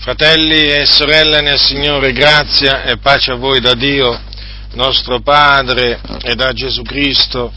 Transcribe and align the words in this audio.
Fratelli 0.00 0.72
e 0.72 0.86
sorelle 0.86 1.40
nel 1.40 1.58
Signore, 1.58 2.12
grazia 2.12 2.84
e 2.84 2.98
pace 2.98 3.32
a 3.32 3.34
voi 3.34 3.60
da 3.60 3.74
Dio, 3.74 4.16
nostro 4.74 5.20
Padre, 5.20 6.00
e 6.22 6.36
da 6.36 6.52
Gesù 6.52 6.82
Cristo, 6.82 7.52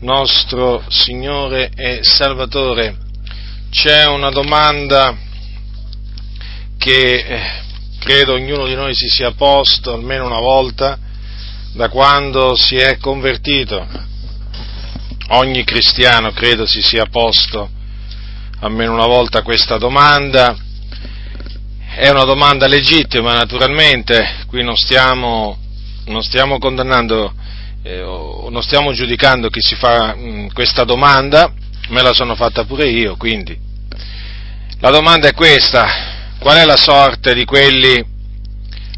nostro 0.00 0.84
Signore 0.88 1.70
e 1.74 2.00
Salvatore. 2.02 2.94
C'è 3.70 4.04
una 4.06 4.28
domanda 4.28 5.16
che 6.76 7.14
eh, 7.14 7.40
credo 7.98 8.34
ognuno 8.34 8.66
di 8.66 8.74
noi 8.74 8.94
si 8.94 9.08
sia 9.08 9.32
posto 9.32 9.94
almeno 9.94 10.26
una 10.26 10.40
volta 10.40 10.98
da 11.72 11.88
quando 11.88 12.54
si 12.54 12.76
è 12.76 12.98
convertito. 12.98 13.88
Ogni 15.28 15.64
cristiano 15.64 16.32
credo 16.32 16.66
si 16.66 16.82
sia 16.82 17.06
posto 17.06 17.70
almeno 18.60 18.92
una 18.92 19.06
volta 19.06 19.40
questa 19.40 19.78
domanda 19.78 20.66
è 21.98 22.10
una 22.10 22.22
domanda 22.22 22.68
legittima, 22.68 23.32
naturalmente, 23.32 24.44
qui 24.46 24.62
non 24.62 24.76
stiamo, 24.76 25.58
non 26.04 26.22
stiamo 26.22 26.58
condannando 26.58 27.34
eh, 27.82 28.02
o 28.02 28.48
non 28.50 28.62
stiamo 28.62 28.92
giudicando 28.92 29.48
chi 29.48 29.60
si 29.60 29.74
fa 29.74 30.14
mh, 30.14 30.20
mm, 30.20 30.46
questa 30.52 30.84
domanda, 30.84 31.52
me 31.88 32.00
la 32.00 32.12
sono 32.12 32.36
fatta 32.36 32.62
pure 32.62 32.88
io, 32.88 33.16
quindi. 33.16 33.58
La 34.78 34.90
domanda 34.90 35.26
è 35.26 35.32
questa, 35.32 36.36
qual 36.38 36.58
è 36.58 36.64
la 36.64 36.76
sorte 36.76 37.34
di 37.34 37.44
quelli, 37.44 38.00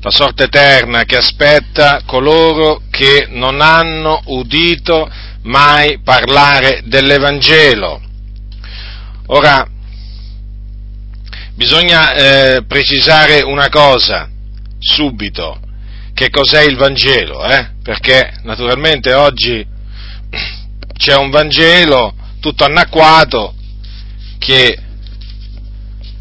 la 0.02 0.10
sorte 0.10 0.44
eterna 0.44 1.04
che 1.04 1.16
aspetta 1.16 2.02
coloro 2.04 2.82
che 2.90 3.28
non 3.30 3.62
hanno 3.62 4.20
udito 4.26 5.10
mai 5.44 6.00
parlare 6.02 6.82
dell'Evangelo? 6.84 7.98
Ora, 9.28 9.66
Bisogna 11.60 12.14
eh, 12.14 12.64
precisare 12.66 13.42
una 13.42 13.68
cosa 13.68 14.30
subito, 14.78 15.60
che 16.14 16.30
cos'è 16.30 16.62
il 16.62 16.76
Vangelo, 16.76 17.44
eh? 17.44 17.72
perché 17.82 18.32
naturalmente 18.44 19.12
oggi 19.12 19.62
c'è 20.96 21.16
un 21.16 21.28
Vangelo 21.28 22.14
tutto 22.40 22.64
anacquato 22.64 23.54
che 24.38 24.78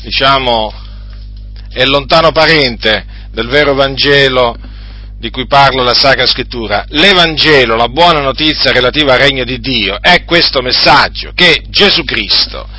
diciamo 0.01 0.73
è 1.69 1.85
lontano 1.85 2.33
parente 2.33 3.05
del 3.31 3.47
vero 3.47 3.73
Vangelo 3.73 4.57
di 5.17 5.29
cui 5.29 5.47
parla 5.47 5.83
la 5.83 5.93
Sacra 5.93 6.25
Scrittura. 6.25 6.83
L'Evangelo, 6.89 7.77
la 7.77 7.87
buona 7.87 8.19
notizia 8.19 8.73
relativa 8.73 9.13
al 9.13 9.19
regno 9.19 9.45
di 9.45 9.61
Dio, 9.61 10.01
è 10.01 10.25
questo 10.25 10.61
messaggio 10.61 11.31
che 11.33 11.63
Gesù 11.69 12.03
Cristo 12.03 12.78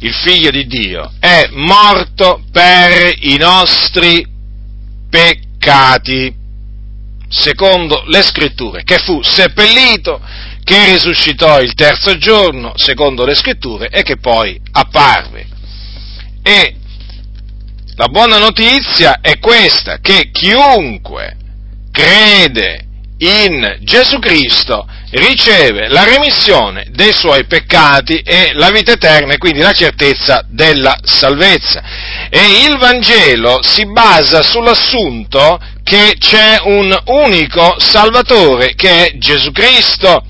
il 0.00 0.12
figlio 0.12 0.50
di 0.50 0.66
Dio, 0.66 1.12
è 1.18 1.48
morto 1.52 2.42
per 2.50 3.14
i 3.20 3.36
nostri 3.36 4.26
peccati, 5.08 6.34
secondo 7.28 8.04
le 8.06 8.22
scritture, 8.22 8.84
che 8.84 8.98
fu 8.98 9.22
seppellito, 9.22 10.20
che 10.62 10.92
risuscitò 10.92 11.60
il 11.60 11.74
terzo 11.74 12.16
giorno, 12.18 12.72
secondo 12.76 13.24
le 13.24 13.34
scritture, 13.34 13.88
e 13.88 14.02
che 14.02 14.18
poi 14.18 14.60
apparve. 14.72 15.46
E 16.42 16.76
la 17.94 18.08
buona 18.08 18.38
notizia 18.38 19.20
è 19.20 19.38
questa, 19.38 19.98
che 19.98 20.30
chiunque 20.30 21.36
crede 21.90 22.84
in 23.18 23.78
Gesù 23.80 24.18
Cristo 24.18 24.86
riceve 25.16 25.88
la 25.88 26.04
remissione 26.04 26.88
dei 26.90 27.12
suoi 27.12 27.46
peccati 27.46 28.18
e 28.18 28.52
la 28.54 28.70
vita 28.70 28.92
eterna 28.92 29.34
e 29.34 29.38
quindi 29.38 29.60
la 29.60 29.72
certezza 29.72 30.44
della 30.48 30.98
salvezza. 31.02 31.82
E 32.28 32.64
il 32.68 32.76
Vangelo 32.78 33.60
si 33.62 33.86
basa 33.86 34.42
sull'assunto 34.42 35.58
che 35.82 36.16
c'è 36.18 36.60
un 36.64 36.96
unico 37.06 37.76
Salvatore 37.78 38.74
che 38.74 39.06
è 39.06 39.18
Gesù 39.18 39.52
Cristo. 39.52 40.22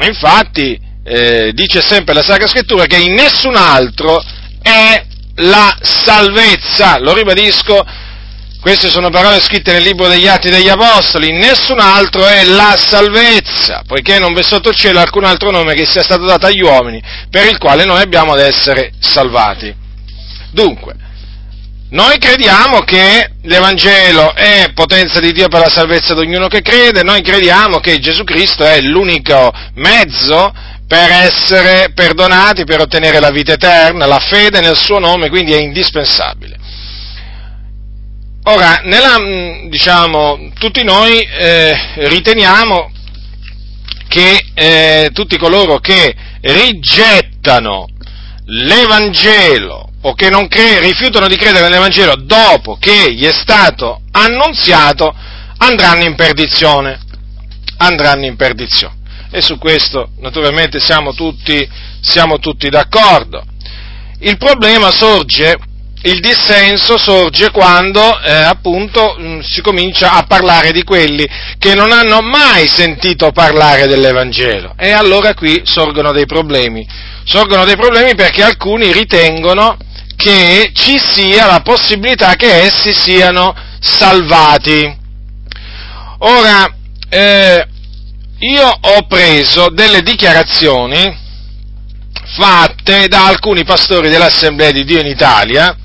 Infatti 0.00 0.78
eh, 1.04 1.52
dice 1.52 1.80
sempre 1.80 2.14
la 2.14 2.22
Sacra 2.22 2.46
Scrittura 2.46 2.86
che 2.86 2.98
in 2.98 3.14
nessun 3.14 3.56
altro 3.56 4.22
è 4.62 5.04
la 5.36 5.76
salvezza, 5.80 6.98
lo 6.98 7.12
ribadisco, 7.14 7.84
queste 8.64 8.88
sono 8.88 9.10
parole 9.10 9.42
scritte 9.42 9.72
nel 9.72 9.82
libro 9.82 10.08
degli 10.08 10.26
Atti 10.26 10.48
degli 10.48 10.70
Apostoli, 10.70 11.32
nessun 11.32 11.78
altro 11.80 12.24
è 12.26 12.44
la 12.44 12.74
salvezza, 12.78 13.82
poiché 13.86 14.18
non 14.18 14.32
v'è 14.32 14.42
sotto 14.42 14.70
il 14.70 14.74
cielo 14.74 15.00
alcun 15.00 15.24
altro 15.24 15.50
nome 15.50 15.74
che 15.74 15.84
sia 15.84 16.02
stato 16.02 16.24
dato 16.24 16.46
agli 16.46 16.62
uomini 16.62 16.98
per 17.28 17.44
il 17.44 17.58
quale 17.58 17.84
noi 17.84 18.00
abbiamo 18.00 18.32
ad 18.32 18.40
essere 18.40 18.92
salvati. 19.00 19.70
Dunque, 20.50 20.94
noi 21.90 22.16
crediamo 22.16 22.80
che 22.84 23.32
l'Evangelo 23.42 24.34
è 24.34 24.70
potenza 24.72 25.20
di 25.20 25.32
Dio 25.32 25.48
per 25.48 25.60
la 25.60 25.68
salvezza 25.68 26.14
di 26.14 26.20
ognuno 26.20 26.48
che 26.48 26.62
crede, 26.62 27.02
noi 27.02 27.20
crediamo 27.20 27.80
che 27.80 27.98
Gesù 27.98 28.24
Cristo 28.24 28.64
è 28.64 28.80
l'unico 28.80 29.52
mezzo 29.74 30.50
per 30.88 31.10
essere 31.10 31.92
perdonati, 31.94 32.64
per 32.64 32.80
ottenere 32.80 33.20
la 33.20 33.30
vita 33.30 33.52
eterna, 33.52 34.06
la 34.06 34.20
fede 34.20 34.60
nel 34.60 34.78
suo 34.78 34.98
nome, 34.98 35.28
quindi 35.28 35.52
è 35.52 35.60
indispensabile. 35.60 36.62
Ora, 38.46 38.82
nella, 38.84 39.18
mm, 39.18 39.68
diciamo, 39.70 40.50
tutti 40.58 40.84
noi 40.84 41.18
eh, 41.18 41.74
riteniamo 42.08 42.92
che 44.06 44.44
eh, 44.52 45.10
tutti 45.14 45.38
coloro 45.38 45.78
che 45.78 46.14
rigettano 46.42 47.88
l'Evangelo 48.44 49.88
o 50.02 50.12
che 50.12 50.28
cre- 50.48 50.80
rifiutano 50.80 51.26
di 51.26 51.36
credere 51.36 51.64
nell'Evangelo 51.64 52.16
dopo 52.16 52.76
che 52.78 53.14
gli 53.14 53.24
è 53.24 53.32
stato 53.32 54.02
annunziato 54.10 55.14
andranno 55.56 56.04
in 56.04 56.14
perdizione. 56.14 57.00
Andranno 57.78 58.26
in 58.26 58.36
perdizione. 58.36 58.96
E 59.30 59.40
su 59.40 59.56
questo 59.56 60.10
naturalmente 60.18 60.80
siamo 60.80 61.14
tutti, 61.14 61.66
siamo 62.02 62.38
tutti 62.38 62.68
d'accordo. 62.68 63.42
Il 64.18 64.36
problema 64.36 64.90
sorge 64.90 65.56
il 66.06 66.20
dissenso 66.20 66.98
sorge 66.98 67.50
quando 67.50 68.20
eh, 68.20 68.30
appunto 68.30 69.16
mh, 69.16 69.26
mm, 69.26 69.40
si 69.40 69.60
comincia 69.62 70.12
a 70.12 70.24
parlare 70.24 70.70
di 70.70 70.82
quelli 70.82 71.26
che 71.58 71.74
non 71.74 71.92
hanno 71.92 72.20
mai 72.20 72.66
sentito 72.68 73.32
parlare 73.32 73.86
dell'Evangelo 73.86 74.74
e 74.76 74.90
allora 74.90 75.34
qui 75.34 75.62
sorgono 75.64 76.12
dei 76.12 76.26
problemi. 76.26 76.86
Sorgono 77.24 77.64
dei 77.64 77.76
problemi 77.76 78.14
perché 78.14 78.42
alcuni 78.42 78.92
ritengono 78.92 79.78
che 80.16 80.72
ci 80.74 80.98
sia 80.98 81.46
la 81.46 81.60
possibilità 81.60 82.34
che 82.34 82.64
essi 82.64 82.92
siano 82.92 83.54
salvati. 83.80 85.02
Ora, 86.18 86.70
eh, 87.08 87.66
io 88.40 88.78
ho 88.78 89.06
preso 89.06 89.70
delle 89.70 90.02
dichiarazioni 90.02 91.22
fatte 92.36 93.08
da 93.08 93.26
alcuni 93.26 93.64
pastori 93.64 94.10
dell'Assemblea 94.10 94.70
di 94.70 94.84
Dio 94.84 95.00
in 95.00 95.06
Italia, 95.06 95.76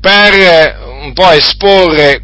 per 0.00 0.34
eh, 0.34 0.76
un 1.02 1.12
po' 1.12 1.30
esporre 1.30 2.22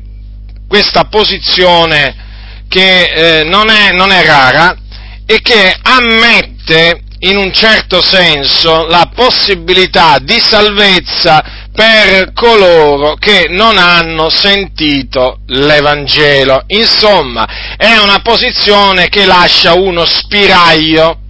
questa 0.68 1.04
posizione 1.04 2.24
che 2.68 3.40
eh, 3.40 3.44
non, 3.44 3.70
è, 3.70 3.92
non 3.92 4.10
è 4.10 4.24
rara 4.24 4.76
e 5.24 5.40
che 5.40 5.76
ammette 5.82 7.02
in 7.20 7.36
un 7.36 7.52
certo 7.52 8.02
senso 8.02 8.86
la 8.86 9.10
possibilità 9.14 10.18
di 10.20 10.38
salvezza 10.38 11.66
per 11.72 12.32
coloro 12.32 13.14
che 13.14 13.46
non 13.50 13.76
hanno 13.76 14.30
sentito 14.30 15.40
l'Evangelo. 15.46 16.64
Insomma, 16.68 17.76
è 17.76 17.96
una 17.98 18.20
posizione 18.20 19.08
che 19.08 19.24
lascia 19.24 19.74
uno 19.74 20.04
spiraglio 20.04 21.20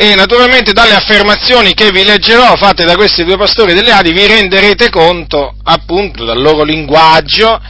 e 0.00 0.14
naturalmente 0.14 0.72
dalle 0.72 0.94
affermazioni 0.94 1.74
che 1.74 1.90
vi 1.90 2.04
leggerò 2.04 2.54
fatte 2.54 2.84
da 2.84 2.94
questi 2.94 3.24
due 3.24 3.36
pastori 3.36 3.74
delle 3.74 3.90
Adi 3.90 4.12
vi 4.12 4.28
renderete 4.28 4.90
conto 4.90 5.56
appunto 5.64 6.24
dal 6.24 6.40
loro 6.40 6.62
linguaggio 6.62 7.60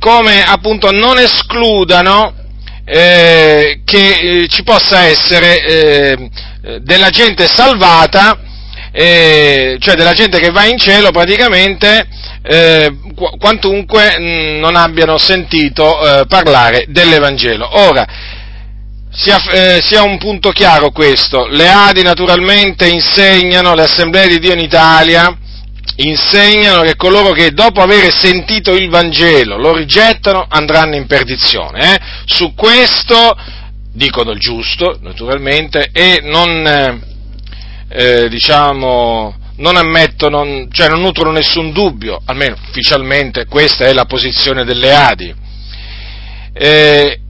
come 0.00 0.42
appunto 0.42 0.90
non 0.90 1.16
escludano 1.18 2.34
eh, 2.84 3.82
che 3.84 4.14
eh, 4.14 4.48
ci 4.48 4.64
possa 4.64 5.04
essere 5.04 5.64
eh, 5.64 6.30
della 6.80 7.10
gente 7.10 7.46
salvata, 7.46 8.36
eh, 8.90 9.76
cioè 9.78 9.94
della 9.94 10.12
gente 10.12 10.40
che 10.40 10.50
va 10.50 10.64
in 10.64 10.76
cielo 10.76 11.12
praticamente 11.12 12.04
eh, 12.42 12.92
quantunque 13.38 14.18
mh, 14.18 14.58
non 14.58 14.74
abbiano 14.74 15.18
sentito 15.18 16.00
eh, 16.00 16.26
parlare 16.26 16.86
dell'Evangelo. 16.88 17.68
Ora, 17.78 18.04
sia, 19.12 19.42
eh, 19.50 19.80
sia, 19.82 20.02
un 20.02 20.18
punto 20.18 20.50
chiaro 20.50 20.90
questo, 20.90 21.46
le 21.46 21.68
Adi 21.68 22.02
naturalmente 22.02 22.88
insegnano, 22.88 23.74
le 23.74 23.82
assemblee 23.82 24.28
di 24.28 24.38
Dio 24.38 24.52
in 24.52 24.60
Italia 24.60 25.36
insegnano 25.96 26.82
che 26.82 26.96
coloro 26.96 27.32
che 27.32 27.50
dopo 27.50 27.82
aver 27.82 28.12
sentito 28.12 28.74
il 28.74 28.88
Vangelo 28.88 29.58
lo 29.58 29.74
rigettano 29.74 30.46
andranno 30.48 30.94
in 30.94 31.06
perdizione. 31.06 31.94
Eh? 31.94 31.98
Su 32.24 32.54
questo 32.54 33.36
dicono 33.92 34.30
il 34.30 34.38
giusto, 34.38 34.98
naturalmente, 35.02 35.90
e 35.92 36.20
non, 36.22 37.02
eh, 37.88 38.28
diciamo, 38.28 39.34
non 39.56 39.76
ammettono, 39.76 40.68
cioè 40.70 40.88
non 40.88 41.00
nutrono 41.00 41.32
nessun 41.32 41.72
dubbio, 41.72 42.20
almeno 42.24 42.56
ufficialmente 42.68 43.46
questa 43.46 43.86
è 43.86 43.92
la 43.92 44.06
posizione 44.06 44.64
delle 44.64 44.94
Adi. 44.94 45.34
Eh, 46.52 47.20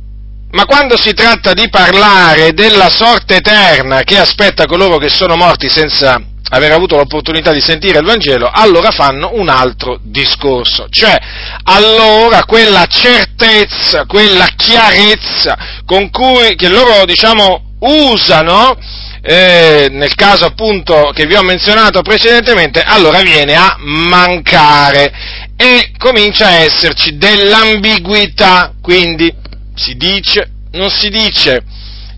ma 0.52 0.64
quando 0.64 0.96
si 0.96 1.14
tratta 1.14 1.52
di 1.52 1.68
parlare 1.68 2.52
della 2.52 2.88
sorte 2.88 3.36
eterna 3.36 4.02
che 4.02 4.18
aspetta 4.18 4.66
coloro 4.66 4.98
che 4.98 5.08
sono 5.08 5.36
morti 5.36 5.68
senza 5.68 6.20
aver 6.52 6.72
avuto 6.72 6.96
l'opportunità 6.96 7.52
di 7.52 7.60
sentire 7.60 7.98
il 7.98 8.04
Vangelo, 8.04 8.50
allora 8.52 8.90
fanno 8.90 9.30
un 9.34 9.48
altro 9.48 10.00
discorso, 10.02 10.88
cioè 10.90 11.16
allora 11.62 12.44
quella 12.44 12.86
certezza, 12.86 14.04
quella 14.06 14.48
chiarezza 14.56 15.56
con 15.84 16.10
cui 16.10 16.56
che 16.56 16.68
loro 16.68 17.04
diciamo 17.04 17.76
usano 17.80 18.76
eh, 19.22 19.88
nel 19.90 20.14
caso 20.16 20.46
appunto 20.46 21.12
che 21.14 21.26
vi 21.26 21.34
ho 21.34 21.42
menzionato 21.42 22.02
precedentemente, 22.02 22.82
allora 22.82 23.20
viene 23.20 23.54
a 23.54 23.76
mancare 23.78 25.12
e 25.56 25.92
comincia 25.98 26.46
a 26.46 26.52
esserci 26.52 27.16
dell'ambiguità, 27.16 28.72
quindi 28.80 29.32
si 29.80 29.96
dice, 29.96 30.50
non 30.72 30.90
si 30.90 31.08
dice, 31.08 31.64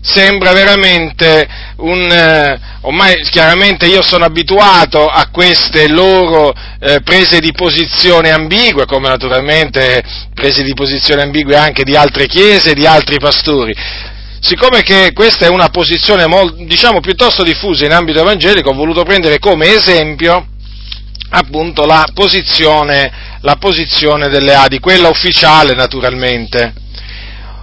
sembra 0.01 0.51
veramente 0.51 1.47
un... 1.77 2.11
Eh, 2.11 2.71
ormai 2.81 3.21
chiaramente 3.29 3.85
io 3.85 4.03
sono 4.03 4.25
abituato 4.25 5.07
a 5.07 5.29
queste 5.31 5.87
loro 5.87 6.53
eh, 6.79 6.99
prese 7.01 7.39
di 7.39 7.53
posizione 7.53 8.29
ambigue, 8.29 8.85
come 8.85 9.07
naturalmente 9.07 10.03
prese 10.33 10.63
di 10.63 10.73
posizione 10.73 11.21
ambigue 11.21 11.55
anche 11.55 11.83
di 11.83 11.95
altre 11.95 12.27
chiese, 12.27 12.73
di 12.73 12.85
altri 12.85 13.17
pastori. 13.17 13.73
Siccome 14.41 14.81
che 14.81 15.11
questa 15.13 15.45
è 15.45 15.49
una 15.49 15.69
posizione 15.69 16.25
diciamo 16.65 16.99
piuttosto 16.99 17.43
diffusa 17.43 17.85
in 17.85 17.93
ambito 17.93 18.19
evangelico, 18.19 18.71
ho 18.71 18.75
voluto 18.75 19.03
prendere 19.03 19.39
come 19.39 19.73
esempio 19.73 20.47
appunto 21.29 21.85
la 21.85 22.05
posizione, 22.13 23.11
la 23.39 23.55
posizione 23.55 24.27
delle 24.27 24.53
Adi, 24.53 24.79
quella 24.79 25.07
ufficiale 25.07 25.73
naturalmente. 25.73 26.73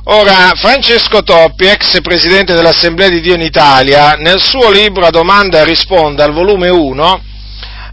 Ora, 0.04 0.52
Francesco 0.56 1.22
Toppi, 1.22 1.66
ex 1.66 2.00
presidente 2.00 2.54
dell'Assemblea 2.54 3.10
di 3.10 3.20
Dio 3.20 3.34
in 3.34 3.42
Italia, 3.42 4.12
nel 4.12 4.40
suo 4.40 4.70
libro 4.70 5.04
A 5.04 5.10
domanda 5.10 5.60
e 5.60 5.64
risponda 5.64 6.24
al 6.24 6.32
volume 6.32 6.70
1, 6.70 7.22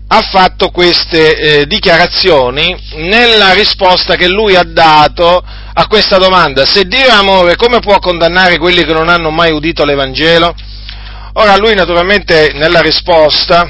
ha 0.07 0.21
fatto 0.21 0.69
queste 0.69 1.35
eh, 1.35 1.65
dichiarazioni 1.67 2.73
nella 2.95 3.51
risposta 3.51 4.15
che 4.15 4.29
lui 4.29 4.55
ha 4.55 4.63
dato 4.63 5.43
a 5.73 5.87
questa 5.87 6.17
domanda. 6.17 6.65
Se 6.65 6.85
Dio 6.85 7.07
è 7.07 7.11
amore, 7.11 7.57
come 7.57 7.79
può 7.79 7.99
condannare 7.99 8.57
quelli 8.57 8.85
che 8.85 8.93
non 8.93 9.09
hanno 9.09 9.29
mai 9.29 9.51
udito 9.51 9.83
l'Evangelo? 9.83 10.55
Ora, 11.33 11.57
lui 11.57 11.75
naturalmente 11.75 12.51
nella 12.53 12.79
risposta 12.79 13.69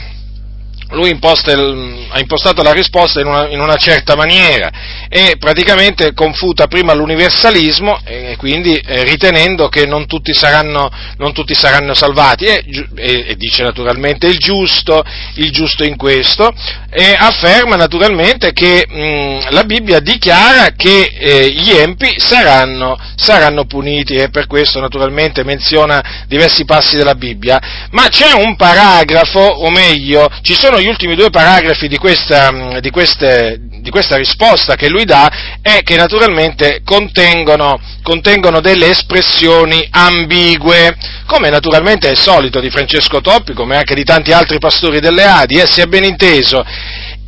lui 0.91 1.09
imposta 1.09 1.51
il, 1.51 2.07
ha 2.09 2.19
impostato 2.19 2.63
la 2.63 2.71
risposta 2.71 3.19
in 3.19 3.27
una, 3.27 3.47
in 3.49 3.59
una, 3.59 3.75
certa 3.75 4.15
maniera 4.15 4.71
e 5.09 5.35
praticamente 5.37 6.13
confuta 6.13 6.67
prima 6.67 6.93
l'universalismo 6.93 7.99
e 8.03 8.35
quindi 8.37 8.75
eh, 8.75 9.03
ritenendo 9.03 9.67
che 9.67 9.85
non 9.85 10.05
tutti 10.05 10.33
saranno, 10.33 10.89
non 11.17 11.33
tutti 11.33 11.53
saranno 11.53 11.93
salvati. 11.93 12.45
E, 12.45 12.63
e, 12.95 13.25
e, 13.27 13.35
dice 13.35 13.63
naturalmente 13.63 14.27
il 14.27 14.37
giusto, 14.37 15.03
il 15.35 15.51
giusto 15.51 15.83
in 15.83 15.95
questo 15.95 16.53
e 16.89 17.15
afferma 17.17 17.75
naturalmente 17.75 18.53
che 18.53 18.85
mh, 18.87 19.51
la 19.51 19.63
Bibbia 19.63 19.99
dichiara 19.99 20.71
che 20.75 21.13
eh, 21.17 21.51
gli 21.51 21.71
empi 21.71 22.15
saranno, 22.17 22.97
saranno 23.15 23.65
puniti 23.65 24.13
e 24.13 24.29
per 24.29 24.47
questo 24.47 24.79
naturalmente 24.79 25.43
menziona 25.43 26.25
diversi 26.27 26.65
passi 26.65 26.95
della 26.95 27.15
Bibbia, 27.15 27.59
ma 27.91 28.07
c'è 28.07 28.31
un 28.33 28.55
paragrafo, 28.55 29.39
o 29.39 29.69
meglio, 29.69 30.29
ci 30.41 30.53
sono 30.53 30.76
sono 30.77 30.81
gli 30.81 30.87
ultimi 30.87 31.15
due 31.15 31.29
paragrafi 31.29 31.87
di 31.87 31.97
questa, 31.97 32.51
mm, 32.51 32.77
di, 32.77 32.89
queste, 32.91 33.57
di 33.81 33.89
questa 33.89 34.15
risposta 34.15 34.75
che 34.75 34.89
lui 34.89 35.05
dà 35.05 35.29
e 35.61 35.81
che 35.83 35.95
naturalmente 35.95 36.81
contengono, 36.83 37.79
contengono 38.03 38.61
delle 38.61 38.89
espressioni 38.89 39.87
ambigue, 39.89 40.95
come 41.25 41.49
naturalmente 41.49 42.11
è 42.11 42.15
solito 42.15 42.59
di 42.59 42.69
Francesco 42.69 43.21
Toppi, 43.21 43.53
come 43.53 43.77
anche 43.77 43.95
di 43.95 44.03
tanti 44.03 44.31
altri 44.31 44.59
pastori 44.59 44.99
delle 44.99 45.23
Adi, 45.23 45.55
eh, 45.55 45.67
si 45.67 45.81
è 45.81 45.85
ben 45.85 46.03
inteso. 46.03 46.63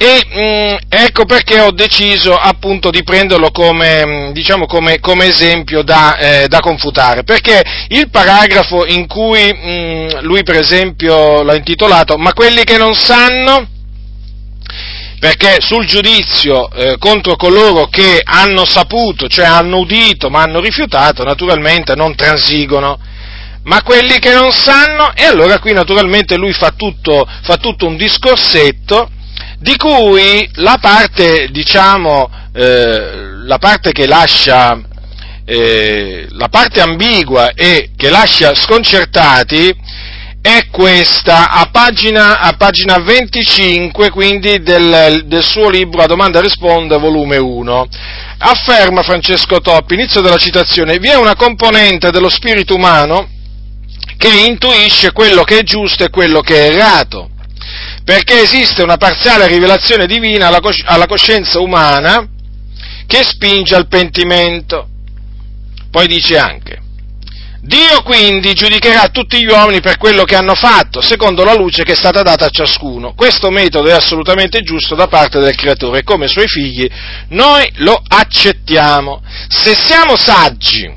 E 0.01 0.25
mh, 0.25 0.39
mm, 0.39 0.75
ecco 0.87 1.25
perché 1.25 1.59
ho 1.59 1.71
deciso 1.71 2.33
appunto 2.33 2.89
di 2.89 3.03
prenderlo 3.03 3.51
come, 3.51 4.05
mm, 4.05 4.31
diciamo, 4.31 4.65
come, 4.65 5.01
come 5.01 5.25
esempio 5.25 5.81
da, 5.81 6.15
eh, 6.15 6.47
da, 6.47 6.61
confutare, 6.61 7.23
perché 7.23 7.61
il 7.89 8.09
paragrafo 8.09 8.85
in 8.85 9.07
cui 9.07 9.51
mh, 9.51 10.21
lui 10.21 10.43
per 10.43 10.55
esempio 10.55 11.43
l'ha 11.43 11.53
intitolato 11.53 12.15
Ma 12.15 12.31
quelli 12.31 12.63
che 12.63 12.77
non 12.77 12.93
sanno, 12.93 13.67
perché 15.19 15.57
sul 15.59 15.85
giudizio 15.85 16.71
eh, 16.71 16.95
contro 16.97 17.35
coloro 17.35 17.87
che 17.87 18.21
hanno 18.23 18.63
saputo, 18.63 19.27
cioè 19.27 19.43
hanno 19.43 19.79
udito 19.79 20.29
ma 20.29 20.43
hanno 20.43 20.61
rifiutato, 20.61 21.25
naturalmente 21.25 21.93
non 21.95 22.15
transigono. 22.15 22.97
Ma 23.63 23.83
quelli 23.83 24.17
che 24.19 24.33
non 24.33 24.53
sanno, 24.53 25.11
e 25.13 25.25
allora 25.25 25.59
qui 25.59 25.73
naturalmente 25.73 26.37
lui 26.37 26.53
fa 26.53 26.71
tutto, 26.71 27.27
fa 27.43 27.57
tutto 27.57 27.85
un 27.85 27.97
discorsetto 27.97 29.09
di 29.59 29.75
cui 29.75 30.49
la 30.55 30.77
parte, 30.79 31.49
diciamo, 31.51 32.29
eh, 32.53 33.35
la 33.43 33.57
parte 33.57 33.91
che 33.91 34.07
lascia, 34.07 34.79
eh, 35.43 36.27
la 36.31 36.47
parte 36.47 36.79
ambigua 36.79 37.51
e 37.53 37.91
che 37.95 38.09
lascia 38.09 38.55
sconcertati 38.55 39.75
è 40.41 40.67
questa, 40.71 41.49
a 41.49 41.67
pagina, 41.69 42.39
a 42.39 42.53
pagina 42.53 42.99
25, 42.99 44.09
quindi 44.09 44.61
del, 44.61 45.23
del, 45.25 45.43
suo 45.43 45.69
libro 45.69 46.03
A 46.03 46.07
domanda 46.07 46.39
risponde, 46.39 46.97
volume 46.97 47.35
1. 47.35 47.87
Afferma 48.37 49.03
Francesco 49.03 49.59
Toppi, 49.59 49.95
inizio 49.95 50.21
della 50.21 50.37
citazione, 50.37 50.97
vi 50.99 51.09
è 51.09 51.15
una 51.15 51.35
componente 51.35 52.11
dello 52.11 52.29
spirito 52.29 52.75
umano 52.75 53.27
che 54.15 54.29
intuisce 54.47 55.11
quello 55.11 55.43
che 55.43 55.59
è 55.59 55.63
giusto 55.63 56.05
e 56.05 56.09
quello 56.09 56.39
che 56.39 56.67
è 56.67 56.73
errato 56.73 57.31
perché 58.03 58.41
esiste 58.41 58.83
una 58.83 58.97
parziale 58.97 59.47
rivelazione 59.47 60.05
divina 60.05 60.47
alla, 60.47 60.59
cosci- 60.59 60.83
alla 60.85 61.05
coscienza 61.05 61.59
umana 61.59 62.27
che 63.05 63.23
spinge 63.23 63.75
al 63.75 63.87
pentimento. 63.87 64.87
Poi 65.91 66.07
dice 66.07 66.37
anche, 66.37 66.79
Dio 67.61 68.01
quindi 68.03 68.53
giudicherà 68.53 69.09
tutti 69.09 69.39
gli 69.39 69.47
uomini 69.47 69.81
per 69.81 69.97
quello 69.97 70.23
che 70.23 70.35
hanno 70.35 70.55
fatto, 70.55 71.01
secondo 71.01 71.43
la 71.43 71.53
luce 71.53 71.83
che 71.83 71.91
è 71.91 71.95
stata 71.95 72.21
data 72.21 72.45
a 72.45 72.49
ciascuno. 72.49 73.13
Questo 73.13 73.49
metodo 73.49 73.89
è 73.89 73.93
assolutamente 73.93 74.61
giusto 74.61 74.95
da 74.95 75.07
parte 75.07 75.39
del 75.39 75.55
Creatore 75.55 75.99
e 75.99 76.03
come 76.03 76.27
suoi 76.27 76.47
figli 76.47 76.89
noi 77.29 77.69
lo 77.77 78.01
accettiamo. 78.07 79.21
Se 79.49 79.75
siamo 79.75 80.15
saggi 80.15 80.91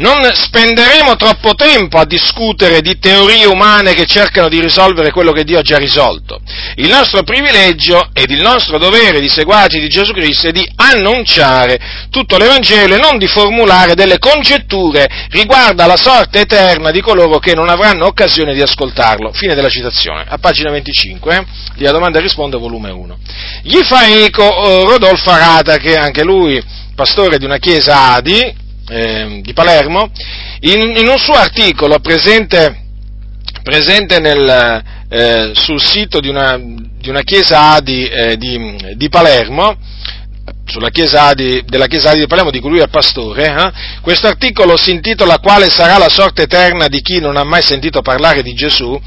non 0.00 0.22
spenderemo 0.32 1.16
troppo 1.16 1.54
tempo 1.54 1.98
a 1.98 2.06
discutere 2.06 2.80
di 2.80 2.98
teorie 2.98 3.44
umane 3.44 3.94
che 3.94 4.06
cercano 4.06 4.48
di 4.48 4.60
risolvere 4.60 5.10
quello 5.10 5.32
che 5.32 5.44
Dio 5.44 5.58
ha 5.58 5.62
già 5.62 5.76
risolto. 5.76 6.40
Il 6.76 6.88
nostro 6.88 7.22
privilegio 7.22 8.08
ed 8.12 8.30
il 8.30 8.40
nostro 8.40 8.78
dovere 8.78 9.20
di 9.20 9.28
seguaci 9.28 9.78
di 9.78 9.88
Gesù 9.88 10.12
Cristo 10.12 10.48
è 10.48 10.52
di 10.52 10.66
annunciare 10.76 11.78
tutto 12.10 12.38
l'Evangelo 12.38 12.94
e 12.94 12.98
non 12.98 13.18
di 13.18 13.26
formulare 13.26 13.94
delle 13.94 14.18
congetture 14.18 15.08
riguardo 15.30 15.82
alla 15.82 15.96
sorte 15.96 16.40
eterna 16.40 16.90
di 16.90 17.02
coloro 17.02 17.38
che 17.38 17.54
non 17.54 17.68
avranno 17.68 18.06
occasione 18.06 18.54
di 18.54 18.62
ascoltarlo. 18.62 19.32
Fine 19.32 19.54
della 19.54 19.68
citazione. 19.68 20.24
A 20.26 20.38
pagina 20.38 20.70
25, 20.70 21.36
eh? 21.36 21.44
la 21.82 21.92
domanda 21.92 22.20
risponde 22.20 22.56
volume 22.56 22.90
1. 22.90 23.18
Gli 23.62 23.80
fa 23.82 24.06
eco 24.06 24.42
eh, 24.42 24.84
Rodolfo 24.84 25.30
Arata, 25.30 25.76
che 25.76 25.96
anche 25.96 26.24
lui 26.24 26.62
pastore 26.94 27.38
di 27.38 27.44
una 27.44 27.58
chiesa 27.58 28.14
Adi, 28.14 28.68
eh, 28.90 29.40
di 29.42 29.52
Palermo, 29.52 30.10
in, 30.60 30.96
in, 30.96 31.06
un 31.06 31.18
suo 31.18 31.34
articolo 31.34 32.00
presente, 32.00 32.76
presente 33.62 34.18
nel, 34.18 34.82
eh, 35.08 35.52
sul 35.54 35.80
sito 35.80 36.20
di 36.20 36.28
una, 36.28 36.58
di 36.58 37.08
una 37.08 37.22
chiesa 37.22 37.72
Adi 37.72 38.04
eh, 38.08 38.36
di, 38.36 38.76
di, 38.96 39.08
Palermo, 39.08 39.76
sulla 40.70 40.90
chiesa 40.90 41.24
Adi, 41.24 41.62
della 41.66 41.86
chiesa 41.86 42.10
Adi 42.10 42.20
di 42.20 42.26
Palermo 42.26 42.50
di 42.50 42.60
cui 42.60 42.70
lui 42.70 42.80
è 42.80 42.88
pastore, 42.88 43.46
eh, 43.46 43.72
questo 44.00 44.28
articolo 44.28 44.76
si 44.76 44.92
intitola 44.92 45.38
Quale 45.38 45.68
sarà 45.68 45.98
la 45.98 46.08
sorte 46.08 46.42
eterna 46.42 46.88
di 46.88 47.02
chi 47.02 47.20
non 47.20 47.36
ha 47.36 47.44
mai 47.44 47.62
sentito 47.62 48.00
parlare 48.00 48.42
di 48.42 48.54
Gesù, 48.54 48.98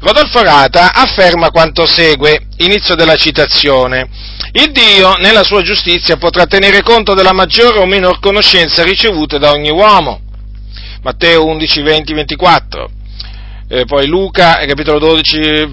Rodolfo 0.00 0.42
Rata 0.42 0.92
afferma 0.92 1.50
quanto 1.50 1.86
segue, 1.86 2.46
inizio 2.56 2.94
della 2.94 3.16
citazione, 3.16 4.08
il 4.54 4.70
Dio, 4.72 5.14
nella 5.14 5.44
sua 5.44 5.62
giustizia, 5.62 6.16
potrà 6.16 6.46
tenere 6.46 6.82
conto 6.82 7.14
della 7.14 7.32
maggiore 7.32 7.78
o 7.78 7.86
minor 7.86 8.20
conoscenza 8.20 8.82
ricevute 8.82 9.38
da 9.38 9.50
ogni 9.50 9.70
uomo. 9.70 10.20
Matteo 11.02 11.46
11, 11.46 11.82
20, 11.82 12.12
24. 12.12 12.90
Eh, 13.74 13.86
poi 13.86 14.06
Luca, 14.06 14.58
capitolo 14.66 14.98
12, 14.98 15.66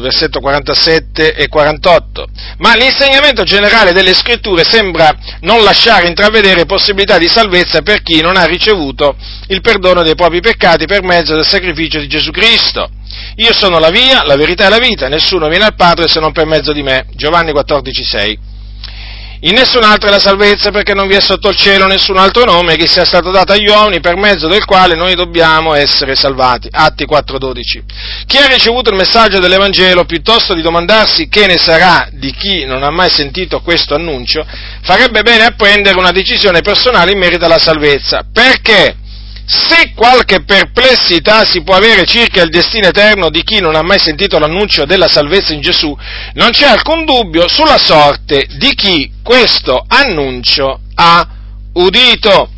versetto 0.00 0.40
47 0.40 1.34
e 1.34 1.46
48. 1.46 2.26
Ma 2.58 2.74
l'insegnamento 2.74 3.44
generale 3.44 3.92
delle 3.92 4.12
scritture 4.12 4.64
sembra 4.64 5.16
non 5.42 5.62
lasciare 5.62 6.08
intravedere 6.08 6.66
possibilità 6.66 7.16
di 7.16 7.28
salvezza 7.28 7.82
per 7.82 8.02
chi 8.02 8.20
non 8.22 8.36
ha 8.36 8.44
ricevuto 8.44 9.14
il 9.46 9.60
perdono 9.60 10.02
dei 10.02 10.16
propri 10.16 10.40
peccati 10.40 10.86
per 10.86 11.04
mezzo 11.04 11.36
del 11.36 11.46
sacrificio 11.46 12.00
di 12.00 12.08
Gesù 12.08 12.32
Cristo. 12.32 12.88
Io 13.36 13.52
sono 13.52 13.78
la 13.78 13.90
via, 13.90 14.24
la 14.24 14.34
verità 14.34 14.66
e 14.66 14.70
la 14.70 14.78
vita, 14.78 15.06
nessuno 15.06 15.46
viene 15.46 15.66
al 15.66 15.76
Padre 15.76 16.08
se 16.08 16.18
non 16.18 16.32
per 16.32 16.46
mezzo 16.46 16.72
di 16.72 16.82
me. 16.82 17.06
Giovanni 17.14 17.52
14,6. 17.52 18.53
In 19.46 19.52
nessun 19.52 19.82
altro 19.82 20.08
è 20.08 20.10
la 20.10 20.18
salvezza 20.18 20.70
perché 20.70 20.94
non 20.94 21.06
vi 21.06 21.16
è 21.16 21.20
sotto 21.20 21.50
il 21.50 21.56
cielo 21.56 21.86
nessun 21.86 22.16
altro 22.16 22.46
nome 22.46 22.76
che 22.76 22.86
sia 22.86 23.04
stato 23.04 23.30
dato 23.30 23.52
agli 23.52 23.68
uomini 23.68 24.00
per 24.00 24.16
mezzo 24.16 24.48
del 24.48 24.64
quale 24.64 24.94
noi 24.94 25.14
dobbiamo 25.14 25.74
essere 25.74 26.14
salvati. 26.14 26.66
Atti 26.70 27.04
4:12. 27.04 27.82
Chi 28.24 28.38
ha 28.38 28.46
ricevuto 28.46 28.88
il 28.88 28.96
messaggio 28.96 29.40
dell'Evangelo, 29.40 30.06
piuttosto 30.06 30.54
di 30.54 30.62
domandarsi 30.62 31.28
che 31.28 31.46
ne 31.46 31.58
sarà 31.58 32.08
di 32.10 32.32
chi 32.32 32.64
non 32.64 32.82
ha 32.82 32.90
mai 32.90 33.10
sentito 33.10 33.60
questo 33.60 33.94
annuncio, 33.94 34.46
farebbe 34.80 35.20
bene 35.20 35.44
a 35.44 35.50
prendere 35.54 35.98
una 35.98 36.10
decisione 36.10 36.62
personale 36.62 37.12
in 37.12 37.18
merito 37.18 37.44
alla 37.44 37.58
salvezza. 37.58 38.24
Perché? 38.32 38.96
Se 39.46 39.92
qualche 39.94 40.42
perplessità 40.44 41.44
si 41.44 41.62
può 41.62 41.74
avere 41.74 42.06
circa 42.06 42.42
il 42.42 42.48
destino 42.48 42.88
eterno 42.88 43.28
di 43.28 43.42
chi 43.42 43.60
non 43.60 43.74
ha 43.74 43.82
mai 43.82 43.98
sentito 43.98 44.38
l'annuncio 44.38 44.86
della 44.86 45.06
salvezza 45.06 45.52
in 45.52 45.60
Gesù, 45.60 45.94
non 46.34 46.50
c'è 46.50 46.66
alcun 46.66 47.04
dubbio 47.04 47.46
sulla 47.48 47.76
sorte 47.78 48.46
di 48.56 48.74
chi 48.74 49.12
questo 49.22 49.84
annuncio 49.86 50.80
ha 50.94 51.28
udito. 51.74 52.48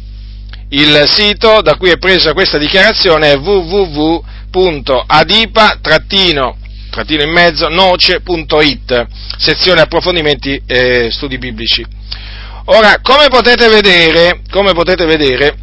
Il 0.69 1.05
sito 1.09 1.61
da 1.61 1.77
cui 1.77 1.91
è 1.91 1.99
presa 1.99 2.33
questa 2.33 2.59
dichiarazione 2.59 3.33
è 3.33 3.37
www.adipa- 3.37 4.25
trattino 5.81 6.57
in 7.09 7.31
mezzo 7.31 7.69
noce.it, 7.69 9.07
sezione 9.39 9.81
approfondimenti 9.81 10.63
e 10.67 11.11
studi 11.11 11.37
biblici. 11.39 11.85
Ora, 12.67 13.01
come 13.01 13.29
potete 13.29 13.69
vedere, 13.69 14.41
come 14.51 14.73
potete 14.73 15.05
vedere 15.05 15.57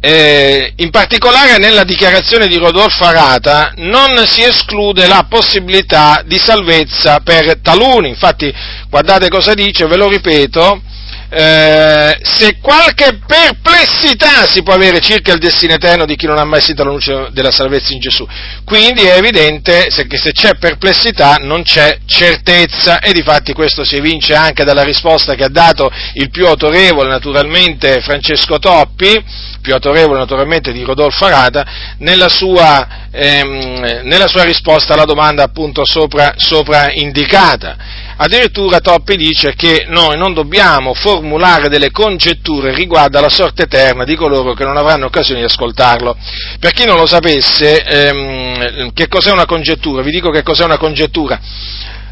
eh, 0.00 0.74
in 0.76 0.90
particolare 0.90 1.58
nella 1.58 1.84
dichiarazione 1.84 2.46
di 2.46 2.56
Rodolfo 2.56 3.04
Arata 3.04 3.72
non 3.76 4.24
si 4.26 4.42
esclude 4.42 5.06
la 5.06 5.26
possibilità 5.28 6.22
di 6.24 6.38
salvezza 6.38 7.20
per 7.20 7.58
taluni, 7.60 8.08
infatti 8.08 8.52
guardate 8.88 9.28
cosa 9.28 9.54
dice, 9.54 9.86
ve 9.86 9.96
lo 9.96 10.08
ripeto, 10.08 10.82
eh, 11.30 12.18
se 12.22 12.56
qualche 12.60 13.18
perplessità 13.26 14.46
si 14.46 14.62
può 14.62 14.72
avere 14.72 15.00
circa 15.00 15.32
il 15.32 15.38
destino 15.38 15.74
eterno 15.74 16.06
di 16.06 16.16
chi 16.16 16.26
non 16.26 16.38
ha 16.38 16.44
mai 16.44 16.60
sentito 16.60 16.84
la 16.84 16.92
luce 16.92 17.28
della 17.32 17.50
salvezza 17.50 17.92
in 17.92 18.00
Gesù. 18.00 18.26
Quindi 18.64 19.02
è 19.02 19.16
evidente 19.16 19.88
che 20.08 20.16
se 20.16 20.32
c'è 20.32 20.56
perplessità 20.56 21.36
non 21.40 21.62
c'è 21.62 21.98
certezza 22.06 23.00
e 23.00 23.12
difatti 23.12 23.52
questo 23.52 23.84
si 23.84 23.96
evince 23.96 24.34
anche 24.34 24.64
dalla 24.64 24.82
risposta 24.82 25.34
che 25.34 25.44
ha 25.44 25.50
dato 25.50 25.90
il 26.14 26.30
più 26.30 26.46
autorevole 26.46 27.08
naturalmente 27.08 28.00
Francesco 28.00 28.58
Toppi, 28.58 29.22
più 29.60 29.74
autorevole 29.74 30.18
naturalmente 30.18 30.72
di 30.72 30.82
Rodolfo 30.82 31.26
Arata, 31.26 31.66
nella 31.98 32.28
sua, 32.28 33.08
ehm, 33.10 34.00
nella 34.04 34.28
sua 34.28 34.44
risposta 34.44 34.94
alla 34.94 35.04
domanda 35.04 35.42
appunto 35.42 35.84
sopra, 35.84 36.34
sopra 36.36 36.90
indicata. 36.90 37.97
Addirittura 38.20 38.80
Toppi 38.80 39.14
dice 39.16 39.54
che 39.54 39.84
noi 39.86 40.18
non 40.18 40.34
dobbiamo 40.34 40.92
formulare 40.92 41.68
delle 41.68 41.92
congetture 41.92 42.74
riguardo 42.74 43.16
alla 43.16 43.28
sorte 43.28 43.62
eterna 43.62 44.02
di 44.02 44.16
coloro 44.16 44.54
che 44.54 44.64
non 44.64 44.76
avranno 44.76 45.06
occasione 45.06 45.38
di 45.38 45.46
ascoltarlo. 45.46 46.16
Per 46.58 46.72
chi 46.72 46.84
non 46.84 46.96
lo 46.96 47.06
sapesse, 47.06 47.80
ehm, 47.80 48.92
che 48.92 49.06
cos'è 49.06 49.30
una 49.30 49.46
congettura? 49.46 50.02
Vi 50.02 50.10
dico 50.10 50.30
che 50.30 50.42
cos'è 50.42 50.64
una 50.64 50.78
congettura. 50.78 51.38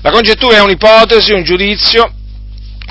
La 0.00 0.12
congettura 0.12 0.58
è 0.58 0.60
un'ipotesi, 0.60 1.32
un 1.32 1.42
giudizio 1.42 2.08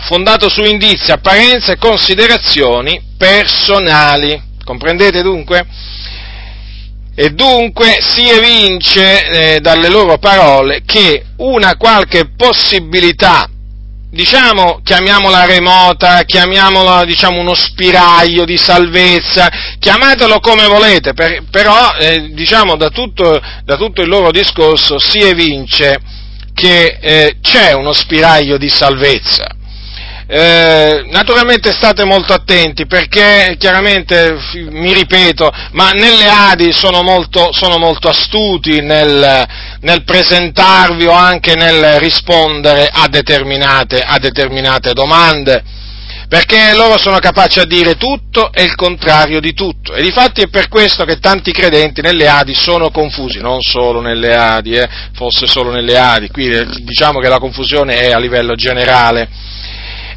fondato 0.02 0.50
su 0.50 0.64
indizi, 0.64 1.12
apparenze 1.12 1.74
e 1.74 1.78
considerazioni 1.78 3.02
personali. 3.18 4.42
Comprendete 4.62 5.22
dunque? 5.22 5.66
E 7.18 7.30
dunque 7.30 8.00
si 8.02 8.28
evince 8.28 9.28
eh, 9.28 9.60
dalle 9.62 9.90
loro 9.90 10.18
parole 10.18 10.82
che 10.86 11.24
una 11.38 11.78
qualche 11.78 12.32
possibilità, 12.36 13.50
diciamo, 14.12 14.82
chiamiamola 14.84 15.46
remota, 15.46 16.24
chiamiamola, 16.24 17.06
diciamo, 17.06 17.40
uno 17.40 17.54
spiraglio 17.54 18.44
di 18.44 18.58
salvezza, 18.58 19.50
chiamatelo 19.80 20.42
come 20.42 20.68
volete, 20.68 21.14
per, 21.14 21.44
però, 21.50 21.96
eh, 21.98 22.32
diciamo, 22.34 22.76
da 22.76 22.90
tutto, 22.90 23.42
da 23.64 23.78
tutto, 23.78 24.02
il 24.02 24.10
loro 24.10 24.32
discorso 24.32 25.00
si 25.00 25.20
evince 25.20 25.98
che 26.54 26.98
eh, 27.00 27.38
c'è 27.42 27.72
uno 27.72 27.94
spiraglio 27.94 28.58
di 28.58 28.68
salvezza. 28.68 29.48
Eh, 30.28 31.06
naturalmente 31.12 31.72
state 31.72 32.04
molto 32.04 32.34
attenti 32.34 32.88
perché 32.88 33.56
chiaramente, 33.60 34.36
mi 34.72 34.92
ripeto, 34.92 35.52
ma 35.74 35.92
nelle 35.92 36.28
Adi 36.28 36.74
sono 36.74 37.04
molto, 37.04 37.52
sono 37.52 37.78
molto 37.78 38.10
astuti 38.10 38.82
nel, 38.82 39.46
nel, 39.82 40.04
presentarvi 40.04 41.06
o 41.06 41.12
anche 41.12 41.54
nel 41.54 42.00
rispondere 42.00 42.90
a 42.92 43.08
determinate, 43.08 44.00
a 44.00 44.18
determinate 44.18 44.94
domande 44.94 45.64
perché 46.28 46.74
loro 46.76 46.98
sono 46.98 47.20
capaci 47.20 47.60
a 47.60 47.66
dire 47.66 47.98
tutto 47.98 48.52
e 48.52 48.64
il 48.64 48.74
contrario 48.76 49.40
di 49.40 49.54
tutto. 49.54 49.94
E 49.94 50.02
difatti 50.02 50.42
è 50.42 50.48
per 50.48 50.70
questo 50.70 51.06
che 51.06 51.20
tanti 51.20 51.52
credenti 51.52 52.02
nelle 52.02 52.28
Adi 52.28 52.56
sono 52.56 52.90
confusi, 52.90 53.40
non 53.40 53.62
solo 53.62 54.02
nelle 54.02 54.36
Adi, 54.36 54.74
eh, 54.74 54.90
fosse 55.14 55.46
solo 55.46 55.72
nelle 55.72 55.98
Adi, 55.98 56.30
qui 56.30 56.50
eh, 56.50 56.66
diciamo 56.82 57.20
che 57.20 57.30
la 57.30 57.38
confusione 57.38 57.96
è 57.96 58.12
a 58.12 58.18
livello 58.20 58.56
generale. 58.56 59.54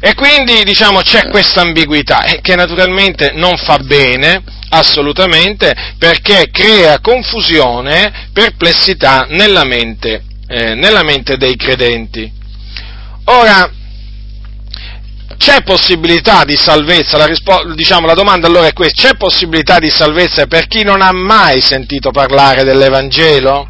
E 0.01 0.13
quindi 0.13 0.63
diciamo 0.63 1.01
c'è 1.01 1.27
questa 1.29 1.61
ambiguità 1.61 2.23
eh, 2.23 2.39
che 2.41 2.55
naturalmente 2.55 3.31
non 3.33 3.57
fa 3.57 3.77
bene 3.79 4.41
assolutamente 4.69 5.75
perché 5.97 6.49
crea 6.51 6.99
confusione, 6.99 8.29
perplessità 8.31 9.25
nella 9.29 9.65
mente, 9.65 10.23
eh, 10.47 10.75
nella 10.75 11.03
mente 11.03 11.37
dei 11.37 11.55
credenti. 11.55 12.31
Ora, 13.25 13.69
c'è 15.37 15.63
possibilità 15.63 16.43
di 16.45 16.55
salvezza? 16.55 17.17
La, 17.17 17.25
rispo- 17.25 17.73
diciamo, 17.73 18.05
la 18.05 18.13
domanda 18.13 18.47
allora 18.47 18.67
è 18.67 18.73
questa, 18.73 19.09
c'è 19.09 19.17
possibilità 19.17 19.79
di 19.79 19.89
salvezza 19.89 20.47
per 20.47 20.67
chi 20.67 20.83
non 20.83 21.01
ha 21.01 21.11
mai 21.11 21.61
sentito 21.61 22.11
parlare 22.11 22.63
dell'Evangelo? 22.63 23.69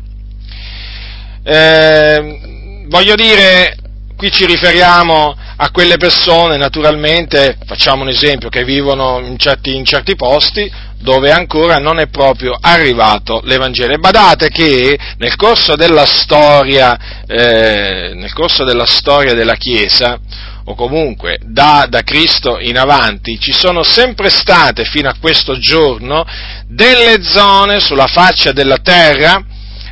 Eh, 1.44 2.86
voglio 2.88 3.16
dire, 3.16 3.76
qui 4.20 4.32
ci 4.34 4.46
riferiamo 4.46 5.34
a 5.56 5.72
quelle 5.72 5.96
persone, 5.96 6.58
naturalmente, 6.58 7.58
facciamo 7.66 8.02
un 8.02 8.10
esempio, 8.10 8.50
che 8.50 8.66
vivono 8.66 9.20
in 9.20 9.38
certi, 9.38 9.78
in 9.78 9.86
certi 9.86 10.18
posti 10.18 10.70
dove 11.00 11.32
ancora 11.32 11.78
non 11.78 12.00
è 12.00 12.10
proprio 12.10 12.54
arrivato 12.60 13.40
l'Evangelo. 13.46 13.94
E 13.94 13.98
badate 13.98 14.50
che 14.50 15.00
nel 15.20 15.38
corso 15.38 15.78
della 15.78 16.06
storia, 16.06 17.24
eh, 17.26 18.12
nel 18.14 18.34
corso 18.34 18.66
della, 18.66 18.86
storia 18.86 19.34
della 19.34 19.56
Chiesa, 19.56 20.20
o 20.66 20.76
comunque 20.76 21.40
da, 21.42 21.88
da, 21.90 22.02
Cristo 22.02 22.60
in 22.60 22.78
avanti, 22.78 23.40
ci 23.40 23.54
sono 23.54 23.84
sempre 23.84 24.30
state 24.30 24.84
fino 24.84 25.08
a 25.08 25.16
questo 25.18 25.58
giorno 25.58 26.26
delle 26.68 27.24
zone 27.24 27.80
sulla 27.80 28.08
faccia 28.08 28.52
della 28.52 28.80
terra 28.80 29.42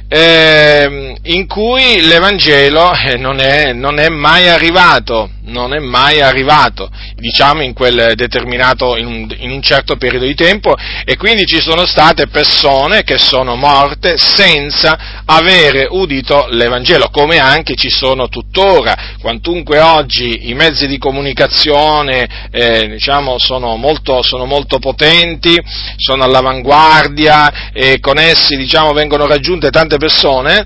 eh, 0.09 1.15
in 1.23 1.47
cui 1.47 2.01
l'Evangelo 2.01 2.93
eh, 2.93 3.17
non, 3.17 3.39
è, 3.39 3.73
non 3.73 3.99
è 3.99 4.09
mai 4.09 4.47
arrivato 4.47 5.29
non 5.47 5.73
è 5.73 5.79
mai 5.79 6.21
arrivato, 6.21 6.89
diciamo 7.15 7.61
in 7.61 7.73
quel 7.73 8.13
determinato, 8.15 8.97
in 8.97 9.05
un, 9.05 9.35
in 9.39 9.51
un, 9.51 9.61
certo 9.61 9.95
periodo 9.95 10.25
di 10.25 10.35
tempo, 10.35 10.75
e 11.05 11.15
quindi 11.17 11.45
ci 11.45 11.59
sono 11.59 11.85
state 11.85 12.27
persone 12.27 13.03
che 13.03 13.17
sono 13.17 13.55
morte 13.55 14.17
senza 14.17 15.21
avere 15.25 15.87
udito 15.89 16.47
l'Evangelo, 16.49 17.09
come 17.09 17.39
anche 17.39 17.75
ci 17.75 17.89
sono 17.89 18.27
tuttora, 18.27 19.15
quantunque 19.19 19.79
oggi 19.79 20.49
i 20.49 20.53
mezzi 20.53 20.87
di 20.87 20.97
comunicazione 20.97 22.49
eh, 22.51 22.87
diciamo, 22.87 23.37
sono, 23.39 23.75
molto, 23.75 24.21
sono, 24.23 24.45
molto, 24.45 24.79
potenti, 24.79 25.57
sono 25.95 26.23
all'avanguardia 26.23 27.71
e 27.73 27.99
con 27.99 28.17
essi 28.17 28.55
diciamo, 28.55 28.93
vengono 28.93 29.25
raggiunte 29.25 29.69
tante 29.69 29.96
persone, 29.97 30.65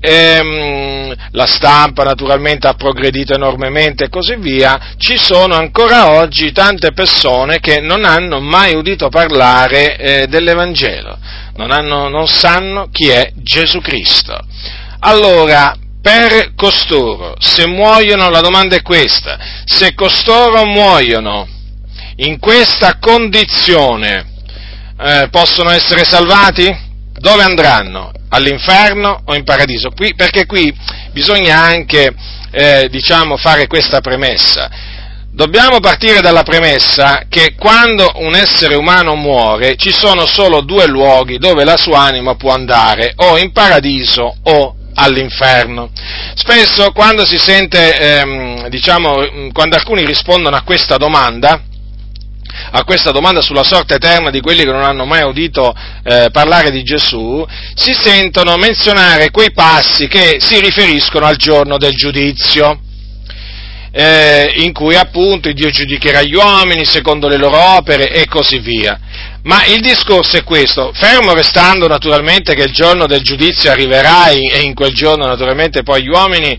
ehm, 0.00 1.14
la 1.32 1.46
stampa 1.46 2.04
naturalmente 2.04 2.66
ha 2.66 2.74
progredito 2.74 3.34
enormemente 3.34 4.04
e 4.04 4.08
così 4.08 4.36
via, 4.36 4.94
ci 4.96 5.16
sono 5.16 5.54
ancora 5.54 6.12
oggi 6.12 6.52
tante 6.52 6.92
persone 6.92 7.60
che 7.60 7.80
non 7.80 8.04
hanno 8.04 8.40
mai 8.40 8.74
udito 8.74 9.08
parlare 9.08 9.96
eh, 9.96 10.26
dell'Evangelo, 10.28 11.18
non, 11.56 11.70
hanno, 11.70 12.08
non 12.08 12.26
sanno 12.26 12.88
chi 12.90 13.08
è 13.08 13.32
Gesù 13.34 13.80
Cristo. 13.80 14.38
Allora, 15.00 15.74
per 16.00 16.54
costoro, 16.54 17.34
se 17.38 17.66
muoiono, 17.66 18.30
la 18.30 18.40
domanda 18.40 18.76
è 18.76 18.82
questa, 18.82 19.38
se 19.64 19.94
costoro 19.94 20.64
muoiono 20.64 21.46
in 22.16 22.38
questa 22.38 22.98
condizione, 22.98 24.26
eh, 25.00 25.28
possono 25.30 25.70
essere 25.70 26.04
salvati? 26.04 26.86
Dove 27.12 27.42
andranno? 27.42 28.12
All'inferno 28.28 29.22
o 29.24 29.34
in 29.34 29.44
paradiso, 29.44 29.90
qui, 29.90 30.14
perché 30.14 30.46
qui 30.46 30.74
bisogna 31.12 31.60
anche 31.60 32.14
eh, 32.50 32.88
diciamo, 32.90 33.36
fare 33.36 33.66
questa 33.66 34.00
premessa. 34.00 34.70
dobbiamo 35.30 35.78
partire 35.78 36.20
dalla 36.20 36.42
premessa 36.42 37.22
che 37.28 37.54
quando 37.56 38.10
un 38.16 38.34
essere 38.34 38.74
umano 38.74 39.14
muore 39.14 39.76
ci 39.76 39.92
sono 39.92 40.26
solo 40.26 40.62
due 40.62 40.86
luoghi 40.88 41.38
dove 41.38 41.62
la 41.64 41.76
sua 41.76 42.00
anima 42.00 42.34
può 42.34 42.52
andare, 42.52 43.12
o 43.16 43.38
in 43.38 43.52
paradiso 43.52 44.34
o 44.42 44.74
all'inferno. 44.94 45.90
Spesso 46.34 46.90
quando 46.90 47.24
si 47.24 47.36
sente, 47.36 47.96
ehm, 47.98 48.68
diciamo, 48.68 49.50
quando 49.52 49.76
alcuni 49.76 50.04
rispondono 50.04 50.56
a 50.56 50.62
questa 50.62 50.96
domanda, 50.96 51.62
a 52.70 52.84
questa 52.84 53.10
domanda 53.10 53.40
sulla 53.40 53.64
sorte 53.64 53.94
eterna 53.94 54.30
di 54.30 54.40
quelli 54.40 54.64
che 54.64 54.72
non 54.72 54.82
hanno 54.82 55.04
mai 55.04 55.22
udito 55.22 55.74
eh, 56.04 56.28
parlare 56.30 56.70
di 56.70 56.82
Gesù, 56.82 57.44
si 57.74 57.92
sentono 57.92 58.56
menzionare 58.56 59.30
quei 59.30 59.52
passi 59.52 60.06
che 60.06 60.38
si 60.40 60.60
riferiscono 60.60 61.26
al 61.26 61.36
giorno 61.36 61.76
del 61.78 61.94
giudizio. 61.94 62.80
Eh, 63.90 64.52
in 64.56 64.74
cui 64.74 64.94
appunto 64.94 65.50
Dio 65.50 65.70
giudicherà 65.70 66.20
gli 66.20 66.34
uomini 66.34 66.84
secondo 66.84 67.26
le 67.26 67.38
loro 67.38 67.58
opere 67.76 68.10
e 68.10 68.26
così 68.26 68.58
via. 68.58 69.00
Ma 69.44 69.64
il 69.64 69.80
discorso 69.80 70.36
è 70.36 70.44
questo, 70.44 70.92
fermo 70.92 71.32
restando 71.32 71.88
naturalmente 71.88 72.54
che 72.54 72.64
il 72.64 72.72
giorno 72.72 73.06
del 73.06 73.22
giudizio 73.22 73.70
arriverà 73.70 74.28
e 74.28 74.60
in 74.60 74.74
quel 74.74 74.92
giorno 74.92 75.26
naturalmente 75.26 75.82
poi 75.82 76.02
gli 76.02 76.08
uomini 76.08 76.58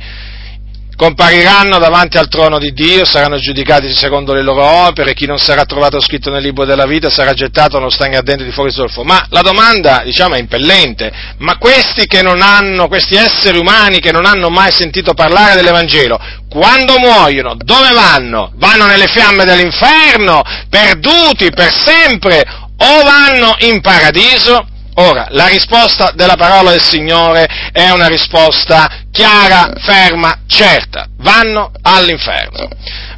compariranno 1.00 1.78
davanti 1.78 2.18
al 2.18 2.28
trono 2.28 2.60
di 2.60 2.74
Dio, 2.74 3.06
saranno 3.06 3.38
giudicati 3.38 3.90
secondo 3.94 4.34
le 4.34 4.42
loro 4.42 4.66
opere, 4.66 5.14
chi 5.14 5.26
non 5.26 5.38
sarà 5.38 5.64
trovato 5.64 6.02
scritto 6.02 6.30
nel 6.30 6.42
libro 6.42 6.66
della 6.66 6.86
vita 6.86 7.10
sarà 7.10 7.32
gettato 7.32 7.78
nello 7.78 7.90
stagno 7.90 8.18
ardente 8.18 8.44
di 8.44 8.52
fuori 8.52 8.70
zolfo. 8.70 9.06
Ma 9.06 9.26
la 9.30 9.40
domanda, 9.40 10.02
diciamo, 10.04 10.36
è 10.36 10.40
impellente, 10.40 11.10
ma 11.38 11.58
questi 11.58 12.06
che 12.06 12.22
non 12.22 12.42
hanno, 12.42 12.90
questi 12.90 13.16
esseri 13.16 13.58
umani 13.58 14.02
che 14.02 14.12
non 14.12 14.26
hanno 14.26 14.50
mai 14.50 14.74
sentito 14.74 15.14
parlare 15.14 15.56
dell'Evangelo, 15.56 16.20
quando 16.50 17.00
muoiono, 17.00 17.56
dove 17.56 17.94
vanno? 17.94 18.52
Vanno 18.56 18.86
nelle 18.86 19.08
fiamme 19.08 19.46
dell'inferno, 19.46 20.42
perduti 20.70 21.50
per 21.52 21.74
sempre, 21.74 22.44
o 22.76 23.04
vanno 23.04 23.56
in 23.60 23.80
paradiso? 23.80 24.68
Ora, 25.00 25.28
la 25.30 25.48
risposta 25.48 26.12
della 26.14 26.36
parola 26.36 26.72
del 26.72 26.82
Signore 26.82 27.48
è 27.72 27.90
una 27.90 28.08
risposta 28.08 29.06
chiara, 29.14 29.72
ferma, 29.78 30.42
certa. 30.46 31.08
Vanno 31.20 31.72
all'inferno. 31.84 32.68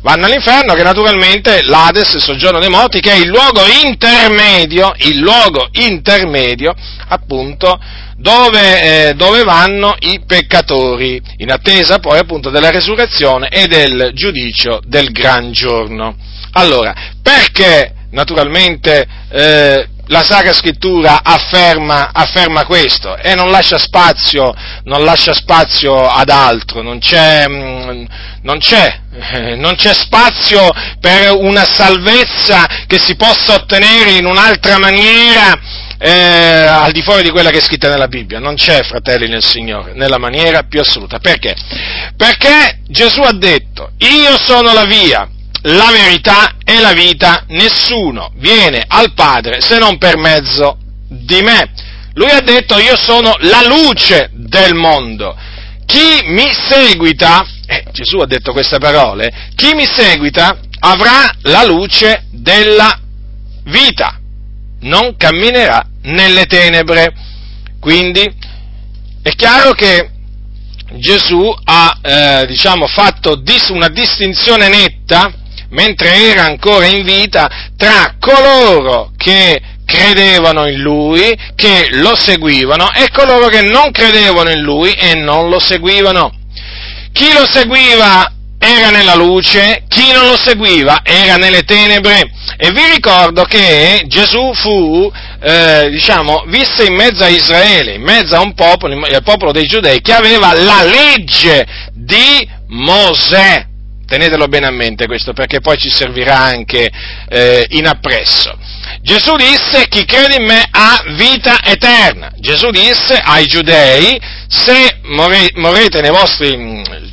Vanno 0.02 0.28
all'inferno 0.28 0.76
che 0.76 0.84
naturalmente 0.84 1.64
l'Ades, 1.64 2.14
il 2.14 2.22
soggiorno 2.22 2.60
dei 2.60 2.70
morti, 2.70 3.00
che 3.00 3.14
è 3.14 3.16
il 3.16 3.30
luogo 3.30 3.62
intermedio, 3.84 4.94
il 4.98 5.18
luogo 5.18 5.70
intermedio, 5.72 6.72
appunto, 7.08 7.80
dove, 8.16 9.10
eh, 9.10 9.14
dove 9.16 9.44
vanno 9.44 9.96
i 10.02 10.22
peccatori, 10.24 11.20
in 11.38 11.52
attesa 11.52 11.98
poi 11.98 12.20
appunto 12.20 12.52
della 12.52 12.70
resurrezione 12.70 13.48
e 13.48 13.66
del 13.66 14.12
giudicio 14.14 14.82
del 14.86 15.12
gran 15.12 15.52
giorno. 15.52 16.16
Allora, 16.52 16.94
perché 17.24 17.96
naturalmente 18.12 19.08
eh, 19.30 19.88
la 20.12 20.24
Sacra 20.24 20.54
Scrittura 20.54 21.22
afferma, 21.24 22.10
afferma, 22.14 22.66
questo 22.66 23.16
e 23.16 23.34
non 23.34 23.50
lascia, 23.50 23.78
spazio, 23.78 24.54
non 24.84 25.06
lascia 25.06 25.34
spazio 25.34 26.06
ad 26.08 26.30
altro, 26.30 26.82
non 26.82 27.00
c'è, 27.00 27.48
mm, 27.48 28.06
non, 28.42 28.60
c'è, 28.60 29.00
non 29.56 29.76
c'è, 29.76 29.94
spazio 29.94 30.70
per 31.00 31.34
una 31.34 31.64
salvezza 31.64 32.68
che 32.88 33.00
si 33.00 33.16
possa 33.16 33.54
ottenere 33.54 34.12
in 34.12 34.26
un'altra 34.26 34.78
maniera 34.80 35.58
eh, 35.98 36.10
al 36.10 36.92
di 36.92 37.02
fuori 37.02 37.24
di 37.24 37.30
quella 37.30 37.50
che 37.50 37.60
è 37.60 37.62
scritta 37.62 37.88
nella 37.88 38.08
Bibbia. 38.10 38.40
Non 38.40 38.56
c'è, 38.56 38.84
fratelli 38.84 39.30
nel 39.30 39.44
Signore, 39.44 39.94
nella 39.94 40.18
maniera 40.18 40.64
più 40.64 40.82
assoluta. 40.82 41.20
Perché? 41.20 41.56
Perché 42.18 42.80
Gesù 42.88 43.22
ha 43.22 43.34
detto, 43.34 43.92
io 44.00 44.38
sono 44.38 44.74
la 44.74 44.84
via, 44.84 45.30
la 45.64 45.92
verità 45.92 46.56
e 46.64 46.80
la 46.80 46.94
vita, 46.94 47.46
nessuno 47.50 48.32
viene 48.36 48.84
al 48.88 49.14
Padre 49.14 49.62
se 49.62 49.78
non 49.78 49.98
per 49.98 50.18
mezzo 50.18 50.78
di 51.08 51.42
me. 51.42 51.72
Lui 52.14 52.30
ha 52.30 52.42
detto 52.42 52.78
io 52.78 52.98
sono 52.98 53.36
la 53.40 53.66
luce 53.66 54.30
del 54.34 54.74
mondo. 54.74 55.36
Chi 55.86 56.22
mi 56.26 56.52
seguita, 56.52 57.46
eh, 57.66 57.86
Gesù 57.92 58.18
ha 58.18 58.26
detto 58.26 58.52
queste 58.54 58.80
parole, 58.80 59.52
chi 59.56 59.74
mi 59.74 59.86
seguita 59.86 60.58
avrà 60.80 61.32
la 61.44 61.64
luce 61.64 62.26
della 62.32 63.00
vita, 63.66 64.20
non 64.82 65.16
camminerà 65.16 65.86
nelle 66.04 66.46
tenebre. 66.46 67.14
Quindi 67.80 68.22
è 69.22 69.30
chiaro 69.36 69.74
che 69.74 70.10
Gesù 70.96 71.54
ha 71.64 72.00
eh, 72.02 72.46
diciamo, 72.48 72.88
fatto 72.88 73.36
dis- 73.36 73.70
una 73.70 73.88
distinzione 73.88 74.68
netta 74.68 75.34
mentre 75.72 76.14
era 76.32 76.44
ancora 76.44 76.86
in 76.86 77.04
vita, 77.04 77.50
tra 77.76 78.16
coloro 78.20 79.12
che 79.18 79.60
credevano 79.86 80.68
in 80.68 80.80
lui, 80.80 81.38
che 81.56 81.88
lo 81.92 82.16
seguivano, 82.16 82.92
e 82.94 83.10
coloro 83.12 83.48
che 83.48 83.62
non 83.62 83.92
credevano 83.92 84.50
in 84.50 84.62
lui 84.62 84.92
e 84.94 85.16
non 85.16 85.50
lo 85.50 85.60
seguivano. 85.60 86.32
Chi 87.12 87.34
lo 87.34 87.46
seguiva 87.50 88.32
era 88.58 88.90
nella 88.90 89.16
luce, 89.16 89.84
chi 89.88 90.12
non 90.14 90.28
lo 90.28 90.38
seguiva 90.38 91.02
era 91.04 91.36
nelle 91.36 91.64
tenebre. 91.64 92.32
E 92.58 92.72
vi 92.72 92.86
ricordo 92.94 93.44
che 93.44 94.04
Gesù 94.06 94.54
fu, 94.54 95.12
eh, 95.42 95.90
diciamo, 95.90 96.44
visse 96.48 96.86
in 96.86 96.94
mezzo 96.94 97.24
a 97.24 97.28
Israele, 97.28 97.96
in 97.96 98.04
mezzo 98.04 98.36
a 98.36 98.40
un 98.40 98.54
popolo, 98.54 98.94
il 98.94 99.22
popolo 99.24 99.52
dei 99.52 99.66
giudei, 99.66 100.00
che 100.02 100.14
aveva 100.14 100.54
la 100.54 100.84
legge 100.84 101.66
di 101.94 102.48
Mosè 102.68 103.70
tenetelo 104.12 104.50
bene 104.50 104.68
a 104.68 104.72
mente 104.72 105.06
questo 105.06 105.32
perché 105.32 105.62
poi 105.62 105.78
ci 105.78 105.90
servirà 105.90 106.38
anche 106.38 106.92
eh, 107.30 107.66
in 107.70 107.88
appresso. 107.88 108.54
Gesù 109.02 109.38
disse 109.38 109.88
chi 109.88 110.04
crede 110.04 110.36
in 110.36 110.44
me 110.44 110.62
ha 110.70 111.02
vita 111.16 111.64
eterna. 111.64 112.30
Gesù 112.38 112.72
disse 112.72 113.18
ai 113.24 113.46
giudei 113.46 114.20
se 114.50 115.00
morrete 115.04 116.02
nei 116.02 116.12
vostri 116.12 117.10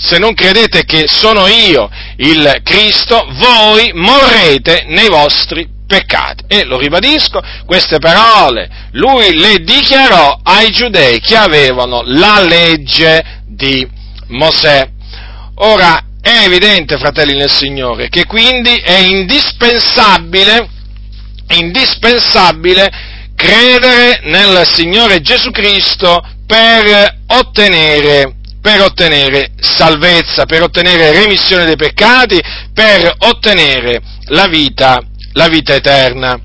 se 0.00 0.18
non 0.18 0.32
credete 0.32 0.84
che 0.84 1.06
sono 1.08 1.48
io 1.48 1.90
il 2.18 2.60
Cristo, 2.62 3.26
voi 3.32 3.90
morrete 3.94 4.84
nei 4.86 5.08
vostri 5.08 5.66
peccati. 5.88 6.44
E 6.46 6.62
lo 6.62 6.78
ribadisco, 6.78 7.42
queste 7.66 7.98
parole 7.98 8.70
lui 8.92 9.36
le 9.36 9.58
dichiarò 9.58 10.38
ai 10.44 10.70
giudei 10.70 11.18
che 11.18 11.36
avevano 11.36 12.02
la 12.04 12.40
legge 12.40 13.42
di 13.44 13.84
Mosè. 14.28 14.88
Ora, 15.56 16.00
è 16.20 16.44
evidente, 16.44 16.98
fratelli 16.98 17.36
nel 17.36 17.50
Signore, 17.50 18.08
che 18.08 18.24
quindi 18.26 18.74
è 18.76 18.98
indispensabile, 18.98 20.68
indispensabile 21.50 22.90
credere 23.34 24.20
nel 24.24 24.66
Signore 24.66 25.20
Gesù 25.20 25.50
Cristo 25.50 26.20
per 26.44 27.20
ottenere, 27.28 28.34
per 28.60 28.80
ottenere 28.80 29.52
salvezza, 29.60 30.44
per 30.44 30.62
ottenere 30.62 31.12
remissione 31.12 31.64
dei 31.64 31.76
peccati, 31.76 32.40
per 32.74 33.14
ottenere 33.18 34.02
la 34.26 34.48
vita, 34.48 35.00
la 35.34 35.48
vita 35.48 35.74
eterna. 35.74 36.38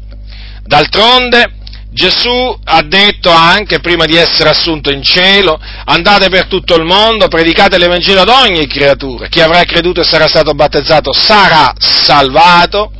D'altronde, 0.65 1.55
Gesù 1.93 2.57
ha 2.63 2.81
detto 2.81 3.29
anche 3.29 3.79
prima 3.79 4.05
di 4.05 4.15
essere 4.15 4.49
assunto 4.49 4.89
in 4.89 5.03
cielo, 5.03 5.59
andate 5.85 6.27
per 6.29 6.47
tutto 6.47 6.75
il 6.75 6.83
mondo, 6.83 7.27
predicate 7.27 7.77
l'Evangelo 7.77 8.21
ad 8.21 8.29
ogni 8.29 8.65
creatura, 8.65 9.27
chi 9.27 9.41
avrà 9.41 9.63
creduto 9.63 10.01
e 10.01 10.03
sarà 10.03 10.27
stato 10.27 10.53
battezzato 10.53 11.13
sarà 11.13 11.71
salvato, 11.77 12.91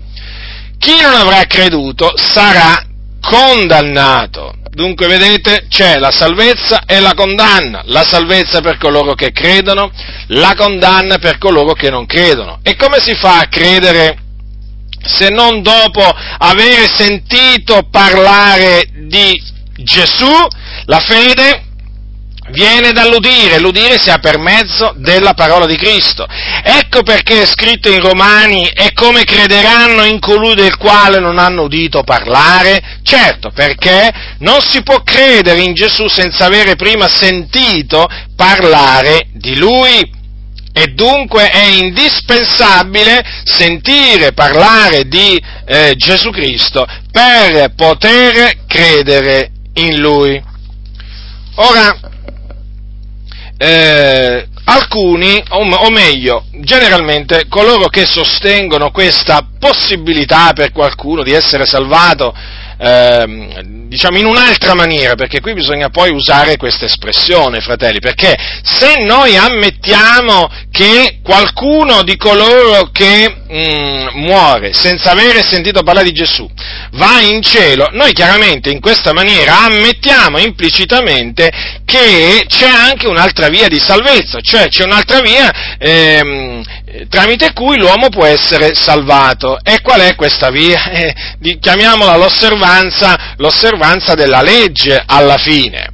chi 0.77 1.01
non 1.01 1.15
avrà 1.15 1.43
creduto 1.45 2.13
sarà 2.15 2.85
condannato. 3.19 4.53
Dunque 4.69 5.07
vedete 5.07 5.67
c'è 5.69 5.97
la 5.97 6.11
salvezza 6.11 6.83
e 6.85 6.99
la 6.99 7.13
condanna, 7.15 7.81
la 7.85 8.03
salvezza 8.03 8.61
per 8.61 8.77
coloro 8.77 9.13
che 9.13 9.31
credono, 9.31 9.91
la 10.27 10.53
condanna 10.55 11.17
per 11.17 11.37
coloro 11.37 11.73
che 11.73 11.89
non 11.89 12.05
credono. 12.05 12.59
E 12.63 12.75
come 12.75 12.99
si 12.99 13.13
fa 13.15 13.39
a 13.39 13.47
credere 13.47 14.22
se 15.03 15.29
non 15.29 15.61
dopo 15.61 16.03
aver 16.37 16.89
sentito 16.89 17.87
parlare 17.89 18.87
di 19.07 19.41
Gesù, 19.75 20.31
la 20.85 20.99
fede 20.99 21.71
viene 22.49 22.91
dall'udire, 22.91 23.59
l'udire 23.59 23.97
si 23.97 24.09
ha 24.09 24.19
per 24.19 24.37
mezzo 24.37 24.93
della 24.97 25.33
parola 25.33 25.65
di 25.65 25.75
Cristo. 25.77 26.25
Ecco 26.27 27.01
perché 27.03 27.41
è 27.41 27.45
scritto 27.45 27.89
in 27.89 27.99
Romani, 27.99 28.67
e 28.67 28.93
come 28.93 29.23
crederanno 29.23 30.03
in 30.03 30.19
colui 30.19 30.53
del 30.55 30.77
quale 30.77 31.19
non 31.19 31.37
hanno 31.37 31.63
udito 31.63 32.03
parlare? 32.03 32.99
Certo, 33.03 33.51
perché 33.51 34.11
non 34.39 34.61
si 34.61 34.83
può 34.83 35.01
credere 35.03 35.61
in 35.61 35.73
Gesù 35.73 36.07
senza 36.07 36.45
avere 36.45 36.75
prima 36.75 37.07
sentito 37.07 38.07
parlare 38.35 39.27
di 39.33 39.55
Lui. 39.55 40.21
E 40.75 40.87
dunque 40.87 41.49
è 41.49 41.65
indispensabile 41.65 43.23
sentire 43.43 44.33
parlare 44.33 45.07
di 45.07 45.39
eh, 45.65 45.93
Gesù 45.95 46.31
Cristo 46.31 46.85
per 47.11 47.73
poter 47.75 48.65
credere 48.65 49.51
in 49.75 49.99
Lui. 49.99 50.41
Ora, 51.55 51.95
eh, 53.55 54.47
alcuni, 54.65 55.43
o 55.49 55.89
meglio, 55.91 56.45
generalmente 56.61 57.45
coloro 57.47 57.87
che 57.87 58.05
sostengono 58.05 58.89
questa 58.91 59.47
possibilità 59.59 60.53
per 60.53 60.71
qualcuno 60.71 61.21
di 61.21 61.33
essere 61.33 61.65
salvato, 61.65 62.33
eh, 62.77 63.83
diciamo 63.87 64.17
in 64.17 64.25
un'altra 64.25 64.73
maniera, 64.73 65.15
perché 65.15 65.39
qui 65.39 65.53
bisogna 65.53 65.89
poi 65.89 66.09
usare 66.09 66.57
questa 66.57 66.85
espressione, 66.85 67.61
fratelli, 67.61 67.99
perché 67.99 68.35
se 68.63 69.03
noi 69.03 69.37
ammettiamo 69.37 70.49
che 70.71 71.19
qualcuno 71.23 72.03
di 72.03 72.17
coloro 72.17 72.89
che 72.91 73.43
mh, 73.47 73.55
mm, 73.55 74.07
muore 74.13 74.73
senza 74.73 75.11
avere 75.11 75.43
sentito 75.43 75.83
parlare 75.83 76.07
di 76.07 76.13
Gesù 76.13 76.49
va 76.93 77.21
in 77.21 77.41
cielo, 77.41 77.89
noi 77.91 78.13
chiaramente 78.13 78.71
in 78.71 78.79
questa 78.79 79.13
maniera 79.13 79.65
ammettiamo 79.65 80.39
implicitamente 80.39 81.51
che 81.85 82.45
c'è 82.47 82.67
anche 82.67 83.07
un'altra 83.07 83.49
via 83.49 83.67
di 83.67 83.79
salvezza, 83.79 84.39
cioè 84.41 84.67
c'è 84.69 84.83
un'altra 84.83 85.21
via 85.21 85.77
ehm, 85.77 86.63
tramite 87.09 87.53
cui 87.53 87.77
l'uomo 87.77 88.09
può 88.09 88.25
essere 88.25 88.73
salvato. 88.75 89.59
E 89.63 89.81
qual 89.81 90.01
è 90.01 90.15
questa 90.15 90.49
via? 90.49 90.81
Eh, 91.03 91.57
chiamiamola 91.59 92.15
l'osservanza, 92.63 93.33
l'osservanza 93.37 94.13
della 94.13 94.41
legge 94.41 95.03
alla 95.05 95.37
fine 95.37 95.91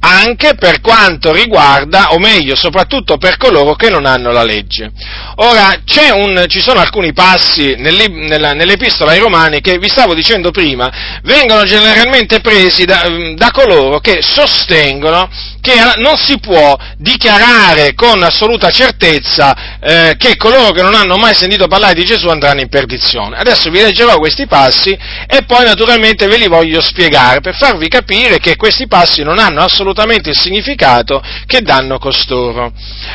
anche 0.00 0.54
per 0.54 0.80
quanto 0.80 1.32
riguarda, 1.32 2.08
o 2.10 2.18
meglio, 2.18 2.54
soprattutto 2.54 3.16
per 3.18 3.36
coloro 3.36 3.74
che 3.74 3.90
non 3.90 4.06
hanno 4.06 4.32
la 4.32 4.42
legge. 4.42 4.90
Ora, 5.36 5.80
un, 6.14 6.44
ci 6.48 6.60
sono 6.60 6.80
alcuni 6.80 7.12
passi 7.12 7.74
nell'Epistola 7.76 9.12
ai 9.12 9.18
Romani 9.18 9.60
che, 9.60 9.78
vi 9.78 9.88
stavo 9.88 10.14
dicendo 10.14 10.50
prima, 10.50 11.20
vengono 11.22 11.64
generalmente 11.64 12.40
presi 12.40 12.84
da, 12.84 13.04
da 13.34 13.50
coloro 13.50 13.98
che 13.98 14.20
sostengono 14.22 15.28
che 15.60 15.74
non 15.96 16.16
si 16.16 16.38
può 16.38 16.76
dichiarare 16.96 17.94
con 17.94 18.22
assoluta 18.22 18.70
certezza 18.70 19.78
eh, 19.80 20.14
che 20.16 20.36
coloro 20.36 20.70
che 20.70 20.82
non 20.82 20.94
hanno 20.94 21.16
mai 21.16 21.34
sentito 21.34 21.66
parlare 21.66 21.94
di 21.94 22.04
Gesù 22.04 22.28
andranno 22.28 22.60
in 22.60 22.68
perdizione. 22.68 23.36
Adesso 23.36 23.68
vi 23.70 23.80
leggerò 23.80 24.16
questi 24.18 24.46
passi 24.46 24.96
e 25.26 25.42
poi 25.44 25.64
naturalmente 25.64 26.28
ve 26.28 26.38
li 26.38 26.46
voglio 26.46 26.80
spiegare 26.80 27.40
per 27.40 27.56
farvi 27.56 27.88
capire 27.88 28.38
che 28.38 28.54
questi 28.54 28.86
passi 28.86 29.24
non 29.24 29.40
hanno 29.40 29.60
assolutamente 29.66 30.30
il 30.30 30.38
significato 30.38 31.22
che 31.46 31.60
danno 31.60 31.98
costoro. 31.98 32.72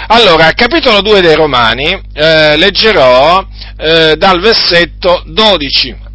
Allora, 0.07 0.51
capitolo 0.51 1.01
2 1.01 1.21
dei 1.21 1.35
Romani, 1.35 1.99
eh, 2.13 2.55
leggerò 2.57 3.45
eh, 3.77 4.15
dal 4.17 4.39
versetto 4.39 5.23
12 5.25 6.09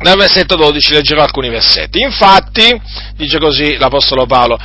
dal 0.00 0.16
versetto 0.16 0.56
12 0.56 0.94
leggerò 0.94 1.22
alcuni 1.22 1.50
versetti. 1.50 2.00
Infatti, 2.00 2.80
dice 3.16 3.38
così 3.38 3.76
l'Apostolo 3.76 4.24
Paolo, 4.24 4.58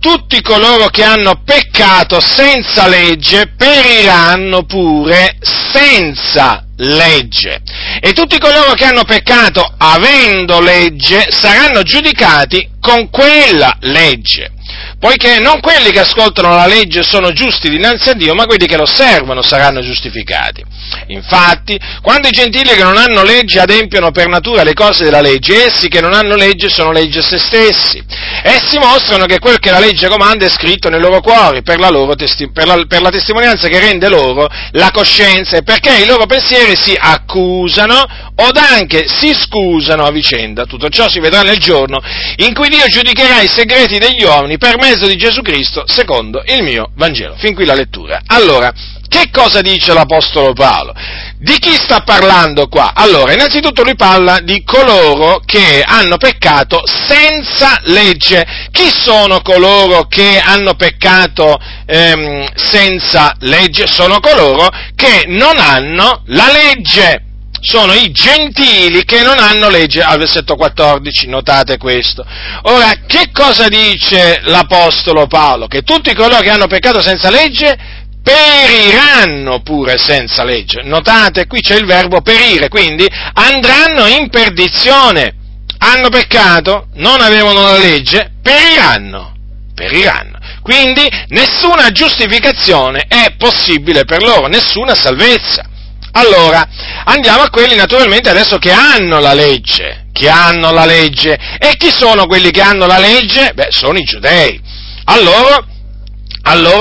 tutti 0.00 0.40
coloro 0.40 0.88
che 0.88 1.04
hanno 1.04 1.42
peccato 1.44 2.18
senza 2.20 2.88
legge 2.88 3.52
periranno 3.56 4.64
pure 4.64 5.36
senza 5.42 6.64
legge. 6.80 7.62
E 8.00 8.12
tutti 8.12 8.38
coloro 8.38 8.72
che 8.74 8.84
hanno 8.84 9.04
peccato 9.04 9.74
avendo 9.76 10.60
legge 10.60 11.26
saranno 11.30 11.82
giudicati 11.82 12.68
con 12.80 13.10
quella 13.10 13.76
legge 13.80 14.52
poiché 15.00 15.40
non 15.40 15.60
quelli 15.60 15.90
che 15.90 16.00
ascoltano 16.00 16.54
la 16.54 16.66
legge 16.66 17.02
sono 17.02 17.32
giusti 17.32 17.70
dinanzi 17.70 18.10
a 18.10 18.12
Dio, 18.12 18.34
ma 18.34 18.44
quelli 18.44 18.66
che 18.66 18.76
lo 18.76 18.82
osservano 18.82 19.40
saranno 19.40 19.80
giustificati. 19.80 20.62
Infatti, 21.06 21.78
quando 22.02 22.28
i 22.28 22.32
gentili 22.32 22.74
che 22.74 22.82
non 22.82 22.98
hanno 22.98 23.22
legge 23.22 23.60
adempiono 23.60 24.10
per 24.10 24.28
natura 24.28 24.62
le 24.62 24.74
cose 24.74 25.04
della 25.04 25.22
legge, 25.22 25.64
essi 25.64 25.88
che 25.88 26.02
non 26.02 26.12
hanno 26.12 26.36
legge 26.36 26.68
sono 26.68 26.92
legge 26.92 27.20
a 27.20 27.22
se 27.22 27.38
stessi. 27.38 28.04
Essi 28.42 28.78
mostrano 28.78 29.24
che 29.24 29.38
quel 29.38 29.58
che 29.58 29.70
la 29.70 29.78
legge 29.78 30.08
comanda 30.08 30.44
è 30.44 30.50
scritto 30.50 30.90
nei 30.90 31.00
loro 31.00 31.20
cuori 31.20 31.62
per 31.62 31.78
la, 31.78 31.88
loro 31.88 32.14
testi- 32.14 32.52
per 32.52 32.66
la, 32.66 32.84
per 32.86 33.00
la 33.00 33.10
testimonianza 33.10 33.68
che 33.68 33.80
rende 33.80 34.08
loro 34.08 34.48
la 34.72 34.90
coscienza 34.92 35.56
e 35.56 35.62
perché 35.62 36.02
i 36.02 36.06
loro 36.06 36.26
pensieri 36.26 36.76
si 36.76 36.94
accusano 36.98 38.28
o 38.34 38.48
anche 38.52 39.06
si 39.08 39.32
scusano 39.34 40.04
a 40.04 40.10
vicenda. 40.10 40.64
Tutto 40.64 40.88
ciò 40.90 41.08
si 41.08 41.20
vedrà 41.20 41.40
nel 41.40 41.58
giorno 41.58 42.00
in 42.36 42.52
cui 42.52 42.68
Dio 42.68 42.84
giudicherà 42.86 43.40
i 43.40 43.48
segreti 43.48 43.98
degli 43.98 44.22
uomini 44.24 44.58
per 44.58 44.76
mezzo 44.76 44.89
di 45.06 45.16
Gesù 45.16 45.40
Cristo 45.40 45.84
secondo 45.86 46.42
il 46.46 46.62
mio 46.62 46.90
Vangelo. 46.96 47.36
Fin 47.36 47.54
qui 47.54 47.64
la 47.64 47.74
lettura. 47.74 48.22
Allora, 48.26 48.72
che 49.08 49.30
cosa 49.32 49.60
dice 49.60 49.92
l'Apostolo 49.92 50.52
Paolo? 50.52 50.92
Di 51.38 51.58
chi 51.58 51.74
sta 51.74 52.00
parlando 52.00 52.68
qua? 52.68 52.92
Allora, 52.94 53.32
innanzitutto 53.32 53.82
lui 53.82 53.94
parla 53.94 54.40
di 54.40 54.62
coloro 54.64 55.40
che 55.44 55.82
hanno 55.84 56.16
peccato 56.16 56.82
senza 56.84 57.80
legge. 57.84 58.68
Chi 58.70 58.90
sono 58.90 59.40
coloro 59.42 60.06
che 60.06 60.40
hanno 60.40 60.74
peccato 60.74 61.58
ehm, 61.86 62.48
senza 62.54 63.34
legge? 63.40 63.86
Sono 63.86 64.20
coloro 64.20 64.68
che 64.94 65.24
non 65.26 65.58
hanno 65.58 66.22
la 66.26 66.50
legge 66.50 67.29
sono 67.60 67.92
i 67.92 68.10
gentili 68.10 69.04
che 69.04 69.22
non 69.22 69.38
hanno 69.38 69.68
legge, 69.68 70.02
al 70.02 70.18
versetto 70.18 70.56
14, 70.56 71.28
notate 71.28 71.76
questo. 71.76 72.24
Ora, 72.62 72.92
che 73.06 73.30
cosa 73.32 73.68
dice 73.68 74.40
l'Apostolo 74.44 75.26
Paolo? 75.26 75.66
Che 75.66 75.82
tutti 75.82 76.14
coloro 76.14 76.40
che 76.40 76.50
hanno 76.50 76.66
peccato 76.66 77.00
senza 77.00 77.30
legge 77.30 77.98
periranno 78.22 79.60
pure 79.62 79.96
senza 79.98 80.44
legge. 80.44 80.82
Notate, 80.82 81.46
qui 81.46 81.60
c'è 81.60 81.76
il 81.76 81.86
verbo 81.86 82.20
perire, 82.20 82.68
quindi 82.68 83.06
andranno 83.34 84.06
in 84.06 84.28
perdizione. 84.28 85.34
Hanno 85.78 86.10
peccato, 86.10 86.88
non 86.94 87.20
avevano 87.22 87.62
la 87.62 87.78
legge, 87.78 88.32
periranno. 88.42 89.34
Periranno. 89.74 90.38
Quindi 90.62 91.08
nessuna 91.28 91.90
giustificazione 91.90 93.06
è 93.08 93.34
possibile 93.38 94.04
per 94.04 94.22
loro, 94.22 94.46
nessuna 94.46 94.94
salvezza. 94.94 95.69
Allora, 96.12 96.66
andiamo 97.04 97.42
a 97.42 97.50
quelli 97.50 97.76
naturalmente 97.76 98.30
adesso 98.30 98.58
che 98.58 98.72
hanno 98.72 99.20
la 99.20 99.32
legge, 99.32 100.06
che 100.12 100.28
hanno 100.28 100.72
la 100.72 100.84
legge. 100.84 101.38
E 101.58 101.76
chi 101.76 101.90
sono 101.90 102.26
quelli 102.26 102.50
che 102.50 102.60
hanno 102.60 102.86
la 102.86 102.98
legge? 102.98 103.52
Beh, 103.54 103.68
sono 103.70 103.98
i 103.98 104.04
giudei. 104.04 104.60
A 105.04 105.18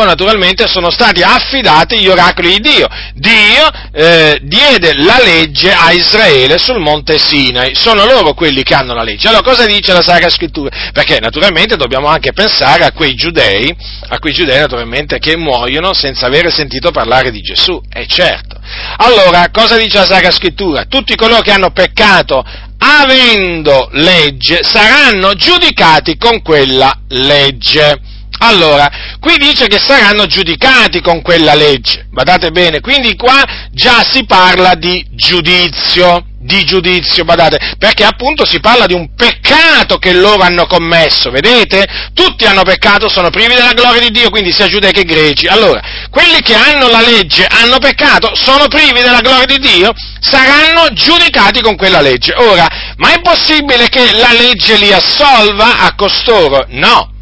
naturalmente 0.06 0.68
sono 0.68 0.90
stati 0.90 1.22
affidati 1.22 2.00
gli 2.00 2.08
oracoli 2.08 2.60
di 2.60 2.60
Dio. 2.60 2.88
Dio 3.14 3.70
eh, 3.92 4.40
diede 4.44 4.94
la 4.96 5.20
legge 5.24 5.72
a 5.72 5.92
Israele 5.92 6.58
sul 6.58 6.80
monte 6.80 7.18
Sinai, 7.18 7.76
sono 7.76 8.06
loro 8.06 8.34
quelli 8.34 8.64
che 8.64 8.74
hanno 8.74 8.94
la 8.94 9.04
legge. 9.04 9.28
Allora 9.28 9.44
cosa 9.44 9.66
dice 9.66 9.94
la 9.94 10.02
Sacra 10.02 10.30
Scrittura? 10.30 10.92
Perché 10.92 11.20
naturalmente 11.20 11.76
dobbiamo 11.76 12.08
anche 12.08 12.34
pensare 12.34 12.86
a 12.86 12.92
quei 12.92 13.16
giudei, 13.16 13.76
a 14.08 14.20
quei 14.20 14.34
giudei 14.34 14.60
naturalmente 14.60 15.20
che 15.20 15.38
muoiono 15.38 15.94
senza 15.94 16.26
avere 16.26 16.50
sentito 16.50 16.92
parlare 16.92 17.32
di 17.32 17.42
Gesù, 17.42 17.82
è 17.90 18.06
certo. 18.06 18.58
Allora, 18.98 19.50
cosa 19.52 19.78
dice 19.78 19.98
la 19.98 20.06
Sacra 20.06 20.32
Scrittura? 20.32 20.86
Tutti 20.86 21.16
coloro 21.16 21.42
che 21.42 21.52
hanno 21.52 21.72
peccato 21.72 22.44
avendo 22.82 23.90
legge 23.92 24.64
saranno 24.64 25.34
giudicati 25.34 26.18
con 26.18 26.42
quella 26.42 26.98
legge. 27.10 28.09
Allora, 28.40 28.90
qui 29.20 29.36
dice 29.38 29.68
che 29.68 29.80
saranno 29.80 30.26
giudicati 30.26 31.02
con 31.02 31.22
quella 31.22 31.54
legge, 31.56 32.08
badate 32.10 32.52
bene, 32.52 32.80
quindi 32.80 33.16
qua 33.16 33.44
già 33.72 34.04
si 34.10 34.26
parla 34.26 34.76
di 34.76 35.06
giudizio, 35.12 36.24
di 36.40 36.64
giudizio, 36.64 37.26
badate, 37.26 37.76
perché 37.78 38.06
appunto 38.06 38.46
si 38.46 38.62
parla 38.62 38.86
di 38.86 38.94
un 38.94 39.14
peccato 39.14 39.98
che 39.98 40.14
loro 40.14 40.42
hanno 40.42 40.68
commesso, 40.68 41.32
vedete? 41.32 41.86
Tutti 42.14 42.46
hanno 42.46 42.64
peccato, 42.64 43.10
sono 43.10 43.30
privi 43.30 43.56
della 43.56 43.74
gloria 43.74 44.00
di 44.00 44.12
Dio, 44.12 44.30
quindi 44.30 44.54
sia 44.54 44.68
giudei 44.68 44.94
che 44.94 45.04
greci. 45.04 45.48
Allora, 45.48 45.82
quelli 46.10 46.42
che 46.42 46.56
hanno 46.56 46.88
la 46.88 47.02
legge, 47.02 47.46
hanno 47.46 47.78
peccato, 47.80 48.34
sono 48.36 48.70
privi 48.70 49.02
della 49.02 49.20
gloria 49.20 49.46
di 49.46 49.60
Dio, 49.60 49.92
saranno 50.22 50.94
giudicati 50.94 51.60
con 51.60 51.76
quella 51.76 52.00
legge. 52.00 52.34
Ora, 52.38 52.66
ma 52.96 53.14
è 53.14 53.20
possibile 53.20 53.90
che 53.90 54.14
la 54.14 54.32
legge 54.32 54.78
li 54.78 54.94
assolva 54.94 55.80
a 55.80 55.94
costoro? 55.94 56.66
No 56.70 57.18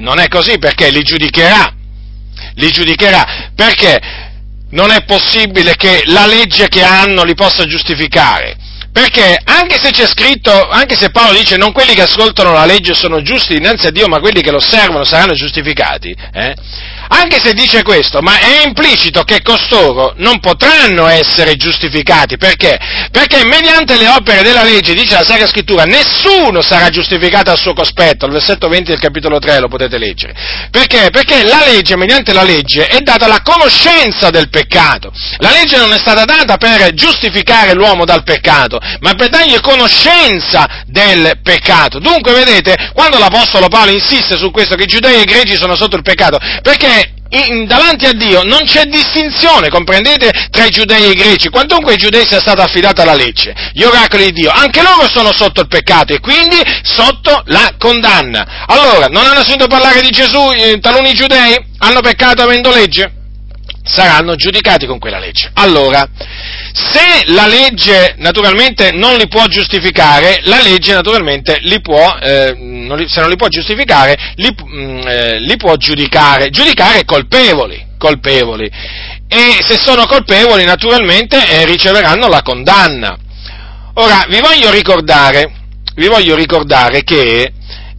non 0.00 0.18
è 0.18 0.28
così 0.28 0.58
perché 0.58 0.90
li 0.90 1.02
giudicherà. 1.02 1.74
Li 2.54 2.70
giudicherà 2.70 3.50
perché 3.54 4.00
non 4.70 4.90
è 4.90 5.04
possibile 5.04 5.76
che 5.76 6.02
la 6.06 6.26
legge 6.26 6.68
che 6.68 6.82
hanno 6.82 7.22
li 7.22 7.34
possa 7.34 7.64
giustificare. 7.66 8.56
Perché 8.92 9.38
anche 9.44 9.78
se 9.80 9.90
c'è 9.90 10.06
scritto, 10.06 10.68
anche 10.68 10.96
se 10.96 11.10
Paolo 11.10 11.38
dice 11.38 11.56
non 11.56 11.70
quelli 11.70 11.94
che 11.94 12.02
ascoltano 12.02 12.52
la 12.52 12.64
legge 12.64 12.92
sono 12.92 13.22
giusti 13.22 13.54
dinanzi 13.54 13.86
a 13.86 13.90
Dio, 13.90 14.08
ma 14.08 14.18
quelli 14.18 14.40
che 14.40 14.50
lo 14.50 14.56
osservano 14.56 15.04
saranno 15.04 15.34
giustificati, 15.34 16.14
eh? 16.32 16.54
Anche 17.12 17.40
se 17.42 17.52
dice 17.54 17.82
questo, 17.82 18.20
ma 18.20 18.38
è 18.38 18.64
implicito 18.64 19.24
che 19.24 19.42
costoro 19.42 20.14
non 20.18 20.38
potranno 20.38 21.06
essere 21.08 21.56
giustificati, 21.56 22.36
perché? 22.36 22.78
Perché 23.10 23.44
mediante 23.44 23.96
le 23.96 24.08
opere 24.08 24.42
della 24.42 24.62
legge, 24.62 24.94
dice 24.94 25.14
la 25.14 25.24
Sacra 25.24 25.48
Scrittura, 25.48 25.82
nessuno 25.84 26.62
sarà 26.62 26.88
giustificato 26.88 27.50
al 27.50 27.58
suo 27.58 27.74
cospetto, 27.74 28.26
il 28.26 28.32
versetto 28.32 28.68
20 28.68 28.90
del 28.90 29.00
capitolo 29.00 29.40
3 29.40 29.58
lo 29.58 29.66
potete 29.66 29.98
leggere. 29.98 30.34
Perché? 30.70 31.08
Perché 31.10 31.42
la 31.44 31.64
legge, 31.66 31.96
mediante 31.96 32.32
la 32.32 32.44
legge, 32.44 32.86
è 32.86 33.00
data 33.00 33.26
la 33.26 33.42
conoscenza 33.42 34.30
del 34.30 34.48
peccato. 34.48 35.12
La 35.38 35.50
legge 35.50 35.78
non 35.78 35.92
è 35.92 35.98
stata 35.98 36.24
data 36.24 36.58
per 36.58 36.94
giustificare 36.94 37.74
l'uomo 37.74 38.04
dal 38.04 38.22
peccato, 38.22 38.78
ma 39.00 39.14
per 39.14 39.30
dargli 39.30 39.58
conoscenza 39.60 40.84
del 40.86 41.40
peccato. 41.42 41.98
Dunque, 41.98 42.32
vedete, 42.32 42.92
quando 42.94 43.18
l'Apostolo 43.18 43.66
Paolo 43.66 43.90
insiste 43.90 44.36
su 44.36 44.52
questo, 44.52 44.76
che 44.76 44.84
i 44.84 44.86
giudei 44.86 45.16
e 45.16 45.22
i 45.22 45.24
greci 45.24 45.56
sono 45.56 45.74
sotto 45.74 45.96
il 45.96 46.02
peccato, 46.02 46.38
perché 46.62 46.99
in, 47.30 47.66
davanti 47.66 48.06
a 48.06 48.12
Dio 48.12 48.42
non 48.42 48.60
c'è 48.64 48.84
distinzione, 48.84 49.68
comprendete, 49.68 50.48
tra 50.50 50.64
i 50.64 50.70
giudei 50.70 51.04
e 51.04 51.10
i 51.10 51.14
greci. 51.14 51.48
Quantunque 51.48 51.92
ai 51.92 51.98
giudei 51.98 52.26
sia 52.26 52.40
stata 52.40 52.64
affidata 52.64 53.04
la 53.04 53.14
legge, 53.14 53.54
gli 53.72 53.82
oracoli 53.82 54.26
di 54.26 54.32
Dio, 54.32 54.50
anche 54.50 54.82
loro 54.82 55.08
sono 55.08 55.32
sotto 55.32 55.60
il 55.60 55.68
peccato 55.68 56.12
e 56.12 56.20
quindi 56.20 56.56
sotto 56.82 57.42
la 57.46 57.74
condanna. 57.78 58.64
Allora, 58.66 59.06
non 59.06 59.24
hanno 59.24 59.42
sentito 59.42 59.66
parlare 59.66 60.00
di 60.00 60.10
Gesù 60.10 60.50
eh, 60.52 60.78
taluni 60.80 61.12
giudei? 61.12 61.56
Hanno 61.78 62.00
peccato 62.00 62.42
avendo 62.42 62.70
legge? 62.70 63.19
Saranno 63.82 64.36
giudicati 64.36 64.86
con 64.86 64.98
quella 64.98 65.18
legge. 65.18 65.50
Allora, 65.54 66.06
se 66.72 67.24
la 67.32 67.46
legge 67.46 68.14
naturalmente 68.18 68.92
non 68.92 69.16
li 69.16 69.26
può 69.26 69.46
giustificare, 69.46 70.40
la 70.44 70.60
legge 70.60 70.92
naturalmente 70.92 71.58
li 71.62 71.80
può, 71.80 72.16
eh, 72.20 72.54
non 72.56 72.98
li, 72.98 73.08
se 73.08 73.20
non 73.20 73.30
li 73.30 73.36
può 73.36 73.48
giustificare, 73.48 74.34
li, 74.36 74.54
mh, 74.54 74.80
mm, 74.80 75.00
eh, 75.06 75.38
li 75.40 75.56
può 75.56 75.74
giudicare, 75.76 76.50
giudicare 76.50 77.04
colpevoli, 77.04 77.86
colpevoli. 77.98 78.70
E 79.28 79.62
se 79.62 79.76
sono 79.76 80.06
colpevoli 80.06 80.64
naturalmente 80.64 81.36
eh, 81.48 81.64
riceveranno 81.64 82.28
la 82.28 82.42
condanna. 82.42 83.16
Ora, 83.94 84.24
vi 84.28 84.40
voglio 84.40 84.70
ricordare, 84.70 85.52
vi 85.94 86.06
voglio 86.06 86.34
ricordare 86.34 87.02
che 87.02 87.52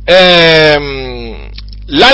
ehm, 0.03 1.49
la, 1.87 2.07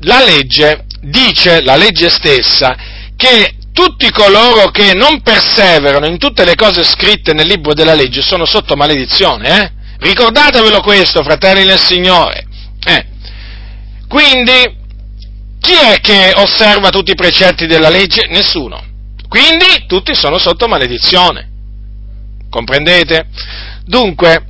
la 0.00 0.24
legge 0.24 0.84
dice, 1.08 1.62
la 1.62 1.76
legge 1.76 2.10
stessa, 2.10 2.76
che 3.16 3.54
tutti 3.72 4.10
coloro 4.10 4.70
che 4.70 4.94
non 4.94 5.20
perseverano 5.20 6.06
in 6.06 6.18
tutte 6.18 6.44
le 6.44 6.54
cose 6.54 6.82
scritte 6.82 7.32
nel 7.32 7.46
libro 7.46 7.74
della 7.74 7.94
legge 7.94 8.22
sono 8.22 8.44
sotto 8.44 8.74
maledizione, 8.76 9.62
eh? 9.62 9.72
Ricordatevelo 9.98 10.80
questo, 10.80 11.22
fratelli 11.22 11.64
nel 11.64 11.78
Signore. 11.78 12.46
Eh. 12.84 13.06
Quindi, 14.08 14.84
chi 15.60 15.72
è 15.72 16.00
che 16.00 16.32
osserva 16.36 16.90
tutti 16.90 17.12
i 17.12 17.16
precetti 17.16 17.66
della 17.66 17.88
legge? 17.88 18.26
Nessuno. 18.28 18.82
Quindi, 19.28 19.84
tutti 19.86 20.14
sono 20.14 20.38
sotto 20.38 20.68
maledizione. 20.68 21.50
Comprendete? 22.50 23.26
Dunque, 23.84 24.44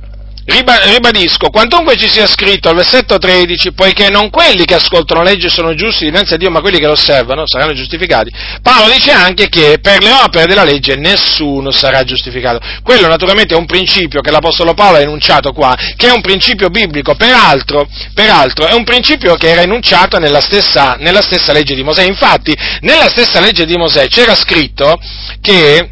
ribadisco, 0.47 1.49
quantunque 1.49 1.97
ci 1.97 2.07
sia 2.07 2.25
scritto 2.25 2.69
al 2.69 2.75
versetto 2.75 3.17
13, 3.17 3.73
poiché 3.73 4.09
non 4.09 4.29
quelli 4.29 4.63
che 4.63 4.75
ascoltano 4.75 5.21
la 5.21 5.31
legge 5.31 5.49
sono 5.49 5.73
giusti 5.73 6.05
dinanzi 6.05 6.33
a 6.33 6.37
Dio, 6.37 6.49
ma 6.49 6.61
quelli 6.61 6.79
che 6.79 6.85
lo 6.85 6.93
osservano 6.93 7.45
saranno 7.45 7.73
giustificati, 7.73 8.31
Paolo 8.61 8.91
dice 8.91 9.11
anche 9.11 9.49
che 9.49 9.79
per 9.81 10.01
le 10.01 10.11
opere 10.11 10.45
della 10.45 10.63
legge 10.63 10.95
nessuno 10.95 11.71
sarà 11.71 12.03
giustificato. 12.03 12.59
Quello 12.81 13.07
naturalmente 13.07 13.53
è 13.53 13.57
un 13.57 13.65
principio 13.65 14.21
che 14.21 14.31
l'Apostolo 14.31 14.73
Paolo 14.73 14.97
ha 14.97 15.01
enunciato 15.01 15.51
qua, 15.51 15.75
che 15.95 16.07
è 16.07 16.11
un 16.11 16.21
principio 16.21 16.69
biblico, 16.69 17.15
peraltro, 17.15 17.87
peraltro 18.13 18.67
è 18.67 18.73
un 18.73 18.85
principio 18.85 19.35
che 19.35 19.49
era 19.49 19.61
enunciato 19.61 20.17
nella 20.17 20.41
stessa, 20.41 20.95
nella 20.99 21.21
stessa 21.21 21.51
legge 21.51 21.75
di 21.75 21.83
Mosè. 21.83 22.03
Infatti, 22.03 22.55
nella 22.81 23.09
stessa 23.09 23.39
legge 23.41 23.65
di 23.65 23.75
Mosè 23.75 24.07
c'era 24.07 24.35
scritto 24.35 24.97
che 25.41 25.91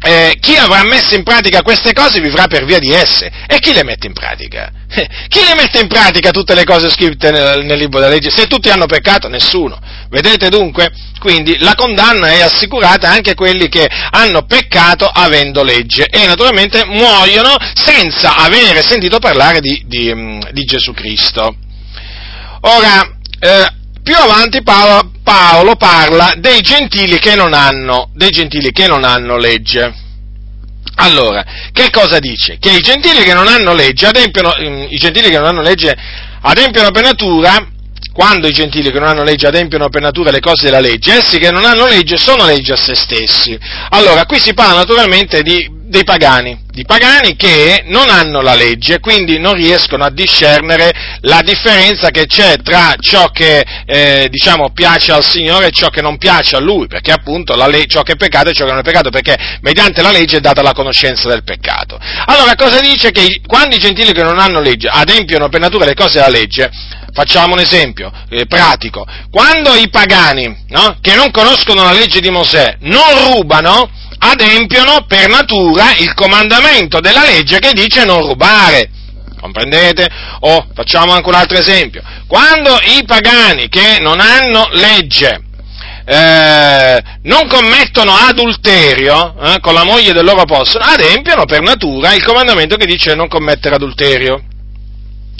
eh, 0.00 0.36
chi 0.40 0.54
avrà 0.54 0.84
messo 0.84 1.14
in 1.16 1.24
pratica 1.24 1.62
queste 1.62 1.92
cose 1.92 2.20
vivrà 2.20 2.46
per 2.46 2.64
via 2.64 2.78
di 2.78 2.92
esse. 2.92 3.30
E 3.48 3.58
chi 3.58 3.72
le 3.72 3.82
mette 3.82 4.06
in 4.06 4.12
pratica? 4.12 4.70
Eh, 4.88 5.06
chi 5.28 5.40
le 5.40 5.54
mette 5.54 5.80
in 5.80 5.88
pratica 5.88 6.30
tutte 6.30 6.54
le 6.54 6.64
cose 6.64 6.88
scritte 6.88 7.30
nel, 7.30 7.64
nel, 7.64 7.78
libro 7.78 7.98
della 7.98 8.12
legge? 8.12 8.30
Se 8.30 8.46
tutti 8.46 8.70
hanno 8.70 8.86
peccato, 8.86 9.28
nessuno. 9.28 9.78
Vedete 10.08 10.48
dunque? 10.48 10.90
Quindi 11.18 11.58
la 11.58 11.74
condanna 11.74 12.28
è 12.28 12.40
assicurata 12.40 13.10
anche 13.10 13.32
a 13.32 13.34
quelli 13.34 13.68
che 13.68 13.88
hanno 14.10 14.46
peccato 14.46 15.06
avendo 15.06 15.64
legge 15.64 16.06
e 16.06 16.26
naturalmente 16.26 16.84
muoiono 16.86 17.56
senza 17.74 18.36
avere 18.36 18.82
sentito 18.82 19.18
parlare 19.18 19.60
di, 19.60 19.82
di, 19.86 20.14
mm, 20.14 20.40
di 20.52 20.62
Gesù 20.62 20.92
Cristo. 20.92 21.56
Ora, 22.60 23.16
eh, 23.40 23.72
più 24.02 24.14
avanti 24.16 24.62
Paolo, 24.62 25.10
Paolo, 25.28 25.76
parla 25.76 26.32
dei 26.38 26.62
gentili 26.62 27.18
che 27.18 27.34
non 27.34 27.52
hanno, 27.52 28.08
gentili 28.30 28.72
che 28.72 28.86
non 28.86 29.04
hanno 29.04 29.36
legge. 29.36 29.94
Allora, 30.94 31.44
che 31.70 31.90
cosa 31.90 32.18
dice? 32.18 32.56
Che 32.58 32.70
i 32.70 32.80
gentili 32.80 33.22
che 33.22 33.34
non 33.34 33.46
hanno 33.46 33.74
legge 33.74 34.06
adempiono, 34.06 34.54
mm, 34.58 34.86
i 34.88 34.96
gentili 34.96 35.28
che 35.28 35.36
non 35.36 35.48
hanno 35.48 35.60
legge 35.60 35.94
adempiono 36.40 36.90
per 36.92 37.02
natura, 37.02 37.62
quando 38.10 38.48
i 38.48 38.52
gentili 38.52 38.90
che 38.90 38.98
non 38.98 39.08
hanno 39.08 39.22
legge 39.22 39.46
adempiono 39.46 39.90
per 39.90 40.00
natura 40.00 40.30
le 40.30 40.40
cose 40.40 40.64
della 40.64 40.80
legge, 40.80 41.18
essi 41.18 41.38
che 41.38 41.50
non 41.50 41.66
hanno 41.66 41.86
legge 41.86 42.16
sono 42.16 42.46
legge 42.46 42.72
a 42.72 42.76
se 42.76 42.94
stessi. 42.94 43.58
Allora, 43.90 44.24
qui 44.24 44.38
si 44.38 44.54
parla 44.54 44.76
naturalmente 44.76 45.42
di 45.42 45.77
dei 45.88 46.04
pagani, 46.04 46.64
di 46.70 46.84
pagani 46.84 47.34
che 47.34 47.82
non 47.86 48.08
hanno 48.10 48.42
la 48.42 48.54
legge 48.54 49.00
quindi 49.00 49.38
non 49.38 49.54
riescono 49.54 50.04
a 50.04 50.10
discernere 50.10 50.92
la 51.22 51.40
differenza 51.42 52.10
che 52.10 52.26
c'è 52.26 52.56
tra 52.62 52.94
ciò 53.00 53.30
che 53.30 53.64
eh, 53.86 54.28
diciamo 54.30 54.70
piace 54.72 55.12
al 55.12 55.24
Signore 55.24 55.68
e 55.68 55.70
ciò 55.70 55.88
che 55.88 56.02
non 56.02 56.18
piace 56.18 56.56
a 56.56 56.60
Lui, 56.60 56.86
perché 56.86 57.10
appunto 57.10 57.54
le- 57.66 57.86
ciò 57.86 58.02
che 58.02 58.12
è 58.12 58.16
peccato 58.16 58.50
e 58.50 58.52
ciò 58.52 58.64
che 58.64 58.70
non 58.70 58.80
è 58.80 58.84
peccato, 58.84 59.10
perché 59.10 59.58
mediante 59.62 60.02
la 60.02 60.10
legge 60.10 60.36
è 60.36 60.40
data 60.40 60.62
la 60.62 60.72
conoscenza 60.72 61.28
del 61.28 61.42
peccato. 61.42 61.98
Allora 62.26 62.54
cosa 62.54 62.80
dice? 62.80 63.10
Che 63.10 63.40
quando 63.46 63.74
i 63.74 63.78
gentili 63.78 64.12
che 64.12 64.22
non 64.22 64.38
hanno 64.38 64.60
legge 64.60 64.88
adempiono 64.88 65.48
per 65.48 65.60
natura 65.60 65.86
le 65.86 65.94
cose 65.94 66.18
della 66.18 66.28
legge, 66.28 66.70
Facciamo 67.10 67.54
un 67.54 67.60
esempio 67.60 68.12
eh, 68.28 68.46
pratico. 68.46 69.04
Quando 69.30 69.74
i 69.74 69.88
pagani, 69.88 70.64
no, 70.68 70.98
che 71.00 71.14
non 71.16 71.30
conoscono 71.30 71.82
la 71.82 71.92
legge 71.92 72.20
di 72.20 72.30
Mosè, 72.30 72.76
non 72.82 73.32
rubano, 73.32 73.90
adempiono 74.18 75.04
per 75.06 75.28
natura 75.28 75.94
il 75.96 76.12
comandamento 76.14 77.00
della 77.00 77.24
legge 77.24 77.58
che 77.58 77.72
dice 77.72 78.04
non 78.04 78.26
rubare. 78.26 78.90
Comprendete? 79.40 80.08
O 80.40 80.66
facciamo 80.74 81.12
anche 81.12 81.28
un 81.28 81.34
altro 81.34 81.56
esempio. 81.56 82.02
Quando 82.26 82.76
i 82.96 83.04
pagani 83.04 83.68
che 83.68 83.98
non 84.00 84.18
hanno 84.20 84.68
legge 84.72 85.42
eh, 86.04 87.02
non 87.22 87.46
commettono 87.48 88.12
adulterio 88.12 89.34
eh, 89.40 89.60
con 89.60 89.74
la 89.74 89.84
moglie 89.84 90.12
del 90.12 90.24
loro 90.24 90.40
apostolo, 90.40 90.84
adempiono 90.84 91.44
per 91.44 91.60
natura 91.60 92.14
il 92.14 92.24
comandamento 92.24 92.76
che 92.76 92.86
dice 92.86 93.14
non 93.14 93.28
commettere 93.28 93.74
adulterio. 93.74 94.42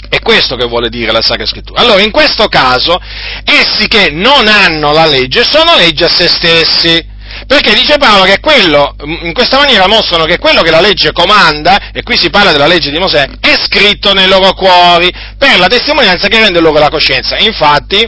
È 0.07 0.19
questo 0.21 0.55
che 0.55 0.65
vuole 0.65 0.89
dire 0.89 1.11
la 1.11 1.21
Sacra 1.21 1.45
Scrittura. 1.45 1.81
Allora, 1.81 2.01
in 2.01 2.09
questo 2.09 2.47
caso, 2.47 2.99
essi 3.43 3.87
che 3.87 4.09
non 4.11 4.47
hanno 4.47 4.91
la 4.91 5.05
legge 5.05 5.43
sono 5.43 5.75
legge 5.75 6.05
a 6.05 6.09
se 6.09 6.27
stessi 6.27 7.17
perché 7.49 7.73
dice 7.73 7.97
Paolo 7.97 8.25
che 8.25 8.39
quello, 8.39 8.93
in 9.23 9.33
questa 9.33 9.57
maniera 9.57 9.87
mostrano 9.87 10.25
che 10.25 10.37
quello 10.37 10.61
che 10.61 10.69
la 10.69 10.81
legge 10.81 11.11
comanda, 11.11 11.89
e 11.91 12.03
qui 12.03 12.15
si 12.15 12.29
parla 12.29 12.51
della 12.51 12.67
legge 12.67 12.91
di 12.91 12.99
Mosè, 12.99 13.27
è 13.39 13.55
scritto 13.63 14.13
nei 14.13 14.27
loro 14.27 14.53
cuori, 14.53 15.11
per 15.35 15.57
la 15.57 15.65
testimonianza 15.65 16.27
che 16.27 16.37
rende 16.37 16.59
loro 16.59 16.77
la 16.77 16.89
coscienza. 16.89 17.37
Infatti, 17.39 18.07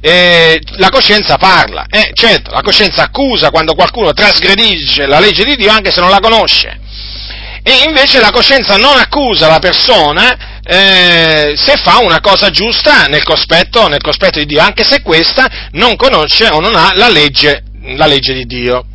eh, 0.00 0.60
la 0.78 0.88
coscienza 0.88 1.36
parla, 1.36 1.86
eh, 1.88 2.10
certo, 2.14 2.50
la 2.50 2.62
coscienza 2.62 3.04
accusa 3.04 3.50
quando 3.50 3.76
qualcuno 3.76 4.12
trasgredisce 4.12 5.06
la 5.06 5.20
legge 5.20 5.44
di 5.44 5.54
Dio 5.54 5.70
anche 5.70 5.92
se 5.92 6.00
non 6.00 6.10
la 6.10 6.18
conosce. 6.18 6.80
E 7.62 7.84
invece 7.86 8.18
la 8.18 8.32
coscienza 8.32 8.74
non 8.74 8.98
accusa 8.98 9.46
la 9.46 9.60
persona 9.60 10.60
eh, 10.64 11.54
se 11.56 11.76
fa 11.76 11.98
una 11.98 12.20
cosa 12.20 12.50
giusta 12.50 13.04
nel 13.04 13.22
cospetto, 13.22 13.86
nel 13.86 14.02
cospetto 14.02 14.40
di 14.40 14.46
Dio, 14.46 14.60
anche 14.60 14.82
se 14.82 15.00
questa 15.00 15.48
non 15.70 15.94
conosce 15.94 16.48
o 16.48 16.58
non 16.58 16.74
ha 16.74 16.90
la 16.96 17.08
legge 17.08 17.63
la 17.96 18.06
legge 18.06 18.32
di 18.32 18.44
Dio. 18.44 18.86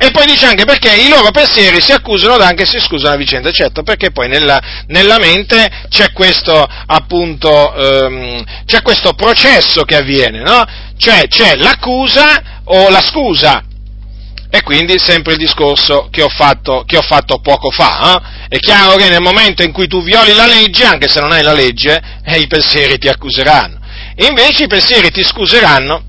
E 0.00 0.12
poi 0.12 0.26
dice 0.26 0.46
anche 0.46 0.64
perché 0.64 0.94
i 0.94 1.08
loro 1.08 1.32
pensieri 1.32 1.82
si 1.82 1.90
accusano 1.90 2.36
ed 2.36 2.42
anche 2.42 2.64
si 2.64 2.78
scusano 2.78 3.14
a 3.14 3.16
vicenda, 3.16 3.50
certo, 3.50 3.82
perché 3.82 4.12
poi 4.12 4.28
nella, 4.28 4.84
nella 4.86 5.18
mente 5.18 5.68
c'è 5.88 6.12
questo, 6.12 6.64
appunto, 6.86 7.74
ehm, 7.74 8.44
c'è 8.64 8.80
questo 8.80 9.14
processo 9.14 9.82
che 9.82 9.96
avviene, 9.96 10.40
no? 10.40 10.64
Cioè 10.96 11.26
c'è 11.26 11.56
l'accusa 11.56 12.60
o 12.64 12.88
la 12.90 13.00
scusa. 13.00 13.64
E 14.50 14.62
quindi 14.62 14.98
sempre 14.98 15.32
il 15.32 15.38
discorso 15.38 16.08
che 16.10 16.22
ho 16.22 16.28
fatto, 16.28 16.84
che 16.86 16.96
ho 16.96 17.02
fatto 17.02 17.40
poco 17.40 17.70
fa. 17.70 18.14
Eh? 18.48 18.56
È 18.56 18.58
chiaro 18.58 18.96
che 18.96 19.08
nel 19.08 19.20
momento 19.20 19.62
in 19.62 19.72
cui 19.72 19.88
tu 19.88 20.02
violi 20.02 20.32
la 20.32 20.46
legge, 20.46 20.84
anche 20.84 21.08
se 21.08 21.20
non 21.20 21.32
hai 21.32 21.42
la 21.42 21.52
legge, 21.52 22.00
eh, 22.24 22.38
i 22.38 22.46
pensieri 22.46 22.98
ti 22.98 23.08
accuseranno. 23.08 23.78
E 24.14 24.26
invece 24.26 24.64
i 24.64 24.68
pensieri 24.68 25.10
ti 25.10 25.22
scuseranno 25.22 26.04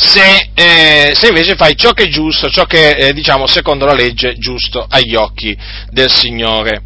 se, 0.00 0.50
eh, 0.54 1.12
se, 1.14 1.28
invece 1.28 1.54
fai 1.56 1.76
ciò 1.76 1.92
che 1.92 2.04
è 2.04 2.08
giusto, 2.08 2.48
ciò 2.48 2.64
che 2.64 2.90
eh, 2.90 3.12
diciamo, 3.12 3.46
secondo 3.46 3.84
la 3.84 3.92
legge, 3.92 4.34
giusto 4.38 4.86
agli 4.88 5.14
occhi 5.14 5.56
del 5.90 6.10
Signore. 6.10 6.82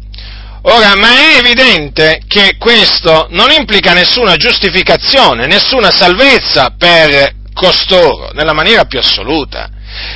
Ora, 0.63 0.95
ma 0.95 1.09
è 1.09 1.37
evidente 1.37 2.21
che 2.27 2.55
questo 2.57 3.27
non 3.29 3.51
implica 3.51 3.93
nessuna 3.93 4.35
giustificazione, 4.35 5.45
nessuna 5.45 5.91
salvezza 5.91 6.73
per 6.77 7.33
costoro, 7.53 8.31
nella 8.33 8.53
maniera 8.53 8.85
più 8.85 8.99
assoluta. 8.99 9.69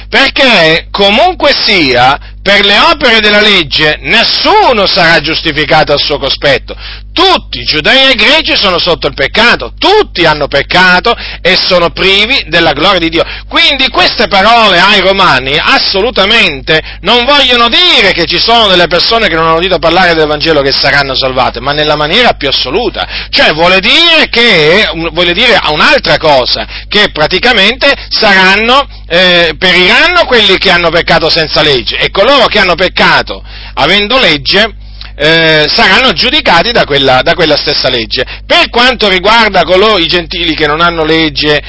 Perché 0.09 0.87
comunque 0.91 1.53
sia, 1.53 2.19
per 2.41 2.65
le 2.65 2.79
opere 2.79 3.19
della 3.21 3.41
legge 3.41 3.97
nessuno 4.01 4.87
sarà 4.87 5.21
giustificato 5.21 5.93
al 5.93 5.99
suo 5.99 6.17
cospetto. 6.17 6.75
Tutti, 7.19 7.63
giudei 7.65 8.11
e 8.11 8.15
greci, 8.15 8.55
sono 8.55 8.79
sotto 8.79 9.07
il 9.07 9.13
peccato, 9.13 9.73
tutti 9.77 10.25
hanno 10.25 10.47
peccato 10.47 11.13
e 11.41 11.57
sono 11.57 11.89
privi 11.89 12.45
della 12.47 12.71
gloria 12.71 12.99
di 12.99 13.09
Dio. 13.09 13.25
Quindi 13.49 13.89
queste 13.89 14.27
parole 14.27 14.79
ai 14.79 15.01
romani 15.01 15.59
assolutamente 15.61 16.79
non 17.01 17.25
vogliono 17.25 17.67
dire 17.67 18.13
che 18.13 18.25
ci 18.25 18.39
sono 18.39 18.67
delle 18.67 18.87
persone 18.87 19.27
che 19.27 19.35
non 19.35 19.47
hanno 19.47 19.57
udito 19.57 19.79
parlare 19.79 20.13
del 20.13 20.27
Vangelo 20.27 20.61
che 20.61 20.71
saranno 20.71 21.13
salvate, 21.13 21.59
ma 21.59 21.73
nella 21.73 21.97
maniera 21.97 22.33
più 22.33 22.47
assoluta. 22.47 23.27
Cioè 23.29 23.51
vuole 23.51 23.81
dire 23.81 24.29
che, 24.29 24.89
vuole 25.11 25.33
dire 25.33 25.59
un'altra 25.71 26.17
cosa, 26.17 26.65
che 26.87 27.11
praticamente 27.11 27.91
saranno, 28.09 28.87
eh, 29.07 29.55
periranno 29.57 30.23
quelli 30.25 30.57
che 30.57 30.71
hanno 30.71 30.89
peccato 30.89 31.29
senza 31.29 31.61
legge 31.61 31.97
e 31.97 32.11
coloro 32.11 32.45
che 32.45 32.59
hanno 32.59 32.75
peccato 32.75 33.43
avendo 33.73 34.17
legge 34.19 34.87
eh, 35.21 35.65
saranno 35.67 36.13
giudicati 36.13 36.71
da 36.71 36.85
quella, 36.85 37.21
da 37.21 37.33
quella, 37.33 37.57
stessa 37.57 37.89
legge. 37.89 38.23
Per 38.45 38.69
quanto 38.69 39.09
riguarda 39.09 39.63
coloro, 39.63 39.97
i 39.97 40.07
gentili 40.07 40.55
che 40.55 40.65
non 40.65 40.79
hanno 40.79 41.03
legge 41.03 41.61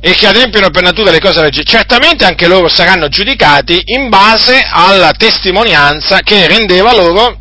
e 0.00 0.14
che 0.14 0.26
adempiono 0.26 0.70
per 0.70 0.82
natura 0.82 1.12
le 1.12 1.20
cose 1.20 1.40
legge, 1.40 1.62
certamente 1.62 2.24
anche 2.24 2.48
loro 2.48 2.68
saranno 2.68 3.06
giudicati 3.08 3.80
in 3.86 4.08
base 4.08 4.66
alla 4.68 5.12
testimonianza 5.12 6.20
che 6.20 6.48
rendeva 6.48 6.92
loro 6.92 7.38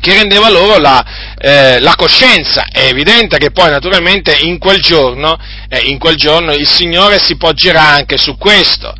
che 0.00 0.14
rendeva 0.14 0.48
loro 0.48 0.78
la, 0.78 1.34
eh, 1.36 1.78
la, 1.80 1.94
coscienza. 1.94 2.64
È 2.72 2.86
evidente 2.86 3.36
che 3.36 3.50
poi 3.50 3.68
naturalmente 3.68 4.34
in 4.40 4.58
quel, 4.58 4.80
giorno, 4.80 5.36
eh, 5.68 5.80
in 5.88 5.98
quel 5.98 6.14
giorno 6.14 6.54
il 6.54 6.66
Signore 6.66 7.22
si 7.22 7.36
poggerà 7.36 7.82
anche 7.82 8.16
su 8.16 8.38
questo. 8.38 8.94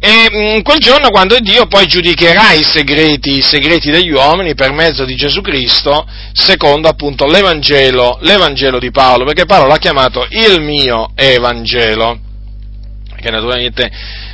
E 0.00 0.30
mm, 0.30 0.60
quel 0.60 0.78
giorno 0.78 1.10
quando 1.10 1.38
Dio 1.40 1.66
poi 1.66 1.86
giudicherà 1.86 2.52
i 2.52 2.62
segreti, 2.62 3.38
i 3.38 3.42
segreti 3.42 3.90
degli 3.90 4.12
uomini 4.12 4.54
per 4.54 4.72
mezzo 4.72 5.04
di 5.04 5.16
Gesù 5.16 5.40
Cristo, 5.40 6.06
secondo 6.32 6.88
appunto 6.88 7.26
l'Evangelo, 7.26 8.18
l'Evangelo 8.20 8.78
di 8.78 8.92
Paolo, 8.92 9.24
perché 9.24 9.44
Paolo 9.44 9.66
l'ha 9.66 9.78
chiamato 9.78 10.24
il 10.30 10.60
mio 10.62 11.10
Evangelo, 11.16 12.16
perché 13.10 13.30
naturalmente 13.30 13.90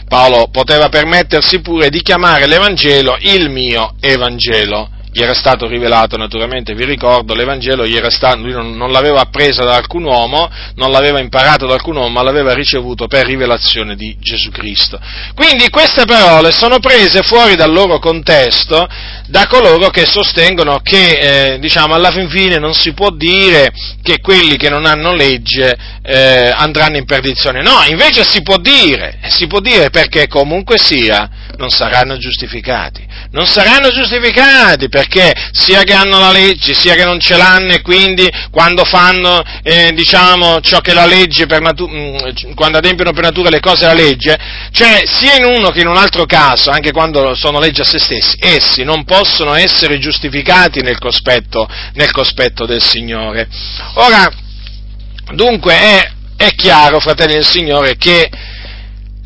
Paolo 0.06 0.48
poteva 0.50 0.90
permettersi 0.90 1.60
pure 1.60 1.88
di 1.88 2.02
chiamare 2.02 2.46
l'Evangelo 2.46 3.16
il 3.20 3.48
mio 3.48 3.94
Evangelo 4.00 4.90
gli 5.14 5.22
era 5.22 5.32
stato 5.32 5.68
rivelato 5.68 6.16
naturalmente, 6.16 6.74
vi 6.74 6.84
ricordo, 6.84 7.34
l'Evangelo 7.34 7.86
gli 7.86 7.94
era 7.94 8.10
stato, 8.10 8.38
lui 8.38 8.50
non, 8.50 8.76
non, 8.76 8.90
l'aveva 8.90 9.20
appresa 9.20 9.62
da 9.62 9.76
alcun 9.76 10.02
uomo, 10.02 10.50
non 10.74 10.90
l'aveva 10.90 11.20
imparato 11.20 11.66
da 11.66 11.74
alcun 11.74 11.94
uomo, 11.94 12.08
ma 12.08 12.22
l'aveva 12.22 12.52
ricevuto 12.52 13.06
per 13.06 13.24
rivelazione 13.24 13.94
di 13.94 14.16
Gesù 14.18 14.50
Cristo. 14.50 14.98
Quindi 15.36 15.68
queste 15.70 16.04
parole 16.04 16.50
sono 16.50 16.80
prese 16.80 17.22
fuori 17.22 17.54
dal 17.54 17.72
loro 17.72 18.00
contesto 18.00 18.88
da 19.28 19.46
coloro 19.46 19.88
che 19.90 20.04
sostengono 20.04 20.80
che, 20.80 21.52
eh, 21.52 21.58
diciamo, 21.60 21.94
alla 21.94 22.10
fin 22.10 22.28
fine 22.28 22.58
non 22.58 22.74
si 22.74 22.92
può 22.92 23.10
dire 23.10 23.70
che 24.02 24.18
quelli 24.20 24.56
che 24.56 24.68
non 24.68 24.84
hanno 24.84 25.14
legge 25.14 25.76
eh, 26.02 26.52
andranno 26.52 26.96
in 26.96 27.04
perdizione. 27.04 27.62
No, 27.62 27.84
invece 27.88 28.24
si 28.24 28.42
può 28.42 28.56
dire, 28.58 29.20
si 29.28 29.46
può 29.46 29.60
dire 29.60 29.90
perché 29.90 30.26
comunque 30.26 30.76
sia 30.76 31.43
non 31.56 31.70
saranno 31.70 32.16
giustificati. 32.16 33.06
Non 33.30 33.46
saranno 33.46 33.90
giustificati 33.90 34.88
perché 34.88 35.32
sia 35.52 35.82
che 35.82 35.92
hanno 35.92 36.18
la 36.18 36.30
legge, 36.30 36.74
sia 36.74 36.94
che 36.94 37.04
non 37.04 37.18
ce 37.18 37.36
l'hanno 37.36 37.72
e 37.72 37.82
quindi 37.82 38.30
quando 38.50 38.84
fanno, 38.84 39.42
eh, 39.62 39.92
diciamo, 39.94 40.60
ciò 40.60 40.80
che 40.80 40.94
la 40.94 41.06
legge 41.06 41.46
per 41.46 41.60
natura, 41.60 41.92
mm, 41.92 42.52
quando 42.54 42.78
adempiono 42.78 43.12
per 43.12 43.24
natura 43.24 43.50
le 43.50 43.60
cose 43.60 43.80
della 43.80 43.94
legge, 43.94 44.38
cioè 44.70 45.02
sia 45.04 45.36
in 45.36 45.44
uno 45.44 45.70
che 45.70 45.80
in 45.80 45.88
un 45.88 45.96
altro 45.96 46.24
caso, 46.24 46.70
anche 46.70 46.92
quando 46.92 47.34
sono 47.34 47.58
legge 47.58 47.82
a 47.82 47.84
se 47.84 47.98
stessi, 47.98 48.36
essi 48.40 48.84
non 48.84 49.04
possono 49.04 49.54
essere 49.54 49.98
giustificati 49.98 50.80
nel 50.80 50.98
cospetto, 50.98 51.68
nel 51.94 52.10
cospetto 52.10 52.66
del 52.66 52.82
Signore. 52.82 53.48
Ora, 53.94 54.30
dunque 55.34 55.74
è, 55.74 56.10
è 56.36 56.54
chiaro, 56.54 57.00
fratelli 57.00 57.34
del 57.34 57.46
Signore, 57.46 57.96
che 57.96 58.30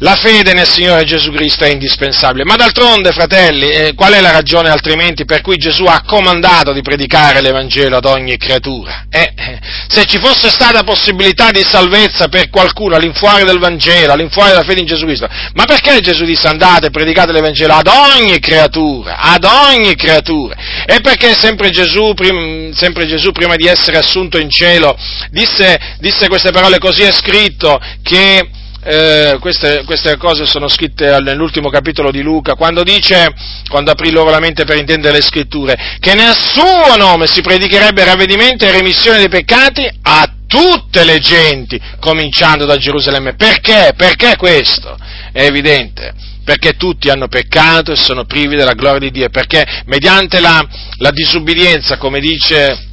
la 0.01 0.15
fede 0.15 0.53
nel 0.53 0.67
Signore 0.69 1.05
Gesù 1.05 1.33
Cristo 1.33 1.65
è 1.65 1.69
indispensabile, 1.69 2.45
ma 2.45 2.55
d'altronde, 2.55 3.11
fratelli, 3.11 3.69
eh, 3.69 3.95
qual 3.95 4.13
è 4.13 4.21
la 4.21 4.31
ragione 4.31 4.69
altrimenti 4.69 5.25
per 5.25 5.41
cui 5.41 5.57
Gesù 5.57 5.85
ha 5.85 6.03
comandato 6.07 6.73
di 6.73 6.83
predicare 6.83 7.41
l'Evangelo 7.41 7.97
ad 7.97 8.05
ogni 8.05 8.37
creatura? 8.37 9.07
Eh, 9.11 9.33
eh, 9.35 9.59
se 9.89 10.05
ci 10.05 10.19
fosse 10.19 10.51
stata 10.51 10.85
possibilità 10.85 11.51
di 11.51 11.63
salvezza 11.63 12.29
per 12.29 12.49
qualcuno 12.49 12.95
all'infuori 12.95 13.45
del 13.45 13.59
Vangelo, 13.59 14.13
all'infuori 14.13 14.51
della 14.51 14.63
fede 14.63 14.81
in 14.81 14.87
Gesù 14.87 15.05
Cristo, 15.05 15.29
ma 15.55 15.65
perché 15.65 16.01
Gesù 16.01 16.25
disse 16.25 16.47
andate 16.47 16.87
e 16.87 16.91
predicate 16.91 17.33
l'Evangelo 17.33 17.75
ad 17.75 17.89
ogni 17.89 18.39
creatura, 18.39 19.19
ad 19.19 19.45
ogni 19.45 19.97
creatura? 19.97 20.55
E 20.87 21.01
perché 21.01 21.35
sempre 21.35 21.71
Gesù, 21.71 22.15
prim, 22.15 22.73
sempre 22.73 23.07
Gesù 23.07 23.33
prima 23.33 23.57
di 23.57 23.67
essere 23.67 23.99
assunto 23.99 24.39
in 24.39 24.49
cielo 24.49 24.97
disse, 25.31 25.97
disse 25.99 26.29
queste 26.29 26.53
parole, 26.53 26.79
così 26.79 27.03
è 27.03 27.13
scritto 27.13 27.81
che 28.03 28.51
eh, 28.91 29.37
queste, 29.39 29.83
queste, 29.85 30.17
cose 30.17 30.47
sono 30.47 30.67
scritte 30.67 31.21
nell'ultimo 31.21 31.69
capitolo 31.69 32.11
di 32.11 32.23
Luca, 32.23 32.55
quando 32.55 32.83
dice, 32.83 33.35
quando 33.69 33.91
aprì 33.91 34.11
loro 34.11 34.31
la 34.31 34.39
mente 34.39 34.65
per 34.65 34.79
intendere 34.79 35.17
le 35.17 35.23
scritture, 35.23 35.99
che 36.01 36.15
nel 36.15 36.35
suo 36.35 36.97
nome 36.97 37.27
si 37.27 37.43
predicherebbe 37.43 38.03
ravvedimento 38.03 38.65
e 38.65 38.73
remissione 38.73 39.19
dei 39.19 39.29
peccati 39.29 39.87
a 40.03 40.33
tutte 40.47 41.05
le 41.05 41.19
genti, 41.19 41.79
cominciando 42.01 42.65
da 42.65 42.79
Gerusalemme. 42.79 43.35
Perché? 43.35 43.93
Perché 43.95 44.37
questo? 44.37 44.97
È 45.33 45.43
evidente 45.43 46.15
perché 46.43 46.79
tutti 46.79 47.11
hanno 47.11 47.29
peccato 47.29 47.93
e 47.93 47.97
sono 47.97 48.25
privi 48.25 48.57
della 48.57 48.73
gloria 48.73 49.01
di 49.01 49.11
Dio, 49.11 49.29
perché 49.29 49.83
mediante 49.85 50.41
la, 50.41 50.67
la 50.97 51.11
disubbidienza, 51.11 51.99
come 51.99 52.21
dice 52.21 52.87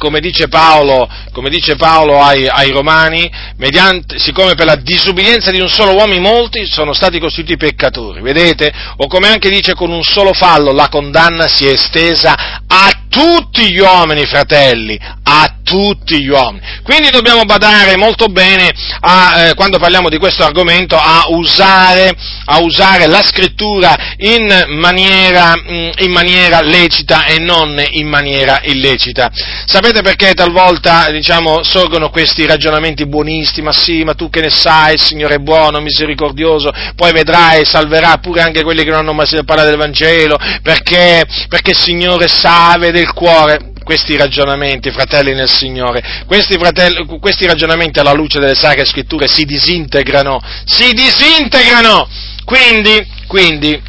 come 0.00 0.20
dice 0.20 0.48
Paolo, 0.48 1.06
come 1.30 1.50
dice 1.50 1.76
Paolo 1.76 2.22
ai, 2.22 2.48
ai, 2.48 2.70
Romani, 2.70 3.30
mediante, 3.58 4.18
siccome 4.18 4.54
per 4.54 4.64
la 4.64 4.76
disubbidienza 4.76 5.50
di 5.50 5.60
un 5.60 5.68
solo 5.68 5.92
uomo 5.92 6.14
i 6.14 6.20
molti 6.20 6.64
sono 6.64 6.94
stati 6.94 7.20
costituiti 7.20 7.58
peccatori, 7.58 8.22
vedete? 8.22 8.72
O 8.96 9.06
come 9.08 9.28
anche 9.28 9.50
dice 9.50 9.74
con 9.74 9.90
un 9.90 10.02
solo 10.02 10.32
fallo 10.32 10.72
la 10.72 10.88
condanna 10.88 11.46
si 11.48 11.66
è 11.66 11.72
estesa 11.72 12.62
a 12.66 13.02
tutti 13.10 13.70
gli 13.70 13.78
uomini, 13.78 14.24
fratelli, 14.24 14.98
a 15.22 15.59
tutti 15.70 16.20
gli 16.20 16.28
uomini. 16.28 16.66
Quindi 16.82 17.10
dobbiamo 17.10 17.44
badare 17.44 17.96
molto 17.96 18.26
bene 18.26 18.72
a, 19.02 19.38
eh, 19.38 19.54
quando 19.54 19.78
parliamo 19.78 20.08
di 20.08 20.18
questo 20.18 20.42
argomento 20.42 20.96
a 20.96 21.26
usare, 21.28 22.12
a 22.46 22.58
usare 22.58 23.06
la 23.06 23.22
scrittura 23.22 23.96
in 24.16 24.64
maniera, 24.70 25.54
mm, 25.56 25.90
in 25.98 26.10
maniera, 26.10 26.60
lecita 26.60 27.24
e 27.26 27.38
non 27.38 27.80
in 27.90 28.08
maniera 28.08 28.60
illecita. 28.64 29.30
Sapete 29.64 30.02
perché 30.02 30.34
talvolta 30.34 31.08
diciamo, 31.12 31.62
sorgono 31.62 32.10
questi 32.10 32.46
ragionamenti 32.46 33.06
buonisti, 33.06 33.62
ma 33.62 33.72
sì, 33.72 34.02
ma 34.02 34.14
tu 34.14 34.28
che 34.28 34.40
ne 34.40 34.50
sai, 34.50 34.94
il 34.94 35.00
Signore 35.00 35.36
è 35.36 35.38
buono, 35.38 35.78
misericordioso, 35.78 36.72
poi 36.96 37.12
vedrai, 37.12 37.64
salverà 37.64 38.18
pure 38.18 38.42
anche 38.42 38.64
quelli 38.64 38.82
che 38.82 38.90
non 38.90 38.98
hanno 38.98 39.12
mai 39.12 39.26
sentito 39.26 39.44
parlare 39.44 39.70
del 39.70 39.78
Vangelo, 39.78 40.36
perché, 40.62 41.24
perché 41.48 41.70
il 41.70 41.78
Signore 41.78 42.26
sa, 42.26 42.74
vede 42.76 42.98
del 42.98 43.12
cuore 43.12 43.70
questi 43.90 44.16
ragionamenti, 44.16 44.92
fratelli 44.92 45.34
nel 45.34 45.50
Signore, 45.50 46.22
questi, 46.24 46.56
fratelli, 46.56 47.04
questi 47.18 47.44
ragionamenti 47.44 47.98
alla 47.98 48.12
luce 48.12 48.38
delle 48.38 48.54
sacre 48.54 48.84
scritture 48.84 49.26
si 49.26 49.44
disintegrano, 49.44 50.40
si 50.64 50.92
disintegrano! 50.92 52.08
Quindi, 52.44 53.04
quindi 53.26 53.82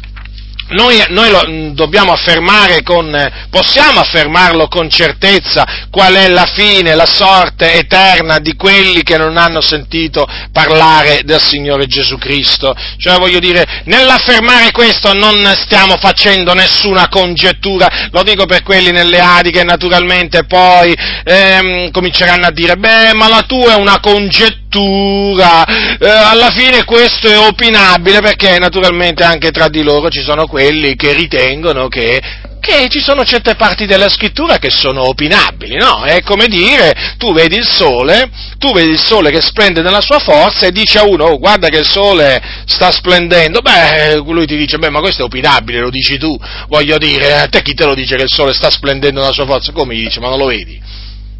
noi, 0.72 1.02
noi 1.08 1.30
lo, 1.30 1.42
mm, 1.46 1.70
dobbiamo 1.70 2.12
affermare 2.12 2.82
con, 2.82 3.10
possiamo 3.50 4.00
affermarlo 4.00 4.68
con 4.68 4.88
certezza 4.90 5.86
qual 5.90 6.14
è 6.14 6.28
la 6.28 6.46
fine, 6.46 6.94
la 6.94 7.06
sorte 7.06 7.74
eterna 7.74 8.38
di 8.38 8.54
quelli 8.54 9.02
che 9.02 9.16
non 9.16 9.36
hanno 9.36 9.60
sentito 9.60 10.26
parlare 10.52 11.20
del 11.24 11.40
Signore 11.40 11.86
Gesù 11.86 12.18
Cristo. 12.18 12.74
Cioè 12.98 13.18
voglio 13.18 13.38
dire, 13.38 13.82
nell'affermare 13.84 14.70
questo 14.72 15.12
non 15.12 15.36
stiamo 15.62 15.96
facendo 15.98 16.54
nessuna 16.54 17.08
congettura, 17.08 18.08
lo 18.10 18.22
dico 18.22 18.46
per 18.46 18.62
quelli 18.62 18.90
nelle 18.90 19.18
Adi 19.18 19.50
che 19.50 19.64
naturalmente 19.64 20.44
poi 20.44 20.94
ehm, 21.24 21.90
cominceranno 21.90 22.46
a 22.46 22.52
dire, 22.52 22.76
beh, 22.76 23.14
ma 23.14 23.28
la 23.28 23.42
tua 23.46 23.74
è 23.74 23.76
una 23.76 24.00
congettura 24.00 24.60
eh, 24.72 26.08
alla 26.08 26.50
fine 26.50 26.84
questo 26.84 27.28
è 27.28 27.36
opinabile 27.36 28.20
perché 28.20 28.58
naturalmente 28.58 29.22
anche 29.22 29.50
tra 29.50 29.68
di 29.68 29.82
loro 29.82 30.08
ci 30.08 30.22
sono 30.22 30.46
quelli 30.46 30.61
che 30.96 31.12
ritengono 31.12 31.88
che, 31.88 32.20
che 32.60 32.88
ci 32.88 33.00
sono 33.00 33.24
certe 33.24 33.56
parti 33.56 33.86
della 33.86 34.08
scrittura 34.08 34.58
che 34.58 34.70
sono 34.70 35.08
opinabili, 35.08 35.76
no? 35.76 36.04
È 36.04 36.22
come 36.22 36.46
dire, 36.46 37.14
tu 37.18 37.32
vedi 37.32 37.56
il 37.56 37.66
sole, 37.66 38.30
tu 38.58 38.72
vedi 38.72 38.90
il 38.90 39.00
sole 39.00 39.30
che 39.30 39.40
splende 39.40 39.82
nella 39.82 40.00
sua 40.00 40.20
forza 40.20 40.66
e 40.66 40.70
dici 40.70 40.96
a 40.98 41.04
uno, 41.04 41.24
oh, 41.24 41.38
guarda 41.38 41.68
che 41.68 41.78
il 41.78 41.88
sole 41.88 42.40
sta 42.66 42.92
splendendo, 42.92 43.60
beh, 43.60 44.16
lui 44.18 44.46
ti 44.46 44.56
dice, 44.56 44.78
beh, 44.78 44.90
ma 44.90 45.00
questo 45.00 45.22
è 45.22 45.24
opinabile, 45.24 45.80
lo 45.80 45.90
dici 45.90 46.18
tu, 46.18 46.38
voglio 46.68 46.98
dire, 46.98 47.34
a 47.34 47.48
te 47.48 47.62
chi 47.62 47.74
te 47.74 47.84
lo 47.84 47.94
dice 47.94 48.14
che 48.14 48.22
il 48.22 48.32
sole 48.32 48.52
sta 48.52 48.70
splendendo 48.70 49.20
nella 49.20 49.32
sua 49.32 49.46
forza? 49.46 49.72
Come 49.72 49.96
gli 49.96 50.04
dice, 50.04 50.20
ma 50.20 50.28
non 50.28 50.38
lo 50.38 50.46
vedi? 50.46 50.80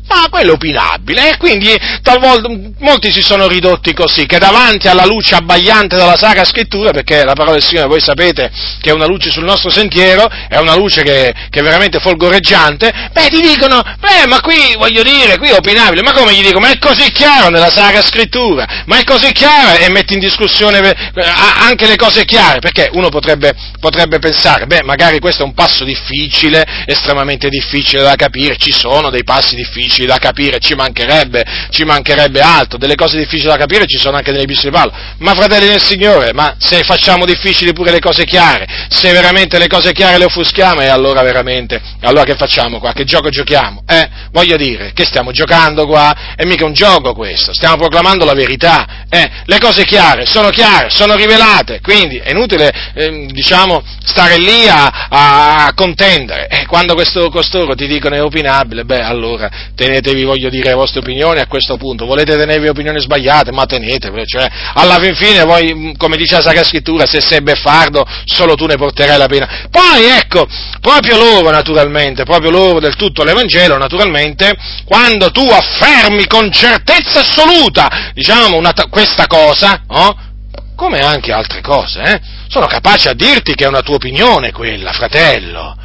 Ma 0.08 0.26
quello 0.28 0.50
è 0.50 0.54
opinabile, 0.54 1.30
e 1.30 1.36
quindi 1.36 1.70
talvolta 2.02 2.48
molti 2.78 3.12
si 3.12 3.20
sono 3.20 3.46
ridotti 3.46 3.94
così, 3.94 4.26
che 4.26 4.38
davanti 4.38 4.88
alla 4.88 5.06
luce 5.06 5.36
abbagliante 5.36 5.96
della 5.96 6.16
Sacra 6.16 6.44
Scrittura, 6.44 6.90
perché 6.90 7.24
la 7.24 7.34
parola 7.34 7.54
del 7.54 7.62
Signore 7.62 7.86
voi 7.88 8.00
sapete 8.00 8.50
che 8.80 8.90
è 8.90 8.92
una 8.92 9.06
luce 9.06 9.30
sul 9.30 9.44
nostro 9.44 9.70
sentiero, 9.70 10.28
è 10.48 10.58
una 10.58 10.74
luce 10.74 11.02
che, 11.02 11.32
che 11.48 11.60
è 11.60 11.62
veramente 11.62 12.00
folgoreggiante, 12.00 13.10
beh 13.12 13.28
ti 13.28 13.40
dicono, 13.40 13.80
beh 13.80 14.26
ma 14.26 14.40
qui 14.40 14.74
voglio 14.76 15.02
dire, 15.02 15.38
qui 15.38 15.48
è 15.48 15.54
opinabile, 15.54 16.02
ma 16.02 16.12
come 16.12 16.34
gli 16.34 16.42
dico, 16.42 16.58
ma 16.58 16.70
è 16.70 16.78
così 16.78 17.10
chiaro 17.12 17.48
nella 17.48 17.70
Sacra 17.70 18.02
Scrittura, 18.02 18.82
ma 18.86 18.98
è 18.98 19.04
così 19.04 19.30
chiaro 19.32 19.78
e 19.78 19.88
metti 19.90 20.14
in 20.14 20.20
discussione 20.20 20.80
eh, 20.80 21.32
anche 21.60 21.86
le 21.86 21.96
cose 21.96 22.24
chiare, 22.24 22.58
perché 22.58 22.90
uno 22.92 23.08
potrebbe, 23.08 23.54
potrebbe 23.78 24.18
pensare, 24.18 24.66
beh 24.66 24.82
magari 24.82 25.20
questo 25.20 25.42
è 25.42 25.46
un 25.46 25.54
passo 25.54 25.84
difficile, 25.84 26.66
estremamente 26.86 27.48
difficile 27.48 28.02
da 28.02 28.16
capire, 28.16 28.56
ci 28.56 28.72
sono 28.72 29.08
dei 29.08 29.22
passi 29.22 29.54
difficili, 29.54 29.90
difficili 29.92 30.06
da 30.06 30.18
capire, 30.18 30.58
ci 30.58 30.74
mancherebbe, 30.74 31.44
ci 31.70 31.84
mancherebbe 31.84 32.40
altro, 32.40 32.78
delle 32.78 32.94
cose 32.94 33.18
difficili 33.18 33.48
da 33.48 33.56
capire 33.56 33.86
ci 33.86 33.98
sono 33.98 34.16
anche 34.16 34.30
nelle 34.30 34.44
epistole 34.44 34.70
di 34.70 34.76
Paolo, 34.76 34.92
ma 35.18 35.34
fratelli 35.34 35.68
del 35.68 35.80
Signore, 35.80 36.32
ma 36.32 36.56
se 36.58 36.82
facciamo 36.82 37.26
difficili 37.26 37.72
pure 37.72 37.90
le 37.90 38.00
cose 38.00 38.24
chiare, 38.24 38.66
se 38.88 39.12
veramente 39.12 39.58
le 39.58 39.66
cose 39.66 39.92
chiare 39.92 40.18
le 40.18 40.24
offuschiamo, 40.24 40.80
e 40.80 40.88
allora 40.88 41.22
veramente, 41.22 41.80
allora 42.00 42.24
che 42.24 42.34
facciamo 42.34 42.78
qua? 42.78 42.92
Che 42.92 43.04
gioco 43.04 43.28
giochiamo? 43.28 43.82
Eh? 43.86 44.08
Voglio 44.32 44.56
dire, 44.56 44.92
che 44.94 45.04
stiamo 45.04 45.30
giocando 45.32 45.86
qua? 45.86 46.34
È 46.34 46.44
mica 46.44 46.64
un 46.64 46.72
gioco 46.72 47.14
questo, 47.14 47.52
stiamo 47.52 47.76
proclamando 47.76 48.24
la 48.24 48.34
verità, 48.34 49.06
eh? 49.10 49.30
Le 49.44 49.58
cose 49.58 49.84
chiare 49.84 50.24
sono 50.24 50.48
chiare, 50.48 50.88
sono 50.90 51.14
rivelate, 51.14 51.80
quindi 51.82 52.16
è 52.16 52.30
inutile, 52.30 52.72
eh, 52.94 53.26
diciamo, 53.30 53.82
stare 54.04 54.38
lì 54.38 54.66
a, 54.68 55.08
a 55.08 55.72
contendere, 55.74 56.46
e 56.48 56.66
quando 56.66 56.94
questo, 56.94 57.28
costoro 57.28 57.74
ti 57.74 57.86
dicono 57.86 58.14
è 58.14 58.22
opinabile, 58.22 58.84
beh 58.84 59.02
allora 59.02 59.50
tenetevi, 59.82 60.22
voglio 60.22 60.48
dire, 60.48 60.68
le 60.68 60.74
vostre 60.74 61.00
opinioni 61.00 61.40
a 61.40 61.46
questo 61.46 61.76
punto, 61.76 62.06
volete 62.06 62.36
tenervi 62.36 62.68
opinioni 62.68 63.00
sbagliate, 63.00 63.50
ma 63.50 63.66
tenetevele, 63.66 64.24
cioè, 64.26 64.48
alla 64.74 64.98
fin 65.00 65.14
fine 65.14 65.42
voi, 65.42 65.74
mm, 65.74 65.90
come 65.96 66.16
dice 66.16 66.36
la 66.36 66.42
Sacra 66.42 66.62
Scrittura, 66.62 67.04
se 67.06 67.20
sei 67.20 67.42
beffardo, 67.42 68.04
solo 68.24 68.54
tu 68.54 68.66
ne 68.66 68.76
porterai 68.76 69.18
la 69.18 69.26
pena. 69.26 69.68
Poi, 69.70 70.04
ecco, 70.04 70.46
proprio 70.80 71.16
loro, 71.16 71.50
naturalmente, 71.50 72.22
proprio 72.22 72.50
loro 72.50 72.78
del 72.78 72.94
tutto 72.94 73.24
l'Evangelo, 73.24 73.76
naturalmente, 73.76 74.54
quando 74.84 75.30
tu 75.30 75.48
affermi 75.48 76.26
con 76.26 76.52
certezza 76.52 77.20
assoluta, 77.20 78.10
diciamo, 78.14 78.56
una, 78.56 78.72
questa 78.88 79.26
cosa, 79.26 79.82
no? 79.88 80.30
come 80.76 80.98
anche 80.98 81.32
altre 81.32 81.60
cose, 81.60 82.02
eh? 82.02 82.20
sono 82.48 82.66
capaci 82.66 83.08
a 83.08 83.12
dirti 83.12 83.54
che 83.54 83.64
è 83.64 83.68
una 83.68 83.82
tua 83.82 83.96
opinione 83.96 84.52
quella, 84.52 84.92
fratello, 84.92 85.76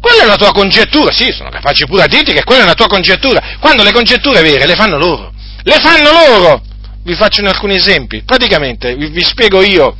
quella 0.00 0.22
è 0.22 0.26
una 0.26 0.36
tua 0.36 0.52
congettura, 0.52 1.12
sì, 1.12 1.32
sono 1.32 1.50
capaci 1.50 1.86
pure 1.86 2.02
a 2.02 2.06
dirti 2.06 2.32
che 2.32 2.44
quella 2.44 2.62
è 2.62 2.64
una 2.64 2.74
tua 2.74 2.86
congettura, 2.86 3.56
quando 3.60 3.82
le 3.82 3.92
congetture 3.92 4.40
vere 4.40 4.66
le 4.66 4.74
fanno 4.74 4.96
loro, 4.96 5.32
le 5.62 5.78
fanno 5.80 6.10
loro! 6.10 6.62
Vi 7.02 7.14
faccio 7.14 7.42
alcuni 7.46 7.76
esempi, 7.76 8.22
praticamente 8.24 8.94
vi, 8.94 9.08
vi 9.08 9.24
spiego 9.24 9.62
io. 9.62 9.96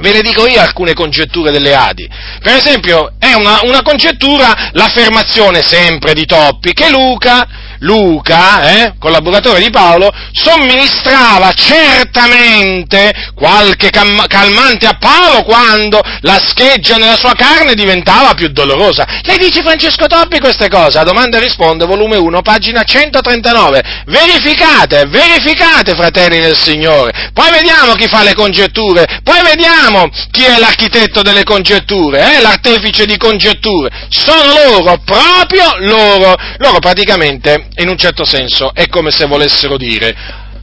Ve 0.00 0.12
ne 0.12 0.22
dico 0.22 0.46
io 0.46 0.58
alcune 0.58 0.94
congetture 0.94 1.50
delle 1.50 1.74
Adi. 1.74 2.08
Per 2.42 2.54
esempio, 2.54 3.12
è 3.18 3.34
una, 3.34 3.60
una 3.64 3.82
congettura 3.82 4.70
l'affermazione 4.72 5.60
sempre 5.60 6.14
di 6.14 6.24
Toppi 6.24 6.72
che 6.72 6.88
Luca 6.88 7.46
Luca, 7.82 8.70
eh, 8.70 8.94
collaboratore 8.98 9.60
di 9.60 9.70
Paolo, 9.70 10.10
somministrava 10.32 11.52
certamente 11.52 13.12
qualche 13.34 13.90
calmante 13.90 14.86
a 14.86 14.96
Paolo 14.98 15.42
quando 15.42 16.00
la 16.20 16.40
scheggia 16.44 16.96
nella 16.96 17.16
sua 17.16 17.34
carne 17.34 17.74
diventava 17.74 18.34
più 18.34 18.48
dolorosa. 18.48 19.04
Lei 19.22 19.38
dice 19.38 19.62
Francesco 19.62 20.06
Toppi 20.06 20.38
queste 20.38 20.68
cose? 20.68 20.98
A 20.98 21.02
domanda 21.02 21.38
risponde, 21.40 21.84
volume 21.84 22.16
1, 22.16 22.42
pagina 22.42 22.84
139. 22.84 23.82
Verificate, 24.06 25.04
verificate, 25.06 25.94
fratelli 25.94 26.40
del 26.40 26.56
Signore. 26.56 27.30
Poi 27.32 27.50
vediamo 27.50 27.94
chi 27.94 28.06
fa 28.06 28.22
le 28.22 28.34
congetture, 28.34 29.20
poi 29.24 29.42
vediamo 29.42 30.08
chi 30.30 30.44
è 30.44 30.58
l'architetto 30.58 31.22
delle 31.22 31.42
congetture, 31.42 32.36
eh, 32.36 32.40
l'artefice 32.40 33.06
di 33.06 33.16
congetture. 33.16 33.90
Sono 34.08 34.42
loro, 34.70 35.00
proprio 35.04 35.74
loro. 35.78 36.36
Loro 36.58 36.78
praticamente 36.78 37.70
in 37.76 37.88
un 37.88 37.96
certo 37.96 38.24
senso 38.24 38.72
è 38.74 38.88
come 38.88 39.10
se 39.10 39.26
volessero 39.26 39.76
dire, 39.76 40.14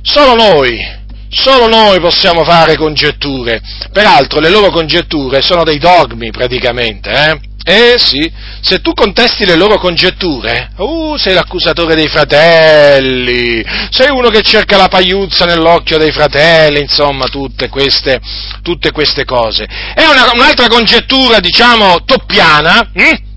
solo 0.02 0.36
noi, 0.36 0.80
solo 1.30 1.68
noi 1.68 2.00
possiamo 2.00 2.44
fare 2.44 2.76
congetture. 2.76 3.62
Peraltro 3.92 4.40
le 4.40 4.50
loro 4.50 4.70
congetture 4.72 5.42
sono 5.42 5.64
dei 5.64 5.80
dogmi 5.80 6.32
praticamente, 6.32 7.10
eh? 7.12 7.48
Eh 7.62 7.96
sì, 8.00 8.32
se 8.62 8.80
tu 8.82 8.94
contesti 8.94 9.46
le 9.46 9.56
loro 9.56 9.78
congetture, 9.78 10.72
uh, 10.78 11.18
sei 11.18 11.36
l'accusatore 11.36 11.94
dei 11.94 12.08
fratelli, 12.08 13.64
sei 13.92 14.10
uno 14.10 14.30
che 14.30 14.42
cerca 14.42 14.78
la 14.78 14.88
pagliuzza 14.88 15.46
nell'occhio 15.46 16.00
dei 16.00 16.12
fratelli, 16.12 16.80
insomma, 16.80 17.28
tutte 17.28 17.70
queste, 17.70 18.20
tutte 18.64 18.92
queste 18.92 19.24
cose. 19.24 19.66
È 19.66 20.04
una, 20.04 20.32
un'altra 20.34 20.68
congettura, 20.68 21.40
diciamo, 21.40 22.04
toppiana, 22.06 22.90
hm? 22.92 23.28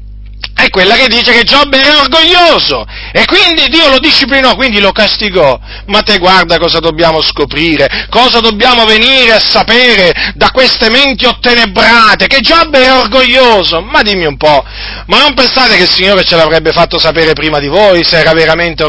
È 0.54 0.68
quella 0.68 0.94
che 0.94 1.08
dice 1.08 1.32
che 1.32 1.42
Giobbe 1.42 1.82
era 1.82 2.00
orgoglioso 2.00 2.86
e 3.12 3.24
quindi 3.24 3.68
Dio 3.68 3.88
lo 3.88 3.98
disciplinò, 3.98 4.54
quindi 4.54 4.80
lo 4.80 4.92
castigò. 4.92 5.58
Ma 5.86 6.02
te 6.02 6.18
guarda 6.18 6.58
cosa 6.58 6.78
dobbiamo 6.78 7.20
scoprire, 7.20 8.06
cosa 8.10 8.40
dobbiamo 8.40 8.84
venire 8.84 9.32
a 9.32 9.40
sapere 9.40 10.32
da 10.34 10.50
queste 10.50 10.90
menti 10.90 11.24
ottenebrate, 11.24 12.26
che 12.26 12.40
Giobbe 12.40 12.82
era 12.82 12.98
orgoglioso. 12.98 13.80
Ma 13.80 14.02
dimmi 14.02 14.26
un 14.26 14.36
po', 14.36 14.64
ma 15.06 15.18
non 15.18 15.34
pensate 15.34 15.76
che 15.76 15.82
il 15.82 15.90
Signore 15.90 16.24
ce 16.24 16.36
l'avrebbe 16.36 16.70
fatto 16.72 16.98
sapere 16.98 17.32
prima 17.32 17.58
di 17.58 17.68
voi 17.68 18.04
se, 18.04 18.22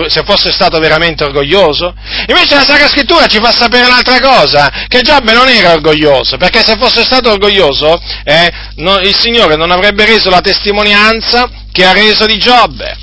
se 0.07 0.24
fosse 0.26 0.51
stato 0.51 0.78
veramente 0.80 1.24
orgoglioso? 1.24 1.95
Invece 2.28 2.55
la 2.55 2.66
Sacra 2.66 2.88
Scrittura 2.88 3.26
ci 3.28 3.39
fa 3.39 3.51
sapere 3.51 3.88
un'altra 3.88 4.20
cosa, 4.20 4.72
che 4.88 5.01
Giobbe 5.01 5.34
non 5.34 5.47
era 5.47 5.72
orgoglioso, 5.72 6.38
perché 6.38 6.64
se 6.64 6.76
fosse 6.78 7.03
stato 7.03 7.32
orgoglioso 7.32 7.99
eh, 8.24 8.51
no, 8.76 8.99
il 8.99 9.16
Signore 9.16 9.55
non 9.55 9.72
avrebbe 9.72 10.05
reso 10.05 10.30
la 10.30 10.41
testimonianza 10.41 11.53
che 11.72 11.86
ha 11.86 11.91
reso 11.91 12.26
di 12.26 12.38
Giobbe. 12.38 12.97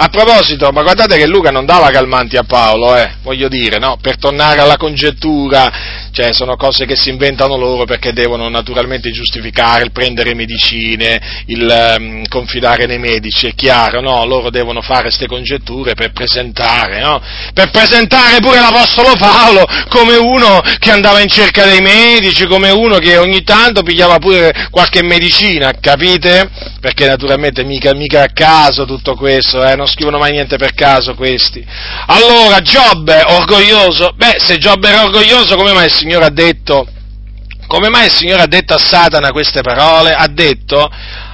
A 0.00 0.08
proposito, 0.08 0.70
ma 0.70 0.82
guardate 0.82 1.16
che 1.16 1.26
Luca 1.26 1.50
non 1.50 1.66
dava 1.66 1.90
calmanti 1.90 2.36
a 2.36 2.44
Paolo, 2.44 2.94
eh, 2.96 3.14
voglio 3.22 3.48
dire, 3.48 3.78
no? 3.78 3.98
Per 4.00 4.16
tornare 4.16 4.60
alla 4.60 4.76
congettura, 4.76 6.07
cioè 6.18 6.32
sono 6.32 6.56
cose 6.56 6.84
che 6.84 6.96
si 6.96 7.10
inventano 7.10 7.56
loro 7.56 7.84
perché 7.84 8.12
devono 8.12 8.48
naturalmente 8.48 9.12
giustificare 9.12 9.84
il 9.84 9.92
prendere 9.92 10.34
medicine, 10.34 11.44
il 11.46 11.94
um, 11.96 12.26
confidare 12.26 12.86
nei 12.86 12.98
medici, 12.98 13.46
è 13.46 13.54
chiaro, 13.54 14.00
no? 14.00 14.24
Loro 14.24 14.50
devono 14.50 14.80
fare 14.80 15.02
queste 15.02 15.28
congetture 15.28 15.94
per 15.94 16.10
presentare, 16.10 17.00
no? 17.00 17.22
Per 17.54 17.70
presentare 17.70 18.40
pure 18.40 18.58
l'Apostolo 18.58 19.14
Paolo 19.16 19.64
come 19.88 20.16
uno 20.16 20.60
che 20.80 20.90
andava 20.90 21.20
in 21.20 21.28
cerca 21.28 21.64
dei 21.64 21.80
medici, 21.80 22.48
come 22.48 22.70
uno 22.70 22.98
che 22.98 23.16
ogni 23.16 23.44
tanto 23.44 23.84
pigliava 23.84 24.18
pure 24.18 24.52
qualche 24.72 25.04
medicina, 25.04 25.70
capite? 25.80 26.50
Perché 26.80 27.06
naturalmente 27.06 27.62
mica, 27.62 27.94
mica 27.94 28.24
a 28.24 28.32
caso 28.32 28.86
tutto 28.86 29.14
questo, 29.14 29.64
eh? 29.64 29.76
Non 29.76 29.86
scrivono 29.86 30.18
mai 30.18 30.32
niente 30.32 30.56
per 30.56 30.74
caso 30.74 31.14
questi. 31.14 31.64
Allora, 32.06 32.58
Giobbe, 32.58 33.22
orgoglioso? 33.24 34.14
Beh, 34.16 34.38
se 34.38 34.58
Giobbe 34.58 34.88
era 34.88 35.04
orgoglioso, 35.04 35.54
come 35.54 35.72
mai 35.72 35.84
il 35.84 35.92
Signore 35.92 36.06
ha 36.16 36.30
detto, 36.30 36.86
come 37.66 37.88
mai 37.88 38.06
il 38.06 38.12
Signore 38.12 38.42
ha 38.42 38.46
detto 38.46 38.74
a 38.74 38.78
Satana 38.78 39.30
queste 39.30 39.60
parole? 39.60 40.12
Ha 40.12 40.26
detto, 40.28 40.90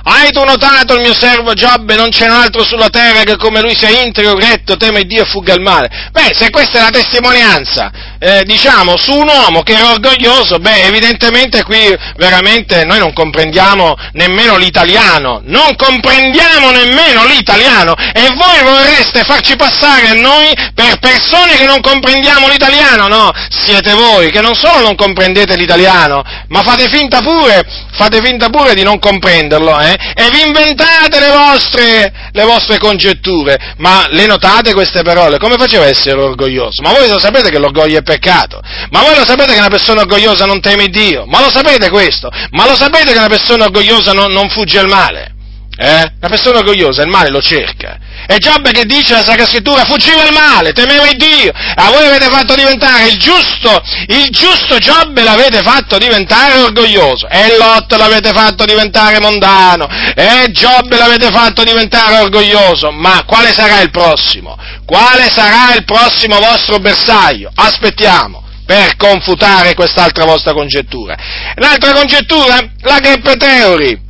hai 0.06 0.30
tu 0.32 0.44
notato 0.44 0.94
il 0.94 1.00
mio 1.00 1.14
servo 1.14 1.54
Giobbe? 1.54 1.96
Non 1.96 2.10
c'è 2.10 2.26
un 2.26 2.36
altro 2.36 2.62
sulla 2.62 2.90
terra 2.90 3.22
che 3.22 3.36
come 3.36 3.62
lui 3.62 3.74
sia 3.74 3.88
integro, 3.88 4.38
retto, 4.38 4.76
teme 4.76 5.04
Dio 5.04 5.22
e 5.22 5.26
fugga 5.26 5.54
al 5.54 5.62
male. 5.62 5.88
Beh, 6.12 6.34
se 6.34 6.50
questa 6.50 6.78
è 6.78 6.82
la 6.82 6.90
testimonianza, 6.90 7.90
eh, 8.18 8.42
diciamo, 8.44 8.96
su 8.98 9.12
un 9.14 9.28
uomo 9.28 9.62
che 9.62 9.72
era 9.72 9.92
orgoglioso, 9.92 10.58
beh, 10.58 10.82
evidentemente 10.84 11.62
qui 11.62 11.96
veramente 12.16 12.84
noi 12.84 12.98
non 12.98 13.14
comprendiamo 13.14 13.94
nemmeno 14.12 14.56
l'italiano. 14.56 15.40
Non 15.44 15.74
comprendiamo 15.74 16.70
nemmeno 16.70 17.24
l'italiano. 17.24 17.94
E 18.12 18.28
voi 18.34 18.62
vorreste 18.62 19.24
farci 19.24 19.56
passare 19.56 20.08
a 20.08 20.14
noi 20.14 20.52
per 20.74 20.98
persone 20.98 21.56
che 21.56 21.64
non 21.64 21.80
comprendiamo 21.80 22.48
l'italiano? 22.48 23.08
No, 23.08 23.30
siete 23.48 23.94
voi 23.94 24.30
che 24.30 24.42
non 24.42 24.54
solo 24.54 24.80
non 24.80 24.96
comprendete 24.96 25.56
l'italiano, 25.56 26.22
ma 26.48 26.62
fate 26.62 26.88
finta 26.88 27.20
pure, 27.20 27.64
fate 27.92 28.20
finta 28.22 28.50
pure 28.50 28.74
di 28.74 28.82
non 28.82 28.98
comprenderlo, 28.98 29.80
eh? 29.80 29.93
E 29.94 30.30
vi 30.30 30.42
inventate 30.46 31.20
le 31.20 31.30
vostre, 31.30 32.12
le 32.32 32.44
vostre 32.44 32.78
congetture, 32.78 33.74
ma 33.78 34.06
le 34.08 34.26
notate 34.26 34.72
queste 34.72 35.02
parole? 35.02 35.38
Come 35.38 35.56
faceva 35.56 35.84
a 35.84 35.88
essere 35.88 36.20
orgoglioso? 36.20 36.82
Ma 36.82 36.92
voi 36.92 37.08
lo 37.08 37.18
sapete 37.18 37.50
che 37.50 37.58
l'orgoglio 37.58 37.98
è 37.98 38.02
peccato? 38.02 38.60
Ma 38.90 39.02
voi 39.02 39.16
lo 39.16 39.24
sapete 39.24 39.52
che 39.52 39.58
una 39.58 39.68
persona 39.68 40.00
orgogliosa 40.02 40.44
non 40.44 40.60
teme 40.60 40.88
Dio? 40.88 41.24
Ma 41.26 41.40
lo 41.40 41.50
sapete 41.50 41.90
questo? 41.90 42.30
Ma 42.50 42.66
lo 42.66 42.74
sapete 42.74 43.12
che 43.12 43.18
una 43.18 43.28
persona 43.28 43.64
orgogliosa 43.64 44.12
non, 44.12 44.32
non 44.32 44.48
fugge 44.48 44.78
al 44.78 44.88
male? 44.88 45.33
Eh? 45.76 46.12
La 46.20 46.28
persona 46.28 46.58
orgogliosa 46.58 47.02
il 47.02 47.08
male 47.08 47.30
lo 47.30 47.42
cerca. 47.42 47.98
È 48.26 48.38
Giobbe 48.38 48.70
che 48.70 48.84
dice 48.84 49.14
la 49.14 49.24
Sacra 49.24 49.44
Scrittura, 49.44 49.84
fuggiva 49.84 50.24
il 50.24 50.32
male, 50.32 50.72
temeva 50.72 51.06
il 51.08 51.16
Dio. 51.16 51.52
A 51.52 51.90
voi 51.90 52.06
avete 52.06 52.30
fatto 52.30 52.54
diventare 52.54 53.08
il 53.08 53.16
giusto, 53.18 53.82
il 54.06 54.28
giusto 54.30 54.78
Giobbe 54.78 55.22
l'avete 55.22 55.62
fatto 55.62 55.98
diventare 55.98 56.58
orgoglioso. 56.58 57.28
E 57.28 57.56
Lot 57.58 57.92
l'avete 57.96 58.32
fatto 58.32 58.64
diventare 58.64 59.20
mondano. 59.20 59.88
E 60.14 60.50
Giobbe 60.52 60.96
l'avete 60.96 61.30
fatto 61.30 61.64
diventare 61.64 62.18
orgoglioso. 62.18 62.90
Ma 62.92 63.24
quale 63.26 63.52
sarà 63.52 63.80
il 63.80 63.90
prossimo? 63.90 64.56
Quale 64.86 65.28
sarà 65.28 65.74
il 65.74 65.84
prossimo 65.84 66.38
vostro 66.38 66.78
bersaglio? 66.78 67.50
Aspettiamo 67.54 68.42
per 68.64 68.96
confutare 68.96 69.74
quest'altra 69.74 70.24
vostra 70.24 70.52
congettura. 70.52 71.16
L'altra 71.56 71.92
congettura? 71.92 72.58
La 72.82 73.00
Gap 73.00 73.36
Theory. 73.36 74.03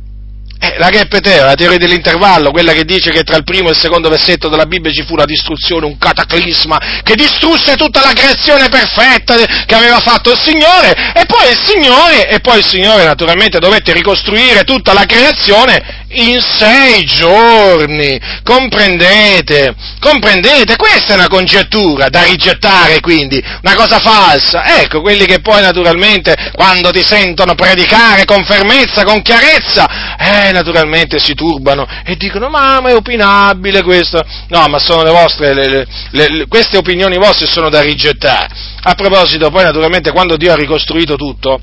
Eh, 0.57 0.75
la 0.77 0.89
theory, 0.89 1.39
la 1.39 1.53
teoria 1.55 1.77
dell'intervallo, 1.77 2.51
quella 2.51 2.71
che 2.71 2.85
dice 2.85 3.11
che 3.11 3.23
tra 3.23 3.35
il 3.35 3.43
primo 3.43 3.67
e 3.67 3.71
il 3.71 3.77
secondo 3.77 4.09
versetto 4.09 4.47
della 4.47 4.65
Bibbia 4.65 4.91
ci 4.91 5.03
fu 5.05 5.15
la 5.15 5.25
distruzione, 5.25 5.85
un 5.85 5.97
cataclisma 5.97 7.01
che 7.03 7.15
distrusse 7.15 7.75
tutta 7.75 8.01
la 8.01 8.13
creazione 8.13 8.69
perfetta 8.69 9.35
che 9.35 9.75
aveva 9.75 9.99
fatto 9.99 10.31
il 10.31 10.39
Signore 10.39 11.13
e 11.13 11.25
poi 11.25 11.49
il 11.49 11.59
Signore, 11.61 12.29
e 12.29 12.39
poi 12.39 12.59
il 12.59 12.65
Signore 12.65 13.03
naturalmente 13.03 13.59
dovette 13.59 13.91
ricostruire 13.91 14.63
tutta 14.63 14.93
la 14.93 15.05
creazione 15.05 16.03
in 16.15 16.39
sei 16.39 17.03
giorni. 17.03 18.19
Comprendete? 18.43 19.75
Comprendete? 19.99 20.75
Questa 20.75 21.13
è 21.13 21.17
una 21.17 21.27
congettura 21.27 22.09
da 22.09 22.23
rigettare, 22.23 22.99
quindi, 22.99 23.43
una 23.61 23.75
cosa 23.75 23.99
falsa. 23.99 24.81
Ecco, 24.81 25.01
quelli 25.01 25.25
che 25.25 25.39
poi 25.39 25.61
naturalmente, 25.61 26.51
quando 26.53 26.91
ti 26.91 27.03
sentono 27.03 27.55
predicare 27.55 28.25
con 28.25 28.45
fermezza, 28.45 29.03
con 29.03 29.21
chiarezza, 29.21 30.14
eh, 30.17 30.51
naturalmente 30.51 31.19
si 31.19 31.33
turbano 31.33 31.87
e 32.05 32.15
dicono, 32.15 32.49
ma, 32.49 32.79
ma 32.81 32.89
è 32.89 32.95
opinabile 32.95 33.83
questo. 33.83 34.23
No, 34.49 34.65
ma 34.67 34.79
sono 34.79 35.03
le 35.03 35.11
vostre, 35.11 35.53
le, 35.53 35.67
le, 35.67 35.87
le, 36.09 36.47
queste 36.47 36.77
opinioni 36.77 37.17
vostre 37.17 37.45
sono 37.47 37.69
da 37.69 37.81
rigettare. 37.81 38.47
A 38.81 38.93
proposito, 38.93 39.49
poi 39.49 39.63
naturalmente, 39.63 40.11
quando 40.11 40.37
Dio 40.37 40.51
ha 40.51 40.55
ricostruito 40.55 41.15
tutto, 41.15 41.59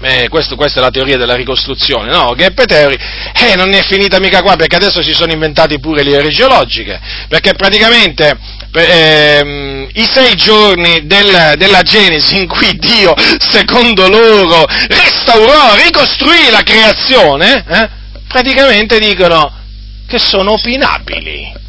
eh, 0.00 0.28
questo, 0.28 0.56
questa 0.56 0.80
è 0.80 0.82
la 0.82 0.90
teoria 0.90 1.16
della 1.16 1.34
ricostruzione, 1.34 2.10
no? 2.10 2.34
Gap 2.36 2.64
Theory, 2.64 2.96
eh, 3.34 3.54
non 3.56 3.72
è 3.72 3.82
finita 3.82 4.18
mica 4.18 4.42
qua, 4.42 4.56
perché 4.56 4.76
adesso 4.76 5.02
si 5.02 5.12
sono 5.12 5.32
inventati 5.32 5.78
pure 5.78 6.02
le 6.02 6.16
ere 6.16 6.28
geologiche, 6.28 7.00
perché 7.28 7.54
praticamente 7.54 8.38
ehm, 8.72 9.88
i 9.94 10.08
sei 10.10 10.34
giorni 10.34 11.06
del, 11.06 11.54
della 11.56 11.82
Genesi 11.82 12.36
in 12.36 12.46
cui 12.46 12.76
Dio, 12.76 13.14
secondo 13.38 14.08
loro, 14.08 14.64
restaurò, 14.66 15.74
ricostruì 15.82 16.50
la 16.50 16.62
creazione, 16.62 17.64
eh, 17.66 17.88
praticamente 18.28 18.98
dicono 18.98 19.52
che 20.06 20.18
sono 20.18 20.52
opinabili. 20.52 21.64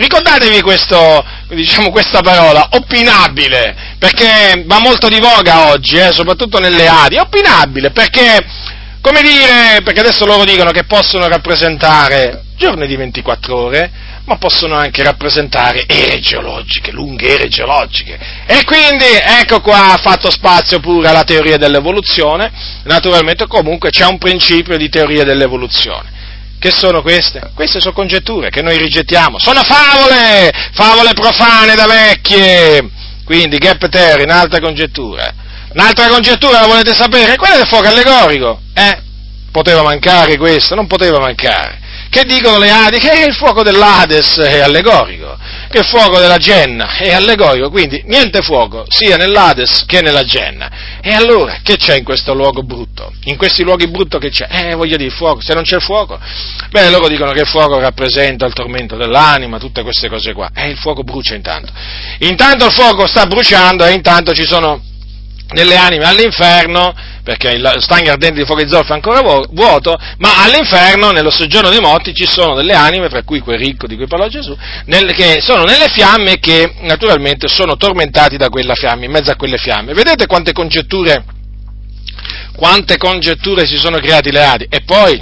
Ricordatevi 0.00 0.62
questo, 0.62 1.22
diciamo, 1.48 1.90
questa 1.90 2.22
parola, 2.22 2.70
opinabile, 2.70 3.76
perché 3.98 4.64
va 4.64 4.80
molto 4.80 5.08
di 5.08 5.20
voga 5.20 5.68
oggi, 5.72 5.98
eh, 5.98 6.10
soprattutto 6.10 6.58
nelle 6.58 6.88
Adi, 6.88 7.18
opinabile, 7.18 7.90
perché, 7.90 8.42
come 9.02 9.20
dire, 9.20 9.82
perché 9.84 10.00
adesso 10.00 10.24
loro 10.24 10.44
dicono 10.44 10.70
che 10.70 10.84
possono 10.84 11.28
rappresentare 11.28 12.44
giorni 12.56 12.86
di 12.86 12.96
24 12.96 13.54
ore, 13.54 13.90
ma 14.24 14.38
possono 14.38 14.74
anche 14.74 15.02
rappresentare 15.02 15.84
ere 15.86 16.18
geologiche, 16.20 16.92
lunghe 16.92 17.34
ere 17.34 17.48
geologiche. 17.48 18.18
E 18.46 18.64
quindi 18.64 19.04
ecco 19.04 19.60
qua 19.60 19.92
ha 19.92 19.98
fatto 19.98 20.30
spazio 20.30 20.80
pure 20.80 21.08
alla 21.08 21.24
teoria 21.24 21.58
dell'evoluzione, 21.58 22.50
naturalmente 22.84 23.46
comunque 23.46 23.90
c'è 23.90 24.06
un 24.06 24.16
principio 24.16 24.78
di 24.78 24.88
teoria 24.88 25.24
dell'evoluzione. 25.24 26.19
Che 26.60 26.70
sono 26.70 27.00
queste? 27.00 27.52
Queste 27.54 27.80
sono 27.80 27.94
congetture 27.94 28.50
che 28.50 28.60
noi 28.60 28.76
rigettiamo. 28.76 29.38
Sono 29.38 29.62
favole! 29.62 30.52
Favole 30.74 31.14
profane 31.14 31.74
da 31.74 31.86
vecchie! 31.86 32.86
Quindi, 33.24 33.56
gap 33.56 33.88
theory, 33.88 34.24
un'altra 34.24 34.60
congettura. 34.60 35.32
Un'altra 35.72 36.08
congettura 36.08 36.60
la 36.60 36.66
volete 36.66 36.92
sapere? 36.92 37.36
Quella 37.36 37.56
del 37.56 37.66
fuoco 37.66 37.88
allegorico. 37.88 38.60
Eh? 38.74 38.98
Poteva 39.50 39.82
mancare 39.82 40.36
questo? 40.36 40.74
Non 40.74 40.86
poteva 40.86 41.18
mancare. 41.18 41.79
Che 42.10 42.24
dicono 42.24 42.58
le 42.58 42.70
Adi? 42.70 42.98
Che 42.98 43.24
il 43.24 43.34
fuoco 43.34 43.62
dell'Ades 43.62 44.36
è 44.38 44.58
allegorico, 44.58 45.38
che 45.70 45.78
il 45.78 45.84
fuoco 45.84 46.18
della 46.18 46.38
Genna 46.38 46.96
è 46.96 47.12
allegorico, 47.12 47.70
quindi 47.70 48.02
niente 48.06 48.42
fuoco, 48.42 48.84
sia 48.88 49.16
nell'Ades 49.16 49.84
che 49.86 50.00
nella 50.00 50.24
Genna. 50.24 50.98
E 51.00 51.14
allora, 51.14 51.60
che 51.62 51.76
c'è 51.76 51.96
in 51.96 52.02
questo 52.02 52.34
luogo 52.34 52.64
brutto? 52.64 53.12
In 53.26 53.36
questi 53.36 53.62
luoghi 53.62 53.86
brutti 53.86 54.18
che 54.18 54.30
c'è? 54.30 54.48
Eh, 54.50 54.74
voglio 54.74 54.96
dire, 54.96 55.10
fuoco, 55.10 55.40
se 55.40 55.54
non 55.54 55.62
c'è 55.62 55.76
il 55.76 55.82
fuoco, 55.82 56.18
beh, 56.70 56.90
loro 56.90 57.06
dicono 57.06 57.30
che 57.30 57.42
il 57.42 57.48
fuoco 57.48 57.78
rappresenta 57.78 58.44
il 58.44 58.54
tormento 58.54 58.96
dell'anima, 58.96 59.58
tutte 59.58 59.84
queste 59.84 60.08
cose 60.08 60.32
qua. 60.32 60.50
Eh, 60.52 60.70
il 60.70 60.78
fuoco 60.78 61.04
brucia 61.04 61.36
intanto. 61.36 61.72
Intanto 62.18 62.66
il 62.66 62.72
fuoco 62.72 63.06
sta 63.06 63.24
bruciando 63.26 63.84
e 63.84 63.92
intanto 63.92 64.34
ci 64.34 64.44
sono 64.44 64.82
delle 65.52 65.76
anime 65.76 66.04
all'inferno, 66.04 66.94
perché 67.22 67.48
il 67.48 67.74
stagno 67.78 68.12
ardente 68.12 68.40
di 68.40 68.44
fuoco 68.44 68.62
di 68.62 68.68
zolfo 68.68 68.92
è 68.92 68.94
ancora 68.94 69.20
vuoto, 69.20 69.98
ma 70.18 70.42
all'inferno, 70.42 71.10
nello 71.10 71.30
soggiorno 71.30 71.70
dei 71.70 71.80
morti, 71.80 72.14
ci 72.14 72.26
sono 72.26 72.54
delle 72.54 72.74
anime, 72.74 73.08
tra 73.08 73.22
cui 73.22 73.40
quel 73.40 73.58
ricco 73.58 73.86
di 73.86 73.96
cui 73.96 74.06
parlò 74.06 74.28
Gesù, 74.28 74.56
nel, 74.86 75.12
che 75.14 75.40
sono 75.40 75.64
nelle 75.64 75.88
fiamme 75.88 76.38
che 76.38 76.74
naturalmente 76.80 77.48
sono 77.48 77.76
tormentati 77.76 78.36
da 78.36 78.48
quella 78.48 78.74
fiamma, 78.74 79.04
in 79.04 79.10
mezzo 79.10 79.30
a 79.30 79.36
quelle 79.36 79.58
fiamme. 79.58 79.92
Vedete 79.92 80.26
quante 80.26 80.52
congetture, 80.52 81.24
quante 82.56 82.96
congetture 82.96 83.66
si 83.66 83.76
sono 83.76 83.98
create 83.98 84.30
le 84.30 84.44
Adi? 84.44 84.66
E 84.68 84.82
poi, 84.82 85.20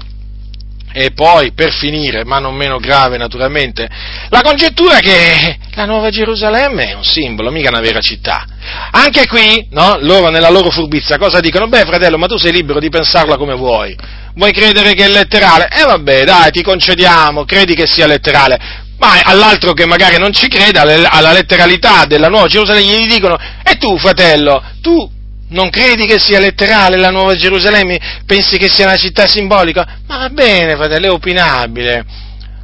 e 0.99 1.13
poi, 1.13 1.53
per 1.53 1.73
finire, 1.73 2.25
ma 2.25 2.41
non 2.41 2.57
meno 2.57 2.79
grave 2.79 3.19
naturalmente, 3.19 3.89
la 4.31 4.41
congettura 4.41 4.99
che 4.99 5.57
la 5.75 5.85
Nuova 5.85 6.11
Gerusalemme 6.11 6.91
è 6.91 6.95
un 6.95 7.05
simbolo, 7.05 7.53
mica 7.53 7.69
una 7.69 7.79
vera 7.79 8.01
città. 8.01 8.45
Anche 8.91 9.29
qui, 9.29 9.69
no, 9.71 9.97
loro 10.01 10.29
nella 10.31 10.51
loro 10.51 10.71
furbizia 10.71 11.17
cosa 11.17 11.39
dicono? 11.39 11.69
Beh 11.69 11.85
fratello, 11.87 12.19
ma 12.19 12.27
tu 12.27 12.37
sei 12.37 12.51
libero 12.51 12.81
di 12.81 12.89
pensarla 12.89 13.37
come 13.37 13.55
vuoi. 13.55 13.97
Vuoi 14.35 14.51
credere 14.51 14.95
che 14.95 15.05
è 15.05 15.09
letterale? 15.09 15.69
Eh, 15.71 15.85
vabbè, 15.85 16.25
dai, 16.25 16.51
ti 16.51 16.63
concediamo, 16.63 17.45
credi 17.45 17.77
che 17.77 17.87
sia 17.87 18.07
letterale. 18.07 18.59
Ma 18.99 19.21
all'altro 19.23 19.75
che 19.75 19.87
magari 19.87 20.19
non 20.19 20.33
ci 20.33 20.49
creda 20.49 20.83
alla 20.83 21.31
letteralità 21.31 22.07
della 22.07 22.27
Nuova 22.27 22.49
Gerusalemme, 22.49 23.05
gli 23.05 23.07
dicono, 23.07 23.37
e 23.63 23.77
tu 23.77 23.97
fratello, 23.99 24.61
tu 24.83 25.09
non 25.49 25.71
credi 25.71 26.07
che 26.07 26.19
sia 26.19 26.39
letterale 26.39 26.97
la 26.97 27.11
Nuova 27.11 27.35
Gerusalemme? 27.35 27.99
Pensi 28.27 28.59
che 28.59 28.69
sia 28.69 28.87
una 28.87 28.97
città 28.97 29.27
simbolica? 29.27 30.01
Ma 30.07 30.19
va 30.19 30.29
bene, 30.29 30.77
fratello, 30.77 31.07
è 31.07 31.11
opinabile. 31.11 32.05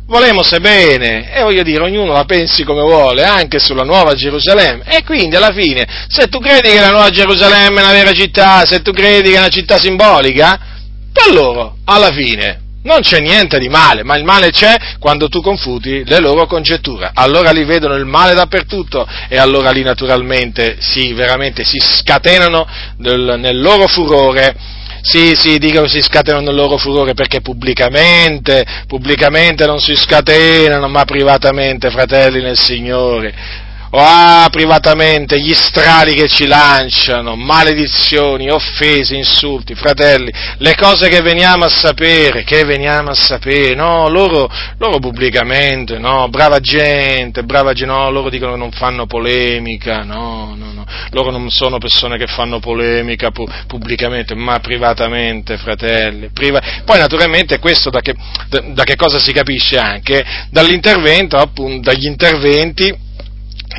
Volemo 0.06 0.42
se 0.42 0.60
bene, 0.60 1.32
e 1.32 1.42
voglio 1.42 1.62
dire, 1.62 1.82
ognuno 1.82 2.12
la 2.12 2.24
pensi 2.24 2.62
come 2.62 2.82
vuole, 2.82 3.24
anche 3.24 3.58
sulla 3.58 3.84
Nuova 3.84 4.14
Gerusalemme. 4.14 4.84
E 4.86 5.02
quindi 5.02 5.36
alla 5.36 5.52
fine, 5.52 5.86
se 6.08 6.28
tu 6.28 6.40
credi 6.40 6.68
che 6.70 6.80
la 6.80 6.90
Nuova 6.90 7.08
Gerusalemme 7.08 7.80
è 7.80 7.84
una 7.84 7.92
vera 7.92 8.12
città, 8.12 8.66
se 8.66 8.82
tu 8.82 8.92
credi 8.92 9.30
che 9.30 9.36
è 9.36 9.38
una 9.38 9.48
città 9.48 9.78
simbolica, 9.78 10.58
per 11.10 11.32
loro, 11.32 11.78
alla 11.84 12.10
fine, 12.12 12.63
non 12.84 13.00
c'è 13.00 13.20
niente 13.20 13.58
di 13.58 13.68
male, 13.68 14.02
ma 14.02 14.16
il 14.16 14.24
male 14.24 14.50
c'è 14.50 14.76
quando 14.98 15.28
tu 15.28 15.40
confuti 15.40 16.04
le 16.04 16.18
loro 16.20 16.46
congetture. 16.46 17.10
Allora 17.14 17.50
lì 17.50 17.64
vedono 17.64 17.94
il 17.94 18.04
male 18.04 18.34
dappertutto 18.34 19.06
e 19.28 19.36
allora 19.38 19.70
lì 19.70 19.82
naturalmente 19.82 20.76
si, 20.80 21.12
veramente 21.12 21.64
si 21.64 21.78
scatenano 21.78 22.66
nel, 22.98 23.36
nel 23.38 23.60
loro 23.60 23.86
furore. 23.86 24.54
Sì, 25.00 25.34
sì, 25.36 25.58
dicono 25.58 25.86
si 25.86 26.00
scatenano 26.00 26.44
nel 26.44 26.54
loro 26.54 26.78
furore 26.78 27.12
perché 27.12 27.42
pubblicamente, 27.42 28.64
pubblicamente 28.86 29.66
non 29.66 29.78
si 29.78 29.94
scatenano, 29.94 30.88
ma 30.88 31.04
privatamente, 31.04 31.90
fratelli 31.90 32.40
nel 32.40 32.58
Signore 32.58 33.62
ah, 33.98 34.48
privatamente, 34.50 35.40
gli 35.40 35.54
strali 35.54 36.14
che 36.14 36.28
ci 36.28 36.46
lanciano, 36.46 37.36
maledizioni, 37.36 38.50
offese, 38.50 39.14
insulti, 39.14 39.74
fratelli, 39.74 40.32
le 40.58 40.74
cose 40.74 41.08
che 41.08 41.20
veniamo 41.20 41.64
a 41.64 41.68
sapere, 41.68 42.44
che 42.44 42.64
veniamo 42.64 43.10
a 43.10 43.14
sapere, 43.14 43.74
no, 43.74 44.08
loro, 44.08 44.50
loro 44.78 44.98
pubblicamente, 44.98 45.98
no, 45.98 46.28
brava 46.28 46.60
gente, 46.60 47.42
brava 47.44 47.72
gente, 47.72 47.92
no, 47.92 48.10
loro 48.10 48.30
dicono 48.30 48.52
che 48.52 48.58
non 48.58 48.72
fanno 48.72 49.06
polemica, 49.06 50.02
no, 50.02 50.54
no, 50.56 50.72
no, 50.72 50.86
loro 51.10 51.30
non 51.30 51.50
sono 51.50 51.78
persone 51.78 52.16
che 52.16 52.26
fanno 52.26 52.58
polemica 52.58 53.30
pu- 53.30 53.48
pubblicamente, 53.66 54.34
ma 54.34 54.58
privatamente, 54.60 55.56
fratelli, 55.56 56.30
priva- 56.32 56.62
poi 56.84 56.98
naturalmente 56.98 57.58
questo 57.58 57.90
da 57.90 58.00
che, 58.00 58.14
da, 58.48 58.60
da 58.60 58.84
che 58.84 58.96
cosa 58.96 59.18
si 59.18 59.32
capisce 59.32 59.78
anche? 59.78 60.24
Dall'intervento, 60.50 61.36
appunto, 61.36 61.90
dagli 61.90 62.06
interventi 62.06 63.03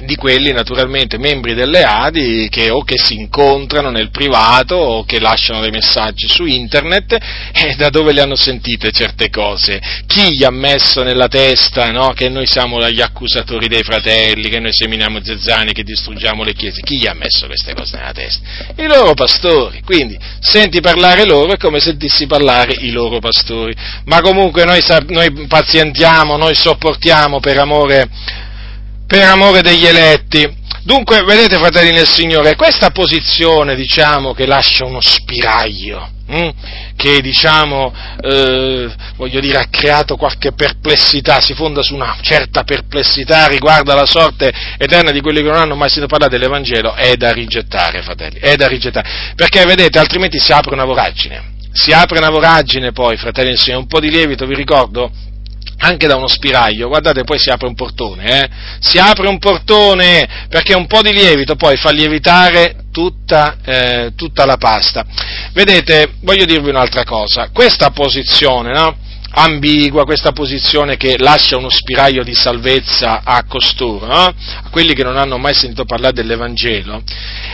di 0.04 0.16
quelli 0.16 0.52
naturalmente 0.52 1.18
membri 1.18 1.54
delle 1.54 1.84
Adi 1.84 2.48
che 2.50 2.70
o 2.70 2.84
che 2.84 2.96
si 2.98 3.16
incontrano 3.16 3.90
nel 3.90 4.10
privato 4.10 4.76
o 4.76 5.06
che 5.06 5.20
lasciano 5.20 5.62
dei 5.62 5.72
messaggi 5.72 6.28
su 6.28 6.46
internet 6.46 7.14
e 7.54 7.76
da 7.76 7.90
dove 7.90 8.12
le 8.12 8.22
hanno 8.22 8.36
sentite 8.36 8.92
certe 8.92 9.30
cose? 9.30 9.80
Chi 10.06 10.36
gli 10.36 10.44
ha 10.44 10.52
messo 10.52 11.04
nella 11.04 11.28
testa 11.28 11.92
no, 11.92 12.12
che 12.14 12.30
noi 12.30 12.46
siamo 12.46 12.84
gli 12.90 13.02
accusatori 13.02 13.68
dei 13.68 13.84
fratelli, 13.84 14.50
che 14.50 14.60
noi 14.60 14.74
seminiamo 14.74 15.24
zezzani, 15.24 15.72
che 15.72 15.84
distruggiamo 15.84 16.44
le 16.44 16.54
chiese? 16.54 16.82
Chi 16.82 16.98
gli 16.98 17.08
ha 17.08 17.14
messo 17.14 17.46
queste 17.46 17.74
cose 17.74 17.98
nella 17.98 18.12
testa? 18.12 18.74
I 18.76 18.88
loro 18.88 19.14
pastori, 19.14 19.82
quindi 19.82 20.18
senti 20.40 20.82
parlare 20.82 21.26
loro 21.26 21.54
è 21.54 21.58
come 21.58 21.80
sentissi 21.80 22.28
parlare 22.28 22.74
i 22.80 22.92
loro 22.92 23.20
pastori, 23.20 23.74
ma 24.06 24.22
comunque 24.22 24.66
noi, 24.66 24.82
noi 25.08 25.48
pazientiamo, 25.48 26.38
noi 26.38 26.56
sopportiamo 26.56 27.40
per 27.40 27.60
amore 27.60 28.44
per 29.08 29.24
amore 29.24 29.62
degli 29.62 29.86
eletti. 29.86 30.64
Dunque, 30.84 31.24
vedete, 31.24 31.58
fratelli 31.58 31.92
nel 31.92 32.08
Signore, 32.08 32.56
questa 32.56 32.92
posizione, 32.92 33.76
diciamo, 33.76 34.36
che 34.36 34.46
lascia 34.46 34.86
uno 34.86 35.02
spiraglio, 35.02 36.12
hm? 36.28 36.50
che, 36.96 37.22
diciamo, 37.22 37.92
eh, 38.22 38.94
voglio 39.16 39.40
dire, 39.40 39.58
ha 39.58 39.68
creato 39.68 40.16
qualche 40.16 40.52
perplessità, 40.54 41.42
si 41.42 41.56
fonda 41.56 41.82
su 41.82 41.96
una 41.96 42.16
certa 42.22 42.64
perplessità 42.64 43.48
riguardo 43.48 43.92
alla 43.92 44.06
sorte 44.06 44.54
eterna 44.78 45.10
di 45.10 45.22
quelli 45.22 45.42
che 45.42 45.50
non 45.50 45.58
hanno 45.58 45.76
mai 45.76 45.90
sentito 45.90 46.08
parlare 46.08 46.38
dell'Evangelo, 46.38 46.94
è 46.94 47.16
da 47.16 47.32
rigettare, 47.32 48.04
fratelli, 48.04 48.38
è 48.38 48.56
da 48.56 48.68
rigettare. 48.68 49.34
Perché, 49.36 49.66
vedete, 49.66 49.98
altrimenti 49.98 50.38
si 50.38 50.52
apre 50.52 50.76
una 50.76 50.86
voragine. 50.86 51.54
Si 51.72 51.94
apre 51.94 52.20
una 52.20 52.30
voragine 52.30 52.92
poi, 52.92 53.18
fratelli 53.18 53.50
nel 53.50 53.58
Signore, 53.58 53.82
un 53.82 53.88
po' 53.88 54.00
di 54.00 54.12
lievito, 54.12 54.46
vi 54.46 54.54
ricordo, 54.54 55.12
anche 55.86 56.08
da 56.08 56.16
uno 56.16 56.28
spiraglio, 56.28 56.88
guardate 56.88 57.24
poi 57.24 57.38
si 57.38 57.50
apre 57.50 57.68
un 57.68 57.76
portone, 57.76 58.44
eh? 58.44 58.50
si 58.80 58.98
apre 58.98 59.28
un 59.28 59.38
portone 59.38 60.28
perché 60.50 60.74
un 60.74 60.88
po' 60.88 61.02
di 61.02 61.14
lievito 61.14 61.56
poi 61.56 61.78
fa 61.78 61.92
lievitare 61.92 62.86
tutta, 62.92 63.58
eh, 63.64 64.14
tutta 64.16 64.46
la 64.46 64.58
pasta. 64.58 65.06
Vedete, 65.54 66.16
voglio 66.22 66.46
dirvi 66.46 66.70
un'altra 66.70 67.04
cosa, 67.04 67.50
questa 67.54 67.92
posizione, 67.92 68.72
no? 68.74 68.98
ambigua, 69.38 70.06
questa 70.06 70.32
posizione 70.32 70.96
che 70.96 71.18
lascia 71.18 71.58
uno 71.58 71.70
spiraglio 71.70 72.24
di 72.24 72.34
salvezza 72.34 73.22
a 73.24 73.44
costoro, 73.44 74.06
no? 74.06 74.24
a 74.24 74.70
quelli 74.72 74.94
che 74.94 75.04
non 75.04 75.18
hanno 75.18 75.38
mai 75.38 75.54
sentito 75.54 75.86
parlare 75.86 76.14
dell'Evangelo, 76.14 77.04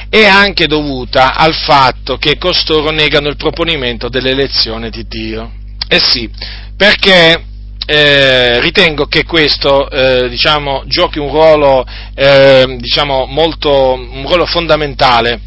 è 0.09 0.25
anche 0.25 0.67
dovuta 0.67 1.33
al 1.35 1.55
fatto 1.55 2.17
che 2.17 2.37
costoro 2.37 2.91
negano 2.91 3.29
il 3.29 3.35
proponimento 3.35 4.09
dell'elezione 4.09 4.89
di 4.89 5.05
Dio. 5.07 5.53
Eh 5.87 5.99
sì, 5.99 6.29
perché 6.77 7.49
eh, 7.93 8.61
ritengo 8.61 9.05
che 9.07 9.25
questo 9.25 9.89
eh, 9.89 10.29
diciamo, 10.29 10.83
giochi 10.85 11.19
un 11.19 11.29
ruolo, 11.29 11.85
eh, 12.15 12.77
diciamo, 12.79 13.25
molto, 13.25 13.93
un 13.93 14.23
ruolo 14.25 14.45
fondamentale. 14.45 15.41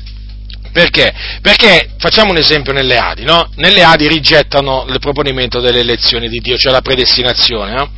Perché? 0.71 1.15
Perché 1.41 1.95
facciamo 1.99 2.33
un 2.33 2.37
esempio 2.37 2.75
nelle 2.75 2.99
Adi, 2.99 3.25
no? 3.25 3.49
Nelle 3.57 3.83
Adi 3.83 4.09
rigettano 4.09 4.85
il 4.89 4.99
proponimento 4.99 5.61
delle 5.61 5.81
elezioni 5.81 6.29
di 6.29 6.41
Dio, 6.41 6.59
cioè 6.59 6.73
la 6.73 6.83
predestinazione, 6.83 7.73
no? 7.73 7.91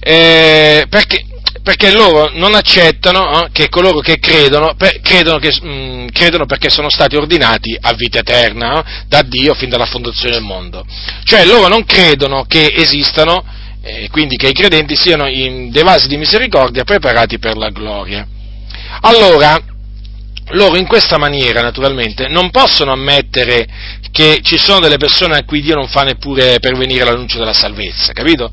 Eh, 0.00 0.86
perché, 0.88 1.24
perché 1.62 1.92
loro 1.92 2.30
non 2.34 2.54
accettano 2.54 3.44
eh, 3.44 3.48
che 3.52 3.68
coloro 3.68 4.00
che 4.00 4.18
credono, 4.18 4.74
per, 4.74 5.00
credono, 5.02 5.38
che, 5.38 5.56
mh, 5.60 5.68
mm, 5.68 6.06
credono, 6.08 6.46
perché 6.46 6.68
sono 6.68 6.90
stati 6.90 7.14
ordinati 7.14 7.76
a 7.80 7.92
vita 7.92 8.18
eterna 8.18 8.80
eh, 8.80 9.04
da 9.06 9.22
Dio 9.22 9.54
fin 9.54 9.68
dalla 9.68 9.86
fondazione 9.86 10.34
del 10.34 10.42
mondo. 10.42 10.84
Cioè 11.22 11.44
loro 11.44 11.68
non 11.68 11.84
credono 11.84 12.44
che 12.48 12.72
esistano 12.74 13.44
e 13.88 14.08
quindi 14.10 14.36
che 14.36 14.48
i 14.48 14.52
credenti 14.52 14.94
siano 14.96 15.26
in 15.26 15.70
dei 15.70 15.82
vasi 15.82 16.08
di 16.08 16.18
misericordia 16.18 16.84
preparati 16.84 17.38
per 17.38 17.56
la 17.56 17.70
gloria. 17.70 18.26
Allora, 19.00 19.58
loro 20.50 20.76
in 20.76 20.86
questa 20.86 21.16
maniera, 21.16 21.62
naturalmente, 21.62 22.28
non 22.28 22.50
possono 22.50 22.92
ammettere 22.92 23.66
che 24.10 24.40
ci 24.42 24.58
sono 24.58 24.80
delle 24.80 24.98
persone 24.98 25.36
a 25.36 25.44
cui 25.44 25.62
Dio 25.62 25.74
non 25.74 25.88
fa 25.88 26.02
neppure 26.02 26.58
pervenire 26.60 27.04
l'annuncio 27.04 27.38
della 27.38 27.54
salvezza, 27.54 28.12
capito? 28.12 28.52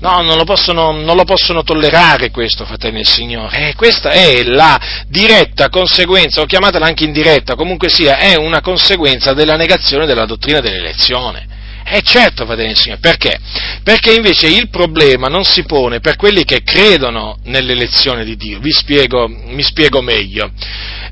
No, 0.00 0.20
non 0.22 0.36
lo 0.36 0.44
possono, 0.44 0.90
non 0.90 1.16
lo 1.16 1.24
possono 1.24 1.62
tollerare 1.62 2.30
questo, 2.30 2.64
fratelli 2.64 2.96
del 2.96 3.06
Signore. 3.06 3.68
E 3.68 3.74
questa 3.74 4.10
è 4.10 4.42
la 4.42 4.78
diretta 5.06 5.68
conseguenza, 5.68 6.40
o 6.40 6.46
chiamatela 6.46 6.84
anche 6.84 7.04
indiretta, 7.04 7.54
comunque 7.54 7.88
sia, 7.88 8.18
è 8.18 8.34
una 8.34 8.60
conseguenza 8.60 9.32
della 9.34 9.56
negazione 9.56 10.04
della 10.04 10.26
dottrina 10.26 10.60
dell'elezione. 10.60 11.53
Eh 11.86 12.00
certo, 12.02 12.46
fratelli 12.46 12.68
del 12.68 12.76
Signore, 12.76 13.00
perché? 13.00 13.38
Perché 13.82 14.12
invece 14.12 14.46
il 14.46 14.70
problema 14.70 15.28
non 15.28 15.44
si 15.44 15.64
pone 15.64 16.00
per 16.00 16.16
quelli 16.16 16.44
che 16.44 16.62
credono 16.62 17.36
nell'elezione 17.44 18.24
di 18.24 18.36
Dio. 18.36 18.58
Vi 18.58 18.72
spiego, 18.72 19.28
mi 19.28 19.62
spiego 19.62 20.00
meglio. 20.00 20.50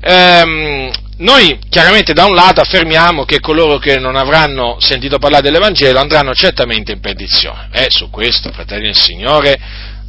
Ehm, 0.01 0.91
noi 1.17 1.59
chiaramente 1.69 2.13
da 2.13 2.25
un 2.25 2.33
lato 2.33 2.59
affermiamo 2.59 3.23
che 3.23 3.39
coloro 3.39 3.77
che 3.77 3.99
non 3.99 4.15
avranno 4.15 4.77
sentito 4.79 5.19
parlare 5.19 5.43
dell'Evangelo 5.43 5.99
andranno 5.99 6.33
certamente 6.33 6.91
in 6.91 6.99
perdizione. 6.99 7.69
Eh, 7.71 7.87
su 7.89 8.09
questo, 8.09 8.51
fratelli 8.51 8.85
del 8.85 8.97
Signore, 8.97 9.59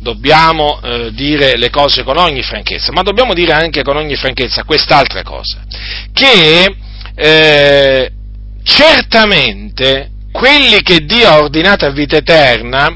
dobbiamo 0.00 0.80
eh, 0.82 1.12
dire 1.12 1.56
le 1.56 1.70
cose 1.70 2.02
con 2.02 2.16
ogni 2.16 2.42
franchezza, 2.42 2.90
ma 2.92 3.02
dobbiamo 3.02 3.34
dire 3.34 3.52
anche 3.52 3.82
con 3.82 3.96
ogni 3.96 4.16
franchezza 4.16 4.64
quest'altra 4.64 5.22
cosa, 5.22 5.62
che 6.12 6.74
eh, 7.14 8.10
certamente 8.62 10.10
quelli 10.34 10.82
che 10.82 11.04
Dio 11.04 11.28
ha 11.28 11.38
ordinato 11.38 11.86
a 11.86 11.90
vita 11.90 12.16
eterna 12.16 12.92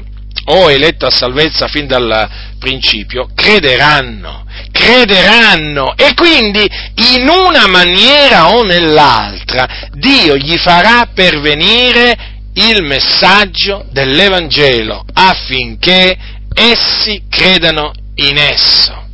o 0.47 0.69
eletto 0.69 1.05
a 1.05 1.09
salvezza 1.09 1.67
fin 1.67 1.87
dal 1.87 2.29
principio, 2.59 3.29
crederanno, 3.33 4.45
crederanno 4.69 5.95
e 5.95 6.13
quindi 6.15 6.69
in 7.13 7.29
una 7.29 7.65
maniera 7.67 8.49
o 8.49 8.63
nell'altra 8.63 9.87
Dio 9.93 10.35
gli 10.35 10.57
farà 10.57 11.09
pervenire 11.13 12.41
il 12.55 12.83
messaggio 12.83 13.85
dell'Evangelo 13.89 15.05
affinché 15.13 16.17
essi 16.53 17.23
credano 17.29 17.93
in 18.15 18.37
esso. 18.37 19.07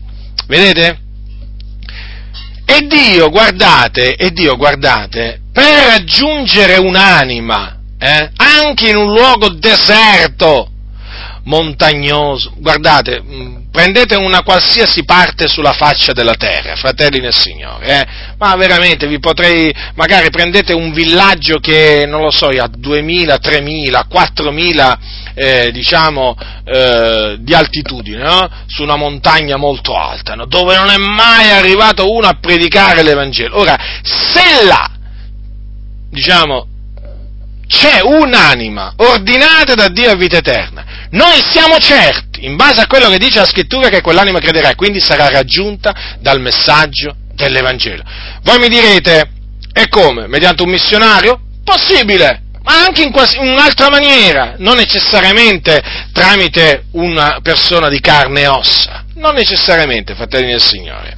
Vedete? 0.47 0.99
E 2.65 2.87
Dio, 2.87 3.29
guardate, 3.29 4.15
e 4.15 4.31
Dio, 4.31 4.55
guardate, 4.55 5.41
per 5.53 5.85
raggiungere 5.89 6.77
un'anima 6.77 7.75
eh? 8.05 8.29
anche 8.35 8.89
in 8.89 8.97
un 8.97 9.11
luogo 9.11 9.49
deserto, 9.49 10.69
montagnoso. 11.45 12.53
Guardate, 12.57 13.21
mm, 13.21 13.55
prendete 13.71 14.15
una 14.15 14.43
qualsiasi 14.43 15.03
parte 15.03 15.47
sulla 15.47 15.73
faccia 15.73 16.13
della 16.13 16.35
terra, 16.35 16.75
fratelli 16.75 17.19
nel 17.19 17.33
Signore, 17.33 17.85
eh? 17.87 18.05
ma 18.37 18.55
veramente 18.55 19.07
vi 19.07 19.19
potrei, 19.19 19.73
magari 19.95 20.29
prendete 20.29 20.73
un 20.73 20.91
villaggio 20.91 21.57
che, 21.57 22.05
non 22.07 22.21
lo 22.21 22.31
so, 22.31 22.47
ha 22.47 22.69
2000, 22.69 23.37
3000, 23.37 24.05
4000, 24.07 24.99
eh, 25.33 25.71
diciamo, 25.71 26.35
eh, 26.63 27.37
di 27.39 27.53
altitudine, 27.53 28.21
no? 28.21 28.49
su 28.67 28.83
una 28.83 28.95
montagna 28.95 29.57
molto 29.57 29.97
alta, 29.97 30.35
no? 30.35 30.45
dove 30.45 30.75
non 30.75 30.89
è 30.89 30.97
mai 30.97 31.49
arrivato 31.49 32.11
uno 32.11 32.27
a 32.27 32.37
predicare 32.39 33.03
l'Evangelo. 33.03 33.59
Ora, 33.59 33.75
se 34.01 34.63
là, 34.65 34.89
diciamo, 36.09 36.67
c'è 37.67 38.01
un'anima 38.01 38.93
ordinata 38.97 39.73
da 39.73 39.87
Dio 39.87 40.11
a 40.11 40.15
vita 40.15 40.37
eterna. 40.37 40.83
Noi 41.11 41.41
siamo 41.49 41.77
certi, 41.77 42.45
in 42.45 42.55
base 42.55 42.81
a 42.81 42.87
quello 42.87 43.09
che 43.09 43.17
dice 43.17 43.39
la 43.39 43.45
scrittura, 43.45 43.89
che 43.89 44.01
quell'anima 44.01 44.39
crederà 44.39 44.69
e 44.69 44.75
quindi 44.75 44.99
sarà 44.99 45.29
raggiunta 45.29 46.17
dal 46.19 46.41
messaggio 46.41 47.15
dell'Evangelo. 47.33 48.03
Voi 48.43 48.59
mi 48.59 48.67
direte, 48.67 49.29
e 49.73 49.87
come? 49.87 50.27
Mediante 50.27 50.63
un 50.63 50.69
missionario? 50.69 51.39
Possibile, 51.63 52.43
ma 52.63 52.83
anche 52.83 53.03
in 53.03 53.11
un'altra 53.39 53.89
maniera, 53.89 54.55
non 54.57 54.75
necessariamente 54.75 55.81
tramite 56.11 56.85
una 56.91 57.39
persona 57.41 57.89
di 57.89 57.99
carne 57.99 58.41
e 58.41 58.47
ossa, 58.47 59.05
non 59.15 59.35
necessariamente, 59.35 60.15
fratelli 60.15 60.51
del 60.51 60.61
Signore. 60.61 61.17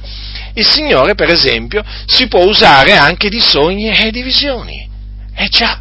Il 0.54 0.66
Signore, 0.66 1.14
per 1.14 1.30
esempio, 1.30 1.82
si 2.06 2.26
può 2.26 2.44
usare 2.44 2.96
anche 2.96 3.28
di 3.28 3.40
sogni 3.40 3.90
e 3.90 4.10
di 4.10 4.22
visioni. 4.22 4.88
Eh 5.34 5.48
già, 5.48 5.80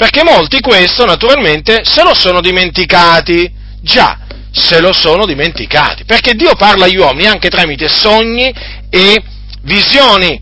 perché 0.00 0.24
molti 0.24 0.60
questo 0.60 1.04
naturalmente 1.04 1.82
se 1.84 2.02
lo 2.02 2.14
sono 2.14 2.40
dimenticati. 2.40 3.52
Già, 3.82 4.18
se 4.50 4.80
lo 4.80 4.94
sono 4.94 5.26
dimenticati. 5.26 6.06
Perché 6.06 6.32
Dio 6.32 6.54
parla 6.54 6.86
agli 6.86 6.96
uomini 6.96 7.26
anche 7.28 7.50
tramite 7.50 7.86
sogni 7.86 8.50
e 8.88 9.22
visioni. 9.60 10.40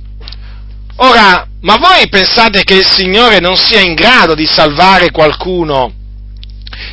Ora, 0.99 1.45
ma 1.63 1.77
voi 1.77 2.09
pensate 2.09 2.63
che 2.63 2.75
il 2.75 2.87
Signore 2.87 3.41
non 3.41 3.57
sia 3.57 3.81
in 3.81 3.95
grado 3.95 4.37
di 4.37 4.47
salvare 4.47 5.11
qualcuno 5.11 5.93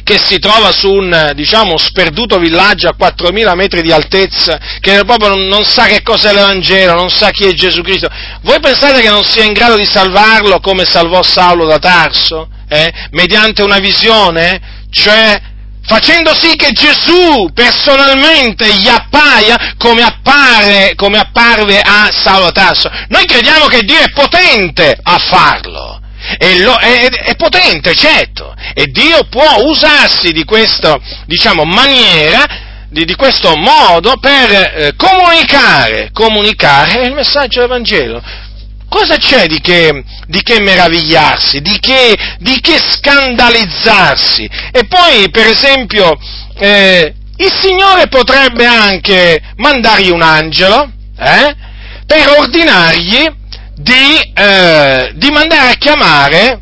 che 0.04 0.20
si 0.24 0.40
trova 0.40 0.72
su 0.72 0.92
un, 0.92 1.32
diciamo, 1.36 1.78
sperduto 1.78 2.38
villaggio 2.38 2.88
a 2.88 2.96
4.000 2.98 3.56
metri 3.56 3.82
di 3.82 3.92
altezza, 3.92 4.60
che 4.80 5.04
proprio 5.06 5.30
non, 5.30 5.48
non 5.48 5.64
sa 5.64 5.86
che 5.86 6.02
cos'è 6.02 6.34
l'Evangelo, 6.34 6.94
non 6.94 7.10
sa 7.10 7.32
chi 7.32 7.46
è 7.46 7.54
Gesù 7.54 7.82
Cristo? 7.82 8.10
Voi 8.42 8.60
pensate 8.60 9.02
che 9.02 9.10
non 9.10 9.24
sia 9.24 9.44
in 9.44 9.54
grado 9.54 9.76
di 9.76 9.86
salvarlo 9.86 10.60
come 10.60 10.86
salvò 10.86 11.22
Saulo 11.24 11.66
da 11.66 11.80
Tarso? 11.80 12.50
Eh? 12.68 12.92
Mediante 13.12 13.62
una 13.62 13.80
visione? 13.80 14.84
Cioè 14.90 15.42
facendo 15.88 16.34
sì 16.34 16.56
che 16.56 16.72
Gesù 16.72 17.52
personalmente 17.54 18.74
gli 18.76 18.88
appaia 18.88 19.76
come, 19.78 20.02
appare, 20.02 20.94
come 20.96 21.18
apparve 21.18 21.80
a 21.80 22.10
Saulo 22.12 22.52
Tasso. 22.52 22.90
Noi 23.10 23.26
crediamo 23.26 23.66
che 23.66 23.82
Dio 23.84 24.00
è 24.00 24.12
potente 24.12 24.98
a 25.02 25.18
farlo. 25.18 26.02
È, 26.38 26.58
lo, 26.58 26.76
è, 26.76 27.08
è, 27.08 27.36
potente, 27.36 27.94
certo, 27.96 28.54
e 28.74 28.86
Dio 28.88 29.26
può 29.30 29.64
usarsi 29.64 30.32
di 30.32 30.44
questa, 30.44 31.00
diciamo, 31.26 31.64
maniera, 31.66 32.44
di, 32.90 33.06
di 33.06 33.16
questo 33.16 33.56
modo 33.56 34.18
per 34.20 34.52
eh, 34.52 34.94
comunicare, 34.96 36.10
comunicare 36.12 37.06
il 37.06 37.14
messaggio 37.14 37.60
del 37.60 37.70
Vangelo. 37.70 38.24
Cosa 38.88 39.18
c'è 39.18 39.48
di 39.48 39.60
che, 39.60 40.04
di 40.28 40.42
che 40.42 40.62
meravigliarsi, 40.62 41.60
di 41.60 41.78
che, 41.80 42.16
di 42.40 42.60
che, 42.62 42.78
scandalizzarsi? 42.80 44.50
E 44.72 44.86
poi, 44.86 45.30
per 45.30 45.48
esempio, 45.48 46.18
eh, 46.58 47.14
il 47.38 47.52
Signore 47.60 48.08
potrebbe 48.08 48.66
anche 48.66 49.42
mandargli 49.58 50.10
un 50.10 50.22
angelo 50.22 50.90
eh, 51.20 51.56
per 52.06 52.36
ordinargli 52.38 53.44
di, 53.76 54.32
eh, 54.34 55.12
di 55.16 55.30
mandare 55.32 55.72
a 55.72 55.76
chiamare 55.76 56.62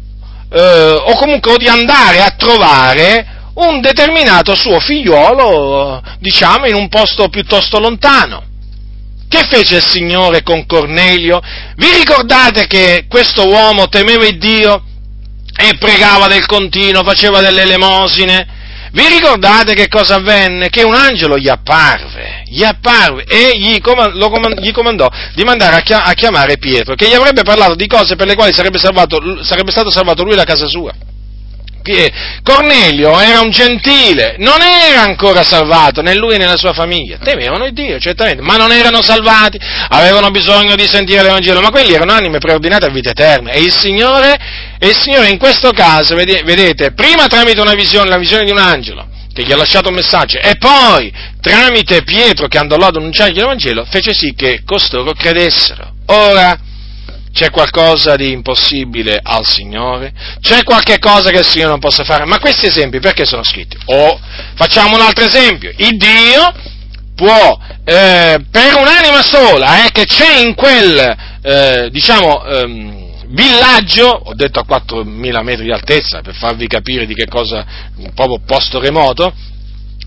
eh, 0.51 1.03
o 1.05 1.13
comunque 1.15 1.57
di 1.57 1.67
andare 1.67 2.21
a 2.21 2.33
trovare 2.37 3.27
un 3.55 3.81
determinato 3.81 4.55
suo 4.55 4.79
figliuolo, 4.79 6.01
diciamo, 6.19 6.65
in 6.65 6.73
un 6.73 6.89
posto 6.89 7.29
piuttosto 7.29 7.79
lontano. 7.79 8.43
Che 9.27 9.43
fece 9.49 9.77
il 9.77 9.83
Signore 9.83 10.43
con 10.43 10.65
Cornelio? 10.65 11.39
Vi 11.75 11.87
ricordate 11.97 12.67
che 12.67 13.05
questo 13.07 13.47
uomo 13.47 13.89
temeva 13.89 14.25
il 14.25 14.37
Dio 14.37 14.83
e 15.55 15.75
pregava 15.77 16.27
del 16.27 16.45
continuo, 16.45 17.03
faceva 17.03 17.41
delle 17.41 17.61
elemosine? 17.61 18.61
Vi 18.93 19.07
ricordate 19.07 19.73
che 19.73 19.87
cosa 19.87 20.15
avvenne? 20.17 20.69
Che 20.69 20.83
un 20.83 20.93
angelo 20.93 21.39
gli 21.39 21.49
apparve, 21.49 22.43
gli 22.45 22.63
apparve 22.63 23.23
e 23.23 23.57
gli, 23.57 23.81
comandò, 23.81 24.51
gli 24.61 24.71
comandò 24.71 25.09
di 25.33 25.43
mandare 25.43 25.83
a 25.87 26.13
chiamare 26.13 26.59
Pietro, 26.59 26.93
che 26.93 27.07
gli 27.07 27.13
avrebbe 27.15 27.41
parlato 27.41 27.73
di 27.73 27.87
cose 27.87 28.15
per 28.15 28.27
le 28.27 28.35
quali 28.35 28.53
sarebbe, 28.53 28.77
salvato, 28.77 29.43
sarebbe 29.43 29.71
stato 29.71 29.89
salvato 29.89 30.23
lui 30.23 30.35
da 30.35 30.43
casa 30.43 30.67
sua. 30.67 30.93
Cornelio 32.41 33.19
era 33.19 33.41
un 33.41 33.49
gentile, 33.49 34.35
non 34.39 34.61
era 34.61 35.01
ancora 35.01 35.43
salvato, 35.43 36.01
né 36.01 36.15
lui 36.15 36.37
né 36.37 36.45
la 36.45 36.55
sua 36.55 36.73
famiglia, 36.73 37.17
temevano 37.17 37.65
il 37.65 37.73
Dio, 37.73 37.99
certamente, 37.99 38.41
ma 38.41 38.55
non 38.55 38.71
erano 38.71 39.01
salvati, 39.01 39.59
avevano 39.89 40.31
bisogno 40.31 40.75
di 40.75 40.87
sentire 40.87 41.21
l'Evangelo, 41.21 41.59
ma 41.59 41.69
quelli 41.69 41.93
erano 41.93 42.13
anime 42.13 42.39
preordinate 42.39 42.85
a 42.85 42.89
vita 42.89 43.09
eterna 43.09 43.51
e 43.51 43.59
il 43.59 43.73
Signore, 43.73 44.37
e 44.79 44.87
il 44.87 44.97
Signore 44.97 45.27
in 45.27 45.37
questo 45.37 45.71
caso, 45.71 46.15
vedete, 46.15 46.93
prima 46.93 47.27
tramite 47.27 47.59
una 47.59 47.75
visione, 47.75 48.09
la 48.09 48.17
visione 48.17 48.45
di 48.45 48.51
un 48.51 48.59
angelo, 48.59 49.07
che 49.33 49.43
gli 49.43 49.51
ha 49.51 49.57
lasciato 49.57 49.89
un 49.89 49.95
messaggio, 49.95 50.39
e 50.39 50.55
poi 50.57 51.11
tramite 51.41 52.03
Pietro 52.03 52.47
che 52.47 52.57
andò 52.57 52.77
là 52.77 52.87
ad 52.87 52.95
annunciargli 52.95 53.35
l'Evangelo, 53.35 53.85
fece 53.89 54.13
sì 54.13 54.33
che 54.35 54.61
costoro 54.65 55.11
credessero. 55.13 55.91
Ora, 56.07 56.57
c'è 57.33 57.49
qualcosa 57.49 58.15
di 58.15 58.31
impossibile 58.31 59.19
al 59.21 59.45
Signore? 59.45 60.13
C'è 60.39 60.63
qualche 60.63 60.99
cosa 60.99 61.31
che 61.31 61.39
il 61.39 61.45
Signore 61.45 61.71
non 61.71 61.79
possa 61.79 62.03
fare? 62.03 62.25
Ma 62.25 62.39
questi 62.39 62.67
esempi 62.67 62.99
perché 62.99 63.25
sono 63.25 63.43
scritti? 63.43 63.75
O 63.85 64.19
facciamo 64.53 64.95
un 64.95 65.01
altro 65.01 65.25
esempio. 65.25 65.73
Il 65.77 65.97
Dio 65.97 66.53
può, 67.15 67.57
eh, 67.83 68.37
per 68.51 68.75
un'anima 68.75 69.23
sola, 69.23 69.85
eh, 69.85 69.91
che 69.91 70.05
c'è 70.05 70.41
in 70.41 70.53
quel, 70.53 71.17
eh, 71.41 71.89
diciamo, 71.89 72.45
ehm, 72.45 73.01
villaggio, 73.29 74.07
ho 74.25 74.35
detto 74.35 74.59
a 74.59 74.65
4.000 74.65 75.41
metri 75.41 75.63
di 75.63 75.71
altezza 75.71 76.21
per 76.21 76.35
farvi 76.35 76.67
capire 76.67 77.07
di 77.07 77.15
che 77.15 77.25
cosa, 77.25 77.65
un 77.97 78.13
proprio 78.13 78.41
posto 78.45 78.79
remoto, 78.79 79.33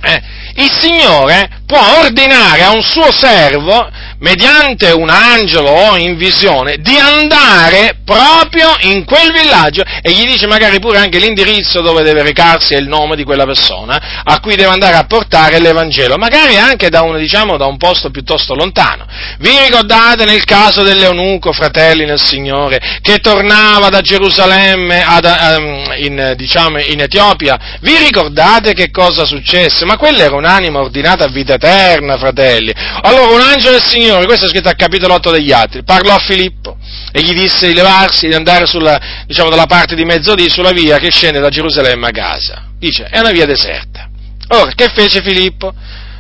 eh, 0.02 0.22
il 0.62 0.70
Signore 0.70 1.62
può 1.66 1.80
ordinare 1.98 2.62
a 2.62 2.70
un 2.70 2.82
suo 2.82 3.10
servo 3.10 3.88
mediante 4.18 4.90
un 4.92 5.08
angelo 5.08 5.70
o 5.70 5.96
in 5.96 6.16
visione, 6.16 6.78
di 6.78 6.96
andare 6.96 7.95
proprio 8.06 8.76
in 8.82 9.04
quel 9.04 9.32
villaggio 9.32 9.82
e 10.00 10.12
gli 10.12 10.24
dice 10.24 10.46
magari 10.46 10.78
pure 10.78 10.98
anche 10.98 11.18
l'indirizzo 11.18 11.80
dove 11.80 12.04
deve 12.04 12.22
recarsi 12.22 12.74
e 12.74 12.78
il 12.78 12.86
nome 12.86 13.16
di 13.16 13.24
quella 13.24 13.44
persona 13.44 14.22
a 14.22 14.38
cui 14.38 14.54
deve 14.54 14.70
andare 14.70 14.94
a 14.94 15.04
portare 15.06 15.58
l'Evangelo, 15.58 16.16
magari 16.16 16.56
anche 16.56 16.88
da 16.88 17.02
un, 17.02 17.16
diciamo, 17.16 17.56
da 17.56 17.66
un 17.66 17.76
posto 17.76 18.10
piuttosto 18.10 18.54
lontano. 18.54 19.06
Vi 19.38 19.50
ricordate 19.58 20.24
nel 20.24 20.44
caso 20.44 20.84
dell'Eunuco, 20.84 21.52
fratelli 21.52 22.04
nel 22.04 22.20
Signore, 22.20 23.00
che 23.02 23.18
tornava 23.18 23.88
da 23.88 24.00
Gerusalemme 24.00 25.02
ad, 25.04 25.24
um, 25.58 25.94
in, 25.96 26.34
diciamo, 26.36 26.80
in 26.80 27.00
Etiopia? 27.00 27.58
Vi 27.80 27.96
ricordate 27.96 28.72
che 28.72 28.90
cosa 28.90 29.24
successe? 29.24 29.84
Ma 29.84 29.96
quella 29.96 30.22
era 30.22 30.36
un'anima 30.36 30.78
ordinata 30.78 31.24
a 31.24 31.28
vita 31.28 31.54
eterna, 31.54 32.16
fratelli. 32.18 32.72
Allora 33.02 33.34
un 33.34 33.40
angelo 33.40 33.72
del 33.72 33.84
Signore 33.84 34.26
questo 34.26 34.46
è 34.46 34.48
scritto 34.48 34.68
al 34.68 34.76
capitolo 34.76 35.14
8 35.14 35.30
degli 35.32 35.50
Atti, 35.50 35.82
parlò 35.82 36.14
a 36.14 36.18
Filippo 36.18 36.76
e 37.12 37.22
gli 37.22 37.32
disse 37.32 37.66
di 37.66 37.74
levarsi, 37.96 38.28
di 38.28 38.34
andare 38.34 38.66
sulla, 38.66 39.24
diciamo, 39.26 39.48
dalla 39.48 39.66
parte 39.66 39.94
di 39.94 40.04
mezzodì 40.04 40.48
sulla 40.50 40.72
via 40.72 40.98
che 40.98 41.10
scende 41.10 41.40
da 41.40 41.48
Gerusalemme 41.48 42.08
a 42.08 42.10
Gaza. 42.10 42.64
Dice, 42.78 43.06
è 43.10 43.18
una 43.18 43.30
via 43.30 43.46
deserta. 43.46 44.08
Ora, 44.48 44.72
che 44.74 44.90
fece 44.94 45.22
Filippo? 45.22 45.72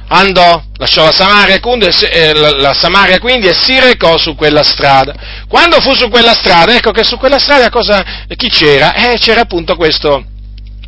Andò, 0.08 0.62
lasciò 0.76 1.04
la 1.04 1.12
Samaria, 1.12 1.58
quindi, 1.58 1.86
eh, 1.86 2.32
la 2.32 2.72
Samaria 2.72 3.18
quindi 3.18 3.48
e 3.48 3.54
si 3.54 3.78
recò 3.78 4.16
su 4.16 4.36
quella 4.36 4.62
strada. 4.62 5.14
Quando 5.48 5.80
fu 5.80 5.94
su 5.94 6.08
quella 6.08 6.32
strada, 6.32 6.76
ecco 6.76 6.92
che 6.92 7.02
su 7.02 7.16
quella 7.18 7.38
strada 7.38 7.70
cosa, 7.70 8.04
chi 8.36 8.48
c'era? 8.48 8.94
Eh, 8.94 9.18
c'era 9.18 9.40
appunto 9.40 9.74
questo, 9.74 10.24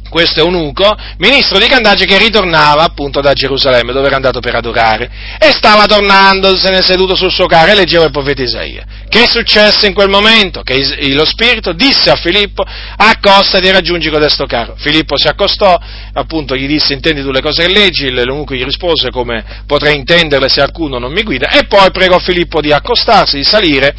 questo 0.09 0.40
eunuco, 0.40 0.96
ministro 1.18 1.59
di 1.59 1.66
Candace 1.66 2.04
che 2.04 2.18
ritornava 2.18 2.82
appunto 2.82 3.20
da 3.20 3.32
Gerusalemme 3.32 3.92
dove 3.92 4.06
era 4.06 4.16
andato 4.16 4.40
per 4.40 4.54
adorare 4.54 5.11
e 5.38 5.50
stava 5.52 5.86
tornando, 5.86 6.56
se 6.56 6.70
ne 6.70 6.78
è 6.78 6.82
seduto 6.82 7.14
sul 7.14 7.30
suo 7.30 7.46
carro 7.46 7.72
e 7.72 7.74
leggeva 7.74 8.04
il 8.04 8.11
profeta 8.11 8.42
Isaia. 8.42 8.84
Che 9.09 9.26
successe 9.28 9.86
in 9.86 9.94
quel 9.94 10.09
momento? 10.09 10.62
Che 10.62 11.12
lo 11.12 11.24
Spirito 11.24 11.72
disse 11.72 12.11
a 12.11 12.16
Filippo 12.16 12.64
accostati 12.96 13.66
e 13.66 13.72
raggiungi 13.72 14.11
codesto 14.11 14.44
carro. 14.46 14.74
Filippo 14.76 15.16
si 15.16 15.28
accostò, 15.28 15.78
appunto 16.12 16.54
gli 16.54 16.66
disse 16.66 16.92
intendi 16.92 17.22
tu 17.22 17.30
le 17.30 17.40
cose 17.40 17.66
che 17.66 17.72
leggi, 17.72 18.11
l'eunuco 18.11 18.54
gli 18.54 18.64
rispose 18.64 19.11
come 19.11 19.62
potrei 19.66 19.96
intenderle 19.96 20.48
se 20.48 20.61
alcuno 20.61 20.98
non 20.98 21.12
mi 21.12 21.22
guida 21.22 21.48
e 21.48 21.66
poi 21.66 21.90
pregò 21.90 22.18
Filippo 22.18 22.61
di 22.61 22.72
accostarsi, 22.72 23.36
di 23.36 23.44
salire 23.44 23.94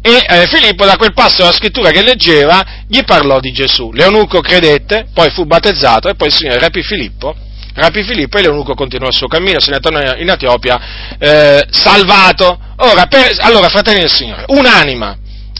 e 0.00 0.24
eh, 0.28 0.46
Filippo 0.46 0.84
da 0.84 0.96
quel 0.96 1.12
passo 1.12 1.38
della 1.38 1.52
scrittura 1.52 1.90
che 1.90 2.02
leggeva 2.02 2.84
gli 2.88 3.02
parlò 3.04 3.40
di 3.40 3.52
Gesù. 3.52 3.90
L'eunuco 3.92 4.40
credette, 4.40 5.08
poi 5.12 5.30
fu 5.30 5.45
battezzato 5.46 6.08
e 6.08 6.14
poi 6.14 6.28
il 6.28 6.34
Signore 6.34 6.58
rapì 6.58 6.82
Filippo, 6.82 7.34
rapì 7.74 8.02
Filippo 8.02 8.38
e 8.38 8.42
l'eunuco 8.42 8.74
continuò 8.74 9.08
il 9.08 9.14
suo 9.14 9.28
cammino, 9.28 9.60
se 9.60 9.70
ne 9.70 9.80
tornò 9.80 10.00
in 10.16 10.28
Etiopia 10.28 11.16
eh, 11.18 11.66
salvato. 11.70 12.58
Ora, 12.76 13.06
per, 13.06 13.36
allora, 13.40 13.68
fratelli 13.68 14.00
del 14.00 14.10
Signore, 14.10 14.44
un'anima, 14.48 15.16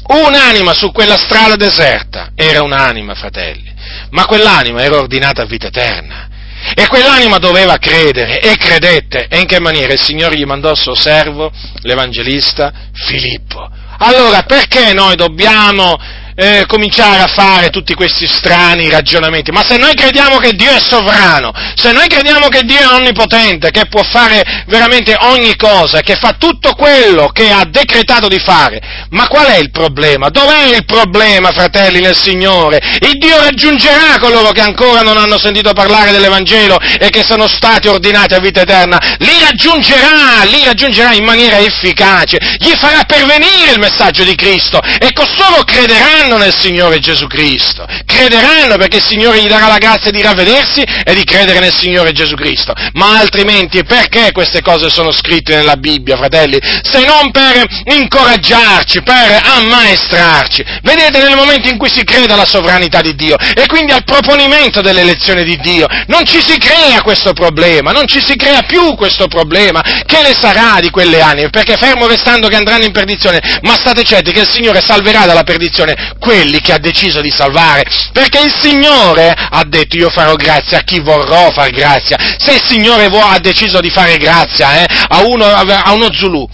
un'anima 0.08 0.74
su 0.74 0.92
quella 0.92 1.16
strada 1.16 1.56
deserta, 1.56 2.30
era 2.34 2.62
un'anima, 2.62 3.14
fratelli, 3.14 3.72
ma 4.10 4.26
quell'anima 4.26 4.82
era 4.82 4.98
ordinata 4.98 5.42
a 5.42 5.46
vita 5.46 5.68
eterna. 5.68 6.28
E 6.74 6.88
quell'anima 6.88 7.38
doveva 7.38 7.76
credere, 7.76 8.40
e 8.40 8.56
credette. 8.56 9.28
E 9.28 9.38
in 9.38 9.46
che 9.46 9.60
maniera? 9.60 9.92
Il 9.92 10.02
Signore 10.02 10.36
gli 10.36 10.44
mandò 10.44 10.70
il 10.70 10.76
suo 10.76 10.94
servo, 10.94 11.52
l'Evangelista 11.82 12.72
Filippo. 12.92 13.68
Allora, 13.98 14.42
perché 14.42 14.92
noi 14.92 15.16
dobbiamo 15.16 15.96
eh, 16.36 16.64
cominciare 16.66 17.22
a 17.22 17.26
fare 17.26 17.70
tutti 17.70 17.94
questi 17.94 18.26
strani 18.26 18.90
ragionamenti, 18.90 19.50
ma 19.50 19.64
se 19.64 19.78
noi 19.78 19.94
crediamo 19.94 20.36
che 20.36 20.52
Dio 20.52 20.70
è 20.70 20.78
sovrano, 20.78 21.50
se 21.74 21.92
noi 21.92 22.06
crediamo 22.08 22.48
che 22.48 22.62
Dio 22.62 22.78
è 22.78 22.94
onnipotente, 22.94 23.70
che 23.70 23.86
può 23.86 24.02
fare 24.02 24.64
veramente 24.66 25.16
ogni 25.18 25.56
cosa, 25.56 26.00
che 26.00 26.16
fa 26.16 26.34
tutto 26.38 26.74
quello 26.74 27.28
che 27.28 27.50
ha 27.50 27.64
decretato 27.66 28.28
di 28.28 28.38
fare, 28.38 28.80
ma 29.10 29.26
qual 29.28 29.46
è 29.46 29.56
il 29.56 29.70
problema? 29.70 30.28
Dov'è 30.28 30.74
il 30.74 30.84
problema, 30.84 31.52
fratelli 31.52 32.00
nel 32.00 32.16
Signore? 32.16 32.80
Il 33.00 33.18
Dio 33.18 33.38
raggiungerà 33.38 34.18
coloro 34.20 34.50
che 34.50 34.60
ancora 34.60 35.00
non 35.00 35.16
hanno 35.16 35.38
sentito 35.38 35.72
parlare 35.72 36.12
dell'Evangelo 36.12 36.78
e 36.98 37.08
che 37.08 37.24
sono 37.26 37.48
stati 37.48 37.88
ordinati 37.88 38.34
a 38.34 38.40
vita 38.40 38.60
eterna, 38.60 38.98
li 39.18 39.40
raggiungerà, 39.40 40.44
li 40.44 40.64
raggiungerà 40.64 41.14
in 41.14 41.24
maniera 41.24 41.58
efficace, 41.58 42.38
gli 42.58 42.72
farà 42.78 43.04
pervenire 43.04 43.72
il 43.72 43.78
messaggio 43.78 44.22
di 44.22 44.34
Cristo 44.34 44.80
e 44.82 45.12
costoro 45.14 45.64
crederanno 45.64 46.25
crederanno 46.26 46.36
nel 46.36 46.54
Signore 46.56 46.98
Gesù 46.98 47.26
Cristo, 47.26 47.86
crederanno 48.04 48.76
perché 48.76 48.96
il 48.96 49.04
Signore 49.06 49.40
gli 49.40 49.46
darà 49.46 49.68
la 49.68 49.78
grazia 49.78 50.10
di 50.10 50.20
ravvedersi 50.20 50.82
e 50.82 51.14
di 51.14 51.24
credere 51.24 51.60
nel 51.60 51.72
Signore 51.72 52.12
Gesù 52.12 52.34
Cristo. 52.34 52.74
Ma 52.94 53.18
altrimenti 53.18 53.84
perché 53.84 54.32
queste 54.32 54.60
cose 54.60 54.90
sono 54.90 55.12
scritte 55.12 55.54
nella 55.54 55.76
Bibbia, 55.76 56.16
fratelli? 56.16 56.58
Se 56.82 57.04
non 57.04 57.30
per 57.30 57.64
incoraggiarci, 57.94 59.02
per 59.02 59.40
ammaestrarci. 59.44 60.64
Vedete 60.82 61.22
nel 61.22 61.36
momento 61.36 61.68
in 61.68 61.78
cui 61.78 61.90
si 61.90 62.02
crede 62.04 62.32
alla 62.32 62.44
sovranità 62.44 63.00
di 63.00 63.14
Dio 63.14 63.36
e 63.38 63.66
quindi 63.66 63.92
al 63.92 64.04
proponimento 64.04 64.80
dell'elezione 64.80 65.44
di 65.44 65.56
Dio, 65.58 65.86
non 66.06 66.24
ci 66.24 66.40
si 66.40 66.58
crea 66.58 67.02
questo 67.02 67.32
problema, 67.32 67.92
non 67.92 68.06
ci 68.06 68.20
si 68.20 68.36
crea 68.36 68.62
più 68.62 68.94
questo 68.96 69.28
problema. 69.28 69.80
Che 69.80 70.22
ne 70.22 70.34
sarà 70.34 70.80
di 70.80 70.90
quelle 70.90 71.20
anime? 71.20 71.50
Perché 71.50 71.76
fermo 71.76 72.06
restando 72.06 72.48
che 72.48 72.56
andranno 72.56 72.84
in 72.84 72.92
perdizione, 72.92 73.40
ma 73.62 73.74
state 73.74 74.02
certi 74.02 74.32
che 74.32 74.40
il 74.40 74.48
Signore 74.48 74.80
salverà 74.80 75.26
dalla 75.26 75.44
perdizione 75.44 76.14
quelli 76.18 76.60
che 76.60 76.72
ha 76.72 76.78
deciso 76.78 77.20
di 77.20 77.30
salvare, 77.30 77.84
perché 78.12 78.40
il 78.40 78.52
Signore 78.60 79.32
ha 79.32 79.64
detto 79.64 79.96
io 79.96 80.08
farò 80.10 80.34
grazia 80.34 80.78
a 80.78 80.82
chi 80.82 81.00
vorrò 81.00 81.50
far 81.50 81.70
grazia. 81.70 82.16
Se 82.38 82.54
il 82.54 82.62
Signore 82.64 83.06
ha 83.06 83.38
deciso 83.38 83.80
di 83.80 83.90
fare 83.90 84.16
grazia 84.16 84.82
eh, 84.82 84.86
a, 85.08 85.24
uno, 85.24 85.44
a 85.44 85.92
uno 85.92 86.12
Zulu, 86.12 86.48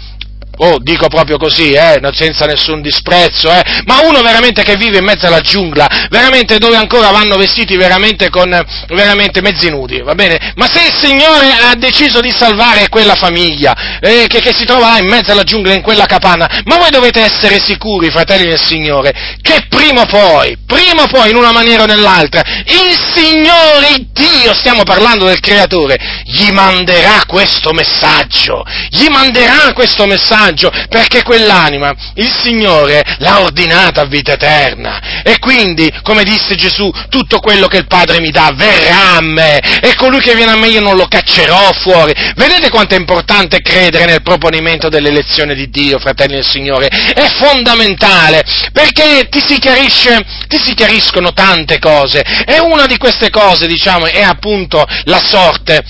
oh, 0.58 0.78
dico 0.78 1.08
proprio 1.08 1.38
così, 1.38 1.72
eh, 1.72 2.00
senza 2.12 2.44
nessun 2.46 2.80
disprezzo, 2.80 3.50
eh, 3.50 3.62
ma 3.84 4.00
uno 4.02 4.22
veramente 4.22 4.62
che 4.62 4.76
vive 4.76 4.98
in 4.98 5.04
mezzo 5.04 5.26
alla 5.26 5.40
giungla, 5.40 6.06
veramente 6.10 6.58
dove 6.58 6.76
ancora 6.76 7.10
vanno 7.10 7.36
vestiti 7.36 7.76
veramente 7.76 8.28
con, 8.28 8.50
veramente 8.88 9.40
mezzi 9.40 9.70
nudi, 9.70 10.00
va 10.00 10.14
bene? 10.14 10.52
Ma 10.56 10.66
se 10.66 10.86
il 10.86 10.92
Signore 10.96 11.52
ha 11.52 11.74
deciso 11.74 12.20
di 12.20 12.30
salvare 12.30 12.88
quella 12.88 13.14
famiglia, 13.14 13.98
eh, 14.00 14.26
che, 14.28 14.40
che 14.40 14.54
si 14.54 14.64
trova 14.64 14.90
là 14.90 14.98
in 14.98 15.06
mezzo 15.06 15.32
alla 15.32 15.44
giungla, 15.44 15.72
in 15.72 15.82
quella 15.82 16.06
capanna, 16.06 16.62
ma 16.64 16.76
voi 16.76 16.90
dovete 16.90 17.20
essere 17.20 17.60
sicuri, 17.62 18.10
fratelli 18.10 18.48
del 18.48 18.60
Signore, 18.60 19.12
che 19.40 19.66
prima 19.68 20.02
o 20.02 20.06
poi, 20.06 20.56
prima 20.66 21.04
o 21.04 21.06
poi, 21.06 21.30
in 21.30 21.36
una 21.36 21.52
maniera 21.52 21.84
o 21.84 21.86
nell'altra, 21.86 22.42
il 22.66 22.98
Signore 23.14 24.06
Dio, 24.12 24.54
stiamo 24.54 24.82
parlando 24.82 25.26
del 25.26 25.40
Creatore, 25.40 25.98
gli 26.24 26.50
manderà 26.50 27.22
questo 27.26 27.72
messaggio, 27.72 28.64
gli 28.90 29.08
manderà 29.08 29.72
questo 29.74 30.06
messaggio, 30.06 30.41
vantaggio, 30.42 30.70
perché 30.88 31.22
quell'anima 31.22 31.92
il 32.14 32.30
Signore 32.42 33.02
l'ha 33.18 33.40
ordinata 33.40 34.02
a 34.02 34.06
vita 34.06 34.32
eterna. 34.32 35.22
E 35.22 35.38
quindi, 35.38 35.90
come 36.02 36.24
disse 36.24 36.54
Gesù, 36.54 36.90
tutto 37.08 37.38
quello 37.38 37.66
che 37.66 37.78
il 37.78 37.86
Padre 37.86 38.20
mi 38.20 38.30
dà 38.30 38.50
verrà 38.54 39.16
a 39.16 39.20
me, 39.20 39.58
e 39.58 39.94
colui 39.94 40.20
che 40.20 40.34
viene 40.34 40.52
a 40.52 40.56
me 40.56 40.68
io 40.68 40.80
non 40.80 40.96
lo 40.96 41.06
caccerò 41.06 41.72
fuori. 41.72 42.12
Vedete 42.34 42.68
quanto 42.68 42.94
è 42.94 42.98
importante 42.98 43.60
credere 43.60 44.04
nel 44.06 44.22
proponimento 44.22 44.88
dell'elezione 44.88 45.54
di 45.54 45.68
Dio, 45.70 45.98
fratelli 45.98 46.34
del 46.34 46.46
Signore? 46.46 46.88
È 46.88 47.28
fondamentale, 47.38 48.44
perché 48.72 49.28
ti 49.30 49.40
si 49.40 49.60
ti 49.62 50.58
si 50.58 50.74
chiariscono 50.74 51.32
tante 51.32 51.78
cose, 51.78 52.20
e 52.20 52.58
una 52.58 52.86
di 52.86 52.96
queste 52.96 53.30
cose, 53.30 53.66
diciamo, 53.66 54.06
è 54.06 54.22
appunto 54.22 54.84
la 55.04 55.22
sorte 55.24 55.84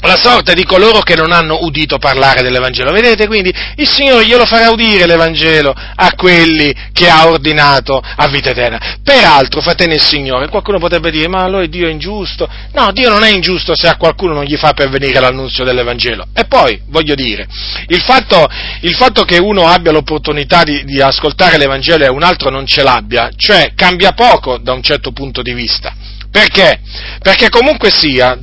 la 0.00 0.16
sorte 0.16 0.54
di 0.54 0.64
coloro 0.64 1.00
che 1.00 1.14
non 1.14 1.32
hanno 1.32 1.58
udito 1.62 1.98
parlare 1.98 2.42
dell'Evangelo. 2.42 2.92
Vedete 2.92 3.26
quindi 3.26 3.52
il 3.76 3.88
Signore 3.88 4.24
glielo 4.24 4.46
farà 4.46 4.70
udire 4.70 5.06
l'Evangelo 5.06 5.72
a 5.72 6.12
quelli 6.14 6.74
che 6.92 7.08
ha 7.08 7.26
ordinato 7.26 8.00
a 8.00 8.28
vita 8.28 8.50
eterna. 8.50 8.98
Peraltro, 9.02 9.60
fratelli 9.60 9.94
il 9.94 10.00
Signore, 10.00 10.48
qualcuno 10.48 10.78
potrebbe 10.78 11.10
dire, 11.10 11.28
ma 11.28 11.42
allora 11.42 11.66
Dio 11.66 11.86
è 11.86 11.90
ingiusto? 11.90 12.48
No, 12.72 12.90
Dio 12.92 13.10
non 13.10 13.22
è 13.22 13.30
ingiusto 13.30 13.74
se 13.76 13.88
a 13.88 13.96
qualcuno 13.96 14.34
non 14.34 14.44
gli 14.44 14.56
fa 14.56 14.72
pervenire 14.72 15.20
l'annunzio 15.20 15.64
dell'Evangelo. 15.64 16.28
E 16.34 16.44
poi, 16.44 16.80
voglio 16.86 17.14
dire, 17.14 17.46
il 17.88 18.00
fatto, 18.00 18.48
il 18.80 18.94
fatto 18.94 19.24
che 19.24 19.38
uno 19.38 19.66
abbia 19.66 19.92
l'opportunità 19.92 20.62
di, 20.62 20.84
di 20.84 21.00
ascoltare 21.00 21.58
l'Evangelo 21.58 22.04
e 22.04 22.08
un 22.08 22.22
altro 22.22 22.50
non 22.50 22.66
ce 22.66 22.82
l'abbia, 22.82 23.30
cioè 23.36 23.72
cambia 23.74 24.12
poco 24.12 24.58
da 24.58 24.72
un 24.72 24.82
certo 24.82 25.12
punto 25.12 25.42
di 25.42 25.52
vista. 25.52 25.94
Perché? 26.30 26.80
Perché 27.20 27.48
comunque 27.48 27.90
sia, 27.90 28.38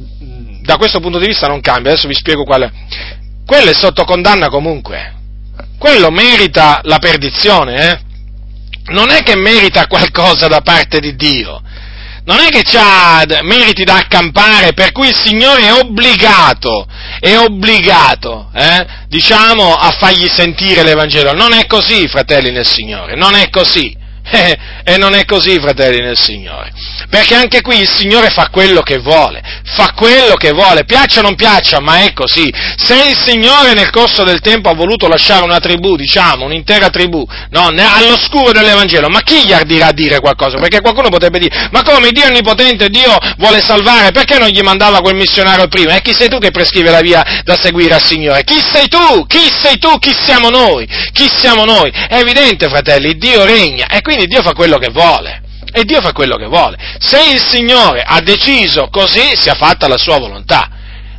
da 0.67 0.75
questo 0.75 0.99
punto 0.99 1.17
di 1.17 1.27
vista 1.27 1.47
non 1.47 1.61
cambia, 1.61 1.91
adesso 1.91 2.09
vi 2.09 2.13
spiego 2.13 2.43
quale. 2.43 2.69
Quello 3.45 3.71
è 3.71 3.73
sotto 3.73 4.03
condanna 4.03 4.49
comunque, 4.49 5.13
quello 5.79 6.11
merita 6.11 6.81
la 6.83 6.99
perdizione, 6.99 7.89
eh? 7.89 7.99
non 8.91 9.09
è 9.09 9.23
che 9.23 9.37
merita 9.37 9.87
qualcosa 9.87 10.49
da 10.49 10.59
parte 10.59 10.99
di 10.99 11.15
Dio, 11.15 11.61
non 12.25 12.39
è 12.39 12.49
che 12.49 12.63
ha 12.77 13.23
meriti 13.43 13.85
da 13.85 13.95
accampare, 13.95 14.73
per 14.73 14.91
cui 14.91 15.07
il 15.07 15.15
Signore 15.15 15.67
è 15.67 15.71
obbligato, 15.71 16.85
è 17.21 17.37
obbligato, 17.37 18.49
eh, 18.53 18.85
diciamo, 19.07 19.73
a 19.73 19.91
fargli 19.91 20.27
sentire 20.27 20.83
l'Evangelo. 20.83 21.31
Non 21.31 21.53
è 21.53 21.65
così, 21.65 22.09
fratelli 22.09 22.51
nel 22.51 22.67
Signore, 22.67 23.15
non 23.15 23.35
è 23.35 23.49
così. 23.49 23.95
Eh, 24.29 24.57
e 24.83 24.97
non 24.97 25.13
è 25.13 25.25
così, 25.25 25.57
fratelli 25.59 26.01
nel 26.01 26.17
Signore. 26.17 26.71
Perché 27.09 27.35
anche 27.35 27.61
qui 27.61 27.79
il 27.79 27.89
Signore 27.89 28.29
fa 28.29 28.49
quello 28.49 28.81
che 28.81 28.97
vuole, 28.97 29.41
fa 29.63 29.93
quello 29.93 30.35
che 30.35 30.51
vuole, 30.51 30.83
piaccia 30.83 31.19
o 31.19 31.23
non 31.23 31.35
piaccia, 31.35 31.79
ma 31.79 32.03
è 32.03 32.13
così. 32.13 32.51
Se 32.75 32.95
il 32.95 33.17
Signore 33.17 33.73
nel 33.73 33.89
corso 33.89 34.23
del 34.23 34.41
tempo 34.41 34.69
ha 34.69 34.73
voluto 34.73 35.07
lasciare 35.07 35.43
una 35.43 35.59
tribù, 35.59 35.95
diciamo, 35.95 36.45
un'intera 36.45 36.89
tribù, 36.89 37.25
no, 37.51 37.67
all'oscuro 37.67 38.51
dell'Evangelo, 38.51 39.07
ma 39.07 39.21
chi 39.21 39.45
gli 39.45 39.53
ardirà 39.53 39.87
a 39.87 39.93
dire 39.93 40.19
qualcosa? 40.19 40.57
Perché 40.57 40.81
qualcuno 40.81 41.09
potrebbe 41.09 41.39
dire, 41.39 41.69
ma 41.71 41.81
come 41.83 42.11
Dio 42.11 42.25
onnipotente, 42.25 42.89
Dio 42.89 43.17
vuole 43.37 43.61
salvare, 43.61 44.11
perché 44.11 44.37
non 44.37 44.49
gli 44.49 44.61
mandava 44.61 44.99
quel 44.99 45.15
missionario 45.15 45.67
prima? 45.67 45.95
E 45.95 46.01
chi 46.01 46.13
sei 46.13 46.27
tu 46.27 46.37
che 46.39 46.51
prescrive 46.51 46.91
la 46.91 47.01
via 47.01 47.41
da 47.43 47.57
seguire 47.57 47.93
al 47.93 48.03
Signore? 48.03 48.43
Chi 48.43 48.59
sei 48.59 48.87
tu? 48.89 49.25
Chi 49.25 49.49
sei 49.61 49.77
tu? 49.77 49.97
Chi 49.99 50.13
siamo 50.13 50.49
noi? 50.49 50.87
Chi 51.13 51.29
siamo 51.37 51.63
noi? 51.63 51.91
È 51.91 52.17
evidente, 52.17 52.67
fratelli, 52.67 53.17
Dio 53.17 53.45
regna 53.45 53.87
e 53.87 54.01
quindi 54.01 54.16
Dio 54.25 54.41
fa 54.41 54.53
quello 54.53 54.77
che 54.77 54.89
vuole. 54.89 55.41
E 55.71 55.83
Dio 55.83 56.01
fa 56.01 56.11
quello 56.13 56.37
che 56.37 56.45
vuole. 56.45 56.77
Se 56.99 57.21
il 57.31 57.43
Signore 57.45 58.01
ha 58.01 58.19
deciso 58.21 58.87
così, 58.89 59.35
sia 59.35 59.53
fatta 59.53 59.87
la 59.87 59.97
sua 59.97 60.17
volontà. 60.17 60.69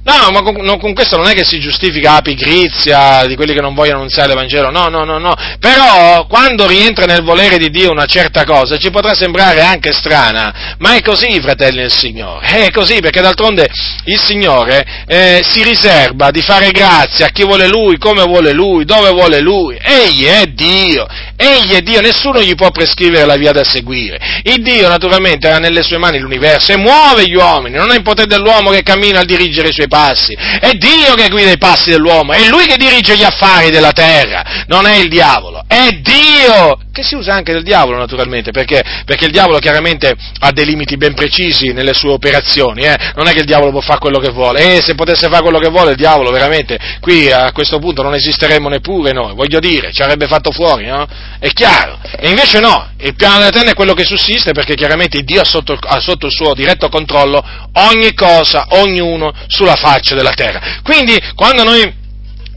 No, 0.09 0.31
ma 0.31 0.41
con, 0.41 0.57
no, 0.63 0.79
con, 0.79 0.95
questo 0.95 1.19
non 1.19 1.27
è 1.27 1.35
che 1.35 1.45
si 1.45 1.61
giustifica 1.61 2.15
la 2.15 2.23
pigrizia 2.23 3.27
di 3.27 3.37
quelli 3.37 3.53
che 3.53 3.61
non 3.61 3.75
vogliono 3.75 3.99
annunziare 3.99 4.29
l'Evangelo, 4.29 4.71
no, 4.71 4.89
no, 4.89 5.05
no, 5.05 5.19
no. 5.19 5.35
Però 5.61 6.27
quando 6.27 6.67
rientra 6.67 7.05
nel 7.05 7.23
volere 7.23 7.59
di 7.59 7.69
Dio 7.69 7.91
una 7.91 8.07
certa 8.07 8.45
cosa 8.45 8.79
ci 8.79 8.91
potrà 8.91 9.13
sembrare 9.13 9.61
anche 9.61 9.93
strana, 9.93 10.77
ma 10.79 10.95
è 10.95 11.03
così, 11.03 11.39
fratelli 11.43 11.81
del 11.81 11.93
Signore, 11.93 12.47
è 12.47 12.71
così 12.71 13.01
perché 13.01 13.21
d'altronde 13.21 13.69
il 14.05 14.19
Signore 14.19 15.05
eh, 15.07 15.43
si 15.47 15.63
riserva 15.63 16.31
di 16.31 16.41
fare 16.41 16.71
grazia 16.71 17.27
a 17.27 17.29
chi 17.29 17.45
vuole 17.45 17.69
Lui, 17.69 17.99
come 17.99 18.23
vuole 18.23 18.53
Lui, 18.53 18.87
dove 18.87 19.11
vuole 19.11 19.41
Lui. 19.41 19.77
Egli 19.79 20.25
è 20.25 20.47
Dio, 20.47 21.07
egli 21.37 21.75
è 21.75 21.83
Dio, 21.83 22.01
nessuno 22.01 22.41
gli 22.41 22.55
può 22.55 22.71
prescrivere 22.71 23.27
la 23.27 23.37
via 23.37 23.53
da 23.53 23.63
seguire. 23.63 24.41
Il 24.45 24.63
Dio 24.63 24.89
naturalmente 24.89 25.51
ha 25.51 25.59
nelle 25.59 25.83
sue 25.83 25.99
mani 25.99 26.19
l'universo 26.19 26.73
e 26.73 26.79
muove 26.79 27.25
gli 27.27 27.35
uomini, 27.35 27.77
non 27.77 27.93
è 27.93 27.97
in 27.97 28.03
potere 28.03 28.27
dell'uomo 28.27 28.71
che 28.71 28.83
cammina 28.83 29.21
a 29.21 29.25
dirigere 29.25 29.69
i 29.69 29.73
suoi 29.73 29.87
passi 29.87 29.97
passi, 29.99 30.33
è 30.35 30.71
Dio 30.75 31.15
che 31.15 31.29
guida 31.29 31.51
i 31.51 31.59
passi 31.59 31.91
dell'uomo, 31.91 32.33
è 32.33 32.47
Lui 32.47 32.67
che 32.67 32.77
dirige 32.77 33.17
gli 33.17 33.25
affari 33.25 33.71
della 33.71 33.91
terra, 33.91 34.65
non 34.69 34.87
è 34.87 34.97
il 34.97 35.09
diavolo, 35.09 35.65
è 35.67 35.89
Dio, 36.01 36.79
che 36.93 37.03
si 37.03 37.17
usa 37.17 37.35
anche 37.35 37.53
del 37.53 37.65
diavolo 37.65 37.99
naturalmente, 37.99 38.53
perché, 38.53 38.83
perché 39.05 39.25
il 39.25 39.33
diavolo 39.33 39.59
chiaramente 39.59 40.15
ha 40.39 40.53
dei 40.53 40.65
limiti 40.65 40.97
ben 40.97 41.15
precisi 41.15 41.73
nelle 41.73 41.95
sue 41.95 42.13
operazioni, 42.13 42.83
eh? 42.83 42.97
non 43.17 43.27
è 43.27 43.33
che 43.33 43.41
il 43.41 43.45
diavolo 43.45 43.73
può 43.73 43.81
fare 43.81 43.99
quello 43.99 44.21
che 44.21 44.31
vuole, 44.31 44.77
e 44.77 44.83
se 44.83 44.95
potesse 44.95 45.29
fare 45.29 45.43
quello 45.43 45.59
che 45.59 45.69
vuole 45.69 45.91
il 45.91 45.97
diavolo 45.97 46.31
veramente, 46.31 46.79
qui 47.01 47.31
a 47.33 47.51
questo 47.51 47.81
punto 47.81 48.03
non 48.03 48.15
esisteremmo 48.15 48.69
neppure 48.69 49.13
noi, 49.13 49.35
voglio 49.35 49.59
dire, 49.59 49.93
ci 49.93 50.03
avrebbe 50.03 50.29
fatto 50.29 50.53
fuori, 50.53 50.87
no? 50.87 51.07
È 51.41 51.49
chiaro, 51.49 51.99
e 52.17 52.29
invece 52.29 52.61
no, 52.61 52.91
il 52.99 53.15
piano 53.15 53.39
della 53.39 53.51
terra 53.51 53.71
è 53.71 53.75
quello 53.75 53.95
che 53.95 54.05
sussiste 54.05 54.53
perché 54.53 54.75
chiaramente 54.75 55.23
Dio 55.23 55.41
ha 55.41 55.45
sotto, 55.45 55.77
ha 55.81 56.01
sotto 56.01 56.27
il 56.27 56.33
suo 56.33 56.55
diretto 56.55 56.89
controllo 56.89 57.43
ogni 57.73 58.15
cosa, 58.15 58.67
ognuno 58.71 59.33
sulla 59.47 59.75
faccia 59.75 59.88
della 60.15 60.33
terra. 60.33 60.81
Quindi 60.83 61.19
quando 61.35 61.65
noi 61.65 61.95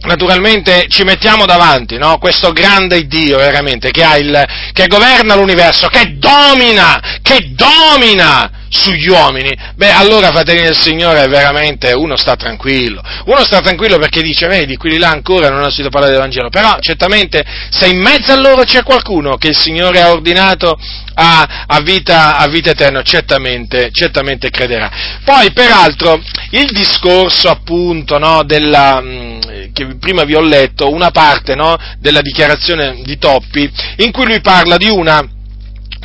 naturalmente 0.01 0.87
ci 0.89 1.03
mettiamo 1.03 1.45
davanti 1.45 1.97
no? 1.97 2.17
questo 2.17 2.51
grande 2.51 3.05
Dio 3.05 3.37
veramente 3.37 3.91
che, 3.91 4.03
il, 4.19 4.45
che 4.73 4.87
governa 4.87 5.35
l'universo, 5.35 5.87
che 5.87 6.17
domina, 6.17 7.19
che 7.21 7.51
domina 7.53 8.60
sugli 8.71 9.09
uomini, 9.09 9.53
beh 9.75 9.91
allora 9.91 10.31
fratelli 10.31 10.61
del 10.61 10.77
Signore 10.77 11.27
veramente 11.27 11.91
uno 11.91 12.15
sta 12.15 12.37
tranquillo, 12.37 13.01
uno 13.25 13.43
sta 13.43 13.59
tranquillo 13.59 13.97
perché 13.97 14.21
dice 14.21 14.47
vedi 14.47 14.77
quelli 14.77 14.97
là 14.97 15.09
ancora 15.09 15.49
non 15.49 15.57
hanno 15.57 15.65
sentito 15.65 15.89
parlare 15.89 16.13
del 16.13 16.21
Vangelo, 16.21 16.49
però 16.49 16.77
certamente 16.79 17.43
se 17.69 17.87
in 17.87 17.99
mezzo 17.99 18.31
a 18.31 18.39
loro 18.39 18.63
c'è 18.63 18.83
qualcuno 18.83 19.35
che 19.35 19.49
il 19.49 19.57
Signore 19.57 20.01
ha 20.01 20.11
ordinato 20.11 20.79
a, 21.15 21.65
a, 21.67 21.81
vita, 21.81 22.37
a 22.37 22.47
vita, 22.47 22.71
eterna, 22.71 23.01
certamente, 23.01 23.89
certamente, 23.91 24.49
crederà. 24.49 24.89
Poi 25.25 25.51
peraltro 25.51 26.19
il 26.51 26.71
discorso 26.71 27.49
appunto 27.49 28.17
no, 28.17 28.43
della, 28.43 29.01
mm, 29.01 29.39
che 29.73 29.97
prima 29.99 30.23
vi 30.23 30.35
ho 30.35 30.41
letto, 30.41 30.89
una 30.89 31.11
parte 31.11 31.55
no, 31.55 31.75
della 31.99 32.21
dichiarazione 32.21 33.01
di 33.03 33.17
Toppi 33.17 33.69
in 33.97 34.11
cui 34.11 34.25
lui 34.25 34.39
parla 34.39 34.77
di 34.77 34.89
una 34.89 35.27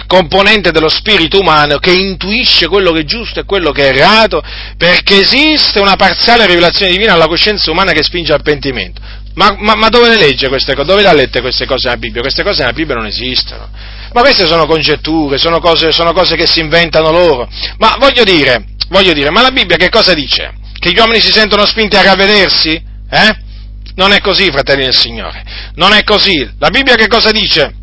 componente 0.07 0.71
dello 0.71 0.89
spirito 0.89 1.39
umano 1.39 1.79
che 1.79 1.93
intuisce 1.93 2.69
quello 2.69 2.93
che 2.93 3.01
è 3.01 3.05
giusto 3.05 3.41
e 3.41 3.45
quello 3.45 3.73
che 3.73 3.91
è 3.91 3.95
errato, 3.95 4.43
perché 4.77 5.21
esiste 5.21 5.81
una 5.81 5.97
parziale 5.97 6.47
rivelazione 6.47 6.93
divina 6.93 7.13
alla 7.13 7.27
coscienza 7.27 7.71
umana 7.71 7.93
che 7.93 8.03
spinge 8.03 8.33
al 8.33 8.43
pentimento. 8.43 9.01
Ma, 9.35 9.55
ma, 9.59 9.75
ma 9.75 9.89
dove 9.89 10.09
le 10.09 10.17
legge 10.17 10.49
queste 10.49 10.75
cose? 10.75 10.87
Dove 10.87 11.03
le 11.03 11.09
ha 11.09 11.13
lette 11.13 11.43
queste 11.43 11.67
cose 11.67 11.89
nella 11.89 12.01
Bibbia? 12.01 12.23
Queste 12.23 12.43
cose 12.43 12.61
nella 12.61 12.73
Bibbia 12.73 12.95
non 12.95 13.07
esistono. 13.07 13.69
Ma 14.13 14.21
queste 14.23 14.47
sono 14.47 14.65
congetture, 14.65 15.37
sono 15.37 15.61
cose, 15.61 15.93
sono 15.93 16.13
cose 16.13 16.37
che 16.37 16.47
si 16.47 16.61
inventano 16.61 17.11
loro. 17.11 17.47
Ma 17.77 17.97
voglio 17.99 18.25
dire, 18.25 18.65
voglio 18.89 19.13
dire, 19.13 19.31
ma 19.31 19.43
la 19.43 19.51
Bibbia 19.51 19.77
che 19.77 19.91
cosa 19.91 20.15
dice? 20.15 20.55
Che 20.79 20.91
gli 20.91 20.99
uomini 20.99 21.21
si 21.21 21.33
sentono 21.33 21.67
spinti 21.67 21.97
a 21.97 22.03
ravvedersi? 22.03 22.83
Eh? 23.11 23.37
Non 23.97 24.13
è 24.13 24.21
così, 24.21 24.51
fratelli 24.51 24.85
del 24.85 24.95
Signore. 24.95 25.45
Non 25.75 25.93
è 25.93 26.03
così. 26.03 26.49
La 26.59 26.71
Bibbia 26.71 26.95
che 26.95 27.07
cosa 27.07 27.31
dice? 27.31 27.75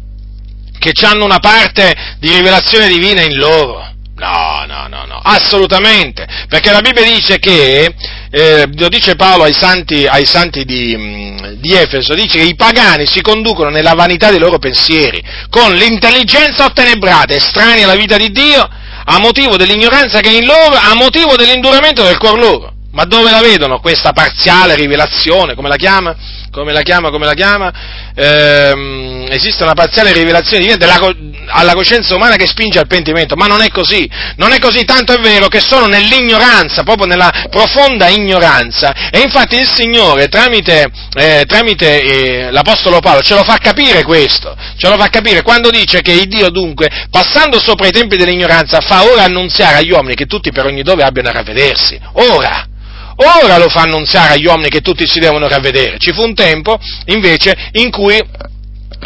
Che 0.92 1.06
hanno 1.06 1.24
una 1.24 1.40
parte 1.40 1.96
di 2.20 2.30
rivelazione 2.30 2.88
divina 2.88 3.22
in 3.22 3.38
loro. 3.38 3.92
No, 4.16 4.64
no, 4.68 4.88
no, 4.88 5.06
no, 5.06 5.20
assolutamente, 5.22 6.28
perché 6.48 6.72
la 6.72 6.82
Bibbia 6.82 7.04
dice 7.04 7.40
che 7.40 7.94
eh, 8.30 8.70
lo 8.76 8.88
dice 8.88 9.16
Paolo 9.16 9.44
ai 9.44 9.54
santi, 9.54 10.06
ai 10.06 10.26
santi 10.26 10.66
di, 10.66 10.96
mm, 10.96 11.46
di, 11.60 11.74
Efeso, 11.74 12.14
dice 12.14 12.38
che 12.38 12.46
i 12.46 12.56
pagani 12.56 13.08
si 13.08 13.22
conducono 13.22 13.70
nella 13.70 13.96
vanità 13.96 14.30
dei 14.30 14.40
loro 14.40 14.60
pensieri, 14.60 15.22
con 15.50 15.74
l'intelligenza 15.74 16.66
ottenebrata, 16.66 17.34
estranei 17.34 17.84
alla 17.84 17.96
vita 17.96 18.16
di 18.16 18.32
Dio, 18.32 18.70
a 19.06 19.20
motivo 19.20 19.58
dell'ignoranza 19.58 20.20
che 20.20 20.30
è 20.30 20.38
in 20.38 20.46
loro, 20.46 20.76
a 20.76 20.94
motivo 20.94 21.36
dell'induramento 21.36 22.04
del 22.04 22.18
cuor 22.18 22.38
loro. 22.38 22.72
Ma 22.92 23.06
dove 23.06 23.32
la 23.32 23.42
vedono 23.42 23.80
questa 23.80 24.14
parziale 24.14 24.76
rivelazione? 24.76 25.56
Come 25.56 25.68
la 25.68 25.78
chiama? 25.78 26.16
Come 26.54 26.72
la 26.72 26.84
chiama? 26.84 27.10
Come 27.10 27.26
la 27.26 27.34
chiama? 27.34 27.74
Ehm, 28.14 29.26
esiste 29.28 29.64
una 29.64 29.74
parziale 29.74 30.14
rivelazione 30.14 30.60
divina 30.60 30.78
della, 30.78 31.00
alla 31.48 31.74
coscienza 31.74 32.14
umana 32.14 32.36
che 32.36 32.46
spinge 32.46 32.78
al 32.78 32.86
pentimento, 32.86 33.36
ma 33.36 33.48
non 33.48 33.64
è 33.64 33.70
così. 33.70 34.08
Non 34.36 34.52
è 34.52 34.60
così, 34.60 34.86
tanto 34.86 35.14
è 35.14 35.20
vero 35.20 35.48
che 35.48 35.60
sono 35.60 35.88
nell'ignoranza, 35.88 36.84
proprio 36.84 37.08
nella 37.08 37.48
profonda 37.50 38.08
ignoranza. 38.08 39.10
E 39.10 39.22
infatti 39.22 39.56
il 39.56 39.68
Signore, 39.68 40.28
tramite, 40.28 40.92
eh, 41.16 41.44
tramite 41.48 42.02
eh, 42.02 42.52
l'Apostolo 42.52 43.00
Paolo, 43.00 43.22
ce 43.22 43.34
lo 43.34 43.44
fa 43.44 43.58
capire 43.58 44.04
questo. 44.04 44.56
Ce 44.78 44.88
lo 44.88 44.96
fa 44.96 45.08
capire 45.08 45.42
quando 45.42 45.72
dice 45.72 46.02
che 46.04 46.12
il 46.12 46.28
Dio 46.28 46.52
dunque, 46.52 47.08
passando 47.10 47.60
sopra 47.60 47.88
i 47.88 47.92
tempi 47.92 48.16
dell'ignoranza, 48.16 48.80
fa 48.80 49.06
ora 49.06 49.24
annunziare 49.24 49.78
agli 49.78 49.90
uomini 49.90 50.14
che 50.14 50.28
tutti 50.28 50.52
per 50.52 50.68
ogni 50.68 50.84
dove 50.84 51.02
abbiano 51.02 51.30
a 51.30 51.32
ravvedersi. 51.32 52.00
Ora! 52.14 52.68
Ora 53.16 53.58
lo 53.58 53.70
fa 53.70 53.82
annunziare 53.82 54.34
agli 54.34 54.46
uomini 54.46 54.70
che 54.70 54.82
tutti 54.82 55.08
si 55.08 55.20
devono 55.20 55.48
ravvedere. 55.48 55.98
Ci 55.98 56.14
fu 56.14 56.24
un 56.24 56.34
tempo, 56.34 56.80
invece, 57.06 57.70
in 57.74 57.92
cui 57.92 58.22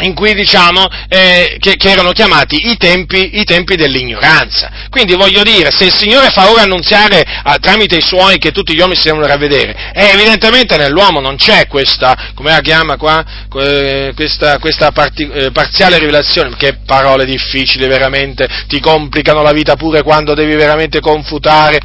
in 0.00 0.14
cui 0.14 0.34
diciamo 0.34 0.86
eh, 1.08 1.56
che, 1.58 1.76
che, 1.76 1.90
erano 1.90 2.12
chiamati 2.12 2.68
i 2.68 2.76
tempi, 2.76 3.38
i 3.38 3.44
tempi, 3.44 3.76
dell'ignoranza. 3.76 4.70
Quindi 4.90 5.14
voglio 5.14 5.42
dire, 5.42 5.70
se 5.70 5.86
il 5.86 5.94
Signore 5.94 6.30
fa 6.30 6.50
ora 6.50 6.62
annunziare 6.62 7.24
ah, 7.42 7.58
tramite 7.58 7.96
i 7.96 8.02
suoi 8.02 8.38
che 8.38 8.52
tutti 8.52 8.74
gli 8.74 8.78
uomini 8.78 8.98
si 8.98 9.08
devono 9.08 9.26
ravvedere, 9.26 9.92
eh, 9.92 10.10
evidentemente 10.12 10.76
nell'uomo 10.76 11.20
non 11.20 11.36
c'è 11.36 11.66
questa, 11.66 12.32
come 12.34 12.50
la 12.50 12.60
chiama 12.60 12.96
qua, 12.96 13.24
questa, 13.48 14.58
questa 14.58 14.92
parti, 14.92 15.28
eh, 15.28 15.50
parziale 15.50 15.98
rivelazione, 15.98 16.54
che 16.56 16.78
parole 16.84 17.24
difficili 17.24 17.86
veramente, 17.86 18.48
ti 18.66 18.80
complicano 18.80 19.42
la 19.42 19.52
vita 19.52 19.76
pure 19.76 20.02
quando 20.02 20.34
devi 20.34 20.54
veramente 20.54 21.00
confutare 21.00 21.80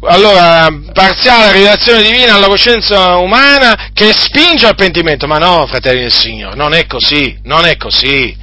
allora, 0.00 0.68
parziale 0.92 1.52
rivelazione 1.52 2.02
divina 2.02 2.34
alla 2.34 2.46
coscienza 2.46 3.16
umana 3.16 3.90
che 3.92 4.12
spinge 4.12 4.66
al 4.66 4.74
pentimento, 4.74 5.26
ma 5.26 5.38
no, 5.38 5.66
fratelli 5.66 6.02
del 6.02 6.12
Signore, 6.12 6.54
non 6.54 6.74
è 6.74 6.86
così, 6.86 7.38
non 7.44 7.64
è 7.64 7.76
così. 7.76 8.36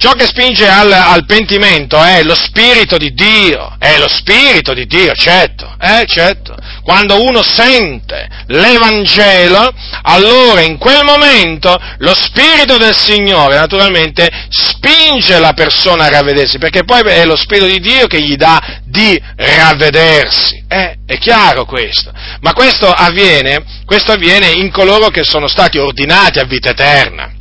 Ciò 0.00 0.12
che 0.12 0.24
spinge 0.24 0.66
al, 0.66 0.90
al, 0.90 1.26
pentimento 1.26 2.02
è 2.02 2.22
lo 2.22 2.34
Spirito 2.34 2.96
di 2.96 3.12
Dio, 3.12 3.76
è 3.78 3.98
lo 3.98 4.08
Spirito 4.08 4.72
di 4.72 4.86
Dio, 4.86 5.12
certo, 5.12 5.76
eh, 5.78 6.06
certo. 6.06 6.56
Quando 6.82 7.22
uno 7.22 7.42
sente 7.42 8.26
l'Evangelo, 8.46 9.70
allora 10.00 10.62
in 10.62 10.78
quel 10.78 11.04
momento 11.04 11.78
lo 11.98 12.14
Spirito 12.14 12.78
del 12.78 12.96
Signore 12.96 13.56
naturalmente 13.56 14.26
spinge 14.48 15.38
la 15.38 15.52
persona 15.52 16.06
a 16.06 16.08
ravvedersi, 16.08 16.56
perché 16.56 16.82
poi 16.84 17.02
è 17.02 17.26
lo 17.26 17.36
Spirito 17.36 17.66
di 17.66 17.80
Dio 17.80 18.06
che 18.06 18.22
gli 18.22 18.36
dà 18.36 18.80
di 18.82 19.22
ravvedersi. 19.36 20.64
Eh, 20.66 20.96
è 21.04 21.18
chiaro 21.18 21.66
questo. 21.66 22.10
Ma 22.40 22.54
questo 22.54 22.90
avviene, 22.90 23.62
questo 23.84 24.12
avviene 24.12 24.46
in 24.46 24.70
coloro 24.70 25.10
che 25.10 25.24
sono 25.24 25.46
stati 25.46 25.76
ordinati 25.76 26.38
a 26.38 26.44
vita 26.44 26.70
eterna. 26.70 27.34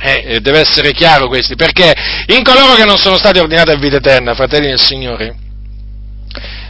Eh, 0.00 0.24
eh, 0.26 0.40
deve 0.40 0.60
essere 0.60 0.92
chiaro 0.92 1.26
questo, 1.26 1.56
perché 1.56 1.92
in 2.26 2.42
coloro 2.42 2.74
che 2.74 2.84
non 2.84 2.98
sono 2.98 3.16
stati 3.16 3.38
ordinati 3.38 3.70
a 3.70 3.76
vita 3.76 3.96
eterna, 3.96 4.34
fratelli 4.34 4.68
del 4.68 4.78
Signore, 4.78 5.34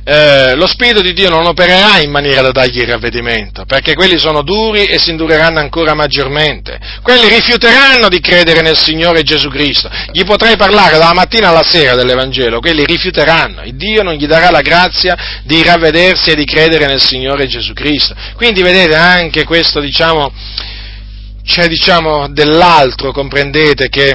eh, 0.08 0.54
lo 0.54 0.66
Spirito 0.66 1.02
di 1.02 1.12
Dio 1.12 1.28
non 1.28 1.44
opererà 1.44 2.00
in 2.00 2.10
maniera 2.10 2.40
da 2.40 2.50
dargli 2.50 2.78
il 2.78 2.88
ravvedimento, 2.88 3.66
perché 3.66 3.92
quelli 3.92 4.18
sono 4.18 4.40
duri 4.40 4.86
e 4.86 4.98
si 4.98 5.10
indureranno 5.10 5.58
ancora 5.58 5.92
maggiormente. 5.92 6.78
Quelli 7.02 7.28
rifiuteranno 7.28 8.08
di 8.08 8.18
credere 8.18 8.62
nel 8.62 8.78
Signore 8.78 9.22
Gesù 9.22 9.50
Cristo. 9.50 9.90
Gli 10.10 10.24
potrei 10.24 10.56
parlare 10.56 10.96
dalla 10.96 11.12
mattina 11.12 11.50
alla 11.50 11.62
sera 11.62 11.94
dell'Evangelo, 11.94 12.60
quelli 12.60 12.86
rifiuteranno. 12.86 13.64
Il 13.64 13.76
Dio 13.76 14.02
non 14.02 14.14
gli 14.14 14.26
darà 14.26 14.48
la 14.50 14.62
grazia 14.62 15.42
di 15.44 15.62
ravvedersi 15.62 16.30
e 16.30 16.36
di 16.36 16.46
credere 16.46 16.86
nel 16.86 17.02
Signore 17.02 17.46
Gesù 17.46 17.74
Cristo. 17.74 18.14
Quindi 18.34 18.62
vedete 18.62 18.94
anche 18.94 19.44
questo, 19.44 19.78
diciamo, 19.78 20.32
c'è 21.48 21.66
diciamo 21.66 22.28
dell'altro, 22.28 23.10
comprendete, 23.10 23.88
che, 23.88 24.14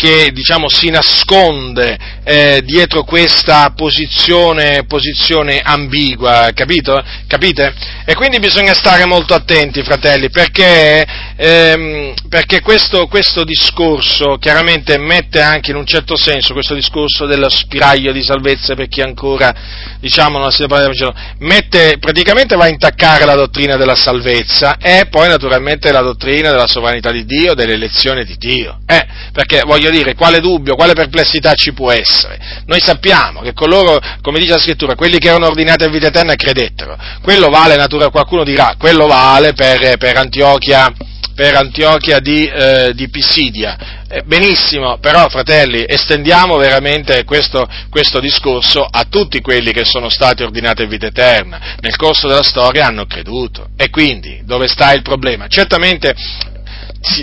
che 0.00 0.30
diciamo, 0.32 0.70
si 0.70 0.88
nasconde 0.88 1.98
eh, 2.24 2.62
dietro 2.64 3.04
questa 3.04 3.74
posizione, 3.76 4.84
posizione 4.86 5.60
ambigua, 5.62 6.52
capito? 6.54 6.98
Capite? 7.26 7.74
E 8.06 8.14
quindi 8.14 8.38
bisogna 8.38 8.72
stare 8.72 9.04
molto 9.04 9.34
attenti, 9.34 9.82
fratelli, 9.82 10.30
perché, 10.30 11.04
ehm, 11.36 12.14
perché 12.30 12.62
questo, 12.62 13.08
questo, 13.08 13.44
discorso 13.44 14.38
chiaramente 14.40 14.96
mette 14.96 15.42
anche 15.42 15.70
in 15.70 15.76
un 15.76 15.84
certo 15.84 16.16
senso, 16.16 16.54
questo 16.54 16.74
discorso 16.74 17.26
dello 17.26 17.50
spiraglio 17.50 18.12
di 18.12 18.22
salvezza 18.22 18.74
per 18.74 18.88
chi 18.88 19.02
ancora, 19.02 19.52
diciamo, 20.00 20.38
non 20.38 20.50
si 20.50 20.66
parla 20.66 20.86
del 20.86 21.14
mette, 21.40 21.98
praticamente 22.00 22.56
va 22.56 22.64
a 22.64 22.68
intaccare 22.68 23.26
la 23.26 23.34
dottrina 23.34 23.76
della 23.76 23.94
salvezza 23.94 24.78
e 24.78 25.08
poi 25.10 25.28
naturalmente 25.28 25.92
la 25.92 26.00
dottrina 26.00 26.50
della 26.50 26.66
sovranità 26.66 27.10
di 27.10 27.26
Dio, 27.26 27.52
dell'elezione 27.52 28.24
di 28.24 28.36
Dio. 28.38 28.78
Eh, 28.86 29.06
perché 29.32 29.62
voglio 29.66 29.89
dire, 29.90 30.14
quale 30.14 30.40
dubbio, 30.40 30.74
quale 30.74 30.94
perplessità 30.94 31.54
ci 31.54 31.72
può 31.72 31.90
essere? 31.90 32.38
Noi 32.66 32.80
sappiamo 32.80 33.40
che 33.40 33.52
coloro, 33.52 33.98
come 34.22 34.38
dice 34.38 34.52
la 34.52 34.58
scrittura, 34.58 34.94
quelli 34.94 35.18
che 35.18 35.28
erano 35.28 35.46
ordinati 35.46 35.84
a 35.84 35.88
vita 35.88 36.08
eterna 36.08 36.34
credettero. 36.34 36.96
Quello 37.22 37.48
vale, 37.48 37.76
natura, 37.76 38.10
qualcuno 38.10 38.44
dirà, 38.44 38.74
quello 38.78 39.06
vale 39.06 39.52
per, 39.52 39.96
per 39.96 40.16
Antiochia, 40.16 40.92
per 41.34 41.56
Antiochia 41.56 42.18
di, 42.20 42.46
eh, 42.46 42.92
di 42.94 43.08
Pisidia. 43.08 43.98
Eh, 44.08 44.22
benissimo, 44.24 44.98
però 44.98 45.28
fratelli, 45.28 45.84
estendiamo 45.86 46.56
veramente 46.56 47.24
questo, 47.24 47.66
questo, 47.88 48.20
discorso 48.20 48.84
a 48.84 49.04
tutti 49.08 49.40
quelli 49.40 49.72
che 49.72 49.84
sono 49.84 50.08
stati 50.08 50.42
ordinati 50.42 50.82
a 50.82 50.86
vita 50.86 51.06
eterna. 51.06 51.76
Nel 51.80 51.96
corso 51.96 52.28
della 52.28 52.42
storia 52.42 52.86
hanno 52.86 53.06
creduto. 53.06 53.68
E 53.76 53.88
quindi, 53.88 54.42
dove 54.44 54.68
sta 54.68 54.92
il 54.92 55.02
problema? 55.02 55.46
Certamente 55.46 56.14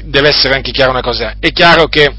deve 0.06 0.30
essere 0.30 0.56
anche 0.56 0.72
chiara 0.72 0.90
una 0.90 1.02
cosa, 1.02 1.36
è 1.40 1.52
chiaro 1.52 1.88
che 1.88 2.12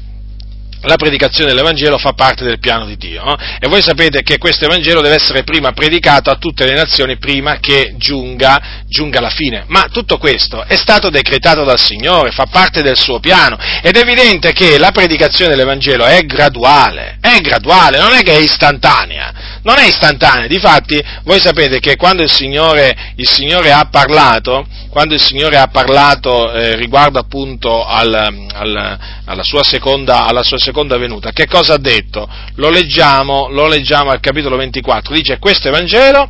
la 0.83 0.95
predicazione 0.95 1.49
dell'Evangelo 1.49 1.97
fa 1.97 2.13
parte 2.13 2.43
del 2.43 2.59
piano 2.59 2.85
di 2.85 2.95
Dio. 2.97 3.23
No? 3.23 3.35
E 3.35 3.67
voi 3.67 3.81
sapete 3.81 4.21
che 4.21 4.37
questo 4.37 4.65
Evangelo 4.65 5.01
deve 5.01 5.15
essere 5.15 5.43
prima 5.43 5.71
predicato 5.71 6.29
a 6.29 6.35
tutte 6.35 6.65
le 6.65 6.73
nazioni 6.73 7.17
prima 7.17 7.59
che 7.59 7.95
giunga, 7.97 8.83
giunga 8.87 9.19
la 9.19 9.29
fine. 9.29 9.65
Ma 9.67 9.87
tutto 9.91 10.17
questo 10.17 10.63
è 10.63 10.75
stato 10.75 11.09
decretato 11.09 11.63
dal 11.63 11.79
Signore, 11.79 12.31
fa 12.31 12.45
parte 12.45 12.81
del 12.81 12.97
suo 12.97 13.19
piano. 13.19 13.57
Ed 13.81 13.95
è 13.95 13.99
evidente 13.99 14.53
che 14.53 14.77
la 14.77 14.91
predicazione 14.91 15.51
dell'Evangelo 15.51 16.05
è 16.05 16.21
graduale, 16.21 17.17
è 17.21 17.39
graduale, 17.39 17.99
non 17.99 18.13
è 18.13 18.21
che 18.21 18.33
è 18.33 18.39
istantanea. 18.39 19.58
Non 19.63 19.77
è 19.77 19.87
istantanea. 19.87 20.47
Difatti, 20.47 21.01
voi 21.23 21.39
sapete 21.39 21.79
che 21.79 21.95
quando 21.95 22.23
il 22.23 22.31
Signore, 22.31 23.13
il 23.15 23.27
Signore 23.27 23.71
ha 23.71 23.87
parlato, 23.89 24.65
quando 24.89 25.13
il 25.13 25.21
Signore 25.21 25.57
ha 25.57 25.67
parlato 25.67 26.51
eh, 26.51 26.75
riguardo 26.75 27.19
appunto 27.19 27.85
al, 27.85 28.13
al, 28.13 28.99
alla, 29.25 29.43
sua 29.43 29.63
seconda, 29.63 30.25
alla, 30.25 30.43
sua 30.43 30.57
seconda, 30.57 30.97
venuta, 30.97 31.31
che 31.31 31.47
cosa 31.47 31.75
ha 31.75 31.79
detto? 31.79 32.27
Lo 32.55 32.69
leggiamo, 32.69 33.49
lo 33.49 33.67
leggiamo 33.67 34.11
al 34.11 34.19
capitolo 34.19 34.55
24, 34.57 35.13
dice 35.13 35.37
questo 35.37 35.67
Evangelo 35.67 36.29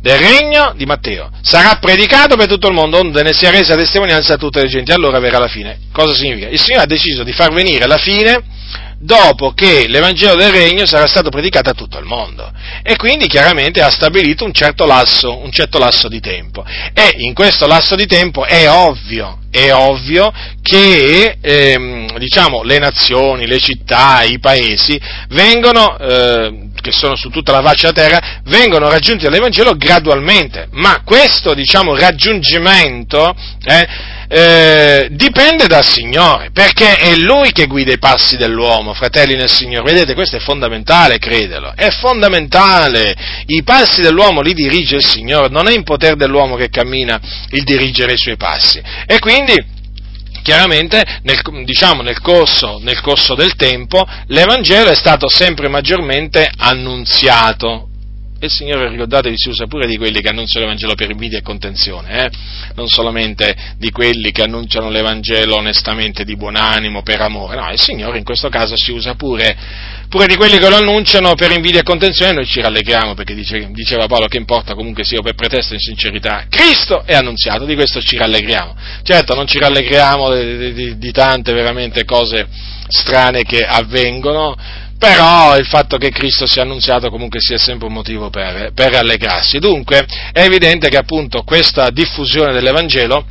del 0.00 0.18
regno 0.18 0.72
di 0.76 0.84
Matteo 0.84 1.30
sarà 1.40 1.78
predicato 1.80 2.36
per 2.36 2.46
tutto 2.46 2.68
il 2.68 2.74
mondo, 2.74 2.98
onde 2.98 3.22
ne 3.22 3.32
sia 3.32 3.50
resa 3.50 3.74
testimonianza 3.74 4.34
a 4.34 4.36
tutte 4.36 4.62
le 4.62 4.68
genti, 4.68 4.92
allora 4.92 5.18
verrà 5.18 5.38
la 5.38 5.48
fine. 5.48 5.78
Cosa 5.92 6.14
significa? 6.14 6.48
Il 6.48 6.60
Signore 6.60 6.84
ha 6.84 6.86
deciso 6.86 7.24
di 7.24 7.32
far 7.32 7.52
venire 7.52 7.86
la 7.86 7.98
fine 7.98 8.40
dopo 8.98 9.52
che 9.52 9.86
l'Evangelo 9.88 10.36
del 10.36 10.50
Regno 10.50 10.86
sarà 10.86 11.06
stato 11.06 11.30
predicato 11.30 11.70
a 11.70 11.74
tutto 11.74 11.98
il 11.98 12.04
mondo. 12.04 12.50
E 12.82 12.96
quindi 12.96 13.26
chiaramente 13.26 13.82
ha 13.82 13.90
stabilito 13.90 14.44
un 14.44 14.52
certo 14.52 14.86
lasso, 14.86 15.38
un 15.38 15.50
certo 15.50 15.78
lasso 15.78 16.08
di 16.08 16.20
tempo. 16.20 16.64
E 16.92 17.14
in 17.18 17.34
questo 17.34 17.66
lasso 17.66 17.94
di 17.94 18.06
tempo 18.06 18.44
è 18.44 18.68
ovvio, 18.70 19.38
è 19.50 19.72
ovvio 19.72 20.32
che 20.62 21.36
ehm, 21.40 22.18
diciamo, 22.18 22.62
le 22.62 22.78
nazioni, 22.78 23.46
le 23.46 23.58
città, 23.58 24.22
i 24.22 24.38
paesi 24.38 25.00
vengono, 25.28 25.98
eh, 25.98 26.68
che 26.80 26.92
sono 26.92 27.16
su 27.16 27.30
tutta 27.30 27.52
la 27.52 27.62
faccia 27.62 27.92
della 27.92 28.08
terra, 28.08 28.40
vengono 28.44 28.88
raggiunti 28.88 29.24
dall'Evangelo 29.24 29.76
gradualmente, 29.76 30.68
ma 30.72 31.02
questo 31.04 31.54
diciamo, 31.54 31.96
raggiungimento 31.96 33.34
eh, 33.64 34.14
eh, 34.28 35.08
dipende 35.10 35.66
dal 35.66 35.84
Signore, 35.84 36.50
perché 36.52 36.96
è 36.96 37.14
Lui 37.16 37.52
che 37.52 37.66
guida 37.66 37.92
i 37.92 37.98
passi 37.98 38.36
dell'uomo, 38.36 38.94
fratelli 38.94 39.34
nel 39.34 39.50
Signore. 39.50 39.92
Vedete, 39.92 40.14
questo 40.14 40.36
è 40.36 40.40
fondamentale, 40.40 41.18
credelo, 41.18 41.72
è 41.74 41.90
fondamentale. 41.90 43.14
I 43.46 43.62
passi 43.62 44.00
dell'uomo 44.00 44.40
li 44.40 44.54
dirige 44.54 44.96
il 44.96 45.04
Signore, 45.04 45.48
non 45.48 45.68
è 45.68 45.72
in 45.72 45.84
potere 45.84 46.16
dell'uomo 46.16 46.56
che 46.56 46.68
cammina 46.68 47.20
il 47.50 47.64
dirigere 47.64 48.14
i 48.14 48.18
suoi 48.18 48.36
passi. 48.36 48.82
E 49.06 49.18
quindi 49.18 49.74
chiaramente 50.42 51.02
nel, 51.22 51.40
diciamo, 51.64 52.02
nel, 52.02 52.20
corso, 52.20 52.78
nel 52.80 53.00
corso 53.00 53.34
del 53.34 53.56
tempo 53.56 54.06
l'Evangelo 54.28 54.90
è 54.90 54.94
stato 54.94 55.28
sempre 55.28 55.68
maggiormente 55.68 56.48
annunziato 56.56 57.85
E 58.38 58.46
il 58.46 58.52
Signore, 58.52 58.90
ricordatevi, 58.90 59.34
si 59.38 59.48
usa 59.48 59.66
pure 59.66 59.86
di 59.86 59.96
quelli 59.96 60.20
che 60.20 60.28
annunciano 60.28 60.66
l'Evangelo 60.66 60.94
per 60.94 61.10
invidia 61.10 61.38
e 61.38 61.42
contenzione, 61.42 62.24
eh? 62.24 62.30
non 62.74 62.86
solamente 62.86 63.56
di 63.78 63.90
quelli 63.90 64.30
che 64.30 64.42
annunciano 64.42 64.90
l'Evangelo 64.90 65.56
onestamente 65.56 66.22
di 66.22 66.36
buon 66.36 66.56
animo, 66.56 67.02
per 67.02 67.22
amore, 67.22 67.56
no, 67.56 67.70
il 67.72 67.80
Signore 67.80 68.18
in 68.18 68.24
questo 68.24 68.50
caso 68.50 68.76
si 68.76 68.92
usa 68.92 69.14
pure, 69.14 69.56
pure 70.10 70.26
di 70.26 70.36
quelli 70.36 70.58
che 70.58 70.68
lo 70.68 70.76
annunciano 70.76 71.34
per 71.34 71.50
invidia 71.52 71.80
e 71.80 71.82
contenzione, 71.82 72.32
noi 72.32 72.44
ci 72.44 72.60
rallegriamo 72.60 73.14
perché 73.14 73.34
dice, 73.34 73.70
diceva 73.72 74.06
Paolo 74.06 74.26
che 74.26 74.36
importa 74.36 74.74
comunque 74.74 75.04
sia 75.04 75.22
per 75.22 75.34
pretesto 75.34 75.72
in 75.72 75.80
sincerità, 75.80 76.44
Cristo 76.50 77.04
è 77.04 77.14
annunziato, 77.14 77.64
di 77.64 77.74
questo 77.74 78.02
ci 78.02 78.18
rallegriamo. 78.18 78.76
Certo, 79.02 79.34
non 79.34 79.46
ci 79.46 79.58
rallegriamo 79.58 80.34
di, 80.34 80.72
di, 80.74 80.98
di 80.98 81.10
tante 81.10 81.54
veramente 81.54 82.04
cose 82.04 82.46
strane 82.88 83.42
che 83.44 83.64
avvengono, 83.64 84.54
però 84.98 85.56
il 85.56 85.66
fatto 85.66 85.96
che 85.98 86.10
Cristo 86.10 86.46
sia 86.46 86.62
annunziato 86.62 87.10
comunque 87.10 87.40
sia 87.40 87.58
sempre 87.58 87.86
un 87.86 87.92
motivo 87.92 88.30
per, 88.30 88.72
per 88.72 88.92
rallegrarsi. 88.92 89.58
Dunque 89.58 90.06
è 90.32 90.40
evidente 90.40 90.88
che 90.88 90.96
appunto 90.96 91.42
questa 91.42 91.90
diffusione 91.90 92.52
dell'Evangelo 92.52 93.26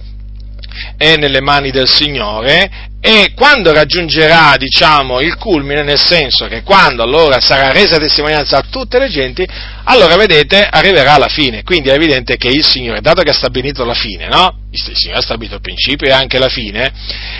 è 0.97 1.15
nelle 1.15 1.41
mani 1.41 1.71
del 1.71 1.87
Signore 1.87 2.93
e 3.07 3.33
quando 3.35 3.71
raggiungerà, 3.71 4.55
diciamo, 4.57 5.21
il 5.21 5.35
culmine, 5.37 5.83
nel 5.83 5.99
senso 5.99 6.47
che 6.47 6.63
quando 6.63 7.03
allora 7.03 7.39
sarà 7.39 7.71
resa 7.71 7.99
testimonianza 7.99 8.57
a 8.57 8.65
tutte 8.67 8.97
le 8.97 9.09
genti, 9.09 9.47
allora 9.83 10.15
vedete, 10.15 10.67
arriverà 10.67 11.15
la 11.19 11.27
fine. 11.27 11.61
Quindi 11.61 11.89
è 11.89 11.93
evidente 11.93 12.35
che 12.35 12.47
il 12.47 12.65
Signore, 12.65 13.01
dato 13.01 13.21
che 13.21 13.29
ha 13.29 13.33
stabilito 13.33 13.85
la 13.85 13.93
fine, 13.93 14.27
no? 14.27 14.61
Il 14.71 14.79
Signore 14.95 15.19
ha 15.19 15.21
stabilito 15.21 15.53
il 15.53 15.61
principio 15.61 16.07
e 16.07 16.13
anche 16.13 16.39
la 16.39 16.49
fine, 16.49 16.91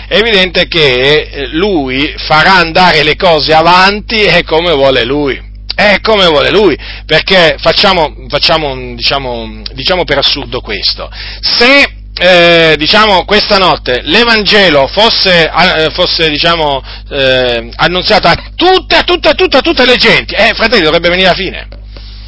è 0.06 0.16
evidente 0.16 0.68
che 0.68 1.28
eh, 1.32 1.46
Lui 1.48 2.14
farà 2.16 2.54
andare 2.58 3.02
le 3.02 3.16
cose 3.16 3.52
avanti 3.52 4.22
e 4.22 4.44
come 4.44 4.72
vuole 4.72 5.02
Lui. 5.02 5.54
È 5.74 5.98
come 6.00 6.26
vuole 6.26 6.50
lui, 6.50 6.74
perché 7.04 7.56
facciamo, 7.58 8.24
facciamo 8.28 8.94
diciamo, 8.94 9.60
diciamo 9.74 10.04
per 10.04 10.16
assurdo 10.16 10.62
questo. 10.62 11.10
Se 11.40 12.04
eh, 12.18 12.74
diciamo, 12.78 13.24
questa 13.24 13.58
notte 13.58 14.00
l'Evangelo 14.04 14.86
fosse, 14.86 15.50
eh, 15.50 15.90
fosse 15.92 16.30
diciamo, 16.30 16.82
eh, 17.10 17.70
annunziato 17.76 18.28
a 18.28 18.36
tutte, 18.54 18.96
a 18.96 19.02
tutte, 19.02 19.28
a 19.28 19.34
tutte, 19.34 19.56
a 19.58 19.60
tutte 19.60 19.84
le 19.84 19.96
genti, 19.96 20.34
eh, 20.34 20.52
fratelli, 20.54 20.82
dovrebbe 20.82 21.10
venire 21.10 21.28
la 21.28 21.34
fine. 21.34 21.68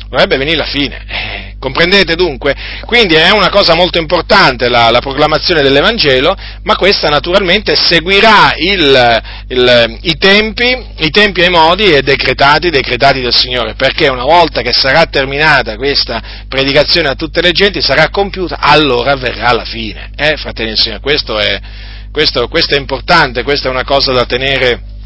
Dovrebbe 0.09 0.37
venire 0.37 0.57
la 0.57 0.65
fine. 0.65 1.05
Eh, 1.07 1.49
Comprendete 1.59 2.15
dunque? 2.15 2.55
Quindi 2.85 3.17
è 3.17 3.31
una 3.31 3.51
cosa 3.51 3.75
molto 3.75 3.99
importante 3.99 4.69
la, 4.69 4.91
la 4.91 5.01
proclamazione 5.01 5.61
dell'Evangelo, 5.61 6.37
ma 6.63 6.77
questa 6.77 7.09
naturalmente 7.09 7.75
seguirà 7.75 8.55
il, 8.57 9.23
il, 9.49 9.99
i, 10.03 10.17
tempi, 10.19 10.87
i, 10.99 11.11
tempi, 11.11 11.41
e 11.41 11.47
i 11.47 11.51
modi 11.51 12.01
decretati, 12.03 12.71
decretati 12.71 13.21
dal 13.21 13.35
Signore, 13.35 13.75
perché 13.75 14.07
una 14.07 14.23
volta 14.23 14.63
che 14.63 14.73
sarà 14.73 15.07
terminata 15.07 15.77
questa 15.77 16.23
predicazione 16.47 17.09
a 17.09 17.17
tutte 17.17 17.41
le 17.41 17.51
genti, 17.51 17.83
sarà 17.83 18.09
compiuta, 18.09 18.59
allora 18.61 19.17
verrà 19.17 19.53
la 19.53 19.65
fine. 19.65 20.11
Eh, 20.15 20.37
fratelli 20.37 20.71
e 20.71 20.77
Signore, 20.77 21.01
questo 21.01 21.41
è, 21.41 21.61
questo, 22.13 22.47
questo 22.47 22.77
è 22.77 22.79
importante, 22.79 23.43
questa 23.43 23.67
è 23.67 23.71
una 23.73 23.85
cosa 23.85 24.13
da 24.13 24.25
tenere 24.27 24.97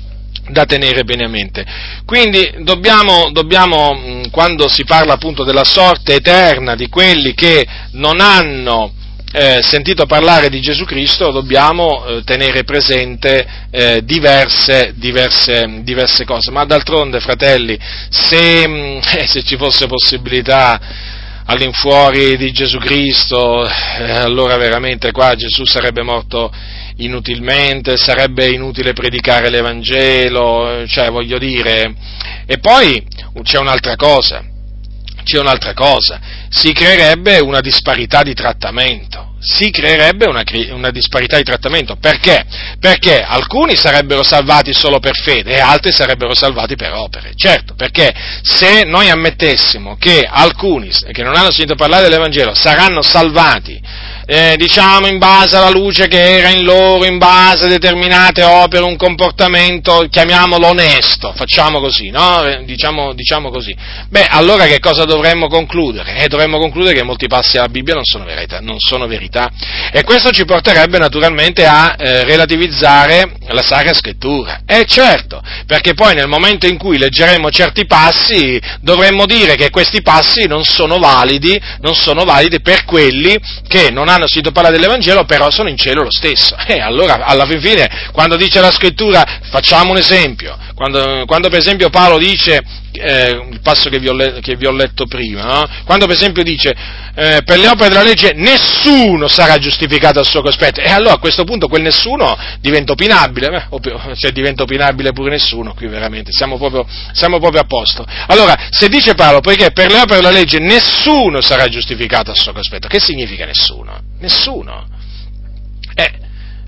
da 0.48 0.64
tenere 0.64 1.04
bene 1.04 1.24
a 1.24 1.28
mente. 1.28 1.64
Quindi 2.04 2.54
dobbiamo, 2.58 3.30
dobbiamo, 3.30 4.22
quando 4.30 4.68
si 4.68 4.84
parla 4.84 5.14
appunto 5.14 5.44
della 5.44 5.64
sorte 5.64 6.14
eterna 6.14 6.74
di 6.74 6.88
quelli 6.88 7.34
che 7.34 7.66
non 7.92 8.20
hanno 8.20 8.92
eh, 9.34 9.60
sentito 9.62 10.04
parlare 10.04 10.50
di 10.50 10.60
Gesù 10.60 10.84
Cristo, 10.84 11.30
dobbiamo 11.30 12.04
eh, 12.04 12.22
tenere 12.22 12.64
presente 12.64 13.46
eh, 13.70 14.04
diverse, 14.04 14.92
diverse, 14.96 15.80
diverse, 15.82 16.24
cose. 16.24 16.50
Ma 16.50 16.64
d'altronde, 16.64 17.18
fratelli, 17.20 17.78
se, 18.10 19.00
se 19.26 19.42
ci 19.42 19.56
fosse 19.56 19.86
possibilità 19.86 20.80
all'infuori 21.46 22.36
di 22.36 22.52
Gesù 22.52 22.78
Cristo, 22.78 23.66
eh, 23.66 24.10
allora 24.10 24.56
veramente 24.56 25.10
qua 25.12 25.34
Gesù 25.34 25.64
sarebbe 25.64 26.02
morto 26.02 26.52
inutilmente, 26.96 27.96
sarebbe 27.96 28.48
inutile 28.48 28.92
predicare 28.92 29.50
l'Evangelo, 29.50 30.86
cioè 30.86 31.10
voglio 31.10 31.38
dire. 31.38 31.94
E 32.46 32.58
poi 32.58 33.04
c'è 33.42 33.58
un'altra 33.58 33.96
cosa, 33.96 34.44
c'è 35.24 35.38
un'altra 35.38 35.74
cosa, 35.74 36.20
si 36.48 36.72
creerebbe 36.72 37.38
una 37.38 37.60
disparità 37.60 38.22
di 38.22 38.34
trattamento. 38.34 39.30
Si 39.44 39.70
creerebbe 39.70 40.26
una, 40.26 40.44
una, 40.70 40.90
disparità 40.90 41.36
di 41.36 41.42
trattamento. 41.42 41.96
Perché? 41.96 42.44
Perché 42.78 43.20
alcuni 43.20 43.74
sarebbero 43.74 44.22
salvati 44.22 44.72
solo 44.72 45.00
per 45.00 45.16
fede 45.16 45.56
e 45.56 45.58
altri 45.58 45.90
sarebbero 45.90 46.32
salvati 46.32 46.76
per 46.76 46.92
opere. 46.92 47.32
Certo, 47.34 47.74
perché 47.74 48.14
se 48.42 48.84
noi 48.84 49.10
ammettessimo 49.10 49.96
che 49.96 50.24
alcuni 50.30 50.90
che 51.10 51.24
non 51.24 51.34
hanno 51.34 51.50
sentito 51.50 51.74
parlare 51.74 52.04
dell'Evangelo 52.04 52.54
saranno 52.54 53.02
salvati 53.02 53.80
eh, 54.26 54.54
diciamo 54.56 55.06
in 55.06 55.18
base 55.18 55.56
alla 55.56 55.70
luce 55.70 56.08
che 56.08 56.38
era 56.38 56.50
in 56.50 56.64
loro, 56.64 57.04
in 57.04 57.18
base 57.18 57.64
a 57.64 57.68
determinate 57.68 58.42
opere, 58.42 58.84
un 58.84 58.96
comportamento, 58.96 60.06
chiamiamolo 60.08 60.68
onesto, 60.68 61.32
facciamo 61.34 61.80
così, 61.80 62.10
no? 62.10 62.44
Eh, 62.44 62.64
diciamo, 62.64 63.12
diciamo, 63.14 63.50
così. 63.50 63.74
Beh, 64.08 64.26
allora 64.26 64.66
che 64.66 64.78
cosa 64.78 65.04
dovremmo 65.04 65.48
concludere? 65.48 66.16
Eh, 66.16 66.28
dovremmo 66.28 66.58
concludere 66.58 66.94
che 66.94 67.02
molti 67.02 67.26
passi 67.26 67.52
della 67.52 67.68
Bibbia 67.68 67.94
non 67.94 68.04
sono 68.04 68.24
verità, 68.24 68.60
non 68.60 68.78
sono 68.78 69.06
verità. 69.06 69.50
e 69.92 70.04
questo 70.04 70.30
ci 70.30 70.44
porterebbe 70.44 70.98
naturalmente 70.98 71.66
a 71.66 71.94
eh, 71.98 72.24
relativizzare 72.24 73.32
la 73.48 73.62
Sacra 73.62 73.92
Scrittura. 73.92 74.60
Eh 74.66 74.84
certo, 74.86 75.42
perché 75.66 75.94
poi 75.94 76.14
nel 76.14 76.28
momento 76.28 76.66
in 76.66 76.78
cui 76.78 76.98
leggeremo 76.98 77.50
certi 77.50 77.86
passi 77.86 78.60
dovremmo 78.80 79.26
dire 79.26 79.56
che 79.56 79.70
questi 79.70 80.02
passi 80.02 80.46
non 80.46 80.64
sono 80.64 80.98
validi, 80.98 81.60
non 81.80 81.94
sono 81.94 82.24
validi 82.24 82.60
per 82.60 82.84
quelli 82.84 83.36
che 83.66 83.90
non 83.90 84.08
hanno 84.14 84.26
sentito 84.26 84.52
parlare 84.52 84.76
dell'Evangelo, 84.76 85.24
però 85.24 85.50
sono 85.50 85.68
in 85.68 85.76
cielo 85.76 86.02
lo 86.02 86.10
stesso. 86.10 86.56
E 86.72 86.80
allora, 86.80 87.24
alla 87.26 87.44
fin 87.44 87.60
fine, 87.60 88.08
quando 88.12 88.36
dice 88.36 88.60
la 88.60 88.70
scrittura, 88.70 89.40
facciamo 89.50 89.90
un 89.90 89.98
esempio, 89.98 90.56
quando, 90.82 91.24
quando 91.26 91.48
per 91.48 91.60
esempio 91.60 91.90
Paolo 91.90 92.18
dice, 92.18 92.60
eh, 92.90 93.30
il 93.52 93.60
passo 93.60 93.88
che 93.88 94.00
vi 94.00 94.08
ho, 94.08 94.12
le, 94.12 94.40
che 94.40 94.56
vi 94.56 94.66
ho 94.66 94.72
letto 94.72 95.06
prima, 95.06 95.44
no? 95.44 95.68
quando 95.84 96.06
per 96.06 96.16
esempio 96.16 96.42
dice, 96.42 96.74
eh, 97.14 97.42
per 97.44 97.58
le 97.58 97.68
opere 97.68 97.90
della 97.90 98.02
legge 98.02 98.32
nessuno 98.34 99.28
sarà 99.28 99.58
giustificato 99.58 100.18
al 100.18 100.26
suo 100.26 100.42
cospetto, 100.42 100.80
e 100.80 100.90
allora 100.90 101.14
a 101.14 101.18
questo 101.18 101.44
punto 101.44 101.68
quel 101.68 101.82
nessuno 101.82 102.36
diventa 102.58 102.92
opinabile, 102.92 103.68
beh, 103.70 104.14
cioè 104.18 104.32
diventa 104.32 104.64
opinabile 104.64 105.12
pure 105.12 105.30
nessuno, 105.30 105.72
qui 105.72 105.86
veramente, 105.86 106.32
siamo 106.32 106.58
proprio, 106.58 106.84
siamo 107.12 107.38
proprio 107.38 107.60
a 107.60 107.64
posto. 107.64 108.04
Allora, 108.26 108.56
se 108.70 108.88
dice 108.88 109.14
Paolo, 109.14 109.38
poiché 109.38 109.70
per 109.70 109.88
le 109.88 110.00
opere 110.00 110.16
della 110.16 110.30
legge 110.30 110.58
nessuno 110.58 111.40
sarà 111.40 111.68
giustificato 111.68 112.30
al 112.32 112.36
suo 112.36 112.52
cospetto, 112.52 112.88
che 112.88 112.98
significa 112.98 113.44
nessuno? 113.44 114.00
Nessuno. 114.18 114.91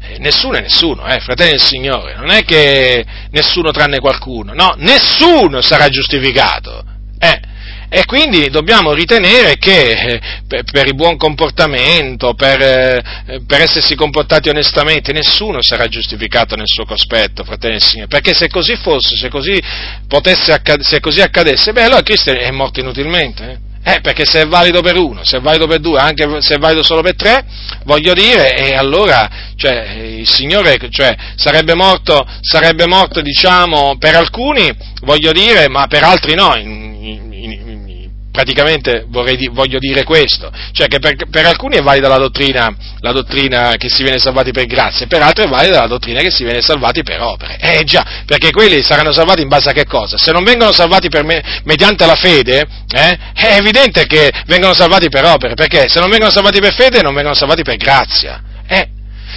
Eh, 0.07 0.19
nessuno 0.19 0.59
è 0.59 0.61
nessuno, 0.61 1.07
eh, 1.07 1.21
fratelli 1.21 1.53
del 1.53 1.61
Signore, 1.61 2.15
non 2.15 2.31
è 2.31 2.45
che 2.45 3.05
nessuno 3.31 3.71
tranne 3.71 4.01
qualcuno, 4.01 4.53
no, 4.53 4.75
nessuno 4.77 5.63
sarà 5.63 5.89
giustificato. 5.89 6.85
Eh. 7.19 7.53
E 7.89 8.05
quindi 8.07 8.51
dobbiamo 8.51 8.93
ritenere 8.93 9.57
che 9.57 9.91
eh, 9.91 10.21
per, 10.49 10.65
per, 10.65 10.87
il 10.87 10.95
buon 10.95 11.17
comportamento, 11.17 12.35
per, 12.35 12.61
eh, 12.61 13.41
per, 13.47 13.61
essersi 13.61 13.95
comportati 13.95 14.49
onestamente, 14.49 15.13
nessuno 15.13 15.63
sarà 15.63 15.87
giustificato 15.87 16.57
nel 16.57 16.67
suo 16.67 16.85
cospetto, 16.85 17.45
fratelli 17.45 17.75
del 17.75 17.83
Signore, 17.83 18.09
perché 18.09 18.35
se 18.35 18.49
così 18.49 18.75
fosse, 18.75 19.17
se 19.17 19.29
così, 19.29 19.63
potesse, 20.09 20.61
se 20.81 21.01
così 21.01 21.21
accadesse, 21.21 21.73
beh 21.73 21.85
allora 21.85 22.03
Cristo 22.03 22.33
è 22.33 22.51
morto 22.51 22.81
inutilmente. 22.81 23.51
Eh? 23.51 23.74
Eh, 23.87 24.01
perché 24.01 24.25
se 24.25 24.41
è 24.41 24.47
valido 24.47 24.81
per 24.81 24.97
uno, 24.97 25.25
se 25.25 25.37
è 25.37 25.41
valido 25.41 25.67
per 25.67 25.79
due, 25.79 25.99
anche 25.99 26.41
se 26.41 26.55
è 26.55 26.59
valido 26.59 26.83
solo 26.83 27.03
per 27.03 27.17
tre, 27.17 27.45
voglio 27.85 28.15
dire, 28.15 28.57
e 28.57 28.75
allora 28.75 29.29
cioè, 29.57 29.93
il 29.93 30.29
Signore 30.29 30.79
cioè, 30.89 31.15
sarebbe, 31.37 31.75
morto, 31.75 32.27
sarebbe 32.41 32.87
morto, 32.87 33.21
diciamo, 33.21 33.97
per 33.99 34.15
alcuni, 34.15 34.75
voglio 35.03 35.33
dire, 35.33 35.69
ma 35.69 35.87
per 35.87 36.03
altri 36.03 36.35
no, 36.35 36.57
in, 36.57 36.97
in, 37.03 37.33
praticamente 38.35 39.07
vorrei, 39.11 39.49
voglio 39.53 39.79
dire 39.79 40.03
questo, 40.03 40.51
cioè 40.73 40.89
che 40.89 40.99
per, 40.99 41.15
per, 41.31 41.47
alcuni 41.47 41.77
è 41.77 41.83
valida 41.83 42.09
la 42.09 42.17
dottrina, 42.17 42.75
la 42.99 43.13
dottrina 43.13 43.77
che 43.77 43.89
si 43.89 44.03
viene 44.03 44.19
salvati 44.19 44.51
per 44.51 44.67
grazia, 44.67 45.07
per 45.07 45.23
altri 45.23 45.45
è 45.45 45.47
valida 45.47 45.79
la 45.79 45.87
dottrina 45.87 46.21
che 46.21 46.33
si 46.33 46.43
viene 46.43 46.61
salvati 46.61 47.05
per 47.05 47.23
opere. 47.23 47.59
Eh 47.61 47.85
già, 47.85 48.05
perché 48.27 48.51
quelli 48.51 48.83
saranno 48.83 49.13
salvati 49.13 49.43
in 49.43 49.47
base 49.47 49.69
a 49.69 49.73
che 49.73 49.85
cosa? 49.85 50.19
Se 50.19 50.33
non 50.33 50.43
vengono 50.43 50.73
salvati 50.73 51.09
me, 51.23 51.61
mediante 51.63 52.05
la 52.07 52.17
fede, 52.17 52.67
eh, 52.91 53.19
è 53.35 53.57
evidente 53.57 54.05
che 54.07 54.33
vengono 54.47 54.75
salvati 54.75 55.09
per 55.09 55.25
opere, 55.27 55.55
perché 55.55 55.89
se 55.89 56.01
non 56.01 56.11
vengono 56.11 56.33
salvati 56.33 56.59
per 56.59 56.75
fede 56.75 57.03
non 57.03 57.15
vengono 57.15 57.37
salvati 57.37 57.63
per 57.63 57.77
grazia. 57.77 58.43
Eh, 58.67 58.89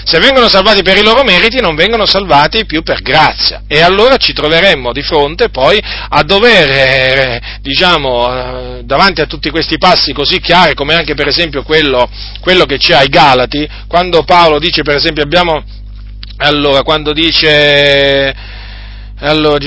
se 0.07 0.19
vengono 0.19 0.47
salvati 0.47 0.83
per 0.83 0.95
i 0.95 1.03
loro 1.03 1.25
meriti 1.25 1.59
non 1.59 1.75
vengono 1.75 2.05
salvati 2.05 2.65
più 2.65 2.81
per 2.81 3.01
grazia. 3.01 3.63
E 3.67 3.81
allora 3.81 4.15
ci 4.15 4.31
troveremmo 4.31 4.93
di 4.93 5.01
fronte 5.01 5.49
poi 5.49 5.77
a 5.83 6.23
dover, 6.23 6.69
eh, 6.69 7.41
diciamo, 7.59 8.77
eh, 8.77 8.83
davanti 8.85 9.19
a 9.19 9.25
tutti 9.25 9.49
questi 9.49 9.77
passi 9.77 10.13
così 10.13 10.39
chiari 10.39 10.75
come 10.75 10.93
anche 10.93 11.13
per 11.13 11.27
esempio 11.27 11.61
quello, 11.61 12.09
quello 12.39 12.63
che 12.63 12.77
c'è 12.77 12.93
ai 12.93 13.09
Galati, 13.09 13.67
quando 13.85 14.23
Paolo 14.23 14.59
dice 14.59 14.81
per 14.81 14.95
esempio 14.95 15.23
abbiamo, 15.23 15.61
allora 16.37 16.83
quando 16.83 17.11
dice 17.11 18.33
allora, 19.19 19.57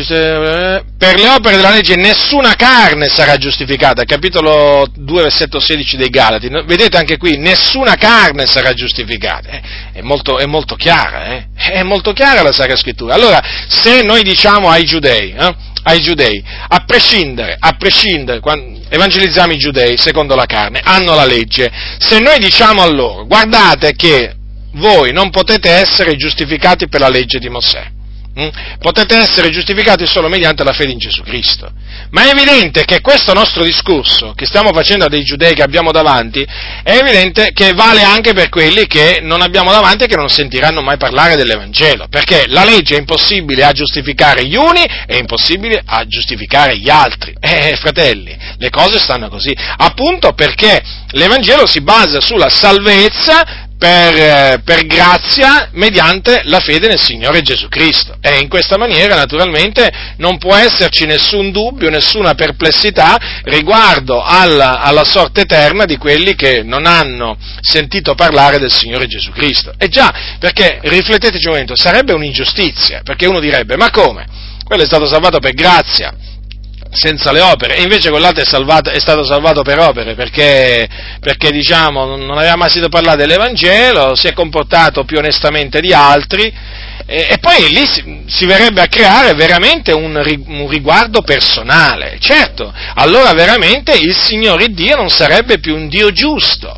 per 0.97 1.19
le 1.19 1.29
opere 1.29 1.57
della 1.57 1.71
legge 1.71 1.97
nessuna 1.97 2.55
carne 2.55 3.09
sarà 3.09 3.37
giustificata, 3.37 4.05
capitolo 4.05 4.87
2, 4.95 5.23
versetto 5.23 5.59
16 5.59 5.97
dei 5.97 6.09
Galati. 6.09 6.49
Vedete 6.49 6.97
anche 6.97 7.17
qui, 7.17 7.37
nessuna 7.37 7.97
carne 7.97 8.47
sarà 8.47 8.73
giustificata. 8.75 9.49
Eh, 9.49 9.63
è 9.95 10.01
molto, 10.03 10.39
è 10.39 10.47
molto 10.47 10.77
chiara, 10.77 11.25
eh? 11.27 11.47
è 11.57 11.83
molto 11.83 12.13
chiara 12.13 12.43
la 12.43 12.53
Sacra 12.53 12.77
Scrittura. 12.77 13.15
Allora, 13.15 13.43
se 13.67 14.03
noi 14.03 14.23
diciamo 14.23 14.69
ai 14.69 14.85
giudei, 14.85 15.33
eh, 15.33 15.55
ai 15.83 16.01
giudei, 16.01 16.41
a 16.69 16.85
prescindere, 16.85 17.57
a 17.59 17.73
prescindere, 17.73 18.41
evangelizziamo 18.89 19.53
i 19.53 19.59
giudei 19.59 19.99
secondo 19.99 20.37
la 20.37 20.47
carne, 20.47 20.81
hanno 20.81 21.17
la 21.17 21.25
legge, 21.25 21.69
se 21.99 22.21
noi 22.21 22.39
diciamo 22.39 22.83
a 22.83 22.87
loro, 22.87 23.27
guardate 23.27 23.95
che 23.95 24.33
voi 24.75 25.13
non 25.13 25.31
potete 25.31 25.71
essere 25.71 26.15
giustificati 26.15 26.87
per 26.87 27.01
la 27.01 27.09
legge 27.09 27.41
di 27.41 27.49
Mosè? 27.49 27.99
Potete 28.79 29.17
essere 29.17 29.51
giustificati 29.51 30.07
solo 30.07 30.29
mediante 30.29 30.65
la 30.65 30.73
fede 30.73 30.93
in 30.93 30.99
Gesù 30.99 31.23
Cristo. 31.23 31.71
Ma 32.11 32.25
è 32.25 32.31
evidente 32.31 32.85
che 32.85 33.01
questo 33.01 33.33
nostro 33.33 33.65
discorso 33.65 34.33
che 34.35 34.47
stiamo 34.47 34.73
facendo 34.73 35.05
a 35.05 35.09
dei 35.09 35.25
giudei 35.25 35.55
che 35.55 35.63
abbiamo 35.63 35.91
davanti, 35.91 36.47
è 36.83 36.97
evidente 36.97 37.53
che 37.53 37.73
vale 37.73 38.03
anche 38.03 38.33
per 38.33 38.49
quelli 38.49 38.87
che 38.87 39.21
non 39.23 39.43
abbiamo 39.43 39.71
davanti 39.71 40.05
e 40.05 40.07
che 40.07 40.17
non 40.17 40.29
sentiranno 40.29 40.81
mai 40.81 40.97
parlare 40.97 41.37
dell'Evangelo, 41.37 42.07
perché 42.09 42.45
la 42.49 42.65
legge 42.65 42.97
è 42.97 42.99
impossibile 42.99 43.65
a 43.65 43.73
giustificare 43.73 44.45
gli 44.47 44.57
uni 44.57 44.85
e 45.07 45.17
impossibile 45.19 45.83
a 45.85 46.07
giustificare 46.07 46.79
gli 46.79 46.89
altri. 46.89 47.35
Eh, 47.41 47.77
fratelli, 47.77 48.37
le 48.57 48.71
cose 48.71 48.99
stanno 48.99 49.29
così, 49.29 49.55
appunto 49.77 50.33
perché 50.33 50.83
l'Evangelo 51.11 51.67
si 51.67 51.81
basa 51.81 52.21
sulla 52.21 52.49
salvezza 52.49 53.69
per, 53.81 54.61
per, 54.61 54.85
grazia 54.85 55.71
mediante 55.73 56.43
la 56.45 56.61
fede 56.61 56.87
nel 56.87 57.01
Signore 57.01 57.41
Gesù 57.41 57.69
Cristo. 57.69 58.15
E 58.21 58.39
in 58.39 58.47
questa 58.47 58.77
maniera 58.77 59.15
naturalmente 59.15 59.91
non 60.19 60.37
può 60.37 60.55
esserci 60.55 61.07
nessun 61.07 61.51
dubbio, 61.51 61.89
nessuna 61.89 62.35
perplessità 62.35 63.19
riguardo 63.45 64.23
alla, 64.23 64.81
alla 64.83 65.05
sorte 65.05 65.41
eterna 65.41 65.87
di 65.87 65.97
quelli 65.97 66.35
che 66.35 66.63
non 66.63 66.85
hanno 66.85 67.39
sentito 67.63 68.15
parlare 68.15 68.59
del 68.59 68.71
Signore 68.71 69.07
Gesù 69.07 69.31
Cristo. 69.31 69.73
E 69.79 69.89
già, 69.89 70.37
perché 70.39 70.81
rifletteteci 70.83 71.47
un 71.47 71.53
momento, 71.53 71.75
sarebbe 71.75 72.13
un'ingiustizia, 72.13 73.01
perché 73.03 73.25
uno 73.25 73.41
direbbe, 73.41 73.77
ma 73.77 73.89
come? 73.89 74.27
Quello 74.63 74.83
è 74.83 74.87
stato 74.87 75.07
salvato 75.07 75.39
per 75.39 75.55
grazia, 75.55 76.15
senza 76.91 77.31
le 77.31 77.41
opere, 77.41 77.77
e 77.77 77.83
invece 77.83 78.11
quell'altro 78.11 78.43
è, 78.43 78.47
salvato, 78.47 78.91
è 78.91 78.99
stato 78.99 79.25
salvato 79.25 79.63
per 79.63 79.79
opere, 79.79 80.15
perché, 80.15 80.89
perché 81.21 81.51
diciamo, 81.51 82.17
non 82.17 82.37
aveva 82.37 82.57
mai 82.57 82.69
sentito 82.69 82.89
parlare 82.89 83.17
dell'Evangelo, 83.17 84.15
si 84.15 84.27
è 84.27 84.33
comportato 84.33 85.05
più 85.05 85.19
onestamente 85.19 85.81
di 85.81 85.93
altri, 85.93 86.53
e, 87.07 87.27
e 87.31 87.39
poi 87.39 87.69
lì 87.71 87.87
si, 87.87 88.23
si, 88.27 88.45
verrebbe 88.45 88.83
a 88.83 88.89
creare 88.89 89.33
veramente 89.35 89.93
un, 89.93 90.15
un 90.47 90.69
riguardo 90.69 91.23
personale, 91.23 92.19
certo, 92.21 92.73
allora 92.95 93.33
veramente 93.33 93.97
il 93.97 94.15
Signore 94.15 94.69
Dio 94.69 94.97
non 94.97 95.11
sarebbe 95.11 95.59
più 95.59 95.75
un 95.75 95.89
Dio 95.89 96.11
giusto, 96.11 96.77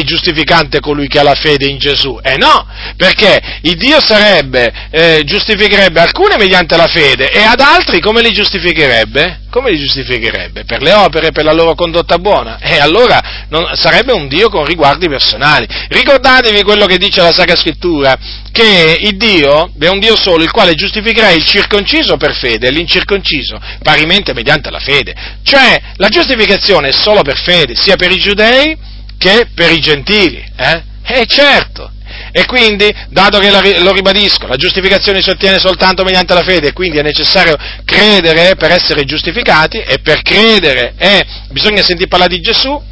è 0.00 0.04
giustificante 0.04 0.80
colui 0.80 1.06
che 1.06 1.18
ha 1.18 1.22
la 1.22 1.34
fede 1.34 1.66
in 1.66 1.78
Gesù? 1.78 2.18
Eh 2.22 2.36
no, 2.36 2.66
perché 2.96 3.40
il 3.62 3.76
Dio 3.76 4.00
sarebbe, 4.00 4.72
eh, 4.90 5.22
giustificherebbe 5.24 6.00
alcune 6.00 6.36
mediante 6.38 6.76
la 6.76 6.86
fede 6.86 7.30
e 7.30 7.42
ad 7.42 7.60
altri 7.60 8.00
come 8.00 8.22
li 8.22 8.32
giustificherebbe? 8.32 9.40
Come 9.50 9.70
li 9.70 9.78
giustificherebbe? 9.78 10.64
Per 10.64 10.80
le 10.80 10.94
opere, 10.94 11.30
per 11.30 11.44
la 11.44 11.52
loro 11.52 11.74
condotta 11.74 12.18
buona? 12.18 12.58
E 12.58 12.78
allora 12.78 13.46
non, 13.50 13.70
sarebbe 13.74 14.12
un 14.12 14.26
Dio 14.26 14.48
con 14.48 14.64
riguardi 14.64 15.08
personali. 15.08 15.66
Ricordatevi 15.88 16.62
quello 16.62 16.86
che 16.86 16.96
dice 16.96 17.20
la 17.20 17.32
Sacra 17.32 17.54
Scrittura, 17.54 18.16
che 18.50 18.96
il 18.98 19.16
Dio 19.18 19.72
è 19.78 19.88
un 19.88 19.98
Dio 19.98 20.16
solo, 20.16 20.42
il 20.42 20.50
quale 20.50 20.72
giustificherà 20.74 21.30
il 21.30 21.44
circonciso 21.44 22.16
per 22.16 22.34
fede 22.34 22.68
e 22.68 22.70
l'incirconciso 22.70 23.60
parimente 23.82 24.32
mediante 24.32 24.70
la 24.70 24.80
fede. 24.80 25.14
Cioè, 25.42 25.80
la 25.96 26.08
giustificazione 26.08 26.88
è 26.88 26.92
solo 26.92 27.20
per 27.20 27.36
fede, 27.36 27.74
sia 27.74 27.96
per 27.96 28.10
i 28.10 28.18
giudei 28.18 28.90
che 29.22 29.46
per 29.54 29.70
i 29.70 29.78
gentili. 29.78 30.44
Eh? 30.56 30.82
Eh 31.04 31.26
certo. 31.26 31.90
E 32.32 32.44
quindi, 32.46 32.92
dato 33.08 33.38
che 33.38 33.50
lo 33.50 33.92
ribadisco, 33.92 34.46
la 34.46 34.56
giustificazione 34.56 35.22
si 35.22 35.30
ottiene 35.30 35.58
soltanto 35.58 36.02
mediante 36.02 36.34
la 36.34 36.42
fede, 36.42 36.72
quindi 36.72 36.98
è 36.98 37.02
necessario 37.02 37.56
credere 37.84 38.56
per 38.56 38.72
essere 38.72 39.04
giustificati 39.04 39.78
e 39.78 39.98
per 40.00 40.22
credere 40.22 40.94
eh, 40.98 41.24
bisogna 41.50 41.82
sentire 41.82 42.08
parlare 42.08 42.34
di 42.34 42.40
Gesù, 42.40 42.82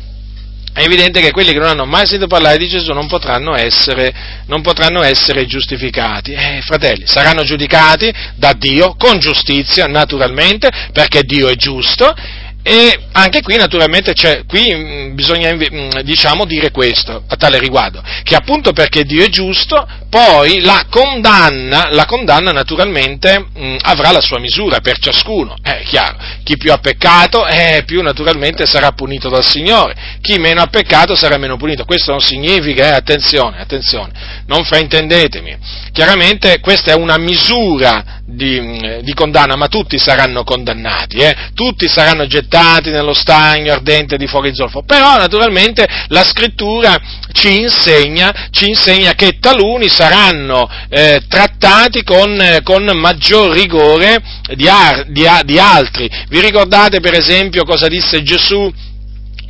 è 0.73 0.83
evidente 0.83 1.21
che 1.21 1.33
quelli 1.33 1.53
che 1.53 1.59
non 1.59 1.69
hanno 1.69 1.85
mai 1.85 2.07
sentito 2.07 2.29
parlare 2.29 2.57
di 2.57 2.69
Gesù 2.69 2.93
non 2.93 3.09
potranno 3.09 3.57
essere, 3.57 4.13
non 4.47 4.63
potranno 4.63 5.03
essere 5.03 5.45
giustificati. 5.47 6.33
Eh, 6.33 6.61
fratelli, 6.63 7.07
saranno 7.07 7.43
giudicati 7.43 8.13
da 8.37 8.53
Dio 8.53 8.95
con 8.97 9.19
giustizia, 9.19 9.87
naturalmente, 9.87 10.71
perché 10.93 11.23
Dio 11.23 11.49
è 11.49 11.57
giusto, 11.57 12.15
e 12.63 13.07
anche 13.13 13.41
qui 13.41 13.57
naturalmente 13.57 14.13
qui 14.47 14.75
mm, 14.75 15.15
bisogna 15.15 15.53
mm, 15.53 16.01
diciamo, 16.03 16.45
dire 16.45 16.71
questo 16.71 17.25
a 17.27 17.37
tale 17.37 17.59
riguardo, 17.59 18.03
che 18.23 18.35
appunto 18.35 18.73
perché 18.73 19.05
Dio 19.05 19.25
è 19.25 19.29
giusto, 19.29 19.87
poi 20.11 20.61
la 20.61 20.85
condanna, 20.91 21.89
la 21.91 22.05
condanna 22.05 22.51
naturalmente 22.51 23.39
mh, 23.39 23.65
mm, 23.65 23.77
avrà 23.83 24.11
la 24.11 24.21
sua 24.21 24.39
misura 24.39 24.81
per 24.81 24.99
ciascuno, 24.99 25.57
è 25.63 25.83
chiaro, 25.85 26.19
chi 26.43 26.57
più 26.59 26.71
ha 26.71 26.79
peccato 26.79 27.47
eh, 27.47 27.83
più 27.87 28.03
naturalmente 28.03 28.67
sarà 28.67 28.93
punito 28.93 29.31
dal 29.31 29.45
Signore, 29.45 30.19
chi 30.21 30.39
meno 30.39 30.61
ha 30.61 30.67
peccato 30.67 31.15
sarà 31.15 31.39
meno 31.39 31.57
punito, 31.57 31.85
questo 31.85 32.11
non 32.11 32.21
significa, 32.21 32.89
eh, 32.89 32.95
attenzione, 32.95 33.59
attenzione, 33.59 34.13
non 34.47 34.65
fraintendetemi, 34.65 35.57
chiaramente 35.93 36.61
questa 36.61 36.93
è 36.93 36.95
una 36.95 37.17
misura 37.17 38.20
di, 38.33 39.01
di, 39.03 39.15
condanna, 39.15 39.57
ma 39.57 39.69
tutti 39.69 39.99
saranno 39.99 40.45
condannati, 40.45 41.19
eh? 41.19 41.37
tutti 41.55 41.89
saranno 41.89 42.27
gettati 42.27 42.91
nello 42.91 43.15
stagno 43.15 43.73
ardente 43.73 44.17
di 44.17 44.27
fuoco 44.27 44.53
zolfo. 44.55 44.83
Però 44.83 45.17
naturalmente 45.17 45.87
la 46.09 46.25
scrittura 46.25 46.97
ci 47.33 47.61
insegna, 47.61 48.49
ci 48.51 48.69
insegna 48.69 49.15
che 49.15 49.39
taluni 49.39 49.89
saranno 49.89 50.69
eh, 50.89 51.23
trattati 51.29 52.03
con, 52.03 52.61
con, 52.63 52.85
maggior 52.95 53.53
rigore 53.53 54.21
di, 54.55 54.69
ar, 54.69 55.07
di, 55.07 55.27
di 55.45 55.59
altri. 55.59 56.11
Vi 56.29 56.41
ricordate 56.41 57.01
per 57.01 57.15
esempio 57.15 57.65
cosa 57.65 57.89
disse 57.89 58.23
Gesù? 58.23 58.73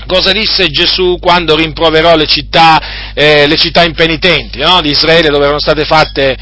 cosa 0.06 0.32
disse 0.32 0.68
Gesù 0.70 1.18
quando 1.20 1.54
rimproverò 1.54 2.16
le 2.16 2.26
città, 2.26 3.12
eh, 3.14 3.46
le 3.46 3.56
città 3.56 3.84
impenitenti 3.84 4.58
no? 4.58 4.80
di 4.80 4.90
Israele 4.90 5.28
dove 5.28 5.44
erano 5.44 5.60
state 5.60 5.84
fatte 5.84 6.36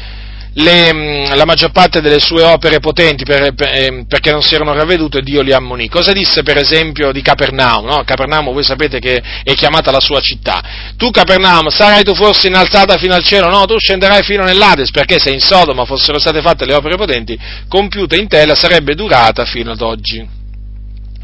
le, 0.53 0.93
mm, 0.93 1.33
la 1.35 1.45
maggior 1.45 1.71
parte 1.71 2.01
delle 2.01 2.19
sue 2.19 2.41
opere 2.41 2.79
potenti 2.79 3.23
per, 3.23 3.53
per, 3.53 3.69
ehm, 3.71 4.05
perché 4.05 4.31
non 4.31 4.41
si 4.41 4.55
erano 4.55 4.73
ravvedute 4.73 5.21
Dio 5.21 5.41
li 5.41 5.53
ammonì. 5.53 5.87
Cosa 5.87 6.11
disse 6.11 6.43
per 6.43 6.57
esempio 6.57 7.11
di 7.11 7.21
Capernaum? 7.21 7.85
No? 7.85 8.03
Capernaum 8.03 8.51
voi 8.51 8.63
sapete 8.63 8.99
che 8.99 9.21
è 9.43 9.53
chiamata 9.53 9.91
la 9.91 9.99
sua 9.99 10.19
città. 10.19 10.61
Tu 10.97 11.11
Capernaum 11.11 11.67
sarai 11.69 12.03
tu 12.03 12.15
forse 12.15 12.47
innalzata 12.47 12.97
fino 12.97 13.13
al 13.13 13.23
cielo? 13.23 13.49
No, 13.49 13.65
tu 13.65 13.77
scenderai 13.77 14.23
fino 14.23 14.43
nell'Ades 14.43 14.91
perché 14.91 15.19
se 15.19 15.29
in 15.29 15.39
Sodoma 15.39 15.85
fossero 15.85 16.19
state 16.19 16.41
fatte 16.41 16.65
le 16.65 16.73
opere 16.73 16.95
potenti, 16.95 17.37
compiute 17.67 18.17
in 18.17 18.27
te 18.27 18.45
la 18.45 18.55
sarebbe 18.55 18.95
durata 18.95 19.45
fino 19.45 19.71
ad 19.71 19.81
oggi. 19.81 20.37